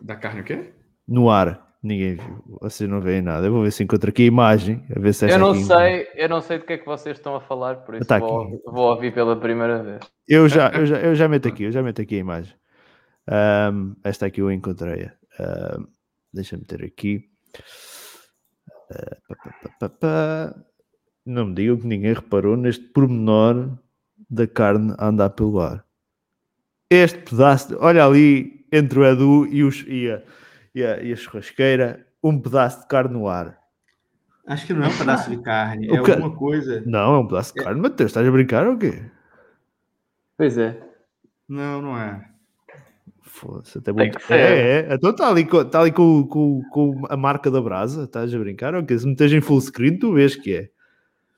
Da 0.01 0.15
carne 0.15 0.41
o 0.41 0.43
quê? 0.43 0.73
No 1.07 1.29
ar, 1.29 1.75
ninguém 1.81 2.15
viu. 2.15 2.43
Vocês 2.59 2.89
não 2.89 2.99
veem 2.99 3.21
nada. 3.21 3.47
Eu 3.47 3.53
vou 3.53 3.63
ver 3.63 3.71
se 3.71 3.83
encontro 3.83 4.09
aqui 4.09 4.23
a 4.23 4.25
imagem. 4.25 4.83
A 4.95 4.99
ver 4.99 5.13
se 5.13 5.29
Eu 5.31 5.39
não 5.39 5.51
aqui- 5.51 5.63
sei, 5.63 6.07
eu 6.15 6.27
não 6.27 6.41
sei 6.41 6.57
do 6.59 6.65
que 6.65 6.73
é 6.73 6.77
que 6.77 6.85
vocês 6.85 7.15
estão 7.17 7.35
a 7.35 7.39
falar, 7.41 7.75
por 7.77 7.95
isso 7.95 8.05
Tá 8.05 8.19
vou, 8.19 8.61
vou 8.65 8.89
ouvir 8.89 9.13
pela 9.13 9.35
primeira 9.39 9.81
vez. 9.81 9.99
Eu 10.27 10.49
já, 10.49 10.69
eu 10.71 10.85
já, 10.85 10.97
eu 10.97 11.15
já 11.15 11.27
meto 11.29 11.47
aqui, 11.47 11.63
eu 11.63 11.71
já 11.71 11.81
meto 11.81 12.01
aqui 12.01 12.15
a 12.15 12.19
imagem. 12.19 12.53
Ahm, 13.27 13.93
esta 14.03 14.25
aqui 14.25 14.41
eu 14.41 14.51
encontrei. 14.51 15.09
Ahm, 15.39 15.85
Deixa-me 16.33 16.63
ter 16.65 16.83
aqui. 16.83 17.25
Ah, 17.55 17.59
pá, 17.59 17.59
pá, 17.59 18.39
pá, 18.39 18.65
pá, 18.65 18.77
pá. 18.77 18.80
Não 21.25 21.45
me 21.47 21.53
digam 21.55 21.77
que 21.77 21.87
ninguém 21.87 22.13
reparou 22.13 22.57
neste 22.57 22.83
pormenor 22.89 23.77
da 24.29 24.47
carne 24.47 24.93
a 24.97 25.07
andar 25.07 25.29
pelo 25.31 25.59
ar. 25.59 25.85
Este 26.89 27.19
pedaço, 27.19 27.69
de- 27.69 27.75
olha 27.75 28.05
ali 28.05 28.65
entre 28.71 28.99
o 28.99 29.05
Edu 29.05 29.45
e, 29.47 29.63
os, 29.63 29.83
e, 29.87 30.09
a, 30.11 30.21
e, 30.73 30.83
a, 30.83 31.03
e 31.03 31.13
a 31.13 31.15
churrasqueira, 31.15 32.05
um 32.23 32.39
pedaço 32.39 32.81
de 32.81 32.87
carne 32.87 33.13
no 33.13 33.27
ar. 33.27 33.59
Acho 34.47 34.65
que 34.67 34.73
não 34.73 34.83
é 34.83 34.87
um 34.87 34.97
pedaço 34.97 35.29
de 35.29 35.37
carne, 35.41 35.89
O 35.89 35.95
é 35.95 36.03
ca- 36.03 36.13
alguma 36.13 36.35
coisa. 36.35 36.83
Não, 36.85 37.15
é 37.15 37.17
um 37.19 37.27
pedaço 37.27 37.53
de 37.55 37.63
carne, 37.63 37.79
Mateus, 37.81 38.09
estás 38.11 38.27
a 38.27 38.31
brincar 38.31 38.67
ou 38.67 38.77
quê? 38.77 39.03
Pois 40.37 40.57
é. 40.57 40.81
Não, 41.47 41.81
não 41.81 41.97
é. 41.97 42.27
Foda-se, 43.33 43.77
até 43.77 43.93
Tem 43.93 44.11
bom. 44.11 44.17
que 44.17 44.23
ser. 44.25 44.33
É, 44.33 44.79
é. 44.89 44.93
Então 44.93 45.09
está 45.11 45.29
ali, 45.29 45.45
com, 45.45 45.63
tá 45.63 45.79
ali 45.81 45.91
com, 45.91 46.27
com, 46.27 46.61
com 46.69 47.01
a 47.09 47.15
marca 47.15 47.49
da 47.49 47.61
brasa, 47.61 48.03
estás 48.03 48.33
a 48.33 48.37
brincar 48.37 48.75
ou 48.75 48.85
quê? 48.85 48.99
Se 48.99 49.07
meteres 49.07 49.31
em 49.33 49.39
full 49.41 49.61
screen, 49.61 49.97
tu 49.97 50.13
vês 50.13 50.35
que 50.35 50.53
é. 50.53 50.69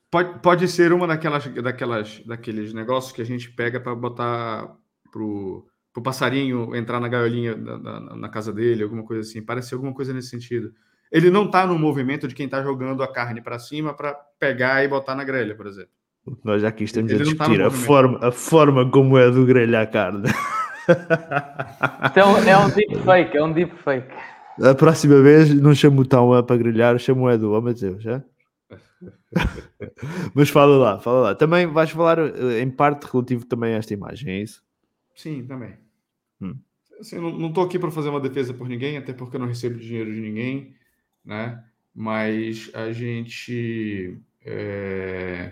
Pode, 0.10 0.39
pode 0.41 0.68
ser 0.68 0.91
uma 0.91 1.08
daquelas, 1.08 1.46
daquelas, 1.48 2.22
daqueles 2.26 2.74
negócios 2.74 3.14
que 3.14 3.22
a 3.22 3.26
gente 3.26 3.52
pega 3.52 3.80
para 3.80 3.96
botar 3.96 4.76
pro, 5.12 5.66
pro 5.94 6.04
passarinho 6.04 6.76
entrar 6.76 7.00
na 7.00 7.08
gaiolinha 7.08 7.56
da- 7.56 7.78
da- 7.78 8.16
na, 8.16 8.30
casa 8.30 8.52
dele, 8.52 8.84
alguma 8.84 9.04
coisa 9.04 9.22
assim. 9.22 9.41
Parece 9.44 9.70
ser 9.70 9.76
alguma 9.76 9.94
coisa 9.94 10.14
nesse 10.14 10.30
sentido. 10.30 10.72
Ele 11.12 11.30
não 11.30 11.50
tá 11.50 11.66
no 11.66 11.78
movimento 11.78 12.28
de 12.28 12.34
quem 12.36 12.50
tá 12.50 12.62
jogando 12.64 13.02
a 13.04 13.08
carne 13.12 13.39
para 13.41 13.60
cima 13.60 13.94
para 13.94 14.14
pegar 14.39 14.84
e 14.84 14.88
botar 14.88 15.16
na 15.16 15.24
grelha, 15.24 15.56
por 15.56 15.68
exemplo. 15.68 15.91
Nós 16.44 16.62
já 16.62 16.70
aqui 16.70 16.86
estamos 16.86 17.12
Ele 17.12 17.22
a 17.22 17.26
tá 17.26 17.30
discutir, 17.32 17.62
a 17.62 17.66
movimento. 17.66 17.86
forma, 17.86 18.20
a 18.22 18.32
forma 18.32 18.89
como 18.89 19.18
é 19.18 19.30
do 19.30 19.46
grelhar 19.46 19.89
carne. 19.91 20.24
Isto 22.06 22.20
é 22.20 22.26
um, 22.26 22.66
um 22.66 22.70
deepfake, 22.70 23.38
é 23.38 23.44
um 23.44 23.54
deepfake. 23.54 24.14
A 24.62 24.76
próxima 24.76 25.22
vez 25.22 25.54
não 25.54 25.74
chamo 25.74 26.02
o 26.02 26.06
Tão 26.06 26.44
para 26.44 26.58
grelhar, 26.58 26.98
chamo 27.00 27.24
o 27.24 27.32
Edu, 27.32 27.54
oh 27.54 27.62
Mateus, 27.62 28.04
já? 28.04 28.24
Mas 30.34 30.50
fala 30.50 30.78
lá, 30.78 31.00
fala 31.00 31.22
lá. 31.22 31.36
Também 31.36 31.66
vais 31.66 31.90
falar 31.90 32.20
eh, 32.20 32.62
em 32.62 32.70
parte 32.70 33.06
relativo 33.06 33.46
também 33.46 33.74
a 33.74 33.78
esta 33.78 33.94
imagem, 33.94 34.32
é 34.32 34.42
isso? 34.42 34.64
Sim, 35.16 35.46
também. 35.46 35.74
Hum. 36.42 36.56
Assim, 37.00 37.20
não, 37.20 37.52
tô 37.52 37.62
aqui 37.62 37.80
para 37.80 37.92
fazer 37.92 38.10
uma 38.10 38.20
defesa 38.20 38.54
por 38.54 38.68
ninguém, 38.68 38.98
até 38.98 39.14
porque 39.14 39.36
eu 39.36 39.40
não 39.40 39.48
recebo 39.48 39.78
dinheiro 39.78 40.14
de 40.14 40.22
ninguém, 40.22 40.76
né? 41.26 41.64
Mas 41.94 42.72
a 42.74 42.92
gente 42.92 44.18
é, 44.46 45.52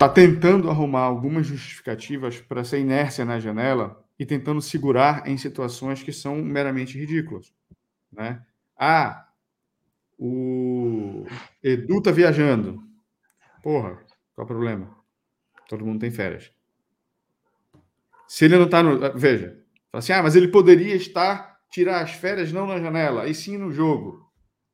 tá 0.00 0.08
tentando 0.08 0.70
arrumar 0.70 1.02
algumas 1.02 1.46
justificativas 1.46 2.40
para 2.40 2.62
essa 2.62 2.78
inércia 2.78 3.22
na 3.22 3.38
janela 3.38 4.02
e 4.18 4.24
tentando 4.24 4.62
segurar 4.62 5.28
em 5.28 5.36
situações 5.36 6.02
que 6.02 6.10
são 6.10 6.36
meramente 6.36 6.98
ridículas, 6.98 7.52
né? 8.10 8.42
Ah, 8.78 9.28
o 10.18 11.26
Edu 11.62 12.00
tá 12.00 12.10
viajando. 12.10 12.82
Porra, 13.62 14.02
qual 14.34 14.46
o 14.46 14.48
problema? 14.48 14.96
Todo 15.68 15.84
mundo 15.84 16.00
tem 16.00 16.10
férias. 16.10 16.50
Se 18.26 18.46
ele 18.46 18.56
não 18.56 18.64
está 18.64 18.82
no. 18.82 18.98
Veja, 19.18 19.62
assim, 19.92 20.14
ah, 20.14 20.22
mas 20.22 20.34
ele 20.34 20.48
poderia 20.48 20.94
estar, 20.94 21.60
tirar 21.70 22.00
as 22.00 22.12
férias 22.12 22.50
não 22.50 22.66
na 22.66 22.80
janela, 22.80 23.28
e 23.28 23.34
sim 23.34 23.58
no 23.58 23.70
jogo. 23.70 24.26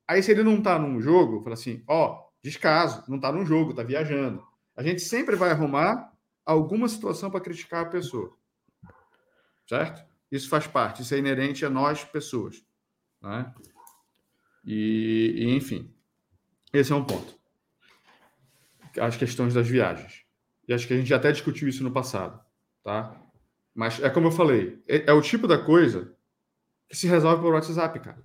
Aí, 0.06 0.22
se 0.22 0.30
ele 0.30 0.44
não 0.44 0.58
está 0.58 0.78
num 0.78 1.00
jogo, 1.00 1.42
fala 1.42 1.54
assim, 1.54 1.82
ó, 1.88 2.16
descaso, 2.40 3.02
não 3.08 3.16
está 3.16 3.32
num 3.32 3.44
jogo, 3.44 3.70
está 3.70 3.82
viajando. 3.82 4.40
A 4.76 4.82
gente 4.82 5.00
sempre 5.00 5.34
vai 5.36 5.50
arrumar 5.50 6.12
alguma 6.44 6.88
situação 6.88 7.30
para 7.30 7.40
criticar 7.40 7.86
a 7.86 7.88
pessoa. 7.88 8.36
Certo? 9.66 10.04
Isso 10.30 10.48
faz 10.48 10.66
parte, 10.66 11.02
isso 11.02 11.14
é 11.14 11.18
inerente 11.18 11.64
a 11.64 11.70
nós, 11.70 12.04
pessoas. 12.04 12.64
Né? 13.22 13.52
E, 14.64 15.34
e, 15.36 15.56
enfim, 15.56 15.92
esse 16.72 16.92
é 16.92 16.94
um 16.94 17.04
ponto. 17.04 17.34
As 19.00 19.16
questões 19.16 19.54
das 19.54 19.66
viagens. 19.66 20.24
E 20.68 20.74
acho 20.74 20.86
que 20.86 20.94
a 20.94 20.96
gente 20.96 21.12
até 21.14 21.32
discutiu 21.32 21.68
isso 21.68 21.82
no 21.82 21.90
passado. 21.90 22.44
Tá? 22.82 23.16
Mas 23.74 24.00
é 24.00 24.10
como 24.10 24.28
eu 24.28 24.32
falei, 24.32 24.82
é, 24.88 25.10
é 25.10 25.12
o 25.12 25.22
tipo 25.22 25.46
da 25.46 25.58
coisa 25.58 26.14
que 26.88 26.96
se 26.96 27.06
resolve 27.06 27.42
por 27.42 27.54
WhatsApp, 27.54 27.98
cara. 28.00 28.22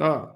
Ah, 0.00 0.34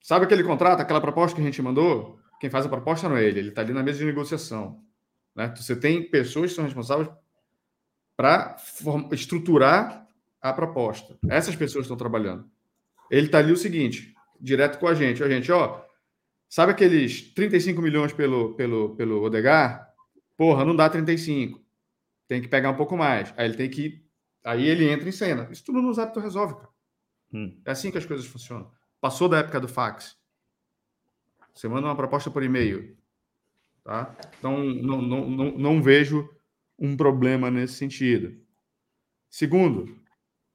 sabe 0.00 0.24
aquele 0.24 0.42
contrato, 0.42 0.80
aquela 0.80 1.00
proposta 1.00 1.34
que 1.34 1.42
a 1.42 1.44
gente 1.44 1.60
mandou? 1.60 2.18
Quem 2.44 2.50
faz 2.50 2.66
a 2.66 2.68
proposta 2.68 3.08
não 3.08 3.16
é 3.16 3.24
ele, 3.24 3.38
ele 3.38 3.48
está 3.48 3.62
ali 3.62 3.72
na 3.72 3.82
mesa 3.82 4.00
de 4.00 4.04
negociação. 4.04 4.84
Né? 5.34 5.50
Você 5.56 5.74
tem 5.74 6.10
pessoas 6.10 6.50
que 6.50 6.56
são 6.56 6.64
responsáveis 6.64 7.08
para 8.14 8.54
estruturar 9.12 10.06
a 10.42 10.52
proposta. 10.52 11.16
Essas 11.26 11.56
pessoas 11.56 11.86
estão 11.86 11.96
trabalhando. 11.96 12.46
Ele 13.10 13.24
está 13.26 13.38
ali 13.38 13.50
o 13.50 13.56
seguinte, 13.56 14.14
direto 14.38 14.78
com 14.78 14.86
a 14.86 14.94
gente. 14.94 15.24
A 15.24 15.28
gente, 15.28 15.50
ó, 15.50 15.80
sabe 16.50 16.72
aqueles 16.72 17.32
35 17.32 17.80
milhões 17.80 18.12
pelo, 18.12 18.54
pelo, 18.56 18.94
pelo 18.94 19.22
Odegar? 19.22 19.88
Porra, 20.36 20.66
não 20.66 20.76
dá 20.76 20.90
35 20.90 21.64
tem 22.28 22.42
que 22.42 22.48
pegar 22.48 22.70
um 22.70 22.76
pouco 22.76 22.96
mais. 22.96 23.32
Aí 23.36 23.46
ele 23.46 23.56
tem 23.56 23.70
que. 23.70 24.04
Aí 24.44 24.66
ele 24.66 24.88
entra 24.88 25.08
em 25.08 25.12
cena. 25.12 25.48
Isso 25.50 25.64
tudo 25.64 25.80
no 25.80 25.92
Zap 25.94 26.12
tu 26.12 26.20
resolve, 26.20 26.54
cara. 26.54 26.68
Hum. 27.32 27.60
É 27.64 27.70
assim 27.70 27.90
que 27.90 27.98
as 27.98 28.06
coisas 28.06 28.26
funcionam. 28.26 28.70
Passou 29.00 29.28
da 29.28 29.38
época 29.38 29.60
do 29.60 29.68
fax. 29.68 30.16
Você 31.54 31.68
manda 31.68 31.86
uma 31.86 31.96
proposta 31.96 32.30
por 32.30 32.42
e-mail. 32.42 32.96
Tá? 33.84 34.16
Então, 34.38 34.64
não, 34.64 35.00
não, 35.00 35.30
não, 35.30 35.58
não 35.58 35.82
vejo 35.82 36.28
um 36.78 36.96
problema 36.96 37.50
nesse 37.50 37.74
sentido. 37.74 38.42
Segundo, 39.30 40.00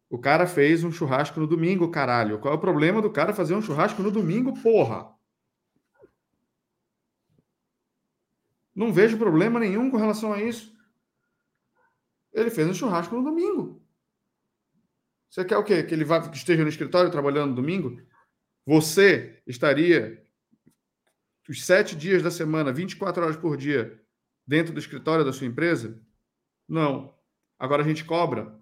o 0.10 0.18
cara 0.18 0.46
fez 0.48 0.84
um 0.84 0.92
churrasco 0.92 1.40
no 1.40 1.48
domingo, 1.48 1.90
caralho. 1.92 2.40
Qual 2.40 2.54
é 2.54 2.58
o 2.58 2.60
problema 2.60 3.02
do 3.02 3.12
cara 3.12 3.34
fazer 3.34 3.56
um 3.56 3.62
churrasco 3.62 4.02
no 4.02 4.12
domingo, 4.12 4.54
porra? 4.62 5.14
Não 8.76 8.92
vejo 8.92 9.18
problema 9.18 9.60
nenhum 9.60 9.92
com 9.92 9.98
relação 9.98 10.34
a 10.34 10.42
isso. 10.42 10.74
Ele 12.34 12.50
fez 12.50 12.68
um 12.68 12.74
churrasco 12.74 13.16
no 13.16 13.24
domingo. 13.24 13.82
Você 15.30 15.46
quer 15.46 15.58
o 15.58 15.64
quê? 15.64 15.84
Que 15.84 15.94
ele 15.94 16.04
vá, 16.04 16.28
que 16.28 16.36
esteja 16.36 16.64
no 16.64 16.70
escritório 16.70 17.12
trabalhando 17.12 17.50
no 17.50 17.56
domingo? 17.56 18.02
Você 18.66 19.42
estaria 19.46 20.24
os 21.50 21.66
sete 21.66 21.96
dias 21.96 22.22
da 22.22 22.30
semana, 22.30 22.72
24 22.72 23.24
horas 23.24 23.36
por 23.36 23.58
dia, 23.58 24.00
dentro 24.46 24.72
do 24.72 24.80
escritório 24.80 25.26
da 25.26 25.34
sua 25.34 25.48
empresa? 25.48 26.00
Não. 26.68 27.14
Agora 27.58 27.84
a 27.84 27.88
gente 27.88 28.06
cobra 28.06 28.58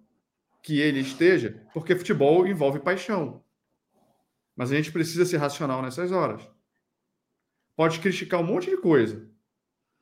que 0.64 0.80
ele 0.80 1.00
esteja, 1.00 1.64
porque 1.74 1.96
futebol 1.96 2.48
envolve 2.48 2.80
paixão. 2.80 3.44
Mas 4.56 4.72
a 4.72 4.76
gente 4.76 4.92
precisa 4.92 5.26
ser 5.26 5.38
racional 5.38 5.82
nessas 5.82 6.12
horas. 6.12 6.42
Pode 7.76 8.00
criticar 8.00 8.40
um 8.40 8.46
monte 8.46 8.70
de 8.70 8.78
coisa. 8.78 9.30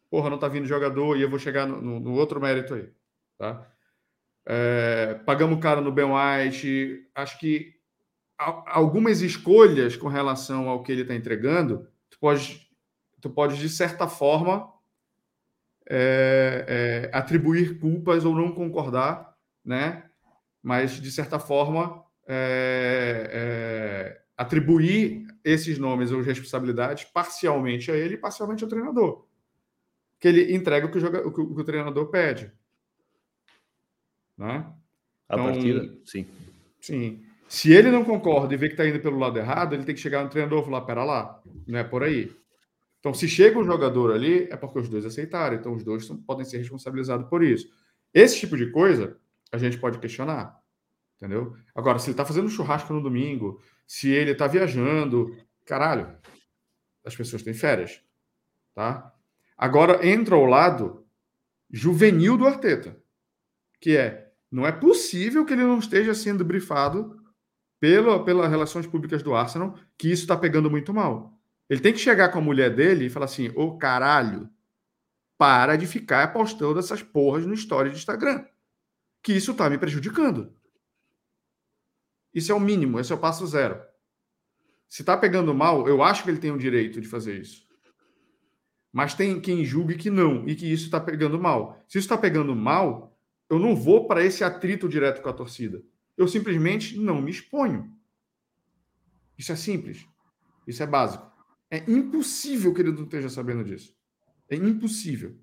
Porra, 0.10 0.30
não 0.30 0.38
tá 0.38 0.48
vindo 0.48 0.66
jogador 0.66 1.18
e 1.18 1.22
eu 1.22 1.30
vou 1.30 1.40
chegar 1.40 1.68
no, 1.68 2.00
no, 2.00 2.14
outro 2.14 2.40
mérito 2.40 2.74
aí. 2.74 2.90
Tá? 3.38 3.70
É, 4.46 5.16
pagamos 5.26 5.60
caro 5.60 5.82
no 5.82 5.92
Ben 5.92 6.06
White. 6.06 7.10
Acho 7.14 7.38
que 7.38 7.76
algumas 8.38 9.22
escolhas 9.22 9.96
com 9.96 10.08
relação 10.08 10.70
ao 10.70 10.84
que 10.84 10.92
ele 10.92 11.02
está 11.02 11.16
entregando, 11.16 11.88
tu 12.10 12.18
pode, 12.20 12.65
tu 13.22 13.30
pode, 13.30 13.58
de 13.58 13.70
certa 13.70 14.08
forma, 14.08 14.72
é, 15.90 17.10
é, 17.12 17.18
atribuir 17.18 17.80
culpas 17.80 18.26
ou 18.26 18.36
não 18.36 18.52
concordar, 18.52 19.36
né? 19.64 20.10
mas, 20.62 21.00
de 21.00 21.12
certa 21.12 21.38
forma, 21.38 22.04
atribuir 24.36 25.28
esses 25.44 25.78
nomes 25.78 26.12
ou 26.12 26.22
responsabilidades 26.22 27.04
parcialmente 27.06 27.92
a 27.92 27.96
ele 27.96 28.16
e 28.16 28.18
parcialmente 28.18 28.64
ao 28.64 28.70
treinador. 28.70 29.28
Que 30.20 30.28
ele 30.28 30.56
entrega 30.56 30.88
o 30.88 30.92
que 30.92 30.98
o, 30.98 31.02
joga, 31.02 31.28
o, 31.28 31.32
que 31.32 31.42
o 31.42 31.64
treinador 31.64 32.08
pede. 32.08 32.52
Né? 34.36 34.66
Então, 35.26 35.46
partida, 35.46 35.98
sim. 36.04 36.26
Sim. 36.82 37.24
Se 37.48 37.72
ele 37.72 37.92
não 37.92 38.04
concorda 38.04 38.54
e 38.54 38.58
vê 38.58 38.68
que 38.68 38.74
está 38.74 38.88
indo 38.88 39.00
pelo 39.00 39.20
lado 39.20 39.38
errado, 39.38 39.74
ele 39.74 39.84
tem 39.84 39.96
que 39.96 40.02
chegar 40.02 40.24
no 40.24 40.30
treinador 40.30 40.62
e 40.62 40.66
falar: 40.66 40.82
pera 40.82 41.04
lá, 41.04 41.42
não 41.68 41.80
é 41.80 41.84
por 41.84 42.04
aí. 42.04 42.32
Então, 43.06 43.14
se 43.14 43.28
chega 43.28 43.60
um 43.60 43.64
jogador 43.64 44.12
ali, 44.12 44.48
é 44.50 44.58
porque 44.58 44.80
os 44.80 44.90
dois 44.90 45.06
aceitaram. 45.06 45.56
Então, 45.56 45.76
os 45.76 45.84
dois 45.84 46.08
são, 46.08 46.18
podem 46.18 46.44
ser 46.44 46.58
responsabilizados 46.58 47.30
por 47.30 47.44
isso. 47.44 47.70
Esse 48.12 48.40
tipo 48.40 48.58
de 48.58 48.72
coisa 48.72 49.16
a 49.52 49.60
gente 49.60 49.78
pode 49.78 50.00
questionar. 50.00 50.60
Entendeu? 51.16 51.56
Agora, 51.76 52.00
se 52.00 52.08
ele 52.08 52.14
está 52.14 52.26
fazendo 52.26 52.50
churrasco 52.50 52.92
no 52.92 53.04
domingo, 53.04 53.62
se 53.86 54.10
ele 54.10 54.32
está 54.32 54.48
viajando, 54.48 55.38
caralho, 55.64 56.18
as 57.06 57.16
pessoas 57.16 57.44
têm 57.44 57.54
férias. 57.54 58.02
Tá? 58.74 59.14
Agora 59.56 60.04
entra 60.04 60.34
ao 60.34 60.46
lado 60.46 61.06
juvenil 61.70 62.36
do 62.36 62.48
Arteta, 62.48 63.00
que 63.80 63.96
é 63.96 64.32
não 64.52 64.66
é 64.66 64.72
possível 64.72 65.46
que 65.46 65.54
ele 65.54 65.62
não 65.62 65.78
esteja 65.78 66.16
sendo 66.16 66.44
brifado 66.44 67.24
pela, 67.80 68.26
pelas 68.26 68.50
relações 68.50 68.88
públicas 68.88 69.22
do 69.22 69.36
Arsenal 69.36 69.78
que 69.96 70.12
isso 70.12 70.24
está 70.24 70.36
pegando 70.36 70.72
muito 70.72 70.92
mal. 70.92 71.35
Ele 71.70 71.80
tem 71.80 71.94
que 71.94 72.00
chegar 72.00 72.30
com 72.30 72.40
a 72.40 72.42
mulher 72.42 72.74
dele 72.74 73.06
e 73.06 73.10
falar 73.10 73.26
assim: 73.26 73.52
ô 73.56 73.78
caralho, 73.78 74.50
para 75.38 75.76
de 75.76 75.88
ficar 75.88 76.32
postando 76.32 76.80
essas 76.80 77.02
porras 77.02 77.46
no 77.46 77.54
story 77.54 77.90
de 77.90 77.98
Instagram. 77.98 78.46
Que 79.22 79.34
isso 79.34 79.52
está 79.52 79.70
me 79.70 79.78
prejudicando. 79.78 80.54
Isso 82.34 82.52
é 82.52 82.56
o 82.56 82.60
mínimo, 82.60 83.00
esse 83.00 83.12
é 83.12 83.16
o 83.16 83.20
passo 83.20 83.46
zero. 83.48 83.82
Se 84.88 85.02
está 85.02 85.18
pegando 85.18 85.54
mal, 85.54 85.88
eu 85.88 86.04
acho 86.04 86.24
que 86.24 86.30
ele 86.30 86.40
tem 86.40 86.52
o 86.52 86.58
direito 86.58 87.02
de 87.02 87.08
fazer 87.08 87.40
isso. 87.40 87.66
Mas 88.92 89.14
tem 89.14 89.42
quem 89.42 89.66
julgue 89.66 89.96
que 89.96 90.10
não 90.10 90.48
e 90.48 90.56
que 90.56 90.72
isso 90.72 90.86
está 90.86 91.00
pegando 91.00 91.40
mal. 91.40 91.84
Se 91.88 91.98
isso 91.98 92.06
está 92.06 92.18
pegando 92.18 92.56
mal, 92.56 93.18
eu 93.50 93.60
não 93.60 93.76
vou 93.76 94.08
para 94.08 94.24
esse 94.24 94.44
atrito 94.44 94.88
direto 94.88 95.22
com 95.22 95.30
a 95.30 95.34
torcida. 95.34 95.84
Eu 96.18 96.28
simplesmente 96.28 96.98
não 96.98 97.22
me 97.22 97.32
exponho. 97.32 97.92
Isso 99.38 99.52
é 99.52 99.56
simples. 99.56 100.08
Isso 100.66 100.82
é 100.82 100.88
básico. 100.88 101.35
É 101.76 101.92
impossível 101.92 102.74
que 102.74 102.82
ele 102.82 102.92
não 102.92 103.04
esteja 103.04 103.30
sabendo 103.30 103.64
disso. 103.64 103.94
É 104.50 104.56
impossível. 104.56 105.36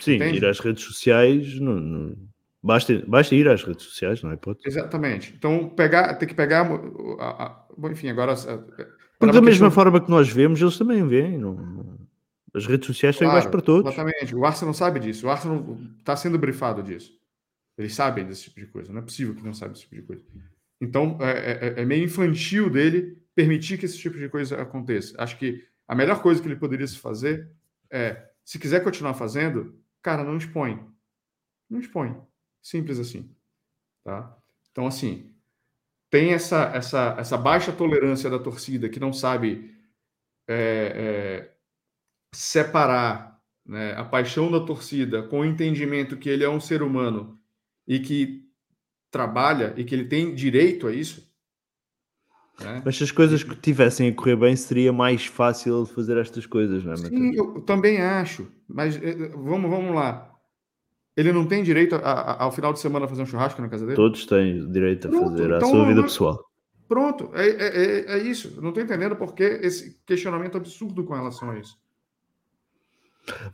Sim, 0.00 0.16
Entende? 0.16 0.38
ir 0.38 0.44
às 0.44 0.60
redes 0.60 0.84
sociais 0.84 1.58
não, 1.58 1.74
não, 1.74 2.16
basta, 2.62 3.02
basta 3.06 3.34
ir 3.34 3.48
às 3.48 3.62
redes 3.62 3.84
sociais, 3.84 4.22
não 4.22 4.30
é? 4.30 4.36
Pode. 4.36 4.60
Exatamente. 4.64 5.34
Então, 5.36 5.68
pegar, 5.70 6.14
tem 6.14 6.28
que 6.28 6.34
pegar. 6.34 6.66
A, 7.18 7.44
a, 7.44 7.66
bom, 7.76 7.90
enfim, 7.90 8.08
agora. 8.08 8.34
Porque 9.18 9.34
da 9.34 9.42
mesma 9.42 9.70
forma 9.70 10.00
que 10.00 10.10
nós 10.10 10.28
vemos, 10.28 10.60
eles 10.60 10.78
também 10.78 11.06
veem. 11.06 11.38
Não, 11.38 11.98
as 12.54 12.66
redes 12.66 12.86
sociais 12.86 13.16
são 13.16 13.26
claro, 13.26 13.38
iguais 13.38 13.50
para 13.50 13.62
todos. 13.62 13.92
Exatamente. 13.92 14.34
O 14.34 14.44
Arsenal 14.44 14.74
sabe 14.74 15.00
disso. 15.00 15.26
O 15.26 15.30
Arsenal 15.30 15.78
está 15.98 16.16
sendo 16.16 16.38
brifado 16.38 16.82
disso. 16.82 17.12
Eles 17.76 17.94
sabem 17.94 18.26
desse 18.26 18.44
tipo 18.44 18.60
de 18.60 18.66
coisa. 18.66 18.92
Não 18.92 19.00
é 19.00 19.04
possível 19.04 19.34
que 19.34 19.44
não 19.44 19.54
saiba 19.54 19.74
desse 19.74 19.84
tipo 19.84 19.96
de 19.96 20.02
coisa. 20.02 20.22
Então, 20.80 21.18
é, 21.20 21.76
é, 21.76 21.82
é, 21.82 21.84
meio 21.84 22.04
infantil 22.04 22.70
dele 22.70 23.16
permitir 23.38 23.78
que 23.78 23.84
esse 23.84 23.96
tipo 23.96 24.18
de 24.18 24.28
coisa 24.28 24.60
aconteça. 24.60 25.14
Acho 25.16 25.38
que 25.38 25.64
a 25.86 25.94
melhor 25.94 26.20
coisa 26.20 26.42
que 26.42 26.48
ele 26.48 26.56
poderia 26.56 26.88
se 26.88 26.98
fazer 26.98 27.48
é, 27.88 28.30
se 28.44 28.58
quiser 28.58 28.82
continuar 28.82 29.14
fazendo, 29.14 29.80
cara, 30.02 30.24
não 30.24 30.36
expõe. 30.36 30.84
Não 31.70 31.78
expõe. 31.78 32.20
Simples 32.60 32.98
assim. 32.98 33.32
Tá? 34.02 34.36
Então, 34.72 34.88
assim, 34.88 35.32
tem 36.10 36.32
essa, 36.32 36.64
essa, 36.74 37.14
essa 37.16 37.38
baixa 37.38 37.70
tolerância 37.70 38.28
da 38.28 38.40
torcida 38.40 38.88
que 38.88 38.98
não 38.98 39.12
sabe 39.12 39.72
é, 40.48 40.56
é, 41.46 41.54
separar 42.34 43.40
né, 43.64 43.92
a 43.92 44.04
paixão 44.04 44.50
da 44.50 44.58
torcida 44.58 45.22
com 45.22 45.42
o 45.42 45.44
entendimento 45.44 46.16
que 46.16 46.28
ele 46.28 46.42
é 46.42 46.50
um 46.50 46.58
ser 46.58 46.82
humano 46.82 47.40
e 47.86 48.00
que 48.00 48.50
trabalha 49.12 49.74
e 49.76 49.84
que 49.84 49.94
ele 49.94 50.06
tem 50.06 50.34
direito 50.34 50.88
a 50.88 50.92
isso. 50.92 51.27
Né? 52.60 52.82
Mas 52.84 52.96
se 52.96 53.04
as 53.04 53.10
coisas 53.10 53.42
que 53.42 53.54
tivessem 53.54 54.08
a 54.08 54.14
correr 54.14 54.36
bem, 54.36 54.56
seria 54.56 54.92
mais 54.92 55.26
fácil 55.26 55.86
fazer 55.86 56.16
estas 56.16 56.44
coisas, 56.44 56.84
não 56.84 56.92
é? 56.92 56.96
Sim, 56.96 57.34
eu 57.34 57.60
também 57.62 58.00
acho. 58.00 58.48
Mas 58.68 58.96
eh, 58.96 59.30
vamos, 59.34 59.70
vamos 59.70 59.94
lá. 59.94 60.28
Ele 61.16 61.32
não 61.32 61.46
tem 61.46 61.62
direito 61.62 61.94
a, 61.96 61.98
a, 61.98 62.44
ao 62.44 62.52
final 62.52 62.72
de 62.72 62.80
semana 62.80 63.06
a 63.06 63.08
fazer 63.08 63.22
um 63.22 63.26
churrasco 63.26 63.60
na 63.60 63.68
casa 63.68 63.84
dele? 63.84 63.96
Todos 63.96 64.26
têm 64.26 64.70
direito 64.70 65.08
a 65.08 65.10
Pronto, 65.10 65.30
fazer 65.30 65.46
então, 65.46 65.68
a 65.68 65.70
sua 65.70 65.86
vida 65.86 66.02
pessoal. 66.02 66.44
Pronto, 66.88 67.30
é, 67.34 67.48
é, 67.48 67.66
é, 67.66 68.12
é 68.14 68.18
isso. 68.18 68.60
não 68.60 68.70
estou 68.70 68.82
entendendo 68.82 69.14
por 69.14 69.34
que 69.34 69.42
esse 69.42 70.00
questionamento 70.06 70.56
absurdo 70.56 71.04
com 71.04 71.14
relação 71.14 71.50
a 71.50 71.58
isso. 71.58 71.78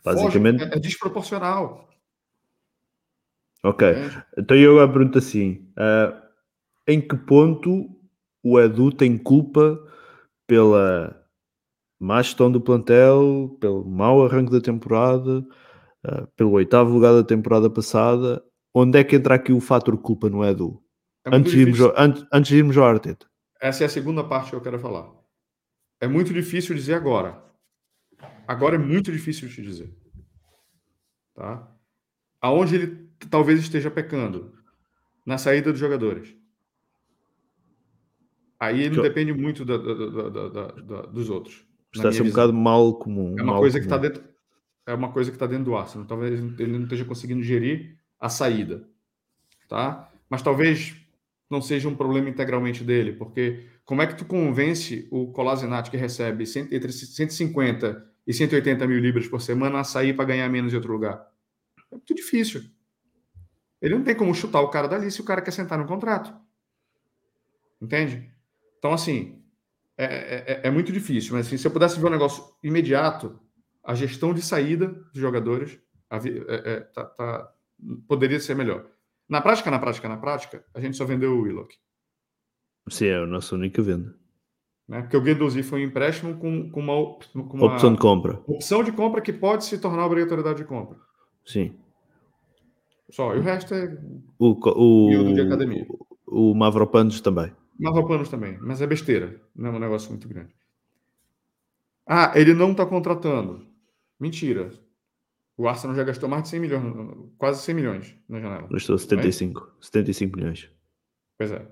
Basicamente. 0.05 0.61
Foge, 0.61 0.73
é, 0.73 0.77
é 0.77 0.81
desproporcional. 0.81 1.89
Ok. 3.63 3.89
É. 3.89 4.25
Então 4.39 4.57
eu 4.57 4.73
agora 4.73 4.93
pergunto 4.93 5.19
assim: 5.19 5.67
uh, 5.73 6.15
em 6.87 7.01
que 7.01 7.17
ponto 7.17 7.94
o 8.45 8.61
Edu 8.61 8.93
tem 8.93 9.17
culpa 9.17 9.83
pela 10.47 11.19
má 11.99 12.21
gestão 12.21 12.53
do 12.53 12.61
plantel, 12.61 13.57
pelo 13.59 13.83
mau 13.89 14.25
arranque 14.25 14.53
da 14.53 14.61
temporada, 14.61 15.39
uh, 15.39 16.27
pelo 16.37 16.51
oitavo 16.51 16.93
lugar 16.93 17.15
da 17.15 17.25
temporada 17.25 17.71
passada? 17.71 18.45
Onde 18.75 18.99
é 18.99 19.05
que 19.05 19.17
entra 19.17 19.37
aqui 19.37 19.53
o 19.53 19.61
fator 19.61 19.97
culpa 19.97 20.29
no 20.29 20.45
Edu? 20.45 20.83
É 21.25 21.35
antes, 21.35 21.53
de 21.53 21.61
irmos 21.61 21.81
ao, 21.81 21.95
antes, 21.97 22.27
antes 22.31 22.49
de 22.49 22.57
irmos 22.59 22.77
ao 22.77 22.85
Arteta. 22.85 23.27
Essa 23.59 23.85
é 23.85 23.87
a 23.87 23.91
segunda 23.91 24.23
parte 24.23 24.51
que 24.51 24.57
eu 24.57 24.61
quero 24.61 24.79
falar. 24.79 25.11
É 25.99 26.07
muito 26.07 26.35
difícil 26.35 26.75
dizer 26.75 26.95
agora. 26.95 27.43
Agora 28.47 28.75
é 28.75 28.79
muito 28.79 29.11
difícil 29.11 29.49
de 29.49 29.63
dizer. 29.63 29.97
Tá? 31.35 31.67
Aonde 32.43 32.75
ele 32.75 33.09
talvez 33.31 33.59
esteja 33.61 33.91
pecando? 33.91 34.53
Na 35.25 35.39
saída 35.39 35.71
dos 35.71 35.81
jogadores. 35.81 36.37
Aí 38.65 38.83
ele 38.83 39.01
depende 39.01 39.33
muito 39.33 39.65
da, 39.65 39.77
da, 39.77 40.69
da, 40.69 41.03
dos 41.03 41.29
outros. 41.29 41.67
Está 41.95 42.09
a 42.09 42.13
ser 42.13 42.23
um 42.23 42.29
bocado 42.29 42.53
mal 42.53 42.95
comum. 42.95 43.37
É 43.39 43.43
uma 43.43 43.59
coisa 43.59 43.79
comum. 43.79 43.89
que 43.89 43.95
está 43.95 43.99
dentro. 43.99 44.25
É 44.87 44.95
uma 44.95 45.13
coisa 45.13 45.31
que 45.31 45.37
está 45.37 45.47
dentro 45.47 45.65
do 45.65 45.77
Arsenal. 45.77 46.07
Talvez 46.07 46.41
ele 46.59 46.73
não 46.73 46.85
esteja 46.85 47.05
conseguindo 47.05 47.43
gerir 47.43 47.97
a 48.19 48.29
saída, 48.29 48.87
tá? 49.69 50.11
Mas 50.29 50.43
talvez 50.43 50.97
não 51.51 51.63
seja 51.63 51.89
um 51.89 51.95
problema 51.95 52.29
integralmente 52.29 52.83
dele, 52.83 53.13
porque 53.13 53.67
como 53.85 54.03
é 54.03 54.07
que 54.07 54.17
tu 54.17 54.25
convence 54.25 55.07
o 55.11 55.31
Kolasinac 55.33 55.91
que 55.91 55.97
recebe 55.97 56.45
entre 56.73 56.93
150 56.93 58.11
e 58.27 58.33
180 58.33 58.87
mil 58.87 58.99
libras 58.99 59.29
por 59.29 59.41
semana 59.41 59.81
a 59.81 59.85
sair 59.85 60.15
para 60.15 60.25
ganhar 60.25 60.49
menos 60.49 60.73
em 60.73 60.77
outro 60.77 60.93
lugar? 60.93 61.27
É 61.93 61.95
muito 61.95 62.15
difícil. 62.15 62.63
Ele 63.81 63.95
não 63.95 64.05
tem 64.05 64.15
como 64.15 64.35
chutar 64.35 64.61
o 64.63 64.71
cara 64.71 64.89
dali 64.89 65.11
se 65.11 65.21
o 65.21 65.25
cara 65.25 65.43
quer 65.43 65.51
sentar 65.51 65.79
no 65.79 65.87
contrato. 65.87 66.35
Entende? 67.81 68.34
Então, 68.85 68.93
assim, 68.93 69.43
é, 69.97 70.05
é, 70.05 70.45
é, 70.47 70.61
é 70.65 70.71
muito 70.71 70.93
difícil. 70.93 71.33
Mas 71.33 71.47
assim, 71.47 71.57
se 71.57 71.67
eu 71.67 71.71
pudesse 71.71 71.99
ver 71.99 72.07
um 72.07 72.11
negócio 72.11 72.45
imediato, 72.63 73.41
a 73.83 73.95
gestão 73.95 74.35
de 74.35 74.43
saída 74.43 74.89
dos 74.89 75.19
jogadores 75.23 75.81
a, 76.11 76.19
é, 76.19 76.21
é, 76.49 76.81
tá, 76.81 77.05
tá, 77.07 77.51
poderia 78.07 78.39
ser 78.39 78.55
melhor. 78.55 78.85
Na 79.27 79.41
prática, 79.41 79.71
na 79.71 79.79
prática, 79.79 80.07
na 80.07 80.19
prática, 80.19 80.63
a 80.75 80.81
gente 80.83 80.99
só 80.99 81.07
vendeu 81.07 81.33
o 81.33 81.41
Willock. 81.41 81.75
Sim, 82.91 83.07
é 83.07 83.17
a 83.23 83.27
nossa 83.27 83.55
única 83.55 83.81
venda. 83.81 84.15
Né? 84.87 85.01
Porque 85.01 85.17
o 85.17 85.23
Guendouzi 85.23 85.63
foi 85.63 85.81
um 85.81 85.89
empréstimo 85.89 86.37
com, 86.37 86.71
com, 86.71 86.81
uma, 86.81 87.19
com 87.49 87.57
uma 87.57 87.73
opção 87.73 87.91
de 87.91 87.99
compra. 87.99 88.43
Opção 88.47 88.85
de 88.85 88.93
compra 88.93 89.23
que 89.23 89.33
pode 89.33 89.65
se 89.65 89.79
tornar 89.79 90.05
obrigatoriedade 90.05 90.59
de 90.59 90.67
compra. 90.67 90.99
Sim. 91.43 91.75
Só, 93.09 93.35
e 93.35 93.39
o 93.39 93.43
resto 93.43 93.73
é. 93.73 93.99
O, 94.39 94.51
o, 94.51 95.31
o 95.31 95.35
de 95.35 95.41
academia. 95.41 95.87
O, 96.27 96.51
o 96.51 96.55
Mavropanos 96.55 97.23
também. 97.23 97.51
Mavropanos 97.79 98.29
também, 98.29 98.59
mas 98.61 98.81
é 98.81 98.87
besteira. 98.87 99.41
Não 99.55 99.71
é 99.71 99.73
um 99.73 99.79
negócio 99.79 100.11
muito 100.11 100.29
grande. 100.29 100.55
Ah, 102.07 102.33
ele 102.35 102.55
não 102.55 102.73
está 102.73 102.87
contratando. 102.87 103.67
Mentira. 104.19 104.71
O 105.57 105.69
Arsenal 105.69 105.97
já 105.97 106.05
gastou 106.05 106.29
mais 106.29 106.43
de 106.45 106.49
100 106.51 106.61
milhões, 106.61 107.33
quase 107.39 107.63
100 107.63 107.75
milhões 107.75 108.17
na 108.29 108.41
janela. 108.41 108.69
Gastou 108.71 108.99
75. 108.99 109.61
É? 109.61 109.85
75 109.85 110.37
milhões. 110.37 110.71
Pois 111.39 111.53
é. 111.53 111.67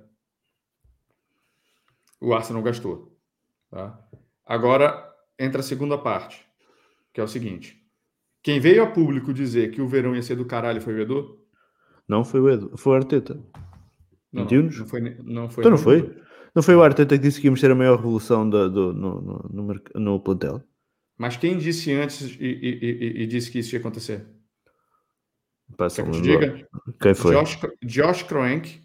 O 2.21 2.33
Arsenal 2.33 2.63
gastou. 2.63 3.19
Tá? 3.71 3.99
Agora 4.47 5.13
entra 5.39 5.61
a 5.61 5.65
segunda 5.65 5.99
parte, 5.99 6.47
que 7.13 7.21
é 7.21 7.25
o 7.25 7.29
seguinte. 7.29 7.83
Quem 8.43 8.61
veio 8.61 8.83
a 8.83 8.91
público 8.91 9.33
dizer 9.33 9.71
que 9.71 9.81
o 9.81 9.89
verão 9.89 10.15
ia 10.15 10.23
ser 10.23 10.37
do 10.37 10.47
caralho 10.47 10.81
foi 10.81 10.95
o 10.95 11.01
Edu? 11.01 11.47
Não 12.09 12.25
foi 12.25 12.41
o 12.41 12.51
Edu, 12.51 12.77
foi 12.77 12.93
o 12.93 12.97
Arteta. 12.97 13.41
Não, 14.33 14.45
não, 14.45 14.87
foi, 14.87 15.01
não 15.23 15.51
foi. 15.51 15.63
Então 15.63 15.71
não 15.71 15.79
foi? 15.79 16.23
Não 16.55 16.63
foi 16.63 16.75
o 16.75 16.83
Arteta 16.83 17.17
que 17.17 17.23
disse 17.23 17.41
que 17.41 17.47
íamos 17.47 17.61
ter 17.61 17.71
a 17.71 17.75
maior 17.75 17.97
revolução 17.97 18.49
do, 18.49 18.71
do 18.71 18.93
no, 18.93 19.21
no, 19.21 19.49
no, 19.51 19.83
no, 19.95 20.21
plantel? 20.21 20.63
Mas 21.17 21.37
quem 21.37 21.59
disse 21.59 21.93
antes 21.93 22.37
e, 22.41 22.45
e, 22.45 22.79
e, 22.83 23.23
e 23.23 23.27
disse 23.27 23.51
que 23.51 23.59
isso 23.59 23.75
ia 23.75 23.81
acontecer? 23.81 24.27
Passa 25.77 26.03
que 26.03 26.21
diga? 26.21 26.67
Quem 27.01 27.15
foi? 27.15 27.35
Josh, 27.35 27.59
Josh 27.83 28.23
Kroenke, 28.25 28.83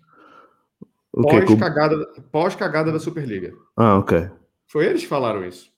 pós-cagada 1.11 2.05
pós 2.31 2.55
-cagada 2.55 2.91
da 2.91 2.99
Superliga. 2.99 3.53
Ah, 3.75 3.97
ok. 3.97 4.29
Foi 4.67 4.85
eles 4.85 5.01
que 5.01 5.07
falaram 5.07 5.45
isso. 5.45 5.71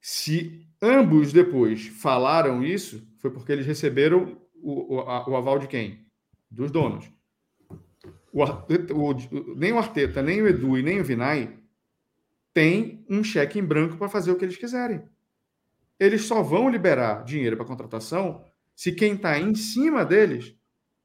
Se 0.00 0.64
Ambos 0.86 1.32
depois 1.32 1.86
falaram 1.86 2.62
isso, 2.62 3.02
foi 3.18 3.30
porque 3.30 3.50
eles 3.50 3.64
receberam 3.64 4.36
o, 4.54 4.96
o, 4.96 5.00
a, 5.00 5.26
o 5.26 5.34
aval 5.34 5.58
de 5.58 5.66
quem? 5.66 6.06
Dos 6.50 6.70
donos. 6.70 7.10
O, 8.34 8.42
o, 8.42 9.54
nem 9.54 9.72
o 9.72 9.78
Arteta, 9.78 10.20
nem 10.20 10.42
o 10.42 10.48
Edu 10.48 10.76
e 10.76 10.82
nem 10.82 11.00
o 11.00 11.04
Vinay 11.04 11.56
têm 12.52 13.06
um 13.08 13.22
cheque 13.22 13.60
em 13.60 13.64
branco 13.64 13.96
para 13.96 14.08
fazer 14.08 14.32
o 14.32 14.36
que 14.36 14.44
eles 14.44 14.56
quiserem. 14.56 15.02
Eles 16.00 16.22
só 16.22 16.42
vão 16.42 16.68
liberar 16.68 17.24
dinheiro 17.24 17.56
para 17.56 17.64
contratação 17.64 18.44
se 18.74 18.90
quem 18.90 19.14
está 19.14 19.38
em 19.38 19.54
cima 19.54 20.04
deles 20.04 20.52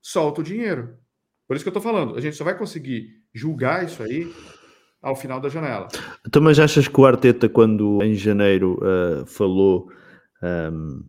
solta 0.02 0.42
o 0.42 0.44
dinheiro. 0.44 0.98
Por 1.48 1.56
isso 1.56 1.64
que 1.64 1.70
eu 1.70 1.78
estou 1.78 1.84
falando, 1.84 2.16
a 2.16 2.22
gente 2.22 2.36
só 2.36 2.44
vai 2.44 2.58
conseguir 2.58 3.08
julgar 3.32 3.86
isso 3.86 4.02
aí 4.02 4.34
ao 5.00 5.16
final 5.16 5.40
da 5.40 5.50
janela. 5.50 5.88
Então, 6.26 6.42
mas 6.42 6.60
achas 6.60 6.88
que 6.88 7.00
o 7.00 7.06
Arteta, 7.06 7.48
quando 7.48 8.02
em 8.04 8.16
janeiro 8.16 8.80
uh, 8.82 9.26
falou 9.28 9.88
um, 10.42 10.48
ehm, 10.48 11.04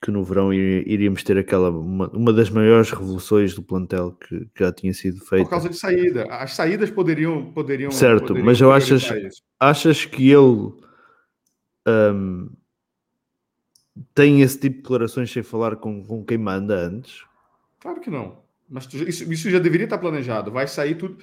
que 0.00 0.10
no 0.10 0.22
verão 0.22 0.52
iríamos 0.52 1.22
ter 1.22 1.38
aquela 1.38 1.70
uma, 1.70 2.08
uma, 2.10 2.32
das 2.32 2.50
maiores 2.50 2.90
revoluções 2.90 3.54
do 3.54 3.62
plantel 3.62 4.12
que, 4.12 4.46
que, 4.54 4.64
já 4.64 4.72
tinha 4.72 4.92
sido 4.92 5.20
feita? 5.20 5.44
Por 5.44 5.50
causa 5.50 5.68
de 5.68 5.76
saída. 5.76 6.24
As 6.30 6.54
saídas 6.54 6.90
poderiam. 6.90 7.52
poderiam 7.52 7.90
certo, 7.90 8.28
poderiam 8.28 8.46
mas 8.46 8.60
eu 8.60 8.72
achas, 8.72 9.08
achas 9.58 10.04
que 10.04 10.30
ele. 10.30 10.72
Um, 11.88 12.50
tem 14.14 14.42
esse 14.42 14.58
tipo 14.58 14.76
de 14.76 14.82
declarações 14.82 15.30
sem 15.30 15.42
falar 15.42 15.76
com, 15.76 16.04
com 16.04 16.24
quem 16.24 16.36
manda 16.36 16.74
antes? 16.74 17.24
Claro 17.80 18.00
que 18.00 18.10
não. 18.10 18.44
Mas 18.68 18.92
isso, 18.92 19.32
isso 19.32 19.50
já 19.50 19.58
deveria 19.58 19.84
estar 19.84 19.98
planejado. 19.98 20.50
Vai 20.50 20.66
sair 20.66 20.96
tudo 20.96 21.18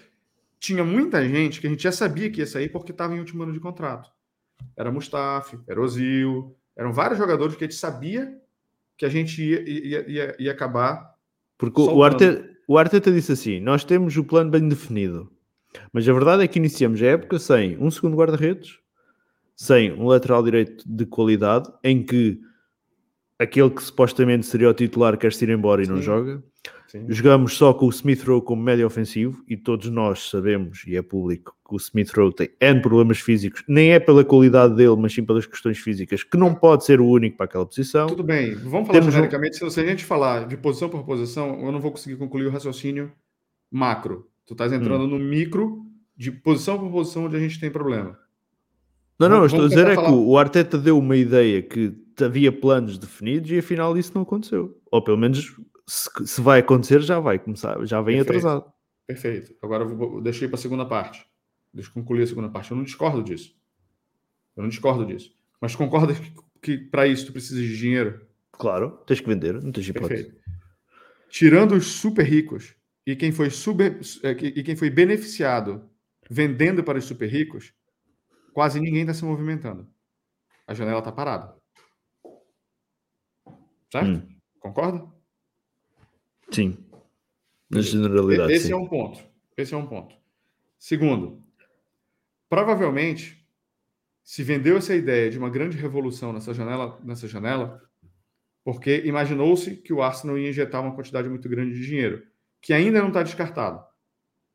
tinha 0.63 0.85
muita 0.85 1.21
gente 1.27 1.59
que 1.59 1.67
a 1.67 1.69
gente 1.69 1.83
já 1.83 1.91
sabia 1.91 2.31
que 2.31 2.39
ia 2.39 2.47
sair 2.47 2.69
porque 2.69 2.93
estava 2.93 3.13
em 3.13 3.19
último 3.19 3.43
ano 3.43 3.51
de 3.51 3.59
contrato. 3.59 4.09
Era 4.77 4.89
Mustafa, 4.89 5.61
era 5.67 5.81
Ozil, 5.81 6.55
eram 6.73 6.93
vários 6.93 7.19
jogadores 7.19 7.57
que 7.57 7.65
a 7.65 7.67
gente 7.67 7.77
sabia 7.77 8.33
que 9.03 9.05
a 9.05 9.09
gente 9.09 9.43
ia, 9.43 9.69
ia, 9.69 10.09
ia, 10.09 10.35
ia 10.39 10.51
acabar. 10.51 11.13
Porque 11.57 11.81
o 11.81 12.03
Arteta, 12.03 12.49
o 12.67 12.77
Arteta 12.77 13.11
disse 13.11 13.33
assim: 13.33 13.59
Nós 13.59 13.83
temos 13.83 14.15
o 14.15 14.23
plano 14.23 14.49
bem 14.49 14.67
definido, 14.67 15.29
mas 15.91 16.07
a 16.07 16.13
verdade 16.13 16.43
é 16.43 16.47
que 16.47 16.57
iniciamos 16.57 17.01
a 17.01 17.07
época 17.07 17.37
sem 17.37 17.77
um 17.77 17.91
segundo 17.91 18.15
guarda-redes, 18.15 18.79
sem 19.55 19.91
um 19.91 20.07
lateral 20.07 20.41
direito 20.41 20.83
de 20.87 21.05
qualidade, 21.05 21.69
em 21.83 22.03
que 22.03 22.39
aquele 23.37 23.69
que 23.69 23.83
supostamente 23.83 24.45
seria 24.45 24.69
o 24.69 24.73
titular 24.73 25.17
quer-se 25.17 25.43
ir 25.43 25.49
embora 25.49 25.83
e 25.83 25.87
não 25.87 26.01
joga. 26.01 26.41
Sim. 26.93 27.07
Jogamos 27.09 27.57
só 27.57 27.73
com 27.73 27.87
o 27.87 27.89
Smith 27.89 28.21
Rowe 28.23 28.39
como 28.39 28.61
médio 28.61 28.85
ofensivo 28.85 29.43
e 29.49 29.57
todos 29.57 29.89
nós 29.89 30.29
sabemos, 30.29 30.83
e 30.85 30.95
é 30.95 31.01
público, 31.01 31.57
que 31.67 31.73
o 31.73 31.77
Smith 31.77 32.11
Rowe 32.15 32.31
tem 32.31 32.51
N 32.61 32.83
problemas 32.83 33.19
físicos, 33.19 33.63
nem 33.67 33.93
é 33.93 33.99
pela 33.99 34.23
qualidade 34.23 34.75
dele, 34.75 34.95
mas 34.95 35.11
sim 35.11 35.25
pelas 35.25 35.47
questões 35.47 35.79
físicas, 35.79 36.23
que 36.23 36.37
não 36.37 36.53
pode 36.53 36.85
ser 36.85 37.01
o 37.01 37.07
único 37.07 37.35
para 37.35 37.47
aquela 37.47 37.65
posição. 37.65 38.05
Tudo 38.05 38.23
bem, 38.23 38.53
vamos 38.53 38.85
falar 38.85 38.99
Temos 38.99 39.11
genericamente. 39.11 39.65
Um... 39.65 39.71
Se 39.71 39.79
a 39.79 39.85
gente 39.87 40.05
falar 40.05 40.47
de 40.47 40.55
posição 40.55 40.87
por 40.87 41.03
posição, 41.03 41.65
eu 41.65 41.71
não 41.71 41.79
vou 41.79 41.89
conseguir 41.89 42.15
concluir 42.15 42.45
o 42.45 42.51
raciocínio 42.51 43.11
macro. 43.71 44.27
Tu 44.45 44.53
estás 44.53 44.71
entrando 44.71 45.05
hum. 45.05 45.07
no 45.07 45.17
micro 45.17 45.83
de 46.15 46.31
posição 46.31 46.77
por 46.77 46.91
posição 46.91 47.25
onde 47.25 47.35
a 47.35 47.39
gente 47.39 47.59
tem 47.59 47.71
problema. 47.71 48.19
Não, 49.17 49.27
não, 49.27 49.47
estou 49.47 49.65
a 49.65 49.67
dizer 49.67 49.87
é 49.87 49.95
falar... 49.95 50.09
que 50.09 50.13
o 50.13 50.37
Arteta 50.37 50.77
deu 50.77 50.99
uma 50.99 51.17
ideia 51.17 51.59
que 51.59 51.91
havia 52.21 52.51
planos 52.51 52.99
definidos 52.99 53.49
e 53.49 53.57
afinal 53.57 53.97
isso 53.97 54.11
não 54.13 54.21
aconteceu. 54.21 54.77
Ou 54.91 55.03
pelo 55.03 55.17
menos 55.17 55.55
se, 55.87 56.09
se 56.25 56.41
vai 56.41 56.59
acontecer, 56.59 57.01
já 57.01 57.19
vai 57.19 57.39
começar, 57.39 57.83
já 57.85 58.01
vem 58.01 58.17
Perfeito. 58.17 58.47
atrasado. 58.47 58.73
Perfeito. 59.05 59.55
Agora 59.61 59.83
eu 59.83 59.95
vou, 59.95 60.21
deixei 60.21 60.47
para 60.47 60.55
a 60.55 60.61
segunda 60.61 60.85
parte. 60.85 61.25
Deixa 61.73 61.89
eu 61.89 61.93
concluir 61.93 62.23
a 62.23 62.27
segunda 62.27 62.49
parte. 62.49 62.71
Eu 62.71 62.77
não 62.77 62.83
discordo 62.83 63.23
disso. 63.23 63.55
Eu 64.55 64.63
não 64.63 64.69
discordo 64.69 65.05
disso. 65.05 65.35
Mas 65.59 65.75
concorda 65.75 66.13
que, 66.13 66.33
que 66.61 66.77
para 66.77 67.07
isso 67.07 67.25
tu 67.25 67.33
precisa 67.33 67.59
de 67.59 67.77
dinheiro? 67.77 68.25
Claro, 68.51 68.91
tens 69.05 69.19
que 69.19 69.27
vender, 69.27 69.61
não 69.61 69.71
tens 69.71 69.87
hipótese. 69.87 70.23
Perfeito. 70.23 70.43
Tirando 71.29 71.73
os 71.75 71.87
super 71.87 72.23
ricos 72.23 72.75
e 73.05 73.15
quem 73.15 73.31
foi 73.31 73.49
super, 73.49 73.99
é, 74.23 74.31
e 74.31 74.63
quem 74.63 74.75
foi 74.75 74.89
beneficiado 74.89 75.89
vendendo 76.29 76.83
para 76.83 76.97
os 76.97 77.05
super 77.05 77.27
ricos, 77.27 77.73
quase 78.53 78.79
ninguém 78.79 79.01
está 79.01 79.13
se 79.13 79.25
movimentando. 79.25 79.87
A 80.67 80.73
janela 80.73 80.99
está 80.99 81.11
parada. 81.11 81.55
Certo? 83.91 84.19
Hum. 84.19 84.35
Concorda? 84.59 85.12
Sim. 86.53 86.77
Na 87.69 87.81
generalidade. 87.81 88.53
Esse 88.53 88.67
sim. 88.67 88.73
é 88.73 88.75
um 88.75 88.87
ponto. 88.87 89.19
Esse 89.57 89.73
é 89.73 89.77
um 89.77 89.85
ponto. 89.85 90.15
Segundo, 90.77 91.41
provavelmente 92.49 93.43
se 94.23 94.43
vendeu 94.43 94.77
essa 94.77 94.95
ideia 94.95 95.29
de 95.29 95.37
uma 95.37 95.49
grande 95.49 95.77
revolução 95.77 96.31
nessa 96.31 96.53
janela, 96.53 96.99
nessa 97.03 97.27
janela, 97.27 97.81
porque 98.63 99.03
imaginou-se 99.05 99.75
que 99.75 99.91
o 99.91 100.01
Arsenal 100.01 100.37
ia 100.37 100.49
injetar 100.49 100.81
uma 100.81 100.95
quantidade 100.95 101.27
muito 101.27 101.49
grande 101.49 101.73
de 101.73 101.85
dinheiro, 101.85 102.23
que 102.61 102.73
ainda 102.73 103.01
não 103.01 103.09
está 103.09 103.21
descartado, 103.21 103.83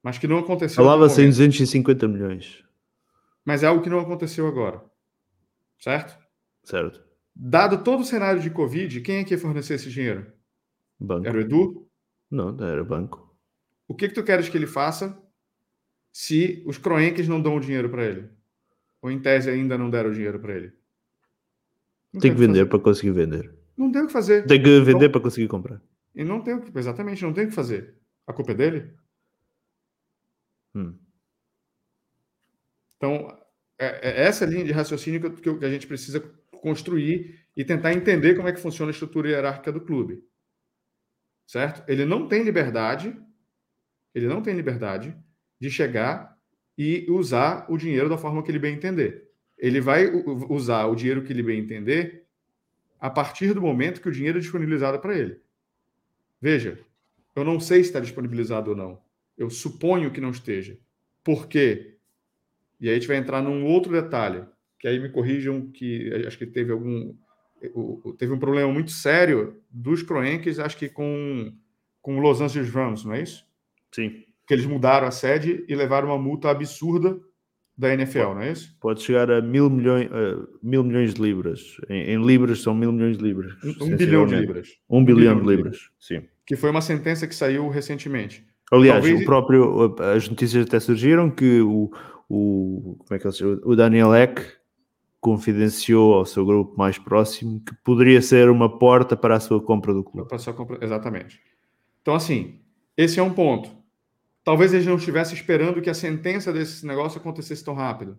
mas 0.02 0.16
que 0.16 0.26
não 0.26 0.38
aconteceu. 0.38 0.82
Falava-se 0.82 1.22
em 1.22 1.28
250 1.28 2.08
milhões. 2.08 2.64
Mas 3.44 3.62
é 3.62 3.66
algo 3.66 3.82
que 3.82 3.90
não 3.90 4.00
aconteceu 4.00 4.46
agora. 4.46 4.82
Certo? 5.78 6.18
Certo. 6.64 7.02
Dado 7.34 7.84
todo 7.84 8.00
o 8.00 8.04
cenário 8.04 8.40
de 8.40 8.50
Covid, 8.50 9.00
quem 9.02 9.18
é 9.18 9.24
que 9.24 9.34
ia 9.34 9.38
fornecer 9.38 9.74
esse 9.74 9.90
dinheiro? 9.90 10.32
Banco. 10.98 11.26
Era 11.26 11.36
o 11.36 11.40
Edu? 11.40 11.87
Não, 12.30 12.56
era 12.62 12.84
banco. 12.84 13.34
O 13.86 13.94
que, 13.94 14.08
que 14.08 14.14
tu 14.14 14.22
queres 14.22 14.48
que 14.48 14.56
ele 14.56 14.66
faça 14.66 15.18
se 16.12 16.62
os 16.66 16.76
croenques 16.76 17.26
não 17.26 17.40
dão 17.40 17.56
o 17.56 17.60
dinheiro 17.60 17.88
para 17.88 18.04
ele? 18.04 18.28
Ou 19.00 19.10
em 19.10 19.18
tese 19.18 19.48
ainda 19.48 19.78
não 19.78 19.88
deram 19.88 20.10
o 20.10 20.14
dinheiro 20.14 20.38
para 20.38 20.54
ele? 20.54 20.72
Não 22.12 22.20
tem 22.20 22.32
que 22.32 22.38
vender 22.38 22.66
para 22.66 22.78
conseguir 22.78 23.12
vender. 23.12 23.54
Não 23.76 23.90
tem 23.90 24.02
o 24.02 24.06
que 24.06 24.12
fazer. 24.12 24.46
Tem 24.46 24.62
que 24.62 24.80
vender 24.80 25.06
então, 25.06 25.10
para 25.12 25.20
conseguir 25.20 25.48
comprar. 25.48 25.80
E 26.14 26.24
não 26.24 26.42
tem 26.42 26.54
o 26.54 26.60
que, 26.60 26.76
exatamente, 26.76 27.22
não 27.22 27.32
tem 27.32 27.44
o 27.44 27.48
que 27.48 27.54
fazer. 27.54 27.94
A 28.26 28.32
culpa 28.32 28.52
é 28.52 28.54
dele? 28.54 28.92
Hum. 30.74 30.98
Então, 32.96 33.38
é, 33.78 34.10
é 34.10 34.26
essa 34.26 34.44
linha 34.44 34.64
de 34.64 34.72
raciocínio 34.72 35.20
que, 35.20 35.40
que 35.40 35.64
a 35.64 35.70
gente 35.70 35.86
precisa 35.86 36.20
construir 36.60 37.40
e 37.56 37.64
tentar 37.64 37.92
entender 37.92 38.34
como 38.34 38.48
é 38.48 38.52
que 38.52 38.60
funciona 38.60 38.90
a 38.90 38.92
estrutura 38.92 39.28
hierárquica 39.28 39.70
do 39.70 39.80
clube 39.80 40.28
certo? 41.48 41.82
Ele 41.90 42.04
não 42.04 42.28
tem 42.28 42.42
liberdade, 42.42 43.16
ele 44.14 44.28
não 44.28 44.42
tem 44.42 44.54
liberdade 44.54 45.16
de 45.58 45.70
chegar 45.70 46.38
e 46.76 47.06
usar 47.08 47.64
o 47.70 47.78
dinheiro 47.78 48.08
da 48.08 48.18
forma 48.18 48.42
que 48.42 48.50
ele 48.50 48.58
bem 48.58 48.74
entender. 48.74 49.30
Ele 49.56 49.80
vai 49.80 50.08
usar 50.50 50.86
o 50.86 50.94
dinheiro 50.94 51.22
que 51.22 51.32
ele 51.32 51.42
bem 51.42 51.58
entender 51.58 52.26
a 53.00 53.08
partir 53.08 53.54
do 53.54 53.62
momento 53.62 54.00
que 54.00 54.08
o 54.08 54.12
dinheiro 54.12 54.38
é 54.38 54.40
disponibilizado 54.40 55.00
para 55.00 55.16
ele. 55.16 55.40
Veja, 56.40 56.78
eu 57.34 57.44
não 57.44 57.58
sei 57.58 57.82
se 57.82 57.88
está 57.88 57.98
disponibilizado 57.98 58.70
ou 58.70 58.76
não. 58.76 59.00
Eu 59.36 59.48
suponho 59.48 60.10
que 60.12 60.20
não 60.20 60.30
esteja. 60.30 60.78
Por 61.24 61.48
quê? 61.48 61.96
E 62.78 62.88
aí 62.88 62.94
a 62.94 62.98
gente 62.98 63.08
vai 63.08 63.16
entrar 63.16 63.40
num 63.40 63.64
outro 63.64 63.90
detalhe, 63.90 64.44
que 64.78 64.86
aí 64.86 65.00
me 65.00 65.08
corrijam 65.08 65.70
que 65.70 66.12
acho 66.26 66.36
que 66.36 66.46
teve 66.46 66.72
algum 66.72 67.16
teve 68.18 68.32
um 68.32 68.38
problema 68.38 68.72
muito 68.72 68.90
sério 68.90 69.56
dos 69.70 70.02
Kroenkes, 70.02 70.58
acho 70.58 70.76
que 70.76 70.88
com, 70.88 71.52
com 72.00 72.16
o 72.16 72.20
Los 72.20 72.40
Angeles 72.40 72.70
Rams, 72.70 73.04
não 73.04 73.14
é 73.14 73.22
isso? 73.22 73.44
Sim. 73.92 74.24
Que 74.46 74.54
eles 74.54 74.66
mudaram 74.66 75.06
a 75.06 75.10
sede 75.10 75.64
e 75.68 75.74
levaram 75.74 76.08
uma 76.08 76.18
multa 76.18 76.50
absurda 76.50 77.18
da 77.76 77.94
NFL, 77.94 78.18
pode, 78.18 78.34
não 78.34 78.42
é 78.42 78.52
isso? 78.52 78.76
Pode 78.80 79.02
chegar 79.02 79.30
a 79.30 79.40
mil 79.40 79.70
milhões, 79.70 80.10
uh, 80.10 80.48
mil 80.60 80.82
milhões 80.82 81.14
de 81.14 81.22
libras. 81.22 81.76
Em, 81.88 82.10
em, 82.12 82.26
libras 82.26 82.60
são 82.60 82.74
mil 82.74 82.90
milhões 82.90 83.16
de 83.16 83.22
libras. 83.24 83.52
Um, 83.80 83.96
bilhão 83.96 84.26
de 84.26 84.34
libras. 84.34 84.68
Um, 84.90 84.98
um 84.98 85.04
bilhão, 85.04 85.18
bilhão, 85.18 85.34
de 85.34 85.40
libras. 85.40 85.76
libras. 85.76 85.90
sim. 86.00 86.22
Que 86.44 86.56
foi 86.56 86.70
uma 86.70 86.80
sentença 86.80 87.26
que 87.26 87.34
saiu 87.34 87.68
recentemente. 87.68 88.44
Aliás, 88.72 89.00
Talvez... 89.00 89.22
o 89.22 89.24
próprio, 89.24 89.96
as 90.14 90.28
notícias 90.28 90.66
até 90.66 90.80
surgiram 90.80 91.30
que 91.30 91.60
o, 91.60 91.90
o, 92.28 92.96
como 92.98 93.14
é 93.14 93.18
que 93.18 93.26
ele 93.26 93.60
o 93.64 93.76
Daniel 93.76 94.14
Eck 94.14 94.42
confidenciou 95.20 96.14
ao 96.14 96.24
seu 96.24 96.44
grupo 96.46 96.76
mais 96.76 96.98
próximo 96.98 97.60
que 97.60 97.74
poderia 97.82 98.22
ser 98.22 98.48
uma 98.48 98.78
porta 98.78 99.16
para 99.16 99.36
a 99.36 99.40
sua 99.40 99.60
compra 99.60 99.92
do 99.92 100.04
clube. 100.04 100.28
Compra, 100.54 100.78
exatamente. 100.80 101.40
Então, 102.02 102.14
assim, 102.14 102.60
esse 102.96 103.18
é 103.18 103.22
um 103.22 103.32
ponto. 103.32 103.76
Talvez 104.44 104.72
eles 104.72 104.86
não 104.86 104.96
estivessem 104.96 105.34
esperando 105.34 105.82
que 105.82 105.90
a 105.90 105.94
sentença 105.94 106.52
desse 106.52 106.86
negócio 106.86 107.20
acontecesse 107.20 107.64
tão 107.64 107.74
rápido. 107.74 108.18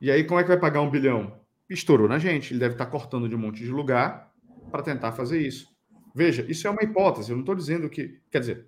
E 0.00 0.10
aí, 0.10 0.24
como 0.24 0.40
é 0.40 0.42
que 0.42 0.48
vai 0.48 0.58
pagar 0.58 0.80
um 0.80 0.90
bilhão? 0.90 1.38
Estourou 1.68 2.08
na 2.08 2.18
gente. 2.18 2.52
Ele 2.52 2.60
deve 2.60 2.74
estar 2.74 2.86
cortando 2.86 3.28
de 3.28 3.34
um 3.34 3.38
monte 3.38 3.62
de 3.62 3.70
lugar 3.70 4.32
para 4.70 4.82
tentar 4.82 5.12
fazer 5.12 5.40
isso. 5.40 5.68
Veja, 6.14 6.44
isso 6.48 6.66
é 6.66 6.70
uma 6.70 6.82
hipótese. 6.82 7.30
Eu 7.30 7.36
não 7.36 7.42
estou 7.42 7.54
dizendo 7.54 7.88
que. 7.88 8.20
Quer 8.30 8.40
dizer, 8.40 8.66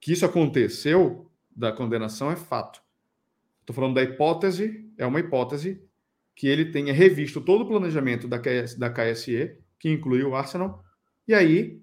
que 0.00 0.12
isso 0.12 0.24
aconteceu 0.24 1.30
da 1.54 1.72
condenação 1.72 2.30
é 2.30 2.36
fato. 2.36 2.80
Estou 3.60 3.74
falando 3.74 3.94
da 3.94 4.02
hipótese, 4.02 4.88
é 4.96 5.04
uma 5.04 5.18
hipótese 5.18 5.85
que 6.36 6.46
ele 6.46 6.66
tenha 6.66 6.92
revisto 6.92 7.40
todo 7.40 7.62
o 7.62 7.66
planejamento 7.66 8.28
da, 8.28 8.38
KS, 8.38 8.76
da 8.78 8.90
KSE, 8.90 9.58
que 9.78 9.88
inclui 9.88 10.22
o 10.22 10.36
Arsenal, 10.36 10.84
e 11.26 11.34
aí 11.34 11.82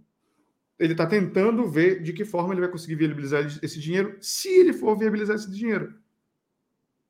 ele 0.80 0.94
está 0.94 1.08
tentando 1.08 1.68
ver 1.68 2.04
de 2.04 2.14
que 2.14 2.24
forma 2.24 2.54
ele 2.54 2.62
vai 2.62 2.70
conseguir 2.70 2.96
viabilizar 2.96 3.46
esse 3.62 3.80
dinheiro, 3.80 4.16
se 4.22 4.48
ele 4.48 4.72
for 4.72 4.96
viabilizar 4.96 5.36
esse 5.36 5.52
dinheiro. 5.52 5.96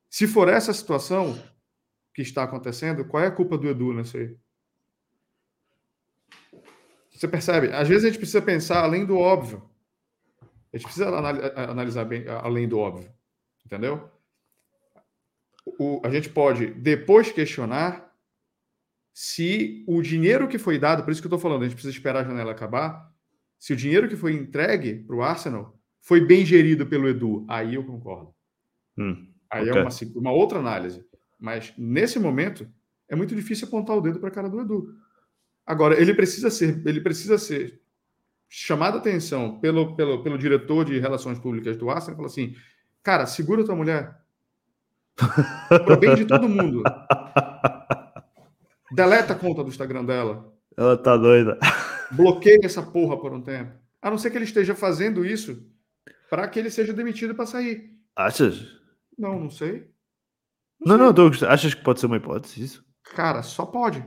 Se 0.10 0.26
for 0.26 0.48
essa 0.48 0.72
situação 0.74 1.38
que 2.14 2.22
está 2.22 2.44
acontecendo, 2.44 3.06
qual 3.06 3.22
é 3.22 3.28
a 3.28 3.32
culpa 3.32 3.58
do 3.58 3.68
Edu 3.68 3.94
nessa 3.94 4.18
aí? 4.18 4.38
Você 7.12 7.28
percebe? 7.28 7.74
Às 7.74 7.88
vezes 7.88 8.06
a 8.06 8.08
gente 8.08 8.20
precisa 8.20 8.42
pensar 8.42 8.84
além 8.84 9.06
do 9.06 9.18
óbvio. 9.18 9.70
A 10.72 10.78
gente 10.78 10.86
precisa 10.86 11.10
analisar 11.10 12.06
bem 12.06 12.26
além 12.28 12.68
do 12.68 12.80
óbvio. 12.80 13.12
Entendeu? 13.66 14.13
O, 15.66 16.02
a 16.04 16.10
gente 16.10 16.30
pode 16.30 16.68
depois 16.68 17.32
questionar 17.32 18.12
se 19.14 19.84
o 19.88 20.02
dinheiro 20.02 20.48
que 20.48 20.58
foi 20.58 20.80
dado, 20.80 21.04
por 21.04 21.12
isso 21.12 21.22
que 21.22 21.28
eu 21.28 21.30
estou 21.30 21.40
falando, 21.40 21.62
a 21.62 21.66
gente 21.66 21.76
precisa 21.76 21.96
esperar 21.96 22.22
a 22.22 22.28
janela 22.28 22.52
acabar, 22.52 23.12
se 23.60 23.72
o 23.72 23.76
dinheiro 23.76 24.10
que 24.10 24.16
foi 24.16 24.34
entregue 24.34 24.96
para 24.96 25.16
o 25.16 25.22
Arsenal 25.22 25.80
foi 26.02 26.20
bem 26.20 26.46
gerido 26.46 26.86
pelo 26.86 27.08
Edu. 27.08 27.46
Aí 27.48 27.76
eu 27.76 27.86
concordo. 27.86 28.34
Hum, 28.98 29.28
aí 29.50 29.70
é 29.70 29.72
okay. 29.72 29.82
é 29.82 29.86
uma, 29.86 30.20
uma 30.20 30.32
outra 30.32 30.60
análise. 30.60 31.06
Mas 31.40 31.74
nesse 31.78 32.20
momento 32.20 32.68
é 33.08 33.16
muito 33.16 33.36
difícil 33.36 33.68
apontar 33.68 33.96
o 33.96 34.02
dedo 34.02 34.20
para 34.20 34.30
a 34.30 34.32
cara 34.32 34.50
do 34.50 34.60
Edu. 34.60 34.96
Agora, 35.66 36.00
ele 36.00 36.14
precisa 36.14 36.50
ser, 36.50 36.86
ele 36.86 37.00
precisa 37.00 37.38
ser 37.38 37.82
chamado 38.50 38.96
a 38.96 39.00
atenção 39.00 39.60
pelo, 39.60 39.96
pelo, 39.96 40.22
pelo 40.22 40.38
diretor 40.38 40.84
de 40.84 41.00
relações 41.00 41.40
públicas 41.40 41.78
do 41.78 41.90
Arsenal 41.90 42.18
falar 42.18 42.28
assim: 42.28 42.56
cara, 43.02 43.26
segura 43.26 43.64
tua 43.64 43.76
mulher, 43.76 44.23
Pro 45.86 45.98
bem 45.98 46.16
de 46.16 46.26
todo 46.26 46.50
mundo. 46.50 46.84
Deleta 48.92 49.34
a 49.34 49.36
conta 49.36 49.64
do 49.64 49.70
Instagram 49.70 50.06
dela. 50.06 50.54
Ela 50.76 50.98
tá 50.98 51.16
doida. 51.18 51.58
Bloqueia 52.12 52.60
essa 52.64 52.82
porra 52.82 53.20
por 53.20 53.34
um 53.34 53.42
tempo. 53.42 53.72
A 54.02 54.10
não 54.10 54.18
ser 54.18 54.32
que 54.32 54.38
ele 54.38 54.46
esteja 54.46 54.76
fazendo 54.76 55.26
isso 55.26 55.66
para 56.30 56.48
que 56.48 56.60
ele 56.60 56.70
seja 56.70 56.94
demitido 56.94 57.36
para 57.36 57.46
sair. 57.46 57.92
Achas? 58.16 58.68
Não, 59.18 59.40
não 59.40 59.50
sei. 59.50 59.90
Não, 60.86 60.98
não, 60.98 61.14
gostar. 61.14 61.52
Achas 61.52 61.74
que 61.74 61.84
pode 61.84 62.00
ser 62.00 62.08
uma 62.08 62.18
hipótese 62.18 62.64
isso? 62.64 62.86
Cara, 63.16 63.42
só 63.42 63.66
pode. 63.66 64.04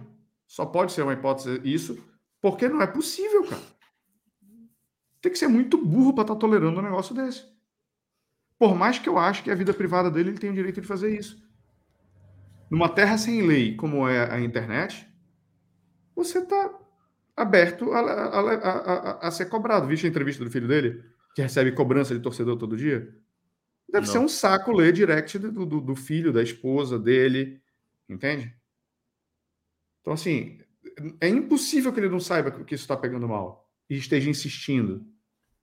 Só 0.47 0.67
pode 0.67 0.93
ser 0.93 1.03
uma 1.03 1.13
hipótese 1.13 1.61
isso, 1.65 1.99
porque 2.41 2.69
não 2.69 2.83
é 2.83 2.87
possível, 2.87 3.45
cara. 3.45 3.63
Tem 5.21 5.33
que 5.33 5.39
ser 5.39 5.49
muito 5.49 5.79
burro 5.79 6.13
para 6.13 6.23
estar 6.23 6.35
tá 6.35 6.41
tolerando 6.41 6.79
um 6.79 6.83
negócio 6.83 7.15
desse. 7.15 7.45
Por 8.59 8.75
mais 8.75 8.99
que 8.99 9.09
eu 9.09 9.19
ache 9.19 9.43
que 9.43 9.51
a 9.51 9.55
vida 9.55 9.75
privada 9.75 10.11
dele 10.11 10.31
ele 10.31 10.39
tem 10.39 10.51
o 10.51 10.55
direito 10.55 10.81
de 10.81 10.87
fazer 10.87 11.17
isso. 11.17 11.45
Numa 12.71 12.89
terra 12.89 13.17
sem 13.19 13.43
lei, 13.43 13.77
como 13.77 14.09
é 14.09 14.33
a 14.33 14.41
internet, 14.41 15.07
você 16.15 16.39
está 16.39 16.75
aberto 17.37 17.93
a, 17.93 18.01
a, 18.01 18.41
a, 18.41 19.29
a, 19.29 19.31
ser 19.31 19.47
cobrado. 19.47 19.87
Viste 19.87 20.07
a 20.07 20.09
entrevista 20.09 20.43
do 20.43 20.51
filho 20.51 20.67
dele, 20.67 21.05
que 21.35 21.43
recebe 21.43 21.73
cobrança 21.73 22.15
de 22.15 22.21
torcedor 22.21 22.57
todo 22.57 22.77
dia? 22.77 23.15
Deve 23.89 24.07
Não. 24.07 24.13
ser 24.13 24.19
um 24.19 24.29
saco 24.29 24.73
ler 24.73 24.93
direct 24.93 25.39
do, 25.39 25.67
do, 25.67 25.81
do, 25.81 25.95
filho, 25.95 26.33
da 26.33 26.43
esposa 26.43 26.99
dele, 26.99 27.63
entende? 28.09 28.53
Então, 30.01 30.15
assim, 30.15 30.59
é 31.21 31.29
impossível 31.29 31.93
que 31.93 32.01
ele 32.01 32.09
não 32.09 32.19
saiba 32.19 32.51
que 32.51 32.75
isso 32.75 32.85
está 32.85 32.97
pegando 32.97 33.29
mal 33.29 33.71
e 33.89 33.97
esteja 33.97 34.31
insistindo, 34.31 35.07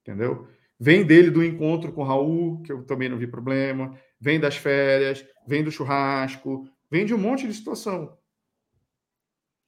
entendeu? 0.01 0.47
Vem 0.79 1.05
dele 1.05 1.29
do 1.29 1.43
encontro 1.43 1.93
com 1.93 2.01
o 2.01 2.05
Raul, 2.05 2.61
que 2.61 2.71
eu 2.71 2.83
também 2.83 3.07
não 3.09 3.17
vi 3.17 3.27
problema, 3.27 3.97
vem 4.19 4.39
das 4.39 4.57
férias, 4.57 5.25
vem 5.47 5.63
do 5.63 5.71
churrasco, 5.71 6.67
vem 6.89 7.05
de 7.05 7.13
um 7.13 7.17
monte 7.17 7.47
de 7.47 7.53
situação. 7.53 8.17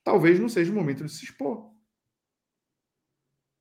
Talvez 0.03 0.39
não 0.39 0.49
seja 0.49 0.71
o 0.71 0.75
momento 0.75 1.03
de 1.03 1.11
se 1.11 1.23
expor. 1.23 1.73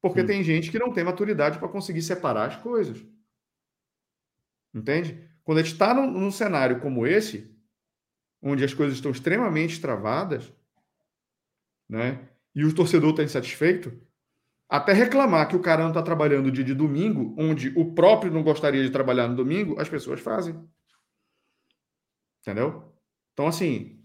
Porque 0.03 0.23
tem 0.23 0.45
gente 0.45 0.71
que 0.71 0.79
não 0.79 0.93
tem 0.93 1.03
maturidade 1.03 1.59
para 1.59 1.69
conseguir 1.69 2.03
separar 2.03 2.49
as 2.49 2.57
coisas. 2.57 3.03
Entende? 4.75 5.31
Quando 5.43 5.59
a 5.59 5.63
gente 5.63 5.73
está 5.73 5.95
num, 5.95 6.11
num, 6.11 6.31
cenário 6.31 6.81
como 6.81 7.07
esse, 7.07 7.57
onde 8.43 8.63
as 8.63 8.75
coisas 8.75 8.97
estão 8.97 9.11
extremamente 9.11 9.81
travadas, 9.81 10.53
né? 11.89 12.29
E 12.55 12.65
o 12.65 12.75
torcedor 12.75 13.11
está 13.11 13.23
insatisfeito, 13.23 13.99
até 14.69 14.93
reclamar 14.93 15.49
que 15.49 15.57
o 15.57 15.61
cara 15.61 15.83
não 15.83 15.91
está 15.91 16.03
trabalhando 16.03 16.51
dia 16.51 16.65
de 16.65 16.75
domingo, 16.75 17.35
onde 17.39 17.73
o 17.77 17.95
próprio 17.95 18.33
não 18.33 18.43
gostaria 18.43 18.83
de 18.83 18.91
trabalhar 18.91 19.29
no 19.29 19.37
domingo, 19.37 19.81
as 19.81 19.89
pessoas 19.89 20.21
fazem. 20.21 20.55
Entendeu? 22.41 22.93
Então, 23.33 23.47
assim, 23.47 24.05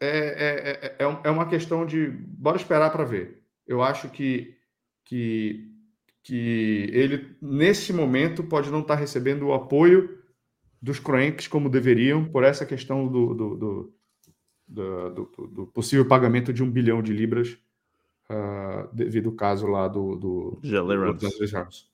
é, 0.00 0.08
é, 0.08 1.04
é, 1.04 1.20
é 1.24 1.30
uma 1.30 1.48
questão 1.48 1.86
de. 1.86 2.08
Bora 2.08 2.56
esperar 2.56 2.90
para 2.90 3.04
ver. 3.04 3.42
Eu 3.66 3.82
acho 3.82 4.08
que, 4.10 4.56
que, 5.04 5.70
que 6.24 6.90
ele, 6.92 7.36
nesse 7.40 7.92
momento, 7.92 8.42
pode 8.42 8.70
não 8.70 8.80
estar 8.80 8.94
tá 8.94 9.00
recebendo 9.00 9.46
o 9.46 9.54
apoio 9.54 10.18
dos 10.80 10.98
croenques 10.98 11.46
como 11.46 11.70
deveriam, 11.70 12.24
por 12.24 12.42
essa 12.42 12.66
questão 12.66 13.06
do, 13.06 13.32
do, 13.32 13.56
do, 13.56 13.94
do, 14.66 15.46
do 15.46 15.66
possível 15.68 16.06
pagamento 16.06 16.52
de 16.52 16.64
um 16.64 16.70
bilhão 16.70 17.00
de 17.00 17.12
libras, 17.12 17.56
uh, 18.30 18.94
devido 18.94 19.30
ao 19.30 19.36
caso 19.36 19.66
lá 19.66 19.88
do, 19.88 20.16
do, 20.16 20.60
Rams. 21.52 21.90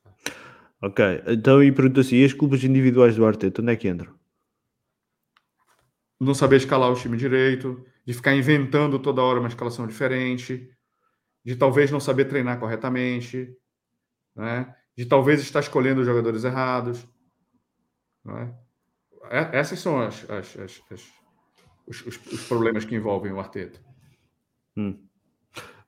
Ok, 0.82 1.22
então 1.26 1.62
e 1.62 1.72
pergunta 1.72 2.00
assim: 2.00 2.16
e 2.16 2.24
as 2.24 2.32
culpas 2.32 2.62
individuais 2.64 3.16
do 3.16 3.26
Arteta, 3.26 3.62
onde 3.62 3.72
é 3.72 3.76
que 3.76 3.88
entram? 3.88 4.18
não 6.20 6.34
saber 6.34 6.56
escalar 6.56 6.90
o 6.90 6.96
time 6.96 7.16
direito, 7.16 7.84
de 8.04 8.12
ficar 8.12 8.34
inventando 8.34 8.98
toda 8.98 9.22
hora 9.22 9.38
uma 9.38 9.48
escalação 9.48 9.86
diferente, 9.86 10.70
de 11.44 11.56
talvez 11.56 11.90
não 11.90 12.00
saber 12.00 12.24
treinar 12.24 12.58
corretamente, 12.58 13.56
né? 14.34 14.74
de 14.96 15.06
talvez 15.06 15.40
estar 15.40 15.60
escolhendo 15.60 16.00
os 16.00 16.06
jogadores 16.06 16.42
errados. 16.42 17.06
Né? 18.24 18.52
Essas 19.30 19.78
são 19.78 20.00
as, 20.00 20.28
as, 20.28 20.58
as, 20.58 20.82
os, 20.90 22.06
os, 22.06 22.26
os, 22.32 22.48
problemas 22.48 22.84
que 22.84 22.96
envolvem 22.96 23.32
o 23.32 23.38
Arteta. 23.38 23.80
Hum. 24.76 25.07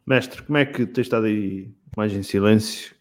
Mestre, 0.06 0.42
como 0.42 0.58
é 0.58 0.64
que 0.64 0.86
tens 0.86 1.06
estado 1.06 1.26
aí 1.26 1.72
mais 1.96 2.12
em 2.12 2.22
silêncio? 2.22 2.94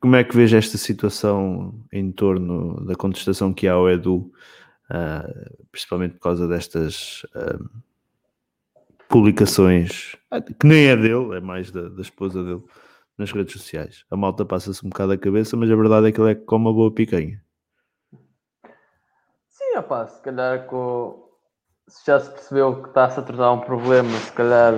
Como 0.00 0.16
é 0.16 0.24
que 0.24 0.36
vês 0.36 0.52
esta 0.52 0.78
situação 0.78 1.74
em 1.92 2.10
torno 2.12 2.84
da 2.84 2.94
contestação 2.94 3.52
que 3.52 3.66
há 3.66 3.72
ao 3.72 3.88
Edu 3.90 4.32
uh, 4.90 5.66
principalmente 5.70 6.14
por 6.14 6.20
causa 6.20 6.48
destas 6.48 7.24
uh, 7.34 7.68
publicações 9.08 10.16
que 10.58 10.66
nem 10.66 10.88
é 10.88 10.96
dele, 10.96 11.36
é 11.36 11.40
mais 11.40 11.70
da, 11.70 11.88
da, 11.88 12.02
esposa 12.02 12.42
dele 12.42 12.62
nas 13.16 13.32
redes 13.32 13.54
sociais. 13.54 14.04
A 14.10 14.16
malta 14.16 14.44
passa-se 14.44 14.84
um 14.84 14.90
bocado 14.90 15.12
a 15.12 15.18
cabeça, 15.18 15.56
mas 15.56 15.70
a 15.70 15.76
verdade 15.76 16.08
é 16.08 16.12
que 16.12 16.20
ele 16.20 16.32
é 16.32 16.34
como 16.34 16.68
uma 16.68 16.74
boa 16.74 16.92
picanha. 16.92 17.42
Sim, 19.48 19.74
rapaz, 19.74 20.12
se 20.12 20.22
calhar 20.22 20.66
com... 20.66 21.28
se 21.88 22.06
já 22.06 22.20
se 22.20 22.30
percebeu 22.30 22.82
que 22.82 22.88
está-se 22.88 23.18
a 23.18 23.22
tratar 23.22 23.52
um 23.52 23.60
problema, 23.60 24.10
se 24.10 24.32
calhar 24.32 24.74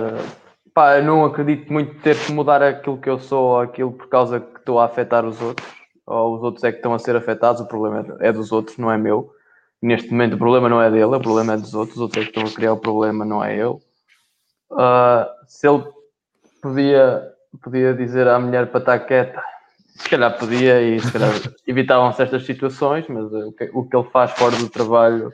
pá, 0.73 0.97
eu 0.97 1.03
não 1.03 1.25
acredito 1.25 1.71
muito 1.71 1.95
ter 2.01 2.17
que 2.17 2.31
mudar 2.31 2.61
aquilo 2.61 2.97
que 2.97 3.09
eu 3.09 3.19
sou 3.19 3.49
ou 3.49 3.59
aquilo 3.61 3.91
por 3.91 4.07
causa 4.07 4.39
que 4.39 4.59
estou 4.59 4.79
a 4.79 4.85
afetar 4.85 5.25
os 5.25 5.41
outros, 5.41 5.67
ou 6.05 6.35
os 6.35 6.43
outros 6.43 6.63
é 6.63 6.71
que 6.71 6.77
estão 6.77 6.93
a 6.93 6.99
ser 6.99 7.15
afetados, 7.15 7.61
o 7.61 7.67
problema 7.67 8.17
é 8.19 8.31
dos 8.31 8.51
outros, 8.51 8.77
não 8.77 8.91
é 8.91 8.97
meu 8.97 9.33
neste 9.81 10.11
momento 10.11 10.35
o 10.35 10.37
problema 10.37 10.69
não 10.69 10.81
é 10.81 10.91
dele, 10.91 11.15
o 11.15 11.19
problema 11.19 11.53
é 11.53 11.57
dos 11.57 11.73
outros, 11.73 11.97
os 11.97 12.01
outros 12.03 12.21
é 12.21 12.25
que 12.25 12.37
estão 12.37 12.49
a 12.49 12.55
criar 12.55 12.73
o 12.73 12.77
problema, 12.77 13.25
não 13.25 13.43
é 13.43 13.55
ele. 13.55 13.77
Uh, 14.69 15.25
se 15.47 15.67
ele 15.67 15.83
podia, 16.61 17.33
podia 17.61 17.93
dizer 17.93 18.27
à 18.27 18.39
mulher 18.39 18.67
para 18.67 18.79
estar 18.79 18.99
quieta, 18.99 19.43
se 19.95 20.07
calhar 20.07 20.37
podia 20.37 20.81
e 20.81 20.99
se 20.99 21.11
calhar 21.11 21.31
evitavam 21.65 22.13
certas 22.13 22.45
situações, 22.45 23.05
mas 23.09 23.33
o 23.33 23.51
que, 23.51 23.69
o 23.73 23.83
que 23.83 23.95
ele 23.95 24.09
faz 24.09 24.31
fora 24.31 24.55
do 24.55 24.69
trabalho, 24.69 25.33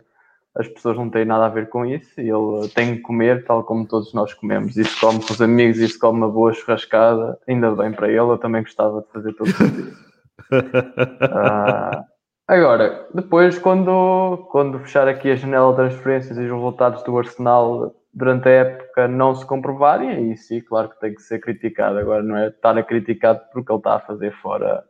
as 0.57 0.67
pessoas 0.67 0.97
não 0.97 1.09
têm 1.09 1.25
nada 1.25 1.45
a 1.45 1.49
ver 1.49 1.69
com 1.69 1.85
isso 1.85 2.19
e 2.19 2.29
ele 2.29 2.67
tem 2.73 2.95
que 2.95 3.01
comer 3.01 3.45
tal 3.45 3.63
como 3.63 3.87
todos 3.87 4.13
nós 4.13 4.33
comemos. 4.33 4.73
Se 4.73 4.99
come 4.99 5.19
com 5.23 5.33
os 5.33 5.41
amigos 5.41 5.77
se 5.77 5.99
come 5.99 6.19
uma 6.19 6.29
boa 6.29 6.53
churrascada, 6.53 7.39
ainda 7.47 7.71
bem 7.71 7.91
para 7.91 8.07
ele, 8.07 8.19
eu 8.19 8.37
também 8.37 8.61
gostava 8.61 9.01
de 9.01 9.07
fazer 9.11 9.33
tudo 9.33 9.49
isso. 9.49 10.07
Uh, 10.51 12.17
Agora, 12.47 13.05
depois, 13.13 13.59
quando, 13.59 14.47
quando 14.51 14.79
fechar 14.79 15.05
aqui 15.05 15.29
a 15.29 15.35
janela 15.35 15.71
de 15.71 15.75
transferências 15.75 16.37
e 16.37 16.43
os 16.43 16.51
resultados 16.51 17.03
do 17.03 17.17
Arsenal 17.17 17.93
durante 18.13 18.47
a 18.47 18.51
época 18.51 19.05
não 19.05 19.35
se 19.35 19.45
comprovarem, 19.45 20.09
aí 20.11 20.37
sim, 20.37 20.61
claro 20.61 20.87
que 20.89 20.99
tem 21.01 21.13
que 21.13 21.21
ser 21.21 21.39
criticado. 21.39 21.99
Agora, 21.99 22.23
não 22.23 22.37
é 22.37 22.47
estar 22.47 22.77
a 22.77 22.83
criticado 22.83 23.41
porque 23.51 23.69
ele 23.69 23.79
está 23.79 23.95
a 23.95 23.99
fazer 23.99 24.31
fora, 24.41 24.81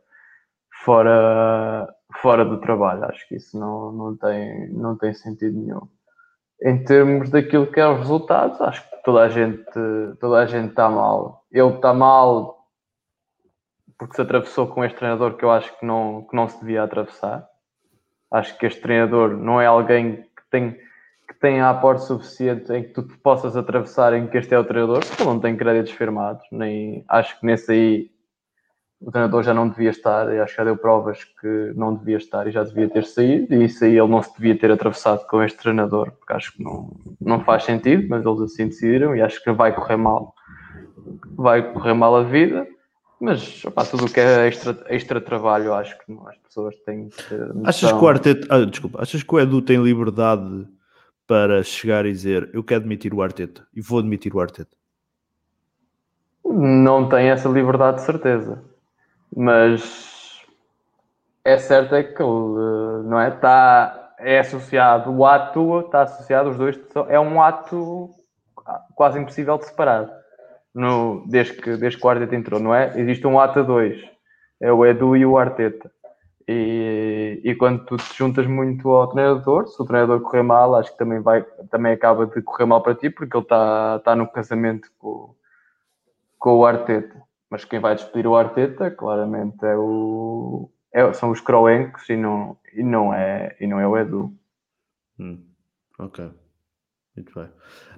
fora, 0.84 1.92
fora 2.20 2.44
do 2.44 2.58
trabalho. 2.58 3.04
Acho 3.04 3.26
que 3.28 3.36
isso 3.36 3.58
não, 3.58 3.92
não, 3.92 4.16
tem, 4.16 4.70
não 4.72 4.96
tem 4.96 5.14
sentido 5.14 5.58
nenhum. 5.58 5.88
Em 6.62 6.82
termos 6.82 7.30
daquilo 7.30 7.66
que 7.66 7.78
é 7.78 7.86
os 7.86 7.98
resultados, 7.98 8.60
acho 8.60 8.82
que 8.88 9.02
toda 9.04 9.22
a 9.22 9.28
gente, 9.28 9.64
toda 10.20 10.38
a 10.38 10.46
gente 10.46 10.70
está 10.70 10.88
mal. 10.88 11.44
Ele 11.52 11.68
está 11.68 11.94
mal 11.94 12.58
porque 13.98 14.14
se 14.14 14.22
atravessou 14.22 14.68
com 14.68 14.84
este 14.84 14.96
treinador 14.96 15.34
que 15.34 15.44
eu 15.44 15.50
acho 15.50 15.76
que 15.78 15.84
não, 15.84 16.22
que 16.28 16.34
não 16.34 16.48
se 16.48 16.58
devia 16.60 16.84
atravessar. 16.84 17.46
Acho 18.30 18.56
que 18.56 18.66
este 18.66 18.80
treinador 18.80 19.36
não 19.36 19.60
é 19.60 19.66
alguém 19.66 20.16
que 20.22 20.50
tem, 20.50 20.72
que 20.72 21.34
tenha 21.40 21.68
aporte 21.68 22.04
suficiente 22.04 22.72
em 22.72 22.84
que 22.84 22.90
tu 22.90 23.02
te 23.02 23.16
possas 23.18 23.56
atravessar 23.56 24.12
em 24.12 24.28
que 24.28 24.38
este 24.38 24.54
é 24.54 24.58
o 24.58 24.64
treinador, 24.64 25.04
porque 25.04 25.22
ele 25.22 25.30
não 25.30 25.40
tem 25.40 25.56
créditos 25.56 25.92
firmados, 25.92 26.44
nem 26.52 27.04
acho 27.08 27.38
que 27.40 27.46
nesse 27.46 27.72
aí 27.72 28.10
o 29.00 29.10
treinador 29.10 29.42
já 29.42 29.54
não 29.54 29.68
devia 29.68 29.90
estar, 29.90 30.32
e 30.34 30.40
acho 30.40 30.52
que 30.52 30.58
já 30.58 30.64
deu 30.64 30.76
provas 30.76 31.24
que 31.24 31.72
não 31.76 31.94
devia 31.94 32.16
estar 32.16 32.46
e 32.46 32.50
já 32.50 32.64
devia 32.64 32.88
ter 32.88 33.04
saído, 33.04 33.54
e 33.54 33.64
isso 33.64 33.84
aí 33.84 33.96
ele 33.96 34.08
não 34.08 34.22
se 34.22 34.34
devia 34.34 34.58
ter 34.58 34.70
atravessado 34.70 35.26
com 35.26 35.42
este 35.42 35.58
treinador, 35.58 36.10
porque 36.12 36.32
acho 36.32 36.52
que 36.52 36.62
não, 36.62 36.90
não 37.20 37.44
faz 37.44 37.64
sentido, 37.64 38.06
mas 38.08 38.24
eles 38.24 38.40
assim 38.40 38.66
decidiram 38.66 39.14
e 39.14 39.22
acho 39.22 39.42
que 39.42 39.52
vai 39.52 39.74
correr 39.74 39.96
mal. 39.96 40.34
Vai 41.36 41.72
correr 41.72 41.94
mal 41.94 42.16
a 42.16 42.22
vida 42.22 42.66
mas 43.20 43.64
opa, 43.64 43.84
tudo 43.84 44.06
o 44.06 44.12
que 44.12 44.20
é 44.20 44.46
extra, 44.46 44.78
extra 44.88 45.20
trabalho, 45.20 45.74
acho 45.74 45.98
que 45.98 46.12
as 46.26 46.38
pessoas 46.38 46.76
têm 46.86 47.08
que 47.08 47.22
ter. 47.24 47.52
Achas 47.64 47.90
que 47.90 47.98
o 47.98 48.08
Arteta, 48.08 48.46
ah, 48.48 48.64
desculpa, 48.64 49.02
achas 49.02 49.22
que 49.22 49.34
o 49.34 49.40
Edu 49.40 49.60
tem 49.60 49.82
liberdade 49.82 50.66
para 51.26 51.62
chegar 51.62 52.06
e 52.06 52.12
dizer 52.12 52.48
eu 52.52 52.62
quero 52.62 52.82
admitir 52.82 53.12
o 53.12 53.20
Arteta 53.20 53.66
e 53.74 53.80
vou 53.80 53.98
admitir 53.98 54.34
o 54.34 54.40
Arteta? 54.40 54.76
Não 56.44 57.08
tem 57.08 57.28
essa 57.28 57.48
liberdade 57.48 57.98
de 57.98 58.04
certeza, 58.04 58.62
mas 59.34 60.42
é 61.44 61.56
certo 61.58 61.94
é 61.94 62.02
que 62.02 62.22
ele 62.22 63.04
não 63.04 63.20
é, 63.20 63.28
está, 63.28 64.14
é 64.18 64.40
associado, 64.40 65.10
o 65.10 65.24
ato 65.24 65.80
está 65.80 66.02
associado, 66.02 66.50
os 66.50 66.56
dois, 66.56 66.78
é 67.08 67.18
um 67.18 67.42
ato 67.42 68.10
quase 68.94 69.18
impossível 69.18 69.56
de 69.58 69.66
separar 69.66 70.10
no, 70.74 71.24
desde, 71.26 71.54
que, 71.54 71.76
desde 71.76 71.98
que 71.98 72.06
o 72.06 72.10
Arteta 72.10 72.36
entrou, 72.36 72.60
não 72.60 72.74
é? 72.74 72.98
Existe 73.00 73.26
um 73.26 73.40
ato 73.40 73.60
a 73.60 73.62
dois, 73.62 74.00
é 74.60 74.72
o 74.72 74.84
Edu 74.84 75.16
e 75.16 75.24
o 75.24 75.38
Arteta. 75.38 75.90
E, 76.46 77.40
e 77.44 77.54
quando 77.56 77.84
tu 77.84 77.96
te 77.96 78.16
juntas 78.16 78.46
muito 78.46 78.88
ao 78.88 79.08
treinador, 79.08 79.66
se 79.66 79.80
o 79.82 79.84
treinador 79.84 80.20
correr 80.20 80.42
mal, 80.42 80.74
acho 80.76 80.92
que 80.92 80.98
também, 80.98 81.20
vai, 81.20 81.42
também 81.70 81.92
acaba 81.92 82.26
de 82.26 82.40
correr 82.40 82.64
mal 82.64 82.82
para 82.82 82.94
ti, 82.94 83.10
porque 83.10 83.36
ele 83.36 83.44
está 83.44 83.98
tá 83.98 84.16
no 84.16 84.26
casamento 84.26 84.88
com, 84.98 85.34
com 86.38 86.56
o 86.56 86.64
Arteta. 86.64 87.27
Mas 87.50 87.64
quem 87.64 87.80
vai 87.80 87.94
despedir 87.94 88.26
o 88.26 88.36
Arteta, 88.36 88.90
claramente, 88.90 89.64
é 89.64 89.76
o, 89.76 90.70
é, 90.92 91.12
são 91.12 91.30
os 91.30 91.40
Croencos 91.40 92.08
e 92.08 92.16
não, 92.16 92.56
e, 92.74 92.82
não 92.82 93.14
é, 93.14 93.56
e 93.60 93.66
não 93.66 93.80
é 93.80 93.86
o 93.86 93.96
Edu. 93.96 94.36
Hum, 95.18 95.42
ok. 95.98 96.30
Muito 97.16 97.34
bem. 97.34 97.48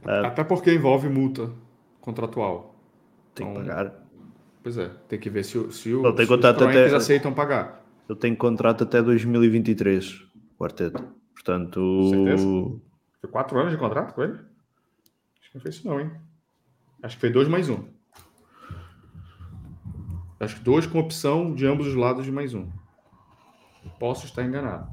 Uh, 0.04 0.26
Até 0.26 0.44
porque 0.44 0.72
envolve 0.72 1.08
multa 1.08 1.52
contratual. 2.00 2.74
Tem 3.34 3.46
então, 3.46 3.62
que 3.62 3.68
pagar. 3.68 3.92
Pois 4.62 4.76
é, 4.78 4.88
tem 5.08 5.18
que 5.18 5.30
ver 5.30 5.44
se, 5.44 5.52
se, 5.52 5.58
o, 5.58 5.72
se 5.72 5.92
os 5.94 6.04
até, 6.04 6.94
aceitam 6.94 7.32
pagar. 7.32 7.84
Eu 8.08 8.16
tenho 8.16 8.36
contrato 8.36 8.84
até 8.84 9.02
2023, 9.02 10.26
quarteto. 10.58 11.02
Portanto. 11.32 12.10
Certeza? 12.10 12.46
Foi 13.20 13.30
quatro 13.30 13.58
anos 13.58 13.72
de 13.72 13.78
contrato 13.78 14.14
com 14.14 14.22
ele? 14.22 14.34
Acho 14.34 15.50
que 15.50 15.54
não 15.54 15.62
foi 15.62 15.70
isso, 15.70 15.86
não, 15.86 16.00
hein? 16.00 16.10
Acho 17.02 17.16
que 17.16 17.20
foi 17.20 17.30
dois 17.30 17.48
mais 17.48 17.68
um. 17.68 17.84
Acho 20.40 20.56
que 20.56 20.62
dois 20.62 20.86
com 20.86 20.98
opção 20.98 21.54
de 21.54 21.66
ambos 21.66 21.86
os 21.86 21.94
lados 21.94 22.24
de 22.24 22.32
mais 22.32 22.54
um. 22.54 22.66
Posso 23.98 24.24
estar 24.24 24.42
enganado. 24.42 24.88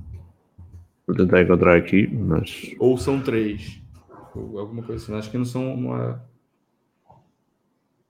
Vou 1.08 1.16
tentar 1.16 1.42
encontrar 1.42 1.78
aqui, 1.78 2.06
mas. 2.06 2.76
Ou 2.78 2.98
são 2.98 3.22
três. 3.22 3.82
Ou 4.36 4.60
alguma 4.60 4.84
coisa 4.84 5.02
assim. 5.02 5.18
Acho 5.18 5.32
que 5.32 5.38
não 5.38 5.46
são 5.46 5.74
uma. 5.74 6.22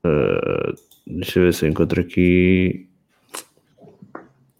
Uh, 0.04 0.74
deixa 1.06 1.38
eu 1.38 1.44
ver 1.44 1.54
se 1.54 1.64
eu 1.64 1.70
encontro 1.70 2.00
aqui. 2.00 2.88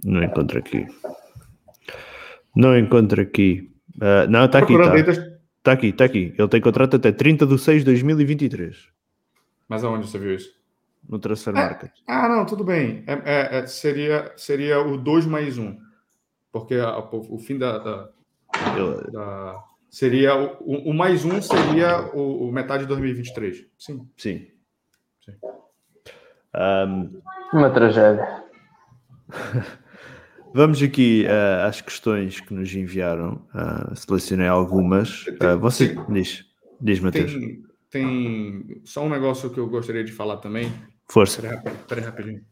Não 0.04 0.22
encontro 0.22 0.56
aqui. 0.60 0.86
Não 2.54 2.78
encontro 2.78 3.20
aqui. 3.20 3.68
Uh, 3.96 4.30
não, 4.30 4.44
está 4.44 4.60
aqui. 4.60 4.74
Está 4.74 5.14
tá 5.64 5.72
aqui, 5.72 5.86
está 5.88 6.04
aqui. 6.04 6.32
Ele 6.38 6.48
tem 6.48 6.60
contrato 6.60 6.94
até 6.94 7.10
30 7.10 7.44
de 7.44 7.58
6 7.58 7.80
de 7.80 7.86
2023. 7.86 8.88
Mas 9.68 9.82
aonde 9.82 10.08
você 10.08 10.16
viu 10.16 10.36
isso? 10.36 10.57
No 11.08 11.18
Transfer 11.18 11.50
é, 11.50 11.54
Market. 11.54 11.92
Ah, 12.06 12.28
não, 12.28 12.44
tudo 12.44 12.62
bem. 12.62 13.02
É, 13.06 13.12
é, 13.24 13.58
é 13.58 13.66
seria, 13.66 14.32
seria 14.36 14.80
o 14.80 14.98
2 14.98 15.26
mais 15.26 15.56
1. 15.56 15.78
Porque 16.52 16.74
a, 16.74 16.98
o, 16.98 17.34
o, 17.34 17.38
fim 17.38 17.56
da. 17.56 17.78
da, 17.78 18.08
Eu... 18.76 19.10
da 19.10 19.64
seria 19.88 20.36
o, 20.36 20.90
o, 20.90 20.92
mais 20.92 21.24
1 21.24 21.40
seria 21.42 22.10
o, 22.14 22.48
o, 22.48 22.52
metade 22.52 22.82
de 22.82 22.88
2023. 22.88 23.64
Sim. 23.78 24.06
Sim. 24.16 24.46
Sim. 25.24 25.32
Um... 26.54 27.20
Uma 27.52 27.70
tragédia. 27.70 28.44
Vamos 30.52 30.82
aqui 30.82 31.26
uh, 31.26 31.66
às 31.66 31.80
questões 31.80 32.40
que 32.40 32.52
nos 32.54 32.74
enviaram. 32.74 33.42
Uh, 33.54 33.94
selecionei 33.94 34.48
algumas. 34.48 35.26
Uh, 35.26 35.58
você 35.58 35.94
diz, 36.08 36.44
diz 36.80 37.00
Matheus. 37.00 37.32
Tem, 37.32 37.64
tem 37.90 38.80
só 38.84 39.04
um 39.04 39.10
negócio 39.10 39.50
que 39.50 39.60
eu 39.60 39.68
gostaria 39.68 40.02
de 40.02 40.12
falar 40.12 40.38
também. 40.38 40.72
Força. 41.10 41.62
Espera 41.64 42.02
rapidinho. 42.02 42.44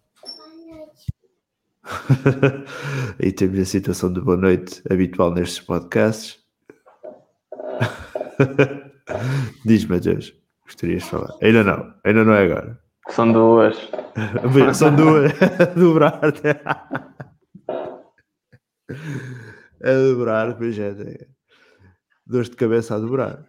e 3.21 3.31
temos 3.31 3.61
a 3.61 3.65
situação 3.65 4.13
de 4.13 4.21
boa 4.21 4.37
noite 4.37 4.83
habitual 4.91 5.33
nestes 5.33 5.61
podcasts. 5.61 6.45
Diz, 9.65 9.85
Matheus, 9.85 10.35
gostarias 10.65 11.05
de 11.05 11.11
falar? 11.11 11.33
Ainda 11.43 11.63
não, 11.63 11.95
ainda 12.03 12.25
não 12.25 12.33
é 12.33 12.45
agora. 12.45 12.81
São 13.11 13.31
duas. 13.31 13.77
São 14.75 14.97
duas. 14.97 15.33
dobrar. 15.77 16.21
a 19.83 19.93
dobrar, 19.93 20.57
pois 20.57 20.79
é. 20.79 21.27
Dores 22.27 22.51
de 22.51 22.57
cabeça 22.57 22.97
a 22.97 22.99
dobrar. 22.99 23.45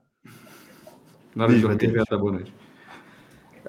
Na 1.33 1.45
hora 1.45 1.53
de 1.53 1.61
dormir, 1.61 2.03
boa 2.09 2.31
noite. 2.33 2.66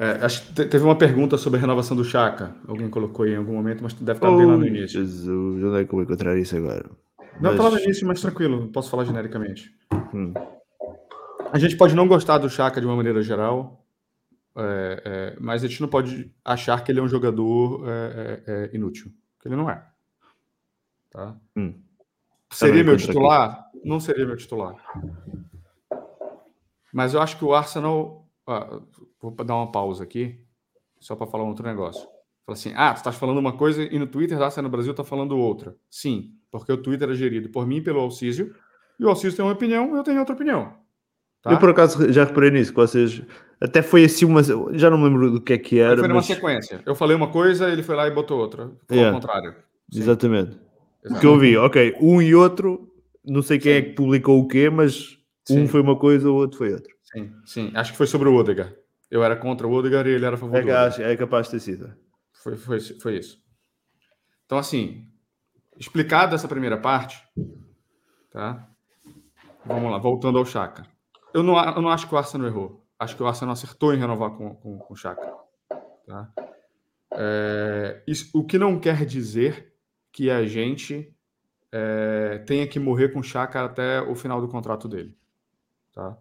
É, 0.00 0.24
acho 0.24 0.46
que 0.46 0.64
teve 0.64 0.84
uma 0.84 0.96
pergunta 0.96 1.36
sobre 1.36 1.58
a 1.58 1.60
renovação 1.60 1.96
do 1.96 2.04
Chaka. 2.04 2.54
Alguém 2.68 2.88
colocou 2.88 3.24
aí 3.24 3.32
em 3.32 3.36
algum 3.36 3.54
momento, 3.54 3.82
mas 3.82 3.92
deve 3.94 4.18
estar 4.18 4.30
oh, 4.30 4.36
bem 4.36 4.46
lá 4.46 4.56
no 4.56 4.64
início. 4.64 5.00
Jesus, 5.00 5.64
onde 5.64 5.76
é 5.76 5.84
que 5.84 5.90
eu 5.90 5.96
vou 5.96 6.02
encontrar 6.02 6.38
isso 6.38 6.56
agora? 6.56 6.88
Não, 7.40 7.50
está 7.50 7.64
lá 7.64 7.70
no 7.70 7.80
início, 7.80 8.06
mas 8.06 8.20
tranquilo, 8.20 8.68
posso 8.68 8.90
falar 8.90 9.04
genericamente. 9.04 9.74
Hum. 10.14 10.32
A 11.52 11.58
gente 11.58 11.76
pode 11.76 11.96
não 11.96 12.06
gostar 12.06 12.38
do 12.38 12.48
Chaka 12.48 12.80
de 12.80 12.86
uma 12.86 12.94
maneira 12.94 13.20
geral, 13.22 13.84
é, 14.56 15.02
é, 15.04 15.36
mas 15.40 15.64
a 15.64 15.66
gente 15.66 15.80
não 15.80 15.88
pode 15.88 16.30
achar 16.44 16.84
que 16.84 16.92
ele 16.92 17.00
é 17.00 17.02
um 17.02 17.08
jogador 17.08 17.84
é, 17.88 18.42
é, 18.46 18.70
é 18.72 18.76
inútil, 18.76 19.10
que 19.40 19.48
ele 19.48 19.56
não 19.56 19.68
é. 19.68 19.84
Tá? 21.10 21.34
Hum. 21.56 21.74
Seria 22.52 22.84
meu 22.84 22.96
titular? 22.96 23.50
Aqui. 23.50 23.80
Não 23.84 23.98
seria 23.98 24.26
meu 24.26 24.36
titular. 24.36 24.76
Mas 26.92 27.14
eu 27.14 27.20
acho 27.20 27.36
que 27.36 27.44
o 27.44 27.52
Arsenal 27.52 28.28
ah, 28.46 28.80
vou 29.20 29.32
dar 29.32 29.56
uma 29.56 29.70
pausa 29.70 30.04
aqui, 30.04 30.38
só 31.00 31.16
para 31.16 31.26
falar 31.26 31.44
um 31.44 31.48
outro 31.48 31.66
negócio. 31.66 32.02
Fala 32.46 32.56
assim: 32.56 32.72
ah, 32.76 32.92
tu 32.92 32.98
estás 32.98 33.16
falando 33.16 33.38
uma 33.38 33.52
coisa 33.52 33.82
e 33.82 33.98
no 33.98 34.06
Twitter 34.06 34.38
da 34.38 34.62
no 34.62 34.68
Brasil 34.68 34.92
está 34.92 35.04
falando 35.04 35.36
outra. 35.36 35.76
Sim, 35.90 36.32
porque 36.50 36.72
o 36.72 36.76
Twitter 36.76 37.10
é 37.10 37.14
gerido 37.14 37.48
por 37.50 37.66
mim 37.66 37.76
e 37.76 37.80
pelo 37.80 38.00
Alcísio, 38.00 38.54
e 38.98 39.04
o 39.04 39.08
Alcísio 39.08 39.36
tem 39.36 39.44
uma 39.44 39.52
opinião, 39.52 39.96
eu 39.96 40.02
tenho 40.02 40.18
outra 40.18 40.34
opinião. 40.34 40.72
Tá? 41.42 41.52
Eu 41.52 41.58
por 41.58 41.70
acaso 41.70 42.10
já 42.12 42.24
reparei 42.24 42.50
nisso, 42.50 42.72
que 42.72 42.76
vocês. 42.76 43.22
Até 43.60 43.82
foi 43.82 44.04
assim 44.04 44.24
uma. 44.24 44.42
Já 44.42 44.90
não 44.90 44.98
me 44.98 45.04
lembro 45.04 45.30
do 45.30 45.40
que 45.40 45.52
é 45.52 45.58
que 45.58 45.78
era. 45.78 45.98
Foi 45.98 46.08
numa 46.08 46.22
sequência. 46.22 46.80
Eu 46.84 46.94
falei 46.94 47.16
uma 47.16 47.28
coisa, 47.28 47.68
ele 47.70 47.82
foi 47.82 47.94
lá 47.94 48.06
e 48.06 48.10
botou 48.10 48.38
outra. 48.38 48.70
Foi 48.86 48.96
yeah. 48.96 49.14
ao 49.14 49.20
contrário. 49.20 49.54
Sim. 49.92 50.00
Exatamente. 50.00 50.58
Exatamente. 51.04 51.20
Que 51.20 51.26
eu 51.26 51.38
vi, 51.38 51.56
ok, 51.56 51.96
um 52.00 52.20
e 52.20 52.34
outro, 52.34 52.92
não 53.24 53.40
sei 53.40 53.58
quem 53.58 53.72
Sim. 53.72 53.78
é 53.78 53.82
que 53.82 53.92
publicou 53.92 54.40
o 54.40 54.48
quê, 54.48 54.68
mas 54.68 55.16
Sim. 55.44 55.62
um 55.62 55.68
foi 55.68 55.80
uma 55.80 55.96
coisa, 55.96 56.28
o 56.28 56.34
outro 56.34 56.58
foi 56.58 56.72
outra. 56.72 56.92
Sim, 57.04 57.32
sim. 57.44 57.70
Acho 57.74 57.92
que 57.92 57.98
foi 57.98 58.06
sobre 58.06 58.28
o 58.28 58.34
Odegaard. 58.34 58.74
Eu 59.10 59.22
era 59.22 59.36
contra 59.36 59.66
o 59.66 59.72
Odegaard 59.72 60.08
e 60.08 60.12
ele 60.12 60.24
era 60.24 60.36
a 60.36 60.38
favor 60.38 60.56
é, 60.56 60.60
do 60.60 60.64
Odegaard. 60.64 61.02
É 61.02 61.16
capaz 61.16 61.46
de 61.46 61.52
ter 61.52 61.60
sido. 61.60 61.94
Foi, 62.32 62.56
foi, 62.56 62.80
foi 62.80 63.16
isso. 63.16 63.42
Então, 64.44 64.58
assim, 64.58 65.06
explicado 65.78 66.34
essa 66.34 66.48
primeira 66.48 66.78
parte, 66.78 67.22
tá? 68.30 68.68
Vamos 69.64 69.90
lá, 69.90 69.98
voltando 69.98 70.38
ao 70.38 70.44
Chaka. 70.44 70.86
Eu 71.32 71.42
não, 71.42 71.58
eu 71.58 71.82
não 71.82 71.90
acho 71.90 72.08
que 72.08 72.14
o 72.14 72.18
Arsenal 72.18 72.46
errou. 72.46 72.86
Acho 72.98 73.14
que 73.14 73.22
o 73.22 73.26
Arsenal 73.26 73.52
acertou 73.52 73.94
em 73.94 73.98
renovar 73.98 74.30
com, 74.30 74.54
com, 74.56 74.78
com 74.78 74.94
o 74.94 74.96
Chaka. 74.96 75.30
Tá? 76.06 76.32
É, 77.12 78.02
isso, 78.06 78.30
o 78.34 78.44
que 78.44 78.58
não 78.58 78.80
quer 78.80 79.04
dizer 79.04 79.74
que 80.10 80.30
a 80.30 80.46
gente 80.46 81.14
é, 81.70 82.38
tenha 82.46 82.66
que 82.66 82.80
morrer 82.80 83.10
com 83.10 83.20
o 83.20 83.24
Chaka 83.24 83.64
até 83.64 84.00
o 84.00 84.14
final 84.14 84.40
do 84.40 84.48
contrato 84.48 84.88
dele. 84.88 85.16
Tá? 85.92 86.16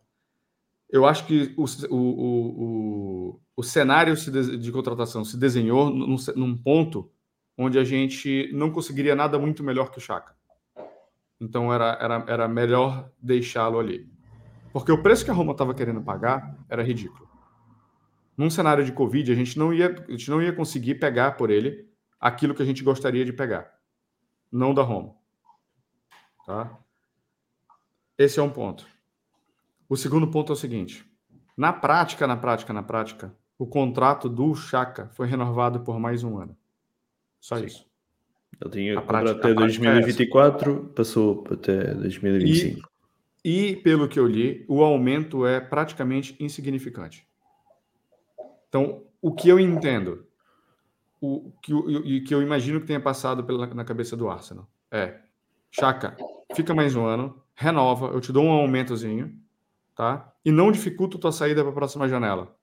Eu 0.89 1.05
acho 1.05 1.25
que 1.25 1.53
o, 1.57 1.65
o, 1.89 1.97
o, 1.97 3.41
o 3.57 3.63
cenário 3.63 4.15
de 4.15 4.71
contratação 4.71 5.25
se 5.25 5.37
desenhou 5.37 5.89
num, 5.89 6.15
num, 6.35 6.57
ponto 6.57 7.11
onde 7.57 7.77
a 7.77 7.83
gente 7.83 8.49
não 8.53 8.71
conseguiria 8.71 9.15
nada 9.15 9.37
muito 9.37 9.63
melhor 9.63 9.91
que 9.91 9.97
o 9.97 10.01
Chaka. 10.01 10.35
Então 11.39 11.73
era, 11.73 11.97
era, 11.99 12.25
era 12.27 12.47
melhor 12.47 13.11
deixá-lo 13.21 13.79
ali. 13.79 14.09
Porque 14.71 14.91
o 14.91 15.01
preço 15.01 15.25
que 15.25 15.31
a 15.31 15.33
Roma 15.33 15.51
estava 15.51 15.73
querendo 15.73 16.01
pagar 16.01 16.57
era 16.69 16.83
ridículo. 16.83 17.27
Num 18.37 18.49
cenário 18.49 18.85
de 18.85 18.91
Covid, 18.91 19.31
a 19.31 19.35
gente, 19.35 19.57
não 19.57 19.73
ia, 19.73 20.05
a 20.07 20.11
gente 20.11 20.29
não 20.29 20.41
ia 20.41 20.53
conseguir 20.53 20.95
pegar 20.95 21.31
por 21.31 21.49
ele 21.49 21.89
aquilo 22.19 22.53
que 22.53 22.61
a 22.61 22.65
gente 22.65 22.83
gostaria 22.83 23.25
de 23.25 23.33
pegar. 23.33 23.73
Não 24.51 24.73
da 24.73 24.83
Roma. 24.83 25.15
Tá? 26.45 26.77
Esse 28.17 28.39
é 28.39 28.43
um 28.43 28.49
ponto. 28.49 28.87
O 29.89 29.95
segundo 29.95 30.27
ponto 30.27 30.51
é 30.51 30.53
o 30.53 30.57
seguinte: 30.57 31.05
na 31.55 31.71
prática, 31.71 32.27
na 32.27 32.37
prática, 32.37 32.73
na 32.73 32.83
prática, 32.83 33.33
o 33.57 33.65
contrato 33.65 34.29
do 34.29 34.53
Chaka 34.55 35.09
foi 35.13 35.27
renovado 35.27 35.79
por 35.79 35.99
mais 35.99 36.23
um 36.23 36.37
ano. 36.37 36.55
Só 37.39 37.57
Sim. 37.57 37.65
isso. 37.65 37.87
Ele 38.59 38.71
tinha 38.71 38.95
contrato 38.95 39.29
até 39.29 39.53
2024, 39.53 40.89
é 40.91 40.95
passou 40.95 41.43
até 41.51 41.93
2025. 41.93 42.89
E, 43.43 43.69
e, 43.69 43.75
pelo 43.77 44.07
que 44.07 44.19
eu 44.19 44.27
li, 44.27 44.65
o 44.67 44.81
aumento 44.83 45.45
é 45.45 45.59
praticamente 45.59 46.35
insignificante. 46.39 47.27
Então, 48.67 49.03
o 49.21 49.31
que 49.31 49.47
eu 49.47 49.59
entendo, 49.59 50.25
o 51.21 51.51
que, 51.61 51.73
o, 51.73 52.23
que 52.23 52.33
eu 52.33 52.41
imagino 52.41 52.81
que 52.81 52.87
tenha 52.87 52.99
passado 52.99 53.43
pela, 53.43 53.67
na 53.67 53.85
cabeça 53.85 54.17
do 54.17 54.29
Arsenal 54.29 54.67
é: 54.91 55.19
Chaka, 55.71 56.17
fica 56.55 56.73
mais 56.73 56.95
um 56.95 57.05
ano, 57.05 57.41
renova, 57.53 58.07
eu 58.07 58.19
te 58.19 58.31
dou 58.31 58.43
um 58.43 58.51
aumentozinho, 58.51 59.39
tá? 59.97 60.31
E 60.45 60.51
não 60.51 60.71
dificulta 60.71 61.17
a 61.17 61.19
tua 61.19 61.31
saída 61.31 61.63
para 61.63 61.71
a 61.71 61.75
próxima 61.75 62.07
janela. 62.07 62.55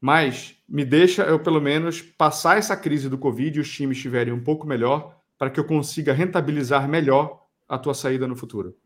Mas 0.00 0.56
me 0.68 0.84
deixa 0.84 1.22
eu 1.22 1.38
pelo 1.38 1.60
menos 1.60 2.02
passar 2.02 2.58
essa 2.58 2.76
crise 2.76 3.08
do 3.08 3.16
Covid 3.16 3.56
e 3.56 3.60
os 3.60 3.72
times 3.72 3.96
estiverem 3.96 4.34
um 4.34 4.42
pouco 4.42 4.66
melhor 4.66 5.16
para 5.38 5.48
que 5.48 5.60
eu 5.60 5.64
consiga 5.64 6.12
rentabilizar 6.12 6.88
melhor 6.88 7.46
a 7.68 7.78
tua 7.78 7.94
saída 7.94 8.26
no 8.26 8.34
futuro. 8.34 8.76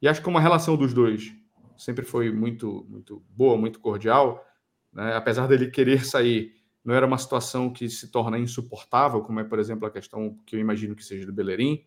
E 0.00 0.08
acho 0.08 0.22
que 0.22 0.28
uma 0.28 0.40
relação 0.40 0.76
dos 0.76 0.94
dois 0.94 1.34
sempre 1.76 2.04
foi 2.04 2.30
muito 2.30 2.86
muito 2.88 3.22
boa, 3.30 3.56
muito 3.56 3.80
cordial, 3.80 4.44
né? 4.92 5.16
apesar 5.16 5.48
dele 5.48 5.70
querer 5.70 6.04
sair, 6.04 6.52
não 6.84 6.94
era 6.94 7.06
uma 7.06 7.18
situação 7.18 7.70
que 7.70 7.88
se 7.88 8.10
torna 8.10 8.38
insuportável, 8.38 9.22
como 9.22 9.40
é, 9.40 9.44
por 9.44 9.58
exemplo, 9.58 9.86
a 9.86 9.90
questão 9.90 10.38
que 10.46 10.56
eu 10.56 10.60
imagino 10.60 10.94
que 10.94 11.04
seja 11.04 11.26
do 11.26 11.32
Bellerin, 11.32 11.84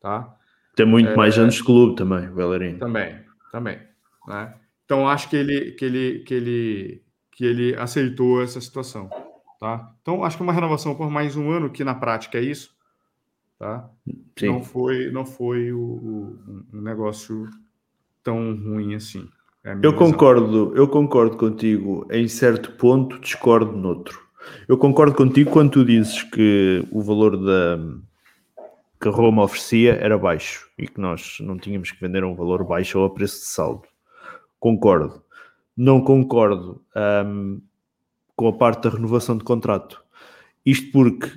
tá? 0.00 0.36
Tem 0.74 0.86
muito 0.86 1.10
é, 1.10 1.16
mais 1.16 1.38
anos 1.38 1.54
de 1.54 1.64
clube 1.64 1.96
também, 1.96 2.28
o 2.28 2.34
Bellerin. 2.34 2.78
Também, 2.78 3.20
também. 3.50 3.95
Né? 4.26 4.54
Então 4.84 5.08
acho 5.08 5.28
que 5.28 5.36
ele, 5.36 5.72
que 5.72 5.84
ele, 5.84 6.18
que 6.20 6.34
ele, 6.34 7.02
que 7.32 7.44
ele 7.44 7.76
aceitou 7.76 8.42
essa 8.42 8.60
situação, 8.60 9.10
tá? 9.58 9.92
Então 10.00 10.24
acho 10.24 10.36
que 10.36 10.42
uma 10.42 10.52
renovação 10.52 10.94
por 10.94 11.10
mais 11.10 11.36
um 11.36 11.50
ano, 11.50 11.70
que 11.70 11.84
na 11.84 11.94
prática 11.94 12.38
é 12.38 12.42
isso, 12.42 12.74
tá? 13.58 13.88
Sim. 14.38 14.48
Não 14.48 14.62
foi, 14.62 15.10
não 15.10 15.26
foi 15.26 15.72
o, 15.72 15.80
o, 15.80 16.38
um 16.72 16.80
negócio 16.80 17.48
tão 18.22 18.54
ruim 18.54 18.94
assim. 18.94 19.28
É 19.64 19.76
eu 19.82 19.94
concordo, 19.94 20.72
eu 20.76 20.86
concordo 20.86 21.36
contigo 21.36 22.06
em 22.10 22.28
certo 22.28 22.72
ponto, 22.72 23.18
discordo 23.18 23.72
noutro. 23.72 24.24
Eu 24.68 24.78
concordo 24.78 25.16
contigo 25.16 25.50
quando 25.50 25.72
tu 25.72 25.84
dizes 25.84 26.22
que 26.22 26.86
o 26.92 27.02
valor 27.02 27.36
da 27.36 27.78
que 29.00 29.08
a 29.08 29.10
Roma 29.10 29.42
oferecia 29.42 29.94
era 29.94 30.16
baixo 30.16 30.70
e 30.78 30.86
que 30.86 31.00
nós 31.00 31.38
não 31.40 31.58
tínhamos 31.58 31.90
que 31.90 32.00
vender 32.00 32.22
a 32.22 32.26
um 32.26 32.34
valor 32.34 32.64
baixo 32.64 32.98
ou 32.98 33.04
a 33.04 33.10
preço 33.10 33.40
de 33.40 33.46
saldo. 33.46 33.86
Concordo. 34.58 35.22
Não 35.76 36.00
concordo 36.00 36.82
um, 37.26 37.60
com 38.34 38.48
a 38.48 38.52
parte 38.52 38.84
da 38.84 38.90
renovação 38.90 39.36
de 39.36 39.44
contrato. 39.44 40.02
Isto 40.64 40.90
porque 40.90 41.30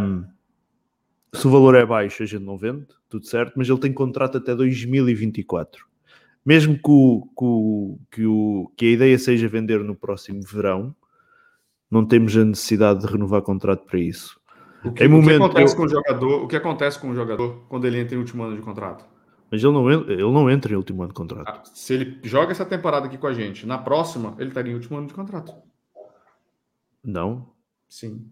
um, 0.00 0.24
se 1.32 1.46
o 1.46 1.50
valor 1.50 1.74
é 1.74 1.84
baixo, 1.84 2.22
a 2.22 2.26
gente 2.26 2.44
não 2.44 2.56
vende, 2.56 2.86
tudo 3.08 3.26
certo, 3.26 3.54
mas 3.56 3.68
ele 3.68 3.80
tem 3.80 3.92
contrato 3.92 4.38
até 4.38 4.54
2024. 4.54 5.84
Mesmo 6.44 6.74
que, 6.74 6.90
o, 6.90 7.22
que, 7.36 7.44
o, 7.44 7.98
que, 8.10 8.26
o, 8.26 8.72
que 8.76 8.86
a 8.86 8.90
ideia 8.90 9.18
seja 9.18 9.48
vender 9.48 9.80
no 9.82 9.96
próximo 9.96 10.40
verão, 10.42 10.94
não 11.90 12.06
temos 12.06 12.36
a 12.36 12.44
necessidade 12.44 13.00
de 13.00 13.06
renovar 13.06 13.42
contrato 13.42 13.84
para 13.84 13.98
isso. 13.98 14.38
O 14.84 14.92
que, 14.92 15.04
o 15.04 15.22
que 15.22 15.32
acontece 15.32 15.74
eu... 15.74 15.76
com 15.76 15.84
o 15.84 15.88
jogador? 15.88 16.44
O 16.44 16.48
que 16.48 16.56
acontece 16.56 16.98
com 17.00 17.10
o 17.10 17.14
jogador 17.14 17.64
quando 17.68 17.86
ele 17.86 17.98
entra 17.98 18.14
em 18.14 18.18
último 18.18 18.44
ano 18.44 18.54
de 18.54 18.62
contrato? 18.62 19.04
Mas 19.50 19.62
ele 19.62 19.72
não, 19.72 19.90
ele 19.90 20.22
não 20.22 20.50
entra 20.50 20.72
em 20.72 20.76
último 20.76 21.02
ano 21.02 21.12
de 21.12 21.14
contrato. 21.14 21.48
Ah, 21.48 21.62
se 21.64 21.94
ele 21.94 22.18
joga 22.22 22.50
essa 22.50 22.64
temporada 22.64 23.06
aqui 23.06 23.16
com 23.16 23.26
a 23.26 23.32
gente, 23.34 23.66
na 23.66 23.78
próxima, 23.78 24.34
ele 24.38 24.48
estaria 24.48 24.72
em 24.72 24.74
último 24.74 24.98
ano 24.98 25.06
de 25.06 25.14
contrato. 25.14 25.54
Não. 27.04 27.50
Sim. 27.88 28.28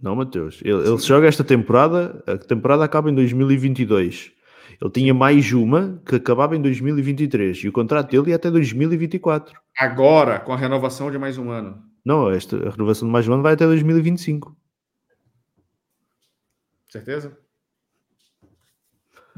Não, 0.00 0.16
Matheus. 0.16 0.60
Ele, 0.62 0.88
ele 0.88 0.98
joga 0.98 1.26
esta 1.26 1.44
temporada, 1.44 2.22
a 2.26 2.36
temporada 2.36 2.84
acaba 2.84 3.10
em 3.10 3.14
2022. 3.14 4.32
Ele 4.80 4.90
tinha 4.90 5.14
mais 5.14 5.52
uma 5.52 6.00
que 6.06 6.16
acabava 6.16 6.56
em 6.56 6.62
2023 6.62 7.58
e 7.58 7.68
o 7.68 7.72
contrato 7.72 8.10
dele 8.10 8.30
ia 8.30 8.36
até 8.36 8.50
2024. 8.50 9.58
Agora, 9.76 10.38
com 10.38 10.52
a 10.52 10.56
renovação 10.56 11.10
de 11.10 11.18
mais 11.18 11.38
um 11.38 11.50
ano. 11.50 11.82
Não, 12.04 12.30
esta, 12.30 12.56
a 12.56 12.70
renovação 12.70 13.08
de 13.08 13.12
mais 13.12 13.26
um 13.26 13.34
ano 13.34 13.42
vai 13.42 13.54
até 13.54 13.66
2025. 13.66 14.56
Certeza? 16.88 17.36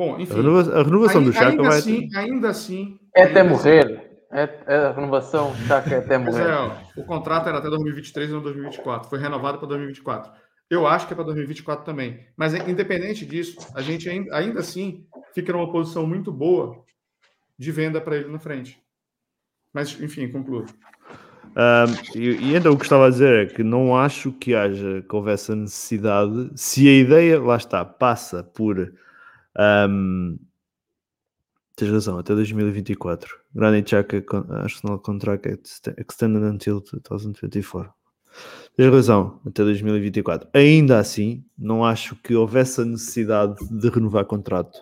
Bom, 0.01 0.19
enfim. 0.19 0.33
A, 0.33 0.37
renova 0.37 0.81
a 0.81 0.83
renovação 0.83 1.21
ainda, 1.21 1.31
do 1.31 1.37
Chaka 1.37 1.63
vai. 1.63 1.79
Assim, 1.79 2.09
ainda 2.17 2.49
assim. 2.49 2.99
É 3.15 3.25
até 3.25 3.43
morrer. 3.43 3.85
Assim. 3.85 4.11
É, 4.33 4.65
é, 4.67 4.77
a 4.87 4.93
renovação 4.93 5.55
Chaka 5.67 5.95
é 5.95 5.99
até 5.99 6.17
morrer. 6.17 6.49
É, 6.49 7.01
o 7.01 7.05
contrato 7.05 7.51
era 7.51 7.59
até 7.59 7.69
2023 7.69 8.31
e 8.31 8.33
não 8.33 8.41
2024. 8.41 9.11
Foi 9.11 9.19
renovado 9.19 9.59
para 9.59 9.69
2024. 9.69 10.33
Eu 10.71 10.87
acho 10.87 11.07
que 11.07 11.13
é 11.13 11.17
para 11.17 11.27
2024 11.27 11.85
também. 11.85 12.19
Mas 12.35 12.55
independente 12.55 13.27
disso, 13.27 13.59
a 13.75 13.83
gente 13.83 14.09
ainda, 14.09 14.35
ainda 14.35 14.61
assim 14.61 15.05
fica 15.35 15.53
numa 15.53 15.71
posição 15.71 16.07
muito 16.07 16.33
boa 16.33 16.83
de 17.59 17.71
venda 17.71 18.01
para 18.01 18.17
ele 18.17 18.31
na 18.31 18.39
frente. 18.39 18.83
Mas, 19.71 20.01
enfim, 20.01 20.29
concluo. 20.29 20.65
Um, 21.45 22.19
e, 22.19 22.53
e, 22.53 22.57
então 22.57 22.73
o 22.73 22.79
que 22.79 22.85
estava 22.85 23.07
a 23.07 23.11
dizer 23.11 23.45
é 23.45 23.53
que 23.53 23.63
não 23.63 23.95
acho 23.95 24.33
que 24.33 24.55
haja 24.55 25.05
que 25.07 25.15
houvesse 25.15 25.53
a 25.53 25.57
necessidade, 25.57 26.53
se 26.55 26.89
a 26.89 26.93
ideia, 26.93 27.39
lá 27.39 27.57
está, 27.59 27.85
passa 27.85 28.43
por 28.43 28.95
um, 29.59 30.39
tens 31.77 31.91
razão, 31.91 32.19
até 32.19 32.35
2024. 32.35 33.39
Granit 33.55 33.91
Xhaka 33.91 34.23
Arsenal 34.51 34.99
contract 34.99 35.49
extended 35.99 36.43
until 36.45 36.83
2024. 37.09 37.93
Tens 38.77 38.93
razão, 38.93 39.41
até 39.45 39.65
2024. 39.65 40.49
Ainda 40.55 40.99
assim, 40.99 41.45
não 41.59 41.85
acho 41.85 42.17
que 42.17 42.35
houvesse 42.35 42.81
a 42.81 42.85
necessidade 42.85 43.57
de 43.71 43.89
renovar 43.89 44.25
contrato. 44.25 44.79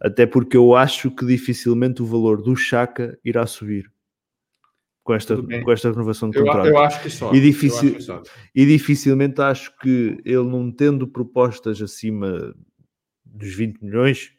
Até 0.00 0.26
porque 0.26 0.56
eu 0.56 0.74
acho 0.74 1.10
que 1.10 1.26
dificilmente 1.26 2.02
o 2.02 2.06
valor 2.06 2.40
do 2.40 2.54
Chaka 2.56 3.18
irá 3.24 3.46
subir 3.46 3.90
com 5.02 5.12
esta, 5.12 5.36
com 5.36 5.72
esta 5.72 5.90
renovação 5.90 6.30
de 6.30 6.38
contrato. 6.38 6.66
Eu, 6.66 6.72
eu 6.72 6.78
acho 6.78 7.02
que 7.02 7.10
só. 7.10 7.34
E, 7.34 7.40
dificil, 7.40 7.98
e 8.54 8.64
dificilmente 8.64 9.40
acho 9.42 9.76
que 9.78 10.18
ele 10.24 10.44
não 10.44 10.72
tendo 10.72 11.06
propostas 11.06 11.82
acima 11.82 12.54
dos 13.34 13.54
20 13.54 13.82
milhões 13.82 14.32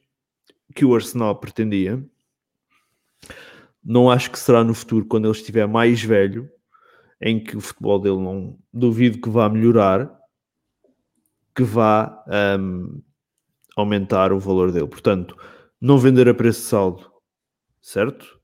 que 0.74 0.86
o 0.86 0.96
Arsenal 0.96 1.36
pretendia, 1.36 2.04
não 3.84 4.10
acho 4.10 4.32
que 4.32 4.40
será 4.40 4.64
no 4.64 4.74
futuro, 4.74 5.06
quando 5.06 5.26
ele 5.26 5.38
estiver 5.38 5.68
mais 5.68 6.02
velho, 6.02 6.50
em 7.22 7.42
que 7.42 7.56
o 7.56 7.62
futebol 7.62 8.00
dele 8.00 8.18
não 8.18 8.58
duvido 8.74 9.22
que 9.22 9.30
vá 9.30 9.48
melhorar, 9.48 10.12
que 11.54 11.64
vá 11.64 12.24
um, 12.60 13.02
aumentar 13.76 14.34
o 14.34 14.40
valor 14.40 14.72
dele. 14.72 14.88
Portanto, 14.88 15.38
não 15.80 15.98
vender 15.98 16.28
a 16.28 16.34
preço 16.34 16.62
de 16.62 16.68
saldo, 16.68 17.12
certo? 17.82 18.40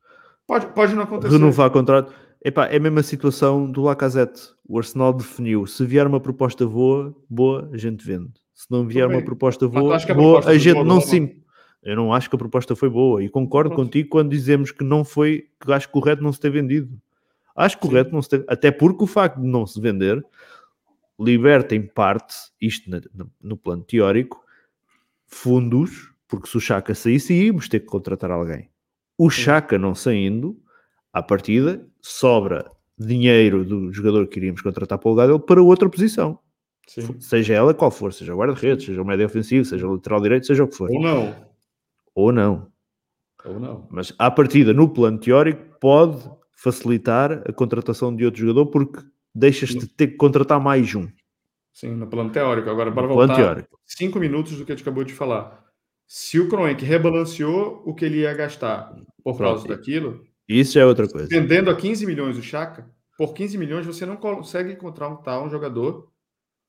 Pode, 0.46 0.68
pode 0.68 0.94
não 0.94 1.04
acontecer. 1.04 1.34
Renovar 1.34 1.72
contrato. 1.72 2.14
Epá, 2.44 2.68
é 2.68 2.78
a 2.78 2.80
mesma 2.80 3.04
situação 3.04 3.70
do 3.70 3.82
Lacazette. 3.82 4.50
O 4.68 4.78
Arsenal 4.78 5.14
definiu. 5.14 5.66
Se 5.66 5.86
vier 5.86 6.08
uma 6.08 6.20
proposta 6.20 6.66
boa, 6.66 7.16
boa, 7.30 7.70
a 7.74 7.78
gente 7.78 8.06
vende. 8.06 8.34
Se 8.62 8.68
não 8.70 8.86
vier 8.86 9.08
uma 9.08 9.24
proposta 9.24 9.68
boa, 9.68 9.98
a 9.98 10.14
boa, 10.14 10.48
a 10.48 10.56
gente 10.56 10.76
boa, 10.76 10.86
não 10.86 11.02
se... 11.02 11.36
Eu 11.82 11.96
não 11.96 12.14
acho 12.14 12.30
que 12.30 12.36
a 12.36 12.38
proposta 12.38 12.76
foi 12.76 12.92
boa. 12.92 13.24
E 13.24 13.28
concordo 13.28 13.72
Pronto. 13.72 13.86
contigo 13.86 14.10
quando 14.10 14.30
dizemos 14.30 14.70
que 14.70 14.84
não 14.84 15.04
foi, 15.04 15.48
que 15.60 15.74
acho 15.74 15.90
correto 15.90 16.22
não 16.22 16.32
se 16.32 16.40
ter 16.40 16.52
vendido. 16.52 16.96
Acho 17.56 17.80
correto 17.80 18.12
Sim. 18.12 18.16
não 18.18 18.22
se 18.22 18.30
ter... 18.30 18.46
Até 18.48 18.70
porque 18.70 19.04
o 19.04 19.08
facto 19.08 19.42
de 19.42 19.48
não 19.48 19.66
se 19.66 19.82
vender 19.82 20.24
liberta 21.20 21.74
em 21.76 21.82
parte, 21.82 22.36
isto 22.62 22.88
no, 22.88 23.32
no 23.42 23.58
plano 23.58 23.84
teórico, 23.84 24.46
fundos, 25.26 26.14
porque 26.28 26.48
se 26.48 26.56
o 26.56 26.62
Chaka 26.62 26.94
saísse, 26.94 27.34
íamos 27.34 27.68
ter 27.68 27.80
que 27.80 27.88
contratar 27.88 28.30
alguém. 28.30 28.70
O 29.18 29.28
Chaka 29.32 29.80
não 29.80 29.96
saindo, 29.96 30.56
à 31.12 31.24
partida, 31.24 31.84
sobra 32.00 32.70
dinheiro 32.96 33.66
do 33.66 33.92
jogador 33.92 34.28
que 34.28 34.38
iríamos 34.38 34.62
contratar 34.62 35.00
para 35.00 35.08
o 35.08 35.12
lugar 35.12 35.28
dele 35.28 35.40
para 35.40 35.64
outra 35.64 35.90
posição. 35.90 36.38
Sim. 36.88 37.20
Seja 37.20 37.54
ela 37.54 37.74
qual 37.74 37.92
for, 37.92 38.12
seja 38.12 38.34
o 38.34 38.38
guarda-redes, 38.38 38.86
seja 38.86 39.02
o 39.02 39.06
médio 39.06 39.26
ofensivo, 39.26 39.64
seja 39.66 39.88
o 39.88 39.94
lateral 39.94 40.22
direito, 40.22 40.46
seja 40.46 40.64
o 40.64 40.68
que 40.68 40.76
for. 40.76 40.90
Ou 40.92 41.02
não. 41.02 41.36
Ou 42.14 42.32
não. 42.32 42.72
Ou 43.46 43.60
não. 43.60 43.88
Mas 43.90 44.14
à 44.20 44.30
partida, 44.30 44.74
no 44.74 44.90
plano 44.90 45.18
teórico, 45.18 45.64
pode 45.80 46.30
facilitar 46.52 47.44
a 47.48 47.54
contratação 47.54 48.16
de 48.16 48.26
outro 48.26 48.42
jogador 48.42 48.68
porque 48.68 49.00
deixas-te 49.34 49.80
de 49.80 49.88
ter 49.88 50.08
que 50.08 50.18
contratar 50.18 50.60
mais 50.60 50.94
um. 50.94 51.08
Sim, 51.74 51.96
no 51.96 52.08
plano 52.08 52.30
teórico. 52.30 52.70
Agora, 52.70 52.92
para 52.92 53.08
voltar 53.08 53.36
teórico. 53.36 53.80
cinco 53.86 54.20
minutos 54.20 54.58
do 54.58 54.66
que 54.66 54.72
a 54.72 54.76
gente 54.76 54.84
acabou 54.84 55.04
de 55.04 55.14
falar. 55.14 55.64
Se 56.06 56.40
o 56.40 56.50
Kroenke 56.50 56.84
rebalanceou 56.84 57.82
o 57.86 57.96
que 57.96 58.04
ele 58.04 58.20
ia 58.20 58.34
gastar 58.34 58.94
por 59.24 59.38
Pronto. 59.38 59.62
causa 59.62 59.68
daquilo, 59.70 60.22
isso 60.48 60.78
é 60.78 60.86
outra 60.86 61.08
coisa. 61.08 61.28
Vendendo 61.30 61.72
a 61.72 61.76
15 61.76 62.06
milhões 62.06 62.38
o 62.38 62.44
Chaka, 62.44 62.92
por 63.18 63.34
15 63.34 63.58
milhões 63.58 63.86
você 63.86 64.06
não 64.06 64.18
consegue 64.18 64.74
encontrar 64.74 65.08
um 65.08 65.16
tal 65.16 65.46
um 65.46 65.50
jogador 65.50 66.11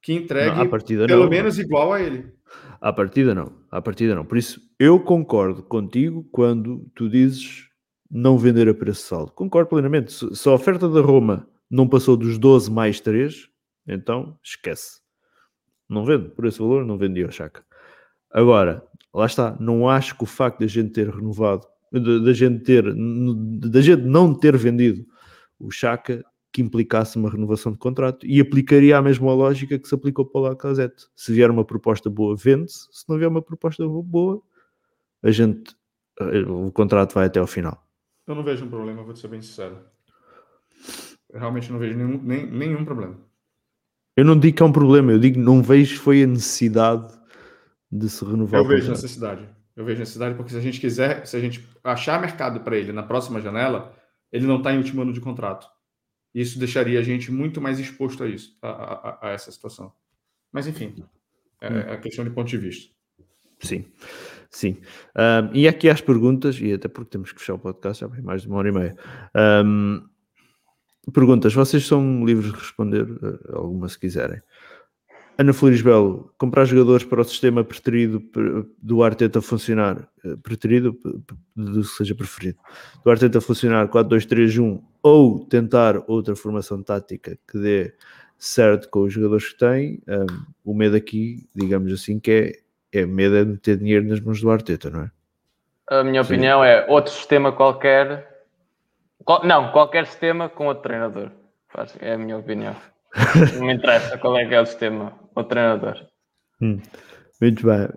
que 0.03 0.13
entregue 0.13 0.57
não, 0.57 1.07
pelo 1.07 1.23
não. 1.23 1.31
menos 1.31 1.59
igual 1.59 1.93
a 1.93 2.03
ele. 2.03 2.33
A 2.81 2.93
partida 2.93 3.35
não, 3.35 3.53
a 3.71 3.81
partida 3.81 4.15
não. 4.15 4.25
Por 4.25 4.37
isso, 4.37 4.61
eu 4.79 4.99
concordo 4.99 5.63
contigo 5.63 6.27
quando 6.33 6.85
tu 6.95 7.09
dizes 7.09 7.69
não 8.11 8.37
vender 8.37 8.69
a 8.69 8.75
preço 8.75 9.07
saldo. 9.07 9.33
Concordo 9.33 9.71
plenamente. 9.71 10.13
Se 10.37 10.49
a 10.49 10.53
oferta 10.53 10.89
da 10.89 11.01
Roma 11.01 11.49
não 11.71 11.89
passou 11.89 12.17
dos 12.17 12.37
12 12.37 12.71
mais 12.71 13.01
3, 13.01 13.49
então 13.87 14.37
esquece. 14.43 15.01
Não 15.89 16.05
vendo 16.05 16.31
por 16.31 16.45
esse 16.47 16.59
valor, 16.59 16.85
não 16.85 16.99
vendia 16.99 17.27
o 17.27 17.33
Chaka. 17.33 17.65
Agora, 18.31 18.83
lá 19.15 19.27
está, 19.27 19.57
não 19.61 19.89
acho 19.89 20.17
que 20.17 20.25
o 20.25 20.27
facto 20.27 20.59
de 20.59 20.65
a 20.65 20.69
gente 20.69 20.91
ter 20.91 21.09
renovado 21.09 21.67
da 21.93 22.33
gente 22.33 22.65
ter, 22.65 22.83
da 23.69 23.81
gente 23.83 24.03
não 24.03 24.35
ter 24.35 24.57
vendido 24.57 25.05
o 25.59 25.71
Chaka 25.71 26.25
que 26.53 26.61
implicasse 26.61 27.17
uma 27.17 27.31
renovação 27.31 27.73
de 27.73 27.79
contrato 27.79 28.27
e 28.27 28.41
aplicaria 28.41 28.99
a 28.99 29.03
mesma 29.03 29.33
lógica 29.33 29.79
que 29.79 29.89
se 29.89 29.95
aplicou 29.95 30.27
para 30.27 30.41
o 30.41 30.45
Lacazette. 30.45 31.07
Se 31.17 31.33
vier 31.33 31.51
uma 31.51 31.65
proposta 31.65 32.11
boa, 32.11 32.37
vende-se. 32.37 32.87
Se 32.91 33.09
não 33.09 33.17
vier 33.17 33.29
uma 33.29 33.41
proposta 33.41 33.87
boa, 33.89 34.43
a 35.23 35.31
gente 35.31 35.75
o 36.49 36.71
contrato 36.71 37.15
vai 37.15 37.27
até 37.27 37.41
ao 37.41 37.47
final. 37.47 37.87
Eu 38.27 38.35
não 38.35 38.45
vejo 38.45 38.65
um 38.65 38.69
problema, 38.69 39.03
vou 39.03 39.17
ser 39.17 39.29
bem 39.29 39.41
sincero. 39.41 39.79
Eu 41.31 41.41
realmente 41.41 41.73
não 41.73 41.79
vejo 41.79 41.97
nenhum, 41.97 42.21
nem, 42.23 42.47
nenhum 42.47 42.85
problema. 42.85 43.17
Eu 44.15 44.25
não 44.25 44.39
digo 44.39 44.57
que 44.57 44.63
é 44.63 44.67
um 44.67 44.73
problema, 44.73 45.13
eu 45.13 45.19
digo 45.19 45.41
não 45.41 45.63
vejo 45.63 45.99
foi 45.99 46.23
a 46.23 46.27
necessidade 46.27 47.13
de 47.91 48.09
se 48.11 48.25
renovar. 48.25 48.61
Eu 48.61 48.69
vejo 48.69 48.91
necessidade. 48.91 49.49
Eu 49.75 49.85
vejo 49.87 50.01
necessidade 50.01 50.35
porque 50.35 50.51
se 50.51 50.59
a 50.59 50.61
gente 50.61 50.79
quiser, 50.79 51.27
se 51.27 51.35
a 51.35 51.41
gente 51.41 51.67
achar 51.83 52.21
mercado 52.21 52.61
para 52.61 52.77
ele 52.77 52.93
na 52.93 53.03
próxima 53.03 53.41
janela, 53.41 53.95
ele 54.31 54.47
não 54.47 54.59
está 54.59 54.73
em 54.73 54.79
último 54.79 55.01
ano 55.01 55.13
de 55.13 55.21
contrato. 55.21 55.67
Isso 56.35 56.59
deixaria 56.59 56.99
a 56.99 57.03
gente 57.03 57.31
muito 57.31 57.61
mais 57.61 57.79
exposto 57.79 58.25
a 58.25 58.29
isso, 58.29 58.57
a, 58.63 58.69
a, 58.69 59.19
a 59.23 59.31
essa 59.31 59.51
situação. 59.53 59.93
Mas 60.51 60.67
enfim, 60.67 60.95
é, 61.61 61.71
hum. 61.71 61.79
é 61.79 61.97
questão 61.99 62.25
de 62.25 62.31
ponto 62.31 62.49
de 62.49 62.59
vista. 62.59 62.93
Sim, 63.61 63.85
sim. 64.51 64.79
Um, 65.17 65.55
e 65.55 65.69
aqui 65.69 65.89
as 65.89 66.01
perguntas, 66.01 66.59
e 66.61 66.73
até 66.73 66.89
porque 66.89 67.11
temos 67.11 67.33
que 67.33 67.39
fechar 67.39 67.55
o 67.55 67.59
podcast, 67.59 68.01
já 68.01 68.07
vem 68.09 68.23
mais 68.23 68.43
de 68.43 68.49
uma 68.49 68.59
hora 68.59 68.69
e 68.69 68.73
meia. 68.73 68.97
Um, 69.65 70.03
perguntas, 71.13 71.55
vocês 71.55 71.87
são 71.87 72.25
livres 72.25 72.53
de 72.53 72.59
responder 72.59 73.03
uh, 73.03 73.57
alguma 73.57 73.89
se 73.89 73.99
quiserem. 73.99 74.41
Ana 75.39 75.53
Flores 75.53 75.81
Belo, 75.81 76.31
comprar 76.37 76.65
jogadores 76.67 77.05
para 77.05 77.21
o 77.21 77.25
sistema 77.25 77.65
preferido 77.65 78.23
do 78.79 79.03
Arteta 79.03 79.41
funcionar, 79.41 80.09
eh, 80.25 80.37
preferido, 80.43 80.97
do 81.57 81.83
seja 81.85 82.15
preferido, 82.15 82.59
do 83.03 83.11
Arteta 83.11 83.41
funcionar 83.41 83.89
4-2-3-1 83.89 84.83
ou 85.03 85.45
tentar 85.47 86.03
outra 86.07 86.37
formação 86.37 86.83
tática 86.83 87.39
que 87.51 87.59
dê 87.59 87.95
certo 88.39 88.89
com 88.91 89.03
os 89.03 89.13
jogadores 89.13 89.53
que 89.53 89.59
tem, 89.59 90.03
um, 90.09 90.73
o 90.73 90.75
medo 90.75 90.97
aqui, 90.97 91.49
digamos 91.55 91.93
assim, 91.93 92.21
que 92.21 92.63
é, 92.93 93.01
é 93.01 93.07
medo 93.07 93.37
é 93.37 93.45
de 93.45 93.57
ter 93.57 93.79
dinheiro 93.79 94.07
nas 94.07 94.21
mãos 94.21 94.41
do 94.41 94.51
Arteta, 94.51 94.91
não 94.91 95.03
é? 95.03 95.11
A 95.89 96.05
minha 96.05 96.23
Sim. 96.23 96.35
opinião 96.35 96.65
é 96.65 96.85
outro 96.89 97.13
sistema 97.13 97.53
qualquer, 97.53 98.45
não, 99.45 99.73
qualquer 99.73 100.07
sistema 100.07 100.49
com 100.49 100.67
outro 100.67 100.83
treinador, 100.83 101.31
é 102.01 102.15
a 102.15 102.19
minha 102.19 102.37
opinião. 102.37 102.77
Não 103.59 103.67
me 103.67 103.75
interessa 103.75 104.17
qual 104.19 104.37
é 104.39 104.47
que 104.47 104.55
é 104.55 104.61
o 104.61 104.67
sistema, 104.67 105.19
o 105.35 105.45
treinador. 105.45 105.97
Hum, 106.61 106.81
muito 107.41 107.67
bem. 107.67 107.89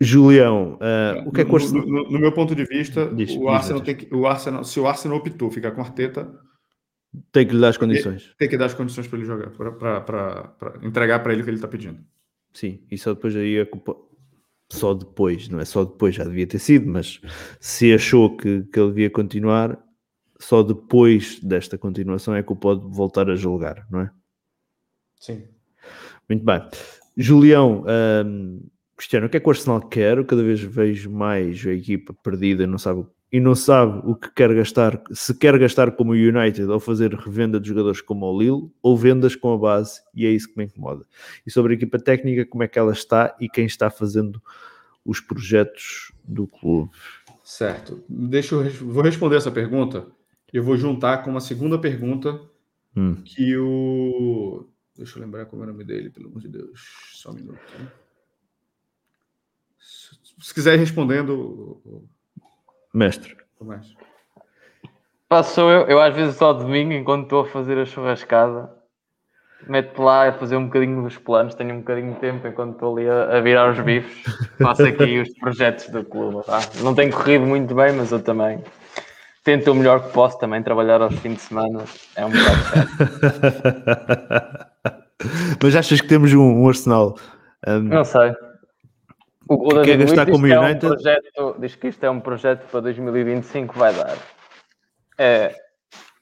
Julião, 0.00 0.74
uh, 0.74 1.28
o 1.28 1.32
que 1.32 1.42
é 1.42 1.44
que 1.44 1.50
no, 1.50 1.86
no, 1.86 2.10
no, 2.10 2.18
meu 2.18 2.32
ponto 2.32 2.54
de 2.56 2.64
vista, 2.64 3.06
diz, 3.14 3.36
o, 3.36 3.48
Arsenal 3.48 3.80
diz, 3.80 3.86
tem 3.86 3.96
que, 3.96 4.14
o 4.14 4.26
Arsenal, 4.26 4.64
se 4.64 4.80
o 4.80 4.86
Arsenal 4.86 5.18
optou 5.18 5.50
ficar 5.50 5.70
com 5.70 5.80
Arteta, 5.80 6.28
tem 7.30 7.46
que 7.46 7.54
lhe 7.54 7.60
dar 7.60 7.68
as 7.68 7.76
condições. 7.76 8.24
Tem, 8.24 8.34
tem 8.38 8.48
que 8.48 8.56
dar 8.56 8.66
as 8.66 8.74
condições 8.74 9.06
para 9.06 9.18
ele 9.18 9.26
jogar, 9.26 9.50
para 9.50 10.78
entregar 10.82 11.20
para 11.20 11.32
ele 11.32 11.42
o 11.42 11.44
que 11.44 11.50
ele 11.50 11.56
está 11.56 11.68
pedindo. 11.68 12.00
Sim, 12.52 12.80
e 12.90 12.98
só 12.98 13.14
depois 13.14 13.36
aí 13.36 13.60
a 13.60 13.66
culpa. 13.66 13.96
Só 14.70 14.94
depois, 14.94 15.50
não 15.50 15.60
é 15.60 15.66
só 15.66 15.84
depois, 15.84 16.14
já 16.14 16.24
devia 16.24 16.46
ter 16.46 16.58
sido, 16.58 16.88
mas 16.88 17.20
se 17.60 17.92
achou 17.92 18.34
que, 18.36 18.62
que 18.62 18.80
ele 18.80 18.88
devia 18.88 19.10
continuar, 19.10 19.78
só 20.40 20.62
depois 20.62 21.38
desta 21.40 21.76
continuação 21.76 22.34
é 22.34 22.42
que 22.42 22.52
o 22.52 22.56
pode 22.56 22.80
voltar 22.88 23.28
a 23.28 23.36
julgar, 23.36 23.86
não 23.90 24.00
é? 24.00 24.10
Sim. 25.22 25.44
Muito 26.28 26.44
bem. 26.44 26.60
Julião, 27.16 27.84
um, 28.26 28.60
Cristiano, 28.96 29.26
o 29.26 29.28
que 29.28 29.36
é 29.36 29.40
que 29.40 29.46
o 29.46 29.50
Arsenal 29.50 29.80
quer? 29.80 30.24
Cada 30.26 30.42
vez 30.42 30.60
vejo 30.60 31.08
mais 31.10 31.64
a 31.64 31.70
equipa 31.70 32.12
perdida 32.12 32.66
não 32.66 32.76
sabe, 32.76 33.06
e 33.30 33.38
não 33.38 33.54
sabe 33.54 34.00
o 34.04 34.16
que 34.16 34.28
quer 34.34 34.52
gastar, 34.52 35.00
se 35.12 35.32
quer 35.38 35.56
gastar 35.60 35.92
como 35.92 36.10
o 36.10 36.14
United 36.14 36.64
ou 36.64 36.80
fazer 36.80 37.14
revenda 37.14 37.60
de 37.60 37.68
jogadores 37.68 38.00
como 38.00 38.26
o 38.26 38.36
Lille 38.36 38.68
ou 38.82 38.96
vendas 38.96 39.36
com 39.36 39.52
a 39.54 39.56
base, 39.56 40.00
e 40.12 40.26
é 40.26 40.30
isso 40.30 40.48
que 40.48 40.58
me 40.58 40.64
incomoda. 40.64 41.06
E 41.46 41.52
sobre 41.52 41.72
a 41.72 41.76
equipa 41.76 42.00
técnica, 42.00 42.44
como 42.44 42.64
é 42.64 42.68
que 42.68 42.78
ela 42.78 42.92
está 42.92 43.36
e 43.40 43.48
quem 43.48 43.64
está 43.64 43.90
fazendo 43.90 44.42
os 45.04 45.20
projetos 45.20 46.12
do 46.24 46.48
clube? 46.48 46.90
Certo. 47.44 48.02
Deixa 48.08 48.56
eu 48.56 48.68
vou 48.86 49.04
responder 49.04 49.36
essa 49.36 49.52
pergunta. 49.52 50.04
Eu 50.52 50.64
vou 50.64 50.76
juntar 50.76 51.18
com 51.18 51.30
uma 51.30 51.40
segunda 51.40 51.78
pergunta 51.78 52.40
hum. 52.96 53.16
que 53.24 53.56
o 53.56 54.66
Deixa 54.96 55.18
eu 55.18 55.22
lembrar 55.22 55.46
como 55.46 55.62
é 55.62 55.66
o 55.66 55.70
nome 55.70 55.84
dele, 55.84 56.10
pelo 56.10 56.28
amor 56.28 56.40
de 56.40 56.48
Deus. 56.48 56.80
Só 57.14 57.30
um 57.30 57.34
minuto. 57.34 57.60
Se 60.40 60.52
quiser 60.52 60.78
respondendo. 60.78 61.80
Mestre. 62.92 63.36
O 63.58 63.64
mestre. 63.64 63.96
Passo 65.28 65.62
eu, 65.62 65.86
eu 65.86 66.00
às 66.00 66.14
vezes 66.14 66.36
só 66.36 66.52
domingo, 66.52 66.92
enquanto 66.92 67.24
estou 67.24 67.40
a 67.40 67.48
fazer 67.48 67.78
a 67.78 67.86
churrascada, 67.86 68.70
meto 69.66 70.02
lá 70.02 70.28
a 70.28 70.32
fazer 70.32 70.56
um 70.56 70.66
bocadinho 70.66 71.02
dos 71.02 71.16
planos, 71.16 71.54
tenho 71.54 71.74
um 71.74 71.78
bocadinho 71.78 72.12
de 72.12 72.20
tempo 72.20 72.46
enquanto 72.46 72.74
estou 72.74 72.98
ali 72.98 73.08
a, 73.08 73.38
a 73.38 73.40
virar 73.40 73.70
os 73.70 73.80
bifes, 73.80 74.22
faço 74.58 74.84
aqui 74.84 75.20
os 75.20 75.30
projetos 75.38 75.88
do 75.88 76.04
clube. 76.04 76.44
Tá? 76.44 76.60
Não 76.82 76.94
tem 76.94 77.10
corrido 77.10 77.46
muito 77.46 77.74
bem, 77.74 77.92
mas 77.92 78.12
eu 78.12 78.22
também 78.22 78.62
tento 79.42 79.70
o 79.70 79.74
melhor 79.74 80.06
que 80.06 80.12
posso 80.12 80.38
também 80.38 80.62
trabalhar 80.62 81.00
aos 81.00 81.18
fins 81.20 81.34
de 81.34 81.40
semana. 81.40 81.82
É 82.14 82.26
um 82.26 82.30
bocado 82.30 82.60
certo. 84.60 84.71
Mas 85.62 85.76
achas 85.76 86.00
que 86.00 86.08
temos 86.08 86.32
um, 86.32 86.62
um 86.62 86.68
Arsenal? 86.68 87.16
Um, 87.66 87.80
não 87.80 88.04
sei. 88.04 88.32
O, 89.48 89.68
o 89.68 89.74
David 89.74 90.06
gastar 90.06 90.30
como 90.30 90.46
United? 90.46 90.86
É 90.86 90.88
um 90.88 90.94
projeto, 90.94 91.56
diz 91.58 91.74
que 91.74 91.88
isto 91.88 92.04
é 92.04 92.10
um 92.10 92.20
projeto 92.20 92.68
para 92.70 92.80
2025 92.80 93.78
vai 93.78 93.92
dar. 93.92 94.16
É, 95.18 95.54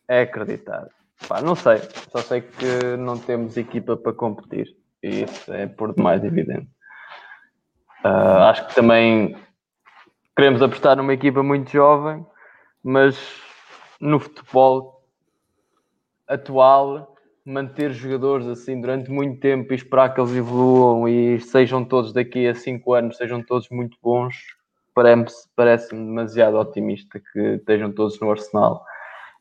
é 0.09 0.23
acreditar. 0.23 0.87
Pá, 1.29 1.41
não 1.41 1.55
sei. 1.55 1.81
Só 2.11 2.19
sei 2.19 2.41
que 2.41 2.97
não 2.97 3.19
temos 3.19 3.57
equipa 3.57 3.97
para 3.97 4.13
competir. 4.13 4.69
E 5.03 5.25
isso 5.25 5.53
é 5.53 5.67
por 5.67 5.95
demais 5.95 6.25
evidente. 6.25 6.69
Uh, 8.05 8.43
acho 8.49 8.67
que 8.67 8.75
também 8.75 9.37
queremos 10.37 10.63
apostar 10.63 10.97
numa 10.97 11.13
equipa 11.13 11.43
muito 11.43 11.71
jovem, 11.71 12.25
mas 12.83 13.17
no 14.01 14.19
futebol 14.19 15.07
atual 16.27 17.15
manter 17.51 17.93
jogadores 17.93 18.47
assim 18.47 18.81
durante 18.81 19.11
muito 19.11 19.41
tempo 19.41 19.73
e 19.73 19.77
esperar 19.77 20.15
que 20.15 20.21
eles 20.21 20.35
evoluam 20.35 21.09
e 21.09 21.41
sejam 21.41 21.85
todos 21.85 22.13
daqui 22.13 22.47
a 22.47 22.55
5 22.55 22.95
anos, 22.95 23.17
sejam 23.17 23.43
todos 23.43 23.69
muito 23.71 23.97
bons, 24.03 24.35
parece-me 24.95 25.27
parece 25.57 25.91
demasiado 25.95 26.57
otimista 26.57 27.21
que 27.33 27.41
estejam 27.57 27.93
todos 27.93 28.19
no 28.21 28.31
Arsenal 28.31 28.85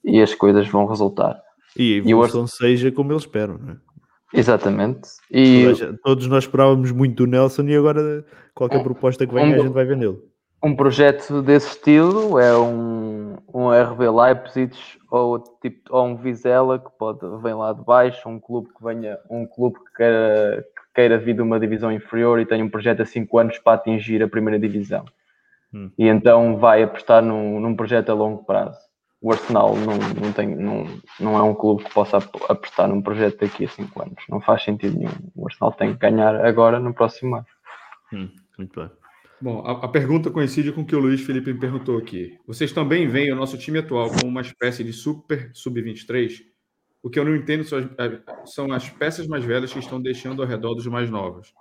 e 0.03 0.21
as 0.21 0.33
coisas 0.33 0.67
vão 0.67 0.85
resultar. 0.85 1.39
E 1.77 1.95
a 1.95 1.97
evolução 1.97 2.45
e 2.45 2.47
seja 2.47 2.91
como 2.91 3.11
eles 3.11 3.23
esperam, 3.23 3.57
não 3.57 3.73
é? 3.73 3.77
Exatamente. 4.33 5.09
E 5.31 5.65
todos 6.03 6.27
nós 6.27 6.43
esperávamos 6.43 6.91
muito 6.91 7.25
do 7.25 7.27
Nelson 7.27 7.63
e 7.63 7.75
agora 7.75 8.23
qualquer 8.53 8.83
proposta 8.83 9.25
que 9.25 9.33
venha 9.33 9.55
um, 9.55 9.59
a 9.59 9.63
gente 9.63 9.73
vai 9.73 9.85
vendê-lo. 9.85 10.21
Um 10.61 10.75
projeto 10.75 11.41
desse 11.41 11.69
estilo 11.69 12.37
é 12.37 12.57
um, 12.57 13.37
um 13.53 13.69
RB 13.69 14.09
Leipzig 14.09 14.75
ou, 15.09 15.39
tipo, 15.61 15.79
ou 15.89 16.05
um 16.05 16.15
Vizela 16.17 16.77
que 16.77 16.89
pode 16.97 17.19
vem 17.41 17.53
lá 17.53 17.71
de 17.71 17.81
baixo, 17.81 18.27
um 18.27 18.39
clube 18.39 18.67
que 18.77 18.83
venha, 18.83 19.17
um 19.29 19.45
clube 19.45 19.77
que 19.79 19.93
queira, 19.95 20.65
que 20.75 20.93
queira 20.93 21.17
vir 21.17 21.35
de 21.35 21.41
uma 21.41 21.59
divisão 21.59 21.91
inferior 21.91 22.39
e 22.39 22.45
tenha 22.45 22.63
um 22.63 22.69
projeto 22.69 23.01
a 23.01 23.05
5 23.05 23.37
anos 23.37 23.57
para 23.59 23.73
atingir 23.73 24.21
a 24.21 24.27
primeira 24.27 24.59
divisão. 24.59 25.05
Hum. 25.73 25.91
E 25.97 26.07
então 26.07 26.57
vai 26.57 26.83
apostar 26.83 27.23
num, 27.23 27.59
num 27.61 27.75
projeto 27.75 28.09
a 28.09 28.13
longo 28.13 28.43
prazo. 28.43 28.77
O 29.21 29.31
Arsenal 29.31 29.75
não, 29.75 29.97
não, 29.97 30.33
tem, 30.33 30.55
não, 30.55 30.85
não 31.19 31.37
é 31.37 31.41
um 31.41 31.53
clube 31.53 31.83
que 31.83 31.93
possa 31.93 32.17
apostar 32.17 32.87
num 32.87 33.01
projeto 33.01 33.39
daqui 33.39 33.63
a 33.65 33.69
5 33.69 34.01
anos. 34.01 34.23
Não 34.29 34.41
faz 34.41 34.63
sentido 34.63 34.97
nenhum. 34.97 35.31
O 35.35 35.47
Arsenal 35.47 35.71
tem 35.71 35.93
que 35.93 35.99
ganhar 35.99 36.35
agora 36.45 36.79
no 36.79 36.93
próximo 36.93 37.35
ano. 37.35 37.45
Hum, 38.13 38.29
muito 38.57 38.79
bem. 38.79 38.89
Bom, 39.41 39.61
a, 39.65 39.85
a, 39.85 39.87
pergunta 39.87 40.29
coincide 40.29 40.73
com 40.73 40.81
o 40.81 40.85
que 40.85 40.93
o 40.93 40.99
Luiz 40.99 41.21
Felipe 41.21 41.53
me 41.53 41.59
perguntou 41.59 41.97
aqui. 41.97 42.37
Vocês 42.45 42.73
também 42.73 43.07
veem 43.07 43.31
o 43.31 43.37
nosso 43.37 43.57
time 43.57 43.79
atual 43.79 44.09
como 44.09 44.27
uma 44.27 44.41
espécie 44.41 44.83
de 44.83 44.91
super 44.91 45.49
sub-23? 45.53 46.41
O 47.01 47.09
que 47.09 47.17
eu 47.17 47.23
não 47.23 47.33
entendo 47.33 47.63
são 47.63 47.79
as, 47.79 48.53
são 48.53 48.71
as, 48.73 48.89
peças 48.89 49.27
mais 49.27 49.45
velhas 49.45 49.71
que 49.71 49.79
estão 49.79 50.01
deixando 50.01 50.41
ao 50.41 50.47
redor 50.47 50.75
dos 50.75 50.85
mais 50.87 51.09
novos. 51.09 51.53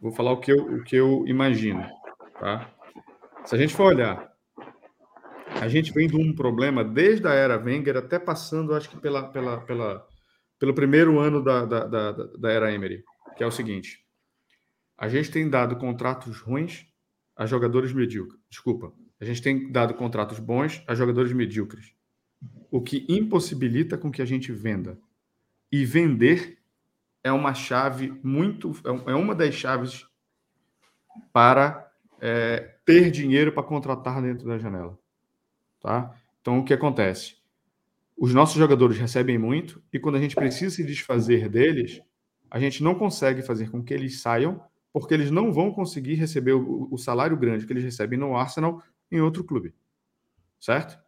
Vou 0.00 0.12
falar 0.12 0.32
o 0.32 0.40
que 0.40 0.50
eu, 0.50 0.56
o 0.56 0.82
que 0.82 0.96
eu 0.96 1.24
imagino. 1.26 1.86
Tá? 2.40 2.70
Se 3.44 3.54
a 3.54 3.58
gente 3.58 3.74
for 3.74 3.92
olhar, 3.92 4.32
a 5.60 5.68
gente 5.68 5.92
vem 5.92 6.08
de 6.08 6.16
um 6.16 6.34
problema 6.34 6.82
desde 6.82 7.28
a 7.28 7.34
era 7.34 7.62
Wenger 7.62 7.98
até 7.98 8.18
passando, 8.18 8.74
acho 8.74 8.88
que 8.88 8.98
pela, 8.98 9.28
pela, 9.28 9.60
pela, 9.60 10.06
pelo 10.58 10.72
primeiro 10.72 11.18
ano 11.18 11.44
da, 11.44 11.66
da, 11.66 11.84
da, 11.86 12.12
da 12.12 12.50
era 12.50 12.72
Emery, 12.72 13.04
que 13.36 13.44
é 13.44 13.46
o 13.46 13.50
seguinte 13.50 14.07
a 14.98 15.08
gente 15.08 15.30
tem 15.30 15.48
dado 15.48 15.76
contratos 15.76 16.40
ruins 16.40 16.84
a 17.36 17.46
jogadores 17.46 17.92
medíocres. 17.92 18.40
Desculpa. 18.50 18.92
A 19.20 19.24
gente 19.24 19.40
tem 19.40 19.70
dado 19.70 19.94
contratos 19.94 20.40
bons 20.40 20.82
a 20.88 20.94
jogadores 20.94 21.32
medíocres. 21.32 21.94
O 22.68 22.82
que 22.82 23.06
impossibilita 23.08 23.96
com 23.96 24.10
que 24.10 24.20
a 24.20 24.24
gente 24.24 24.50
venda. 24.50 24.98
E 25.70 25.84
vender 25.84 26.58
é 27.22 27.30
uma 27.30 27.54
chave 27.54 28.18
muito. 28.24 28.72
É, 28.84 29.12
é 29.12 29.14
uma 29.14 29.36
das 29.36 29.54
chaves 29.54 30.04
para 31.32 31.92
é, 32.20 32.76
ter 32.84 33.10
dinheiro 33.12 33.52
para 33.52 33.62
contratar 33.62 34.20
dentro 34.20 34.48
da 34.48 34.58
janela. 34.58 34.98
Tá? 35.80 36.12
Então, 36.40 36.58
o 36.58 36.64
que 36.64 36.74
acontece? 36.74 37.36
Os 38.16 38.34
nossos 38.34 38.56
jogadores 38.56 38.98
recebem 38.98 39.38
muito 39.38 39.80
e 39.92 39.98
quando 40.00 40.16
a 40.16 40.20
gente 40.20 40.34
precisa 40.34 40.74
se 40.74 40.84
desfazer 40.84 41.48
deles, 41.48 42.02
a 42.50 42.58
gente 42.58 42.82
não 42.82 42.96
consegue 42.96 43.42
fazer 43.42 43.70
com 43.70 43.82
que 43.82 43.94
eles 43.94 44.20
saiam 44.20 44.60
porque 45.00 45.14
eles 45.14 45.30
não 45.30 45.52
vão 45.52 45.72
conseguir 45.72 46.14
receber 46.14 46.52
o, 46.52 46.88
o 46.90 46.98
salário 46.98 47.36
grande 47.36 47.66
que 47.66 47.72
eles 47.72 47.84
recebem 47.84 48.18
no 48.18 48.36
Arsenal 48.36 48.82
em 49.10 49.20
outro 49.20 49.44
clube, 49.44 49.74
certo? 50.60 50.98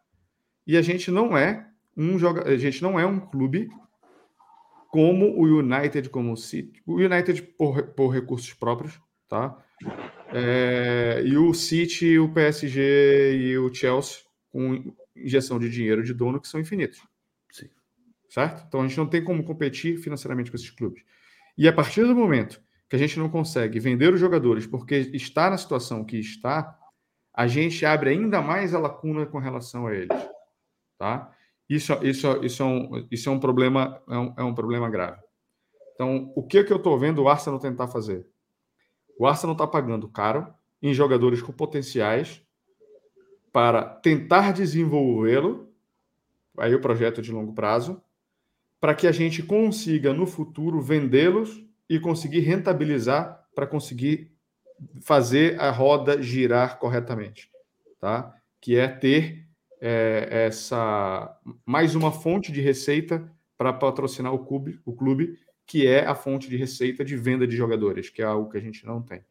E 0.65 0.77
a 0.77 0.81
gente 0.81 1.11
não 1.11 1.37
é 1.37 1.67
um 1.95 2.17
joga, 2.17 2.47
a 2.47 2.57
gente 2.57 2.81
não 2.81 2.99
é 2.99 3.05
um 3.05 3.19
clube 3.19 3.69
como 4.89 5.37
o 5.37 5.43
United, 5.43 6.09
como 6.09 6.33
o 6.33 6.37
City, 6.37 6.81
o 6.85 6.95
United 6.95 7.41
por, 7.57 7.83
por 7.93 8.09
recursos 8.09 8.53
próprios, 8.53 8.99
tá? 9.27 9.57
É, 10.33 11.21
e 11.25 11.37
o 11.37 11.53
City, 11.53 12.19
o 12.19 12.29
PSG 12.29 13.35
e 13.35 13.57
o 13.57 13.73
Chelsea 13.73 14.19
com 14.51 14.93
injeção 15.15 15.59
de 15.59 15.69
dinheiro 15.69 16.03
de 16.03 16.13
dono 16.13 16.39
que 16.39 16.47
são 16.47 16.59
infinitos. 16.59 17.01
Sim. 17.49 17.69
Certo? 18.29 18.65
Então 18.67 18.81
a 18.81 18.87
gente 18.87 18.97
não 18.97 19.07
tem 19.07 19.23
como 19.23 19.43
competir 19.43 19.97
financeiramente 19.97 20.51
com 20.51 20.57
esses 20.57 20.69
clubes. 20.69 21.03
E 21.57 21.67
a 21.67 21.73
partir 21.73 22.05
do 22.05 22.15
momento 22.15 22.61
que 22.91 22.97
a 22.97 22.99
gente 22.99 23.17
não 23.17 23.29
consegue 23.29 23.79
vender 23.79 24.13
os 24.13 24.19
jogadores 24.19 24.67
porque 24.67 24.95
está 25.13 25.49
na 25.49 25.57
situação 25.57 26.03
que 26.03 26.17
está, 26.17 26.77
a 27.33 27.47
gente 27.47 27.85
abre 27.85 28.09
ainda 28.09 28.41
mais 28.41 28.75
a 28.75 28.79
lacuna 28.79 29.25
com 29.25 29.39
relação 29.39 29.87
a 29.87 29.95
eles, 29.95 30.29
tá? 30.97 31.31
Isso, 31.69 31.93
isso, 32.03 32.27
isso, 32.43 32.61
é, 32.61 32.65
um, 32.65 33.07
isso 33.09 33.29
é 33.29 33.31
um 33.31 33.39
problema, 33.39 34.03
é 34.09 34.17
um, 34.17 34.33
é 34.39 34.43
um 34.43 34.53
problema 34.53 34.89
grave, 34.89 35.21
Então, 35.93 36.33
o 36.35 36.43
que, 36.43 36.65
que 36.65 36.73
eu 36.73 36.75
estou 36.75 36.99
vendo 36.99 37.23
o 37.23 37.29
Arsenal 37.29 37.61
tentar 37.61 37.87
fazer? 37.87 38.27
O 39.17 39.25
Arsenal 39.25 39.53
está 39.53 39.65
pagando 39.65 40.09
caro 40.09 40.53
em 40.81 40.93
jogadores 40.93 41.41
com 41.41 41.53
potenciais 41.53 42.45
para 43.53 43.83
tentar 43.85 44.51
desenvolvê-lo, 44.51 45.73
aí 46.57 46.75
o 46.75 46.81
projeto 46.81 47.21
de 47.21 47.31
longo 47.31 47.53
prazo, 47.53 48.01
para 48.81 48.93
que 48.93 49.07
a 49.07 49.13
gente 49.13 49.41
consiga 49.41 50.13
no 50.13 50.25
futuro 50.25 50.81
vendê-los 50.81 51.70
e 51.91 51.99
conseguir 51.99 52.39
rentabilizar 52.39 53.43
para 53.53 53.67
conseguir 53.67 54.31
fazer 55.01 55.59
a 55.59 55.69
roda 55.69 56.21
girar 56.21 56.79
corretamente, 56.79 57.51
tá? 57.99 58.33
Que 58.61 58.77
é 58.77 58.87
ter 58.87 59.45
é, 59.81 60.45
essa 60.47 61.37
mais 61.65 61.93
uma 61.93 62.09
fonte 62.09 62.49
de 62.49 62.61
receita 62.61 63.29
para 63.57 63.73
patrocinar 63.73 64.33
o 64.33 64.39
clube, 64.39 64.79
o 64.85 64.93
clube, 64.93 65.37
que 65.67 65.85
é 65.85 66.05
a 66.05 66.15
fonte 66.15 66.49
de 66.49 66.55
receita 66.55 67.03
de 67.03 67.17
venda 67.17 67.45
de 67.45 67.57
jogadores, 67.57 68.09
que 68.09 68.21
é 68.21 68.25
algo 68.25 68.49
que 68.49 68.57
a 68.57 68.61
gente 68.61 68.85
não 68.85 69.01
tem. 69.01 69.21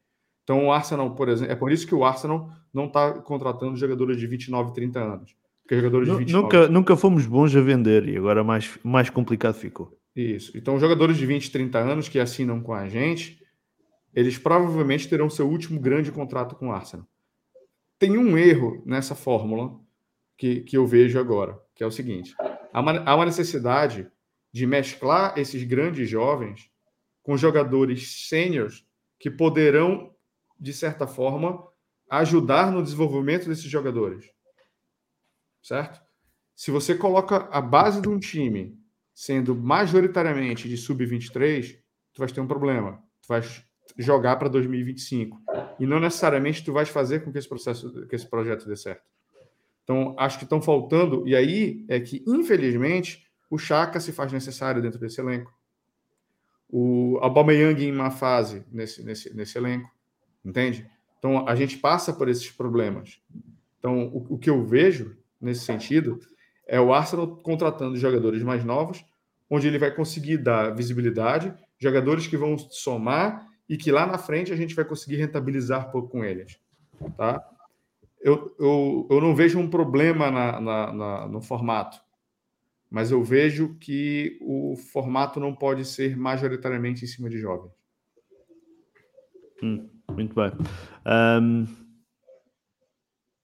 Então, 0.45 0.67
o 0.67 0.73
Arsenal, 0.73 1.15
por 1.15 1.31
exemplo, 1.31 1.53
é 1.53 1.57
por 1.57 1.73
isso 1.73 1.87
que 1.87 1.95
o 1.95 2.05
Arsenal 2.05 2.51
não 2.75 2.89
está 2.89 3.15
contratando 3.15 3.75
jogadores 3.75 4.19
de 4.19 4.27
29, 4.27 4.75
30 4.75 5.01
anos. 5.01 5.35
Porque 5.63 5.77
jogadores 5.77 6.09
de 6.09 6.15
29... 6.15 6.43
nunca, 6.43 6.69
nunca 6.69 6.97
fomos 6.97 7.25
bons 7.25 7.57
a 7.57 7.61
vender 7.63 8.07
e 8.07 8.19
agora 8.19 8.45
mais, 8.45 8.79
mais 8.85 9.09
complicado 9.09 9.55
ficou. 9.55 9.99
Isso. 10.15 10.57
Então, 10.57 10.79
jogadores 10.79 11.17
de 11.17 11.27
20, 11.27 11.51
30 11.51 11.79
anos 11.79 12.09
que 12.09 12.19
assinam 12.19 12.61
com 12.61 12.73
a 12.73 12.89
gente, 12.89 13.41
eles 14.13 14.39
provavelmente 14.39 15.09
terão 15.09 15.31
seu 15.31 15.49
último 15.49 15.81
grande 15.81 16.11
contrato 16.11 16.57
com 16.57 16.69
o 16.69 16.73
Arsenal. 16.73 17.07
Tem 17.99 18.19
um 18.19 18.37
erro 18.37 18.83
nessa 18.85 19.15
fórmula 19.15 19.79
que, 20.37 20.61
que 20.63 20.77
eu 20.77 20.87
vejo 20.87 21.19
agora, 21.19 21.61
que 21.75 21.85
é 21.85 21.87
o 21.87 21.91
seguinte: 21.91 22.35
há 22.73 22.81
uma, 22.81 22.99
há 23.05 23.15
uma 23.15 23.27
necessidade 23.27 24.11
de 24.53 24.67
mesclar 24.67 25.39
esses 25.39 25.63
grandes 25.63 26.09
jovens 26.09 26.71
com 27.23 27.37
jogadores 27.37 28.27
sêniores 28.29 28.85
que 29.19 29.31
poderão 29.31 30.13
de 30.61 30.75
certa 30.75 31.07
forma, 31.07 31.67
ajudar 32.11 32.71
no 32.71 32.83
desenvolvimento 32.83 33.49
desses 33.49 33.65
jogadores. 33.65 34.31
Certo? 35.63 36.01
Se 36.55 36.71
você 36.71 36.95
coloca 36.95 37.49
a 37.51 37.61
base 37.63 38.03
de 38.03 38.09
um 38.09 38.19
time 38.19 38.79
sendo 39.21 39.55
majoritariamente 39.55 40.67
de 40.67 40.79
sub-23, 40.79 41.77
tu 42.15 42.21
vai 42.21 42.29
ter 42.29 42.41
um 42.41 42.47
problema. 42.47 43.05
Tu 43.21 43.29
vai 43.29 43.43
jogar 43.99 44.37
para 44.37 44.49
2025. 44.49 45.39
E 45.79 45.85
não 45.85 46.01
necessariamente 46.01 46.65
tu 46.65 46.73
vais 46.73 46.89
fazer 46.89 47.23
com 47.23 47.31
que 47.31 47.37
esse 47.37 47.47
processo, 47.47 48.07
que 48.07 48.17
esse 48.17 48.27
projeto 48.27 48.67
dê 48.67 48.75
certo. 48.75 49.03
Então, 49.85 50.17
acho 50.19 50.39
que 50.39 50.45
estão 50.45 50.63
faltando, 50.63 51.29
e 51.29 51.37
aí 51.37 51.85
é 51.87 52.01
que, 52.01 52.25
infelizmente, 52.27 53.27
o 53.51 53.59
Chaka 53.59 54.01
se 54.01 54.11
faz 54.11 54.33
necessário 54.33 54.81
dentro 54.81 54.99
desse 54.99 55.21
elenco. 55.21 55.53
O 56.67 57.19
Aubameyang 57.21 57.85
em 57.85 57.93
uma 57.93 58.11
fase 58.11 58.65
nesse, 58.73 59.05
nesse, 59.05 59.37
nesse 59.37 59.59
elenco. 59.59 59.91
Entende? 60.43 60.91
Então, 61.19 61.47
a 61.47 61.55
gente 61.55 61.77
passa 61.77 62.11
por 62.11 62.27
esses 62.27 62.51
problemas. 62.51 63.21
Então, 63.79 64.07
o, 64.15 64.37
o 64.37 64.39
que 64.39 64.49
eu 64.49 64.65
vejo 64.65 65.15
nesse 65.39 65.67
sentido 65.67 66.19
é 66.67 66.81
o 66.81 66.95
Arsenal 66.95 67.37
contratando 67.37 67.99
jogadores 67.99 68.43
mais 68.43 68.65
novos, 68.65 69.05
onde 69.51 69.67
ele 69.67 69.79
vai 69.79 69.95
conseguir 69.95 70.39
dar 70.39 70.71
visibilidade, 70.71 71.53
jogadores 71.79 72.27
que 72.27 72.37
vão 72.37 72.57
somar 72.57 73.47
e 73.69 73.77
que 73.77 73.91
lá 73.91 74.07
na 74.07 74.17
frente 74.17 74.53
a 74.53 74.57
gente 74.57 74.75
vai 74.75 74.85
conseguir 74.85 75.17
rentabilizar 75.17 75.91
com 75.91 76.25
eles. 76.25 76.59
Tá? 77.17 77.45
Eu, 78.21 78.55
eu, 78.59 79.09
eu 79.11 79.21
não 79.21 79.35
vejo 79.35 79.59
um 79.59 79.69
problema 79.69 80.31
na, 80.31 80.61
na, 80.61 80.93
na, 80.93 81.29
no 81.29 81.41
formato, 81.41 82.01
mas 82.91 83.11
eu 83.11 83.23
vejo 83.23 83.77
que 83.81 84.39
o 84.41 84.77
formato 84.77 85.41
não 85.41 85.55
pode 85.55 85.85
ser 85.85 86.17
majoritariamente 86.17 87.05
em 87.05 87.09
cima 87.09 87.29
de 87.29 87.39
jovens. 87.39 87.73
Hum. 89.63 89.89
Muito 90.15 90.35
bem. 90.35 90.51
Um, 91.07 91.67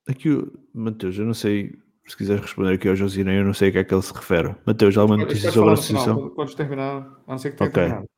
aqui, 0.09 0.29
Mateus, 0.75 1.19
eu 1.19 1.25
não 1.25 1.35
sei 1.35 1.79
se 2.07 2.17
quiseres 2.17 2.43
responder 2.43 2.75
aqui 2.75 2.89
ao 2.89 2.97
Josina, 2.97 3.33
eu 3.33 3.45
não 3.45 3.53
sei 3.53 3.69
a 3.69 3.73
que 3.73 3.79
é 3.79 3.85
que 3.85 3.95
ele 3.95 4.03
se 4.03 4.13
refere. 4.13 4.55
Mateus, 4.65 4.97
alguma 4.97 5.19
notícia 5.19 5.51
sobre 5.51 5.71
a 5.71 5.73
associação? 5.73 6.31
Podes 6.31 6.55
terminar, 6.55 7.07
a 7.27 7.31
não 7.33 7.39
ser 7.39 7.51
que 7.51 7.57
tenha 7.57 7.71
okay. 7.71 7.83
terminado. 7.83 8.09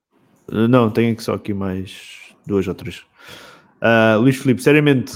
Não, 0.51 0.91
tenho 0.91 1.13
aqui 1.13 1.23
só 1.23 1.35
aqui 1.35 1.55
mais 1.55 2.35
duas 2.47 2.67
ou 2.69 2.75
três. 2.75 3.05
Uh, 3.81 4.19
Luís 4.21 4.37
Filipe, 4.37 4.63
seriamente, 4.63 5.13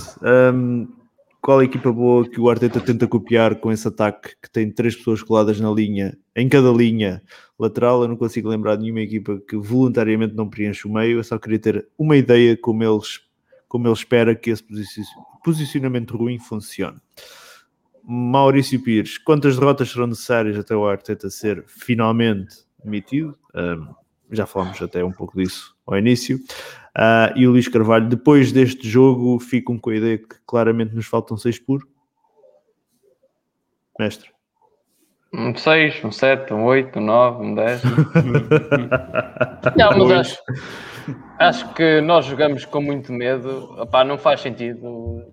um, 0.54 0.86
qual 1.40 1.60
é 1.60 1.64
a 1.64 1.66
equipa 1.66 1.92
boa 1.92 2.28
que 2.28 2.40
o 2.40 2.48
Arteta 2.48 2.80
tenta 2.80 3.08
copiar 3.08 3.56
com 3.56 3.72
esse 3.72 3.86
ataque 3.88 4.30
que 4.40 4.48
tem 4.48 4.70
três 4.70 4.94
pessoas 4.94 5.22
coladas 5.22 5.58
na 5.58 5.70
linha, 5.70 6.16
em 6.36 6.48
cada 6.48 6.70
linha 6.70 7.20
lateral? 7.58 8.02
Eu 8.02 8.08
não 8.08 8.16
consigo 8.16 8.48
lembrar 8.48 8.76
de 8.76 8.82
nenhuma 8.82 9.00
equipa 9.00 9.40
que 9.48 9.56
voluntariamente 9.56 10.34
não 10.34 10.48
preenche 10.48 10.86
o 10.86 10.92
meio. 10.92 11.18
Eu 11.18 11.24
só 11.24 11.38
queria 11.38 11.58
ter 11.58 11.88
uma 11.98 12.16
ideia 12.16 12.56
como 12.56 12.84
eles, 12.84 13.20
como 13.68 13.86
ele 13.86 13.94
espera 13.94 14.34
que 14.34 14.50
esse 14.50 14.62
posicionamento 15.42 16.16
ruim 16.16 16.38
funcione. 16.38 16.98
Maurício 18.04 18.82
Pires, 18.82 19.18
quantas 19.18 19.56
derrotas 19.56 19.90
serão 19.90 20.06
necessárias 20.06 20.58
até 20.58 20.74
o 20.74 20.86
Arteta 20.86 21.30
ser 21.30 21.64
finalmente 21.66 22.56
demitido? 22.82 23.36
Um, 23.54 23.94
já 24.30 24.46
falamos 24.46 24.80
até 24.80 25.04
um 25.04 25.12
pouco 25.12 25.36
disso 25.36 25.76
ao 25.86 25.96
início. 25.96 26.38
Uh, 26.96 27.36
e 27.36 27.46
o 27.46 27.52
Luís 27.52 27.68
Carvalho, 27.68 28.08
depois 28.08 28.50
deste 28.52 28.88
jogo, 28.88 29.38
ficam 29.38 29.78
com 29.78 29.90
a 29.90 29.96
ideia 29.96 30.18
que 30.18 30.36
claramente 30.46 30.94
nos 30.94 31.06
faltam 31.06 31.36
seis 31.36 31.58
por 31.58 31.86
mestre. 33.98 34.30
Um 35.34 35.54
6, 35.56 36.04
um 36.04 36.12
7, 36.12 36.52
um 36.52 36.64
8, 36.64 36.98
um 36.98 37.02
9, 37.02 37.44
um 37.44 37.54
10. 37.54 37.82
não, 39.76 39.98
mas 39.98 40.10
acho, 40.12 40.42
acho 41.38 41.74
que 41.74 42.02
nós 42.02 42.26
jogamos 42.26 42.66
com 42.66 42.82
muito 42.82 43.10
medo. 43.12 43.74
Epá, 43.80 44.04
não 44.04 44.18
faz 44.18 44.42
sentido 44.42 45.32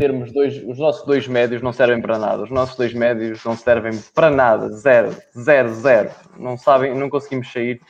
termos 0.00 0.32
dois. 0.32 0.56
Os 0.64 0.78
nossos 0.78 1.04
dois 1.04 1.28
médios 1.28 1.60
não 1.60 1.72
servem 1.74 2.00
para 2.00 2.18
nada. 2.18 2.42
Os 2.42 2.50
nossos 2.50 2.74
dois 2.74 2.94
médios 2.94 3.44
não 3.44 3.54
servem 3.54 3.92
para 4.14 4.30
nada. 4.30 4.70
Zero, 4.70 5.14
zero, 5.38 5.74
zero. 5.74 6.10
Não 6.38 6.56
sabem, 6.56 6.94
não 6.94 7.10
conseguimos 7.10 7.52
sair, 7.52 7.80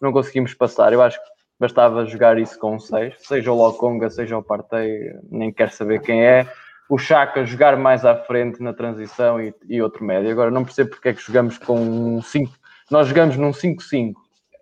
não 0.00 0.10
conseguimos 0.10 0.54
passar. 0.54 0.92
Eu 0.92 1.02
acho 1.02 1.22
que 1.22 1.30
bastava 1.58 2.06
jogar 2.06 2.38
isso 2.38 2.58
com 2.58 2.78
6, 2.78 3.16
seja 3.18 3.52
o 3.52 3.54
Lokonga, 3.54 4.08
seja 4.08 4.38
o 4.38 4.42
Partey, 4.42 5.12
nem 5.30 5.52
quero 5.52 5.70
saber 5.70 6.00
quem 6.00 6.24
é. 6.24 6.50
O 6.88 6.96
Chaka 6.96 7.44
jogar 7.44 7.76
mais 7.76 8.06
à 8.06 8.16
frente 8.16 8.62
na 8.62 8.72
transição 8.72 9.38
e, 9.38 9.54
e 9.68 9.82
outro 9.82 10.02
médio. 10.02 10.30
Agora 10.30 10.50
não 10.50 10.64
percebo 10.64 10.90
porque 10.90 11.10
é 11.10 11.12
que 11.12 11.22
jogamos 11.22 11.58
com 11.58 11.78
um 11.78 12.22
5. 12.22 12.50
Nós 12.90 13.06
jogamos 13.06 13.36
num 13.36 13.50
5-5. 13.50 14.14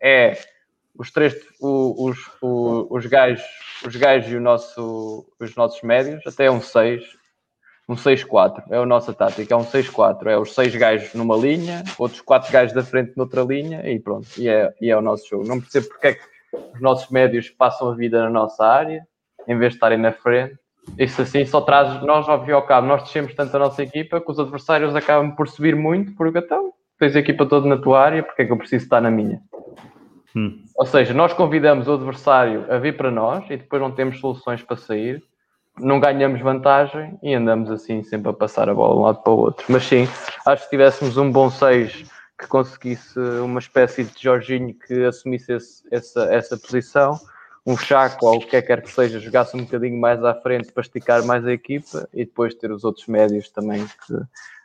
É 0.02 0.36
os 0.98 1.12
três, 1.12 1.34
o, 1.60 2.08
os, 2.08 2.18
o, 2.42 2.88
os 2.90 3.06
gajos, 3.06 3.44
os 3.86 3.94
gajos 3.94 4.32
e 4.32 4.36
o 4.36 4.40
nosso, 4.40 5.24
os 5.38 5.54
nossos 5.54 5.80
médios, 5.82 6.26
até 6.26 6.50
um 6.50 6.60
6, 6.60 7.04
um 7.88 7.94
6-4. 7.94 8.64
É 8.68 8.76
a 8.76 8.84
nossa 8.84 9.14
tática, 9.14 9.54
é 9.54 9.56
um 9.56 9.64
6-4. 9.64 10.26
É 10.26 10.36
os 10.36 10.54
6 10.54 10.74
gajos 10.74 11.14
numa 11.14 11.36
linha, 11.36 11.84
outros 11.96 12.20
4 12.20 12.52
gajos 12.52 12.74
da 12.74 12.82
frente 12.82 13.12
noutra 13.16 13.42
linha 13.42 13.88
e 13.88 14.00
pronto. 14.00 14.28
E 14.36 14.48
é, 14.48 14.74
e 14.80 14.90
é 14.90 14.96
o 14.96 15.00
nosso 15.00 15.28
jogo. 15.28 15.46
Não 15.46 15.60
percebo 15.60 15.88
porque 15.88 16.06
é 16.08 16.14
que 16.14 16.24
os 16.74 16.80
nossos 16.80 17.08
médios 17.10 17.48
passam 17.48 17.90
a 17.90 17.94
vida 17.94 18.20
na 18.24 18.30
nossa 18.30 18.66
área, 18.66 19.06
em 19.46 19.56
vez 19.56 19.72
de 19.72 19.76
estarem 19.76 19.98
na 19.98 20.12
frente. 20.12 20.58
Isso 20.98 21.22
assim 21.22 21.44
só 21.44 21.60
traz, 21.60 22.02
nós 22.02 22.28
ao 22.28 22.44
fim 22.44 22.52
ao 22.52 22.66
cabo, 22.66 22.86
nós 22.86 23.04
descemos 23.04 23.34
tanto 23.34 23.54
a 23.54 23.60
nossa 23.60 23.82
equipa 23.82 24.20
que 24.20 24.30
os 24.30 24.40
adversários 24.40 24.96
acabam 24.96 25.36
por 25.36 25.46
subir 25.46 25.76
muito, 25.76 26.14
porque 26.16 26.38
então 26.38 26.72
tens 26.98 27.14
a 27.14 27.20
equipa 27.20 27.46
toda 27.46 27.68
na 27.68 27.76
tua 27.76 28.00
área, 28.00 28.22
porque 28.22 28.42
é 28.42 28.46
que 28.46 28.52
eu 28.52 28.56
preciso 28.56 28.84
estar 28.84 29.00
na 29.00 29.10
minha? 29.10 29.40
Hum. 30.38 30.62
Ou 30.76 30.86
seja, 30.86 31.12
nós 31.12 31.32
convidamos 31.32 31.88
o 31.88 31.94
adversário 31.94 32.64
a 32.72 32.78
vir 32.78 32.96
para 32.96 33.10
nós 33.10 33.44
e 33.50 33.56
depois 33.56 33.82
não 33.82 33.90
temos 33.90 34.20
soluções 34.20 34.62
para 34.62 34.76
sair, 34.76 35.20
não 35.76 35.98
ganhamos 35.98 36.40
vantagem 36.40 37.18
e 37.20 37.34
andamos 37.34 37.68
assim 37.72 38.04
sempre 38.04 38.30
a 38.30 38.32
passar 38.32 38.68
a 38.68 38.74
bola 38.74 38.94
de 38.94 39.00
um 39.00 39.02
lado 39.02 39.22
para 39.22 39.32
o 39.32 39.36
outro. 39.36 39.66
Mas 39.68 39.84
sim, 39.84 40.08
acho 40.46 40.62
que 40.62 40.64
se 40.64 40.70
tivéssemos 40.70 41.16
um 41.16 41.32
bom 41.32 41.50
6 41.50 42.04
que 42.38 42.46
conseguisse 42.46 43.18
uma 43.18 43.58
espécie 43.58 44.04
de 44.04 44.22
Jorginho 44.22 44.72
que 44.72 45.04
assumisse 45.04 45.52
esse, 45.52 45.82
essa, 45.90 46.22
essa 46.32 46.56
posição, 46.56 47.18
um 47.66 47.76
Chaco 47.76 48.26
ou 48.26 48.36
o 48.36 48.40
que 48.40 48.62
quer 48.62 48.80
que 48.80 48.90
seja, 48.92 49.18
jogasse 49.18 49.56
um 49.56 49.64
bocadinho 49.64 50.00
mais 50.00 50.22
à 50.24 50.34
frente 50.34 50.70
para 50.70 50.82
esticar 50.82 51.24
mais 51.24 51.44
a 51.44 51.52
equipa 51.52 52.08
e 52.14 52.24
depois 52.24 52.54
ter 52.54 52.70
os 52.70 52.84
outros 52.84 53.08
médios 53.08 53.50
também 53.50 53.84
que, 53.84 54.14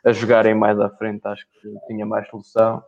a 0.04 0.12
jogarem 0.12 0.54
mais 0.54 0.78
à 0.78 0.88
frente, 0.88 1.26
acho 1.26 1.44
que 1.60 1.68
tinha 1.88 2.06
mais 2.06 2.28
solução 2.28 2.80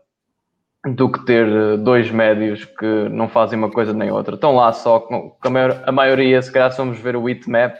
do 0.95 1.11
que 1.11 1.25
ter 1.25 1.77
dois 1.79 2.11
médios 2.11 2.65
que 2.65 3.09
não 3.09 3.29
fazem 3.29 3.59
uma 3.59 3.71
coisa 3.71 3.93
nem 3.93 4.11
outra. 4.11 4.35
Estão 4.35 4.55
lá 4.55 4.73
só, 4.73 5.01
com 5.01 5.37
a 5.85 5.93
maioria, 5.93 6.41
se 6.41 6.53
calhar, 6.53 6.73
somos 6.73 6.99
ver 6.99 7.17
o 7.17 7.29
Hitmap 7.29 7.77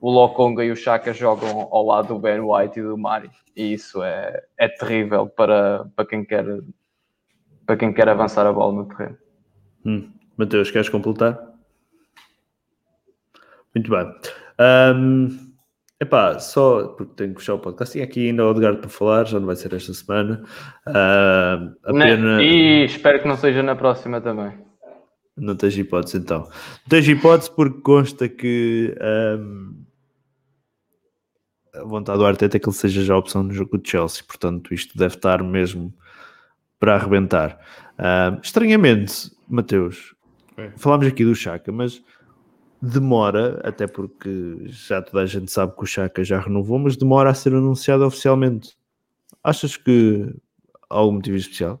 o 0.00 0.10
Lokonga 0.10 0.64
e 0.64 0.70
o 0.70 0.76
Chaka 0.76 1.12
jogam 1.12 1.68
ao 1.70 1.84
lado 1.84 2.08
do 2.08 2.18
Ben 2.18 2.40
White 2.40 2.80
e 2.80 2.82
do 2.82 2.96
Mari. 2.96 3.30
E 3.54 3.74
isso 3.74 4.02
é, 4.02 4.42
é 4.56 4.68
terrível 4.68 5.26
para, 5.26 5.84
para, 5.94 6.06
quem 6.06 6.24
quer, 6.24 6.44
para 7.66 7.76
quem 7.76 7.92
quer 7.92 8.08
avançar 8.08 8.46
a 8.46 8.52
bola 8.52 8.72
no 8.72 8.88
terreno. 8.88 9.18
Hum. 9.84 10.10
Mateus, 10.36 10.70
queres 10.70 10.88
completar? 10.88 11.38
Muito 13.74 13.90
bem. 13.90 14.14
Um, 14.96 15.49
epá, 16.00 16.38
só 16.38 16.88
porque 16.88 17.14
tenho 17.14 17.34
que 17.34 17.40
fechar 17.40 17.54
o 17.54 17.58
podcast. 17.58 17.92
Tinha 17.92 18.04
aqui 18.04 18.28
ainda 18.28 18.46
o 18.46 18.50
Edgar 18.50 18.76
para 18.76 18.88
falar, 18.88 19.26
já 19.26 19.38
não 19.38 19.46
vai 19.46 19.56
ser 19.56 19.72
esta 19.74 19.92
semana. 19.92 20.42
Uh, 20.86 21.76
apenas... 21.84 22.42
E 22.42 22.84
espero 22.84 23.20
que 23.20 23.28
não 23.28 23.36
seja 23.36 23.62
na 23.62 23.76
próxima 23.76 24.20
também. 24.20 24.52
Não 25.36 25.56
tens 25.56 25.76
hipótese 25.76 26.18
então. 26.18 26.42
Não 26.42 26.88
tens 26.88 27.08
hipótese 27.08 27.50
porque 27.54 27.80
consta 27.80 28.28
que 28.28 28.94
um, 29.00 29.84
a 31.74 31.84
vontade 31.84 32.18
do 32.18 32.26
Arteta 32.26 32.56
é 32.56 32.60
que 32.60 32.68
ele 32.68 32.76
seja 32.76 33.02
já 33.02 33.14
a 33.14 33.18
opção 33.18 33.42
no 33.42 33.52
jogo 33.52 33.78
do 33.78 33.88
Chelsea, 33.88 34.24
portanto 34.26 34.74
isto 34.74 34.96
deve 34.98 35.14
estar 35.14 35.42
mesmo 35.42 35.94
para 36.78 36.94
arrebentar. 36.94 37.58
Um, 37.98 38.40
estranhamente, 38.42 39.30
Mateus, 39.48 40.14
é. 40.56 40.70
falámos 40.76 41.06
aqui 41.06 41.24
do 41.24 41.34
Chaka, 41.34 41.70
mas 41.72 42.02
demora, 42.80 43.60
até 43.64 43.86
porque 43.86 44.58
já 44.66 45.02
toda 45.02 45.22
a 45.22 45.26
gente 45.26 45.50
sabe 45.50 45.74
que 45.76 45.82
o 45.82 45.86
Chaka 45.86 46.24
já 46.24 46.40
renovou, 46.40 46.78
mas 46.78 46.96
demora 46.96 47.30
a 47.30 47.34
ser 47.34 47.52
anunciado 47.52 48.04
oficialmente. 48.04 48.76
Achas 49.42 49.76
que 49.76 50.34
há 50.88 50.96
algum 50.96 51.14
motivo 51.14 51.36
especial? 51.36 51.80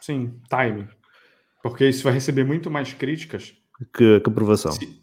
Sim, 0.00 0.40
time. 0.48 0.88
Porque 1.62 1.88
isso 1.88 2.04
vai 2.04 2.12
receber 2.12 2.44
muito 2.44 2.70
mais 2.70 2.92
críticas 2.92 3.54
que, 3.92 4.20
que 4.20 4.30
aprovação. 4.30 4.72
Se... 4.72 5.02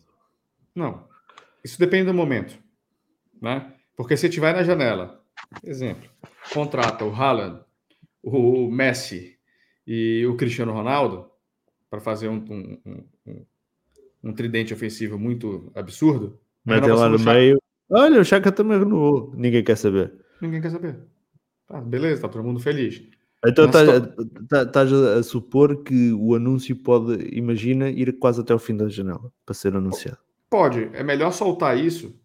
Não. 0.74 1.08
Isso 1.64 1.80
depende 1.80 2.06
do 2.06 2.14
momento. 2.14 2.58
Né? 3.42 3.74
Porque 3.96 4.16
se 4.16 4.30
tiver 4.30 4.54
na 4.54 4.64
janela, 4.64 5.22
exemplo, 5.64 6.10
contrata 6.54 7.06
o 7.06 7.14
Haaland, 7.14 7.62
o 8.22 8.70
Messi 8.72 9.38
e 9.86 10.26
o 10.26 10.38
Cristiano 10.38 10.72
Ronaldo 10.72 11.30
para 11.90 12.00
fazer 12.00 12.30
um, 12.30 12.38
um, 12.86 13.08
um, 14.24 14.34
tridente 14.34 14.74
ofensivo 14.74 15.18
muito 15.20 15.72
absurdo. 15.76 16.40
Mete 16.66 16.88
lá 16.88 17.10
no 17.10 17.20
meio. 17.20 17.62
Olha, 17.90 18.22
o 18.22 18.26
Chaka 18.26 18.52
também 18.52 18.80
renovou. 18.80 19.34
Ninguém 19.36 19.64
quer 19.64 19.78
saber. 19.78 20.14
Ninguém 20.42 20.62
quer 20.62 20.72
saber. 20.72 21.00
Tá, 21.68 21.82
beleza, 21.82 22.22
tá 22.22 22.30
todo 22.30 22.44
mundo 22.44 22.60
feliz. 22.60 23.04
Então 23.46 23.66
estás 23.66 23.88
tá, 24.50 24.66
tá, 24.66 24.82
a, 24.82 25.20
a 25.20 25.24
supor 25.24 25.84
que 25.84 26.14
o 26.14 26.34
anúncio 26.34 26.76
pode, 26.76 27.30
imagina, 27.36 27.90
ir 27.90 28.14
quase 28.14 28.40
até 28.40 28.56
o 28.56 28.60
fim 28.60 28.76
da 28.76 28.88
janela 28.88 29.32
para 29.46 29.54
ser 29.54 29.76
anunciado. 29.76 30.18
Pode. 30.50 30.90
É 30.94 31.04
melhor 31.04 31.32
soltar 31.32 31.78
isso 31.78 32.16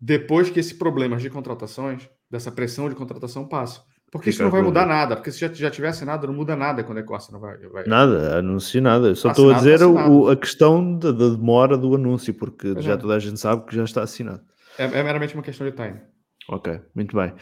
depois 0.00 0.50
que 0.50 0.60
esse 0.60 0.74
problema 0.74 1.16
de 1.16 1.30
contratações, 1.30 2.08
dessa 2.30 2.50
pressão 2.50 2.88
de 2.88 2.94
contratação 2.94 3.46
passa. 3.46 3.82
Porque 4.16 4.30
isso 4.30 4.42
não 4.42 4.50
vai 4.50 4.62
mudar 4.62 4.86
nada. 4.86 5.16
Porque 5.16 5.30
se 5.30 5.40
já, 5.40 5.52
já 5.52 5.70
tiver 5.70 5.88
assinado, 5.88 6.26
não 6.26 6.34
muda 6.34 6.56
nada 6.56 6.82
quando 6.84 6.98
é 6.98 7.02
que 7.02 7.10
o 7.10 7.14
Arsenal 7.14 7.40
vai. 7.40 7.58
vai... 7.58 7.84
Nada, 7.86 8.38
anuncio 8.38 8.80
nada. 8.82 9.08
Eu 9.08 9.16
só 9.16 9.30
estou 9.30 9.50
a 9.50 9.54
dizer 9.54 9.82
o, 9.82 10.28
a 10.28 10.36
questão 10.36 10.98
da, 10.98 11.12
da, 11.12 11.30
demora 11.30 11.76
do 11.76 11.94
anúncio, 11.94 12.34
porque 12.34 12.80
já 12.80 12.94
é. 12.94 12.96
toda 12.96 13.14
a 13.14 13.18
gente 13.18 13.38
sabe 13.38 13.64
que 13.66 13.74
já 13.74 13.84
está 13.84 14.02
assinado. 14.02 14.40
É, 14.78 14.84
é 14.84 15.02
meramente 15.02 15.34
uma 15.34 15.42
questão 15.42 15.66
de 15.66 15.72
time. 15.72 16.00
Ok, 16.48 16.80
muito 16.94 17.16
bem. 17.16 17.32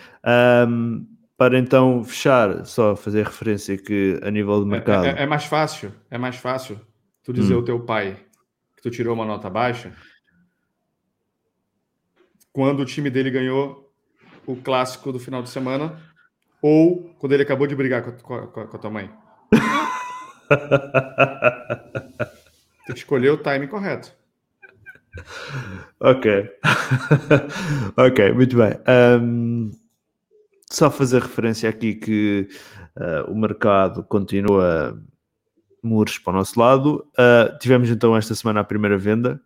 Um, 0.69 1.07
para 1.37 1.59
então 1.59 2.03
fechar, 2.05 2.65
só 2.65 2.95
fazer 2.95 3.25
referência 3.25 3.77
que 3.77 4.19
a 4.23 4.31
nível 4.31 4.63
de 4.63 4.71
mercado. 4.71 5.07
É, 5.07 5.11
é, 5.11 5.23
é 5.23 5.27
mais 5.27 5.45
fácil, 5.45 5.93
é 6.11 6.17
mais 6.17 6.37
fácil 6.37 6.81
tu 7.23 7.33
dizer 7.33 7.55
hum. 7.55 7.59
ao 7.59 7.63
teu 7.65 7.81
pai 7.81 8.17
que 8.77 8.83
tu 8.83 8.91
tirou 8.91 9.15
uma 9.15 9.25
nota 9.25 9.51
baixa 9.51 9.93
quando 12.55 12.81
o 12.81 12.85
time 12.85 13.11
dele 13.11 13.31
ganhou 13.31 13.93
o 14.47 14.55
clássico 14.55 15.11
do 15.11 15.19
final 15.19 15.43
de 15.43 15.51
semana 15.51 16.01
ou 16.65 17.15
quando 17.19 17.33
ele 17.33 17.43
acabou 17.43 17.67
de 17.67 17.77
brigar 17.77 18.03
com 18.03 18.09
a, 18.09 18.47
com 18.47 18.61
a, 18.61 18.67
com 18.67 18.77
a 18.79 18.81
tua 18.81 18.91
mãe. 18.91 19.11
Tem 22.87 22.95
que 22.95 23.01
escolher 23.01 23.29
o 23.29 23.37
time 23.37 23.67
correto. 23.69 24.11
Ok. 26.01 26.51
ok, 27.99 28.33
muito 28.33 28.57
bem. 28.57 28.73
Um, 29.21 29.73
só 30.71 30.91
fazer 30.91 31.21
referência 31.21 31.69
aqui 31.69 31.97
que 31.97 32.49
uh, 32.97 33.31
o 33.31 33.39
mercado 33.39 34.03
continua 34.03 34.99
muros 35.83 36.17
para 36.19 36.33
o 36.33 36.37
nosso 36.37 36.59
lado. 36.59 37.07
Uh, 37.11 37.59
tivemos 37.59 37.91
então 37.91 38.17
esta 38.17 38.35
semana 38.35 38.61
a 38.61 38.65
primeira 38.65 38.97
venda. 38.97 39.39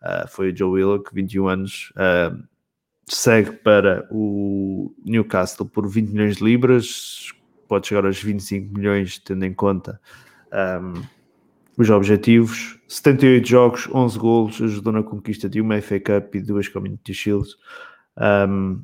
Uh, 0.00 0.28
foi 0.28 0.52
o 0.52 0.56
Joe 0.56 0.70
Willock, 0.70 1.12
21 1.12 1.48
anos. 1.48 1.92
Segue 3.08 3.52
para 3.52 4.06
o 4.10 4.94
Newcastle 5.04 5.66
por 5.66 5.88
20 5.88 6.08
milhões 6.10 6.36
de 6.36 6.44
libras. 6.44 7.32
Pode 7.68 7.86
chegar 7.86 8.04
aos 8.04 8.20
25 8.20 8.74
milhões, 8.74 9.18
tendo 9.18 9.44
em 9.44 9.52
conta 9.52 10.00
um, 10.52 11.02
os 11.76 11.90
objetivos. 11.90 12.78
78 12.88 13.48
jogos, 13.48 13.88
11 13.92 14.18
golos. 14.18 14.62
Ajudou 14.62 14.92
na 14.92 15.02
conquista 15.02 15.48
de 15.48 15.60
uma 15.60 15.80
FA 15.80 16.00
Cup 16.00 16.34
e 16.34 16.40
duas 16.40 16.68
Community 16.68 17.14
Shields. 17.14 17.56
Um, 18.48 18.82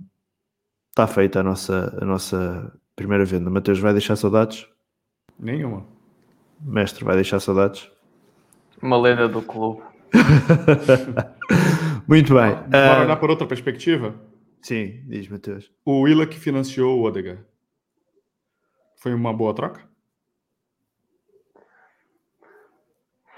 está 0.90 1.06
feita 1.06 1.40
a 1.40 1.42
nossa, 1.42 1.98
a 2.00 2.04
nossa 2.04 2.72
primeira 2.94 3.24
venda. 3.24 3.50
Mateus, 3.50 3.78
vai 3.78 3.92
deixar 3.92 4.16
saudades? 4.16 4.66
Nenhuma. 5.38 5.84
Mestre, 6.60 7.04
vai 7.04 7.16
deixar 7.16 7.40
saudades? 7.40 7.90
Uma 8.80 8.98
lenda 8.98 9.28
do 9.28 9.42
clube. 9.42 9.82
Muito 12.08 12.34
bem. 12.34 12.54
Bora 12.54 13.00
uh... 13.00 13.04
olhar 13.04 13.16
por 13.16 13.30
outra 13.30 13.46
perspectiva? 13.46 14.14
Sim, 14.62 15.02
diz 15.06 15.28
Mateus. 15.28 15.70
O 15.84 16.02
Willa 16.02 16.26
que 16.26 16.38
financiou 16.38 16.98
o 16.98 17.04
Odegaard. 17.04 17.42
Foi 18.96 19.14
uma 19.14 19.32
boa 19.32 19.54
troca? 19.54 19.80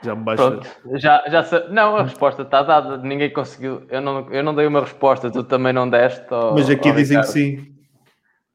Já 0.02 0.14
me 0.14 0.22
baixa. 0.22 0.60
já, 0.94 1.24
já 1.28 1.68
Não, 1.68 1.96
a 1.96 2.04
resposta 2.04 2.42
está 2.42 2.62
dada. 2.62 2.98
Ninguém 2.98 3.32
conseguiu. 3.32 3.82
Eu 3.88 4.00
não, 4.00 4.32
eu 4.32 4.42
não 4.42 4.54
dei 4.54 4.66
uma 4.66 4.80
resposta, 4.80 5.30
tu 5.30 5.42
também 5.42 5.72
não 5.72 5.90
deste. 5.90 6.26
Mas 6.54 6.70
aqui 6.70 6.92
dizem 6.92 7.20
que 7.20 7.26
sim. 7.26 7.78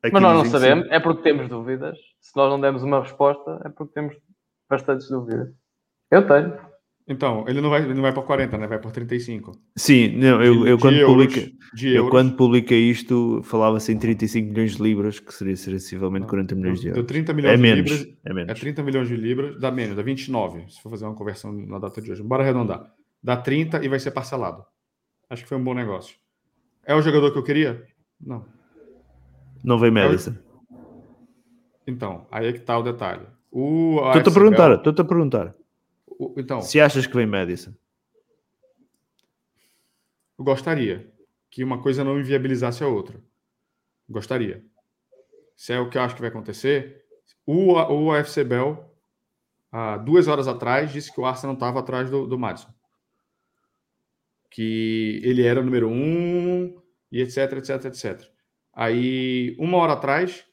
Aqui 0.02 0.14
Mas 0.14 0.22
nós 0.22 0.34
não 0.34 0.46
sabemos, 0.46 0.88
é 0.90 1.00
porque 1.00 1.22
temos 1.22 1.48
dúvidas. 1.50 1.98
Se 2.20 2.36
nós 2.36 2.50
não 2.50 2.60
demos 2.60 2.84
uma 2.84 3.02
resposta, 3.02 3.62
é 3.66 3.70
porque 3.70 3.94
temos 3.94 4.16
bastantes 4.70 5.10
dúvidas. 5.10 5.50
Eu 6.10 6.28
tenho. 6.28 6.58
Então, 7.08 7.44
ele 7.48 7.60
não 7.60 7.70
vai, 7.70 7.84
ele 7.84 7.94
não 7.94 8.02
vai 8.02 8.14
para 8.14 8.24
40, 8.24 8.58
né? 8.58 8.68
Vai 8.68 8.80
para 8.80 8.90
35. 8.90 9.52
Sim, 9.76 10.16
não, 10.18 10.42
eu, 10.42 10.66
eu, 10.66 10.78
quando, 10.80 10.96
euros, 10.96 11.26
publica, 11.28 11.52
eu 11.84 12.10
quando 12.10 12.36
publiquei 12.36 12.90
isto, 12.90 13.42
falava-se 13.44 13.92
em 13.92 13.98
35 13.98 14.50
milhões 14.50 14.78
de 14.78 14.84
libras, 14.84 15.20
que 15.20 15.34
seria 15.34 15.56
sensivelmente 15.58 16.28
40 16.28 16.56
milhões 16.56 16.80
de 16.80 16.88
euros. 16.88 17.04
Deu 17.04 17.06
30 17.06 17.34
milhões 17.34 17.54
é 17.54 17.56
de 17.58 17.62
menos, 17.62 17.92
libras. 17.92 18.18
É, 18.26 18.34
menos. 18.34 18.52
é 18.52 18.54
30 18.54 18.84
milhões 18.84 19.08
de 19.10 19.16
libras, 19.18 19.60
dá 19.60 19.70
menos, 19.70 19.98
dá 19.98 20.02
29, 20.02 20.70
se 20.70 20.82
for 20.82 20.90
fazer 20.90 21.06
uma 21.06 21.16
conversão 21.16 21.52
na 21.52 21.78
data 21.78 22.02
de 22.02 22.10
hoje. 22.10 22.24
Bora 22.24 22.44
arredondar. 22.44 22.90
Dá 23.22 23.36
30 23.36 23.84
e 23.84 23.90
vai 23.90 24.00
ser 24.00 24.12
parcelado. 24.12 24.64
Acho 25.30 25.44
que 25.44 25.50
foi 25.50 25.58
um 25.58 25.64
bom 25.64 25.74
negócio. 25.74 26.16
É 26.86 26.96
o 26.96 27.02
jogador 27.02 27.32
que 27.32 27.38
eu 27.38 27.44
queria? 27.44 27.84
Não. 28.20 28.46
Não 29.62 29.78
veio 29.78 29.92
Madison. 29.92 30.32
É 30.32 30.34
o... 30.34 30.84
Então, 31.86 32.28
aí 32.32 32.48
é 32.48 32.54
que 32.54 32.60
está 32.60 32.78
o 32.78 32.84
detalhe. 32.84 33.26
Estou-te 33.52 34.30
a 34.30 34.32
perguntar, 34.32 34.72
estou-te 34.74 35.02
a 35.02 35.06
perguntar. 35.06 35.56
Então, 36.38 36.62
Se 36.62 36.80
achas 36.80 37.08
que 37.08 37.16
vem 37.16 37.26
Madison? 37.26 37.74
Eu 40.38 40.46
gostaria 40.46 41.12
que 41.50 41.64
uma 41.64 41.82
coisa 41.82 42.04
não 42.04 42.20
inviabilizasse 42.20 42.84
a 42.84 42.88
outra. 42.88 43.22
Gostaria. 44.10 44.64
Se 45.56 45.74
é 45.74 45.80
o 45.80 45.90
que 45.90 45.98
eu 45.98 46.02
acho 46.02 46.16
que 46.16 46.22
vai 46.22 46.30
acontecer, 46.30 47.06
o, 47.46 47.74
o 47.74 48.12
UFC 48.12 48.44
Bell, 48.44 48.92
há 49.72 49.98
duas 49.98 50.28
horas 50.28 50.48
atrás, 50.48 50.92
disse 50.92 51.14
que 51.14 51.22
o 51.22 51.26
Arsenal 51.26 51.54
estava 51.54 51.80
atrás 51.80 52.10
do, 52.10 52.26
do 52.28 52.40
Madison. 52.40 52.74
Que 54.50 55.22
ele 55.24 55.44
era 55.44 55.62
o 55.62 55.64
número 55.64 55.90
um, 55.90 56.82
e 57.12 57.22
etc, 57.22 57.54
etc, 57.54 57.86
etc. 57.86 58.30
Aí, 58.74 59.56
uma 59.60 59.78
hora 59.78 59.94
atrás, 59.94 60.46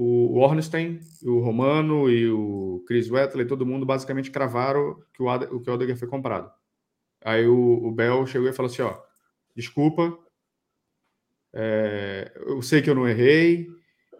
o 0.00 0.38
Ornstein, 0.38 1.00
o 1.24 1.40
Romano 1.40 2.08
e 2.08 2.30
o 2.30 2.84
Chris 2.86 3.10
Wetley, 3.10 3.44
todo 3.44 3.66
mundo 3.66 3.84
basicamente 3.84 4.30
cravaram 4.30 5.02
que 5.12 5.20
o, 5.20 5.60
que 5.60 5.68
o 5.68 5.74
Odegaard 5.74 5.98
foi 5.98 6.06
comprado. 6.06 6.52
Aí 7.24 7.44
o, 7.48 7.84
o 7.84 7.90
Bell 7.90 8.24
chegou 8.24 8.48
e 8.48 8.52
falou 8.52 8.70
assim, 8.70 8.82
ó, 8.82 8.96
desculpa, 9.56 10.16
é, 11.52 12.30
eu 12.36 12.62
sei 12.62 12.80
que 12.80 12.88
eu 12.88 12.94
não 12.94 13.08
errei, 13.08 13.66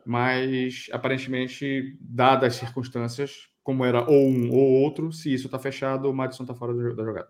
mas 0.04 0.88
aparentemente, 0.90 1.96
dadas 2.00 2.54
as 2.54 2.58
circunstâncias, 2.58 3.48
como 3.62 3.84
era 3.84 4.02
ou 4.02 4.26
um 4.26 4.50
ou 4.50 4.82
outro, 4.82 5.12
se 5.12 5.32
isso 5.32 5.46
está 5.46 5.60
fechado, 5.60 6.10
o 6.10 6.14
Madison 6.14 6.42
está 6.42 6.56
fora 6.56 6.74
da 6.74 7.04
jogada. 7.04 7.28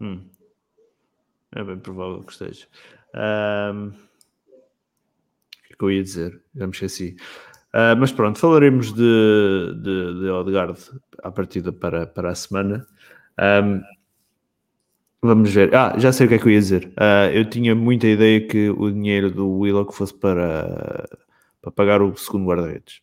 Hum. 0.00 0.30
É 1.50 1.64
bem 1.64 1.80
provável 1.80 2.22
que 2.22 2.30
esteja. 2.30 2.68
Um... 3.16 3.88
O 5.72 5.78
que 5.78 5.84
eu 5.84 5.90
ia 5.92 6.02
dizer? 6.02 6.42
Já 6.56 6.66
me 6.66 6.72
esqueci. 6.72 7.16
Uh, 7.74 7.94
mas 7.98 8.10
pronto, 8.10 8.38
falaremos 8.38 8.92
de, 8.92 9.74
de, 9.82 10.20
de 10.20 10.30
Odegaard 10.30 10.78
à 11.22 11.30
partida 11.30 11.72
para, 11.72 12.06
para 12.06 12.30
a 12.30 12.34
semana. 12.34 12.86
Um, 13.38 13.82
vamos 15.22 15.52
ver. 15.52 15.74
Ah, 15.74 15.94
já 15.98 16.12
sei 16.12 16.26
o 16.26 16.28
que 16.28 16.36
é 16.36 16.38
que 16.38 16.46
eu 16.46 16.52
ia 16.52 16.58
dizer. 16.58 16.86
Uh, 16.96 17.30
eu 17.32 17.44
tinha 17.44 17.74
muita 17.74 18.06
ideia 18.06 18.40
que 18.46 18.70
o 18.70 18.90
dinheiro 18.90 19.30
do 19.30 19.48
Willock 19.50 19.94
fosse 19.94 20.14
para, 20.14 21.06
para 21.60 21.70
pagar 21.70 22.00
o 22.00 22.16
segundo 22.16 22.46
guarda-redes. 22.46 23.02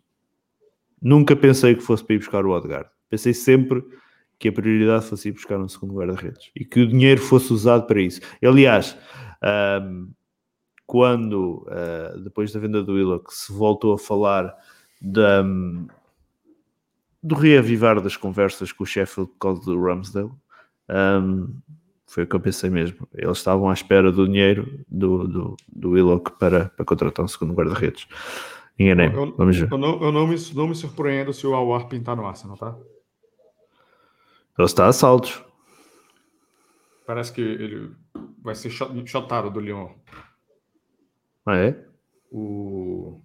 Nunca 1.01 1.35
pensei 1.35 1.75
que 1.75 1.81
fosse 1.81 2.03
para 2.03 2.15
ir 2.15 2.19
buscar 2.19 2.45
o 2.45 2.51
Odegaard. 2.51 2.89
Pensei 3.09 3.33
sempre 3.33 3.83
que 4.39 4.49
a 4.49 4.51
prioridade 4.51 5.05
fosse 5.05 5.29
ir 5.29 5.33
buscar 5.33 5.59
um 5.59 5.69
segundo 5.69 5.93
guarda-redes 5.93 6.49
e 6.55 6.65
que 6.65 6.81
o 6.81 6.87
dinheiro 6.87 7.21
fosse 7.21 7.53
usado 7.53 7.85
para 7.85 8.01
isso. 8.01 8.19
Aliás, 8.43 8.97
um, 9.81 10.09
quando, 10.85 11.65
uh, 11.67 12.19
depois 12.21 12.51
da 12.51 12.59
venda 12.59 12.83
do 12.83 12.93
Willock, 12.93 13.33
se 13.33 13.51
voltou 13.51 13.93
a 13.93 13.97
falar 13.97 14.55
da, 15.01 15.43
do 17.21 17.35
reavivar 17.35 17.99
das 18.01 18.15
conversas 18.15 18.71
com 18.71 18.83
o 18.83 18.87
Sheffield 18.87 19.31
por 19.31 19.39
causa 19.39 19.61
do 19.61 19.81
Ramsdale. 19.81 20.31
Um, 20.89 21.55
foi 22.05 22.23
o 22.23 22.27
que 22.27 22.35
eu 22.35 22.39
pensei 22.39 22.69
mesmo. 22.69 23.07
Eles 23.13 23.39
estavam 23.39 23.69
à 23.69 23.73
espera 23.73 24.11
do 24.11 24.27
dinheiro 24.27 24.79
do, 24.87 25.27
do, 25.27 25.57
do 25.67 25.89
Willock 25.91 26.31
para, 26.37 26.69
para 26.69 26.85
contratar 26.85 27.25
um 27.25 27.27
segundo 27.27 27.53
guarda-redes. 27.53 28.07
Enganei. 28.77 29.09
Vamos 29.09 29.57
ver. 29.57 29.71
Eu, 29.71 29.77
não, 29.77 30.01
eu 30.01 30.11
não, 30.11 30.27
me, 30.27 30.35
não 30.53 30.67
me 30.67 30.75
surpreendo 30.75 31.33
se 31.33 31.47
o 31.47 31.55
Awar 31.55 31.87
pintar 31.87 32.15
no 32.15 32.25
Arsenal, 32.25 32.57
tá? 32.57 32.77
Ele 34.57 34.65
está 34.65 34.87
a 34.87 34.93
saltos. 34.93 35.43
Parece 37.05 37.33
que 37.33 37.41
ele 37.41 37.91
vai 38.41 38.55
ser 38.55 38.69
shotado 38.69 39.49
do 39.49 39.59
Lyon. 39.59 39.89
Ah, 41.45 41.57
é? 41.57 41.75
O... 42.31 43.19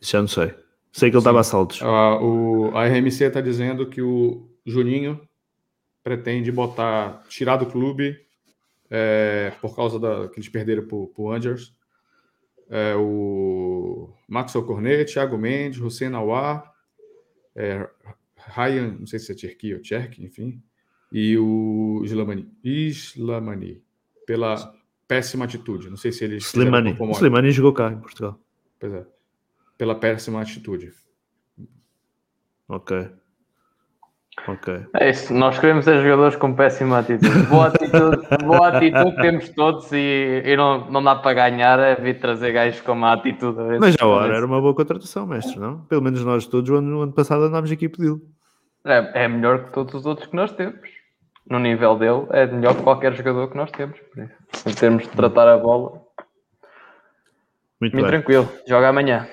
Já 0.00 0.20
não 0.20 0.28
sei. 0.28 0.54
Sei 0.92 1.10
que 1.10 1.16
ele 1.16 1.20
estava 1.20 1.40
a 1.40 1.44
saltos. 1.44 1.80
Uh, 1.80 1.84
o, 1.84 2.76
a 2.76 2.86
RMC 2.86 3.24
está 3.24 3.40
dizendo 3.40 3.88
que 3.88 4.00
o 4.00 4.48
Juninho 4.64 5.20
pretende 6.02 6.50
botar, 6.50 7.22
tirar 7.28 7.56
do 7.56 7.66
clube 7.66 8.18
é, 8.90 9.52
por 9.60 9.74
causa 9.74 9.98
da, 9.98 10.28
que 10.28 10.38
eles 10.38 10.48
perderam 10.48 10.86
para 10.86 11.22
o 11.22 11.30
Angers. 11.30 11.74
É, 12.68 12.94
o 12.96 14.10
Maxwell 14.28 14.64
Cornet, 14.64 15.12
Thiago 15.12 15.38
Mendes, 15.38 15.80
Hussein 15.80 16.14
Awar, 16.14 16.72
é, 17.54 17.88
Ryan, 18.36 18.96
não 18.98 19.06
sei 19.06 19.18
se 19.18 19.32
é 19.32 19.36
Cherki 19.36 19.74
ou 19.74 19.82
Cherki, 19.82 20.24
enfim, 20.24 20.62
e 21.12 21.38
o 21.38 22.02
Islamani, 22.04 22.50
Islamani 22.62 23.82
pela 24.26 24.75
péssima 25.06 25.44
atitude. 25.44 25.90
Não 25.90 25.96
sei 25.96 26.12
se 26.12 26.24
eles. 26.24 26.44
Slimani. 26.46 26.96
Slimani 27.14 27.50
jogou 27.50 27.72
cá 27.72 27.90
em 27.90 27.98
Portugal. 27.98 28.38
Pois 28.78 28.92
é. 28.92 29.06
Pela 29.78 29.94
péssima 29.94 30.40
atitude. 30.40 30.92
Ok. 32.68 33.08
Ok. 34.48 34.86
É 35.00 35.10
isso. 35.10 35.32
Nós 35.32 35.58
queremos 35.58 35.88
é 35.88 36.02
jogadores 36.02 36.36
com 36.36 36.54
péssima 36.54 36.98
atitude. 36.98 37.46
Boa 37.48 37.68
atitude, 37.68 38.44
boa 38.44 38.68
atitude 38.68 39.16
temos 39.16 39.48
todos 39.50 39.90
e, 39.92 40.42
e 40.44 40.56
não, 40.56 40.90
não 40.90 41.02
dá 41.02 41.16
para 41.16 41.34
ganhar 41.34 41.78
é 41.78 41.94
vir 41.96 42.20
trazer 42.20 42.52
gajos 42.52 42.80
com 42.80 42.94
má 42.94 43.14
atitude. 43.14 43.58
Mas 43.80 43.94
já 43.98 44.06
hora 44.06 44.36
era 44.36 44.46
uma 44.46 44.60
boa 44.60 44.74
contratação, 44.74 45.26
mestre, 45.26 45.58
não? 45.58 45.80
Pelo 45.86 46.02
menos 46.02 46.22
nós 46.22 46.46
todos, 46.46 46.70
no 46.70 46.76
ano, 46.76 46.88
no 46.88 47.00
ano 47.02 47.12
passado, 47.12 47.44
andámos 47.44 47.70
aqui 47.72 47.86
a 47.86 47.90
pedi-lo. 47.90 48.20
É, 48.84 49.24
é 49.24 49.28
melhor 49.28 49.64
que 49.64 49.72
todos 49.72 49.94
os 49.94 50.06
outros 50.06 50.28
que 50.28 50.36
nós 50.36 50.52
temos. 50.52 50.95
No 51.48 51.58
nível 51.60 51.96
dele, 51.96 52.26
é 52.30 52.46
melhor 52.46 52.74
que 52.74 52.82
qualquer 52.82 53.14
jogador 53.14 53.48
que 53.48 53.56
nós 53.56 53.70
temos. 53.70 53.98
Em 54.66 54.74
termos 54.74 55.04
de 55.04 55.10
tratar 55.10 55.48
a 55.48 55.56
bola, 55.56 56.02
muito, 57.80 57.94
muito 57.94 58.08
tranquilo. 58.08 58.48
Joga 58.66 58.88
amanhã. 58.88 59.28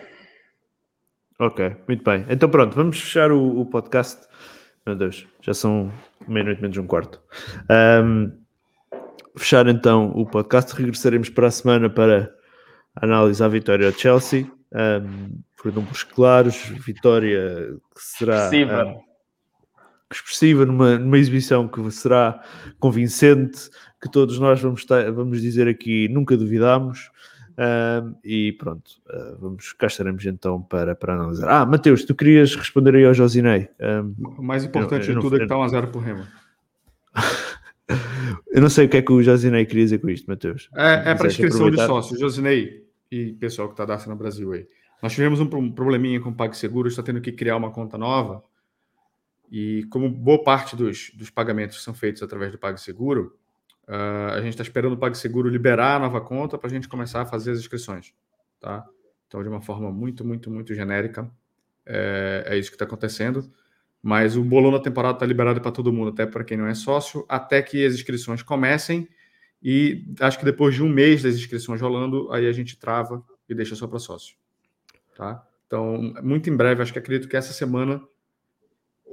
Ok, 1.40 1.76
muito 1.88 2.03
bem. 2.03 2.26
Então 2.30 2.49
pronto, 2.49 2.76
vamos 2.76 2.99
fechar 2.99 3.31
o, 3.31 3.61
o 3.61 3.65
podcast. 3.65 4.27
Meu 4.85 4.95
Deus, 4.95 5.26
já 5.41 5.53
são 5.53 5.91
meia-noite 6.27 6.61
menos 6.61 6.77
um 6.77 6.85
quarto. 6.85 7.22
Um, 8.03 8.31
fechar 9.38 9.68
então 9.68 10.11
o 10.11 10.26
podcast. 10.26 10.76
Regressaremos 10.76 11.30
para 11.30 11.48
a 11.48 11.52
semana 11.52 11.90
para 11.90 12.34
analisar 12.95 13.45
a 13.45 13.49
vitória 13.49 13.88
ao 13.88 13.94
Chelsea. 13.94 14.45
Um, 14.73 15.41
por 15.56 15.73
números 15.73 16.03
claros, 16.03 16.56
vitória 16.85 17.77
que 17.95 18.02
será 18.02 18.49
um, 18.49 19.02
expressiva 20.15 20.65
numa, 20.65 20.98
numa, 20.98 21.18
exibição 21.18 21.68
que 21.68 21.91
será 21.91 22.41
convincente, 22.80 23.69
que 24.02 24.10
todos 24.10 24.40
nós 24.40 24.61
vamos, 24.61 24.85
vamos 25.14 25.41
dizer 25.41 25.68
aqui 25.68 26.07
nunca 26.10 26.38
duvidámos. 26.38 27.11
Um, 27.56 28.15
e 28.23 28.53
pronto, 28.53 28.90
uh, 29.07 29.38
vamos, 29.40 29.73
cá 29.73 29.85
estaremos 29.85 30.26
então 30.26 30.61
para, 30.61 30.95
para 30.95 31.14
analisar. 31.14 31.49
Ah, 31.49 31.65
Mateus, 31.65 32.03
tu 32.03 32.15
querias 32.15 32.56
responder 32.56 32.95
aí 32.95 33.06
ao 33.06 33.14
Josinei. 33.14 33.69
Um, 33.80 34.40
o 34.40 34.44
mais 34.44 34.64
importante 34.64 35.07
eu, 35.07 35.14
eu 35.14 35.19
de 35.19 35.22
tudo 35.22 35.31
não, 35.31 35.38
é 35.38 35.40
que 35.40 35.45
está 35.45 35.57
1 35.57 35.64
a 35.64 35.68
0 35.68 35.88
para 35.90 35.98
o 35.99 36.02
Remo. 36.02 36.23
eu 38.52 38.61
não 38.61 38.69
sei 38.69 38.88
o 38.88 38.90
que 38.90 38.98
é 38.98 39.02
que 39.03 39.11
o 39.11 39.22
Josinei 39.22 39.65
queria 39.65 39.84
dizer 39.84 39.99
com 39.99 40.10
isto, 40.10 40.27
Mateus. 40.27 40.68
É, 40.76 41.11
é 41.11 41.15
para 41.15 41.27
inscrição 41.27 41.68
aproveitar. 41.68 41.84
de 41.84 41.88
sócios, 41.88 42.19
Josinei 42.19 42.88
e 43.11 43.34
pessoal 43.34 43.68
que 43.68 43.73
está 43.73 43.85
dando 43.85 44.07
no 44.07 44.15
Brasil 44.15 44.52
aí. 44.52 44.65
Nós 45.03 45.14
tivemos 45.14 45.40
um 45.40 45.48
probleminha 45.72 46.19
com 46.19 46.30
o 46.30 46.34
PagSeguro, 46.34 46.88
está 46.88 47.03
tendo 47.03 47.22
que 47.22 47.31
criar 47.31 47.57
uma 47.57 47.72
conta 47.72 47.98
nova. 47.98 48.41
E 49.53 49.85
como 49.91 50.09
boa 50.09 50.43
parte 50.43 50.75
dos, 50.75 51.11
dos 51.13 51.30
pagamentos 51.30 51.81
são 51.81 51.93
feitos 51.93 52.21
através 52.21 52.51
do 52.51 52.57
PagSeguro, 52.57 53.38
Uh, 53.88 54.31
a 54.31 54.41
gente 54.41 54.51
está 54.51 54.63
esperando 54.63 54.93
o 54.93 54.97
PagSeguro 54.97 55.49
liberar 55.49 55.97
a 55.97 55.99
nova 55.99 56.21
conta 56.21 56.57
para 56.57 56.67
a 56.67 56.71
gente 56.71 56.88
começar 56.88 57.21
a 57.21 57.25
fazer 57.25 57.51
as 57.51 57.59
inscrições, 57.59 58.13
tá? 58.59 58.85
Então, 59.27 59.43
de 59.43 59.49
uma 59.49 59.61
forma 59.61 59.91
muito, 59.91 60.23
muito, 60.23 60.49
muito 60.49 60.73
genérica, 60.73 61.30
é, 61.85 62.45
é 62.47 62.57
isso 62.57 62.69
que 62.69 62.75
está 62.75 62.85
acontecendo. 62.85 63.51
Mas 64.01 64.35
o 64.35 64.43
bolão 64.43 64.71
da 64.71 64.80
temporada 64.80 65.15
está 65.15 65.25
liberado 65.25 65.59
para 65.59 65.71
todo 65.71 65.91
mundo, 65.91 66.09
até 66.09 66.25
para 66.25 66.43
quem 66.43 66.57
não 66.57 66.67
é 66.67 66.73
sócio, 66.75 67.25
até 67.27 67.61
que 67.61 67.85
as 67.85 67.93
inscrições 67.93 68.41
comecem. 68.41 69.07
E 69.61 70.05
acho 70.19 70.38
que 70.38 70.45
depois 70.45 70.75
de 70.75 70.84
um 70.84 70.89
mês 70.89 71.23
das 71.23 71.35
inscrições 71.35 71.81
rolando, 71.81 72.31
aí 72.31 72.47
a 72.47 72.51
gente 72.51 72.77
trava 72.77 73.23
e 73.49 73.55
deixa 73.55 73.75
só 73.75 73.88
para 73.88 73.99
sócio, 73.99 74.35
tá? 75.15 75.45
Então, 75.67 76.13
muito 76.21 76.49
em 76.49 76.55
breve, 76.55 76.81
acho 76.81 76.93
que 76.93 76.99
acredito 76.99 77.27
que 77.27 77.35
essa 77.35 77.53
semana, 77.53 78.01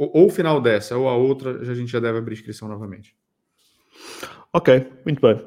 ou, 0.01 0.11
ou 0.15 0.27
o 0.29 0.31
final 0.31 0.63
dessa 0.63 0.97
ou 0.97 1.07
a 1.07 1.15
outra, 1.15 1.61
a 1.61 1.75
gente 1.75 1.93
já 1.93 2.01
deve 2.01 2.17
abrir 2.17 2.33
inscrição 2.33 2.67
novamente. 2.67 3.15
Ok, 4.51 4.91
muito 5.05 5.21
bem. 5.21 5.39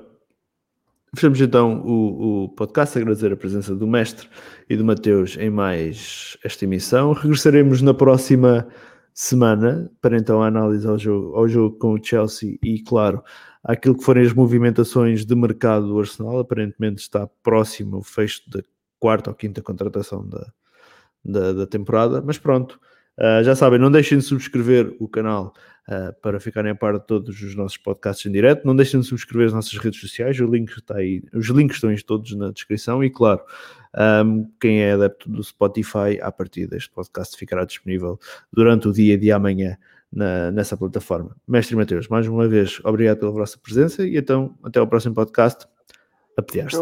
Fechamos 1.15 1.41
então 1.41 1.81
o, 1.81 2.43
o, 2.43 2.49
podcast, 2.49 2.97
agradecer 2.97 3.33
a 3.33 3.35
presença 3.35 3.75
do 3.75 3.87
mestre 3.87 4.29
e 4.69 4.77
do 4.77 4.85
Mateus 4.85 5.37
em 5.37 5.49
mais 5.49 6.37
esta 6.43 6.65
emissão. 6.65 7.13
Regressaremos 7.13 7.81
na 7.81 7.95
próxima 7.95 8.67
semana 9.11 9.91
para 9.99 10.17
então 10.17 10.43
analisar 10.43 10.93
o 10.93 10.99
jogo, 10.99 11.35
ao 11.35 11.47
jogo 11.47 11.77
com 11.79 11.93
o 11.93 12.03
Chelsea 12.03 12.57
e, 12.63 12.79
claro, 12.83 13.23
aquilo 13.63 13.97
que 13.97 14.03
forem 14.03 14.23
as 14.23 14.33
movimentações 14.33 15.25
de 15.25 15.35
mercado 15.35 15.87
do 15.87 15.99
Arsenal. 15.99 16.39
Aparentemente 16.39 17.01
está 17.01 17.27
próximo 17.41 17.97
o 17.97 18.03
fecho 18.03 18.47
da 18.51 18.61
quarta 18.99 19.31
ou 19.31 19.35
quinta 19.35 19.63
contratação 19.63 20.27
da, 20.27 20.53
da, 21.25 21.53
da 21.53 21.67
temporada, 21.67 22.21
mas 22.21 22.37
pronto. 22.37 22.79
Uh, 23.17 23.43
já 23.43 23.55
sabem, 23.55 23.77
não 23.77 23.91
deixem 23.91 24.17
de 24.17 24.23
subscrever 24.23 24.95
o 24.99 25.07
canal 25.07 25.53
uh, 25.87 26.13
para 26.21 26.39
ficarem 26.39 26.71
a 26.71 26.75
par 26.75 26.93
de 26.93 27.05
todos 27.05 27.41
os 27.41 27.55
nossos 27.55 27.77
podcasts 27.77 28.25
em 28.25 28.31
direto. 28.31 28.65
Não 28.65 28.75
deixem 28.75 28.99
de 28.99 29.05
subscrever 29.05 29.47
as 29.47 29.53
nossas 29.53 29.77
redes 29.77 29.99
sociais, 29.99 30.39
o 30.39 30.45
link 30.45 30.69
está 30.71 30.97
aí, 30.97 31.23
os 31.33 31.47
links 31.47 31.77
estão 31.77 31.95
todos 32.05 32.35
na 32.35 32.51
descrição 32.51 33.03
e, 33.03 33.09
claro, 33.09 33.41
um, 34.25 34.49
quem 34.59 34.81
é 34.81 34.93
adepto 34.93 35.29
do 35.29 35.43
Spotify, 35.43 36.19
a 36.21 36.31
partir 36.31 36.67
deste 36.67 36.89
podcast 36.89 37.37
ficará 37.37 37.65
disponível 37.65 38.19
durante 38.51 38.87
o 38.87 38.91
dia 38.91 39.17
de 39.17 39.31
amanhã 39.31 39.77
na, 40.11 40.51
nessa 40.51 40.75
plataforma. 40.75 41.35
Mestre 41.47 41.75
Mateus, 41.75 42.07
mais 42.07 42.27
uma 42.27 42.47
vez, 42.47 42.79
obrigado 42.83 43.19
pela 43.19 43.31
vossa 43.31 43.57
presença 43.57 44.05
e 44.05 44.17
então 44.17 44.57
até 44.63 44.79
ao 44.79 44.87
próximo 44.87 45.13
podcast. 45.13 45.67
A 46.35 46.41
pediar-se. 46.41 46.77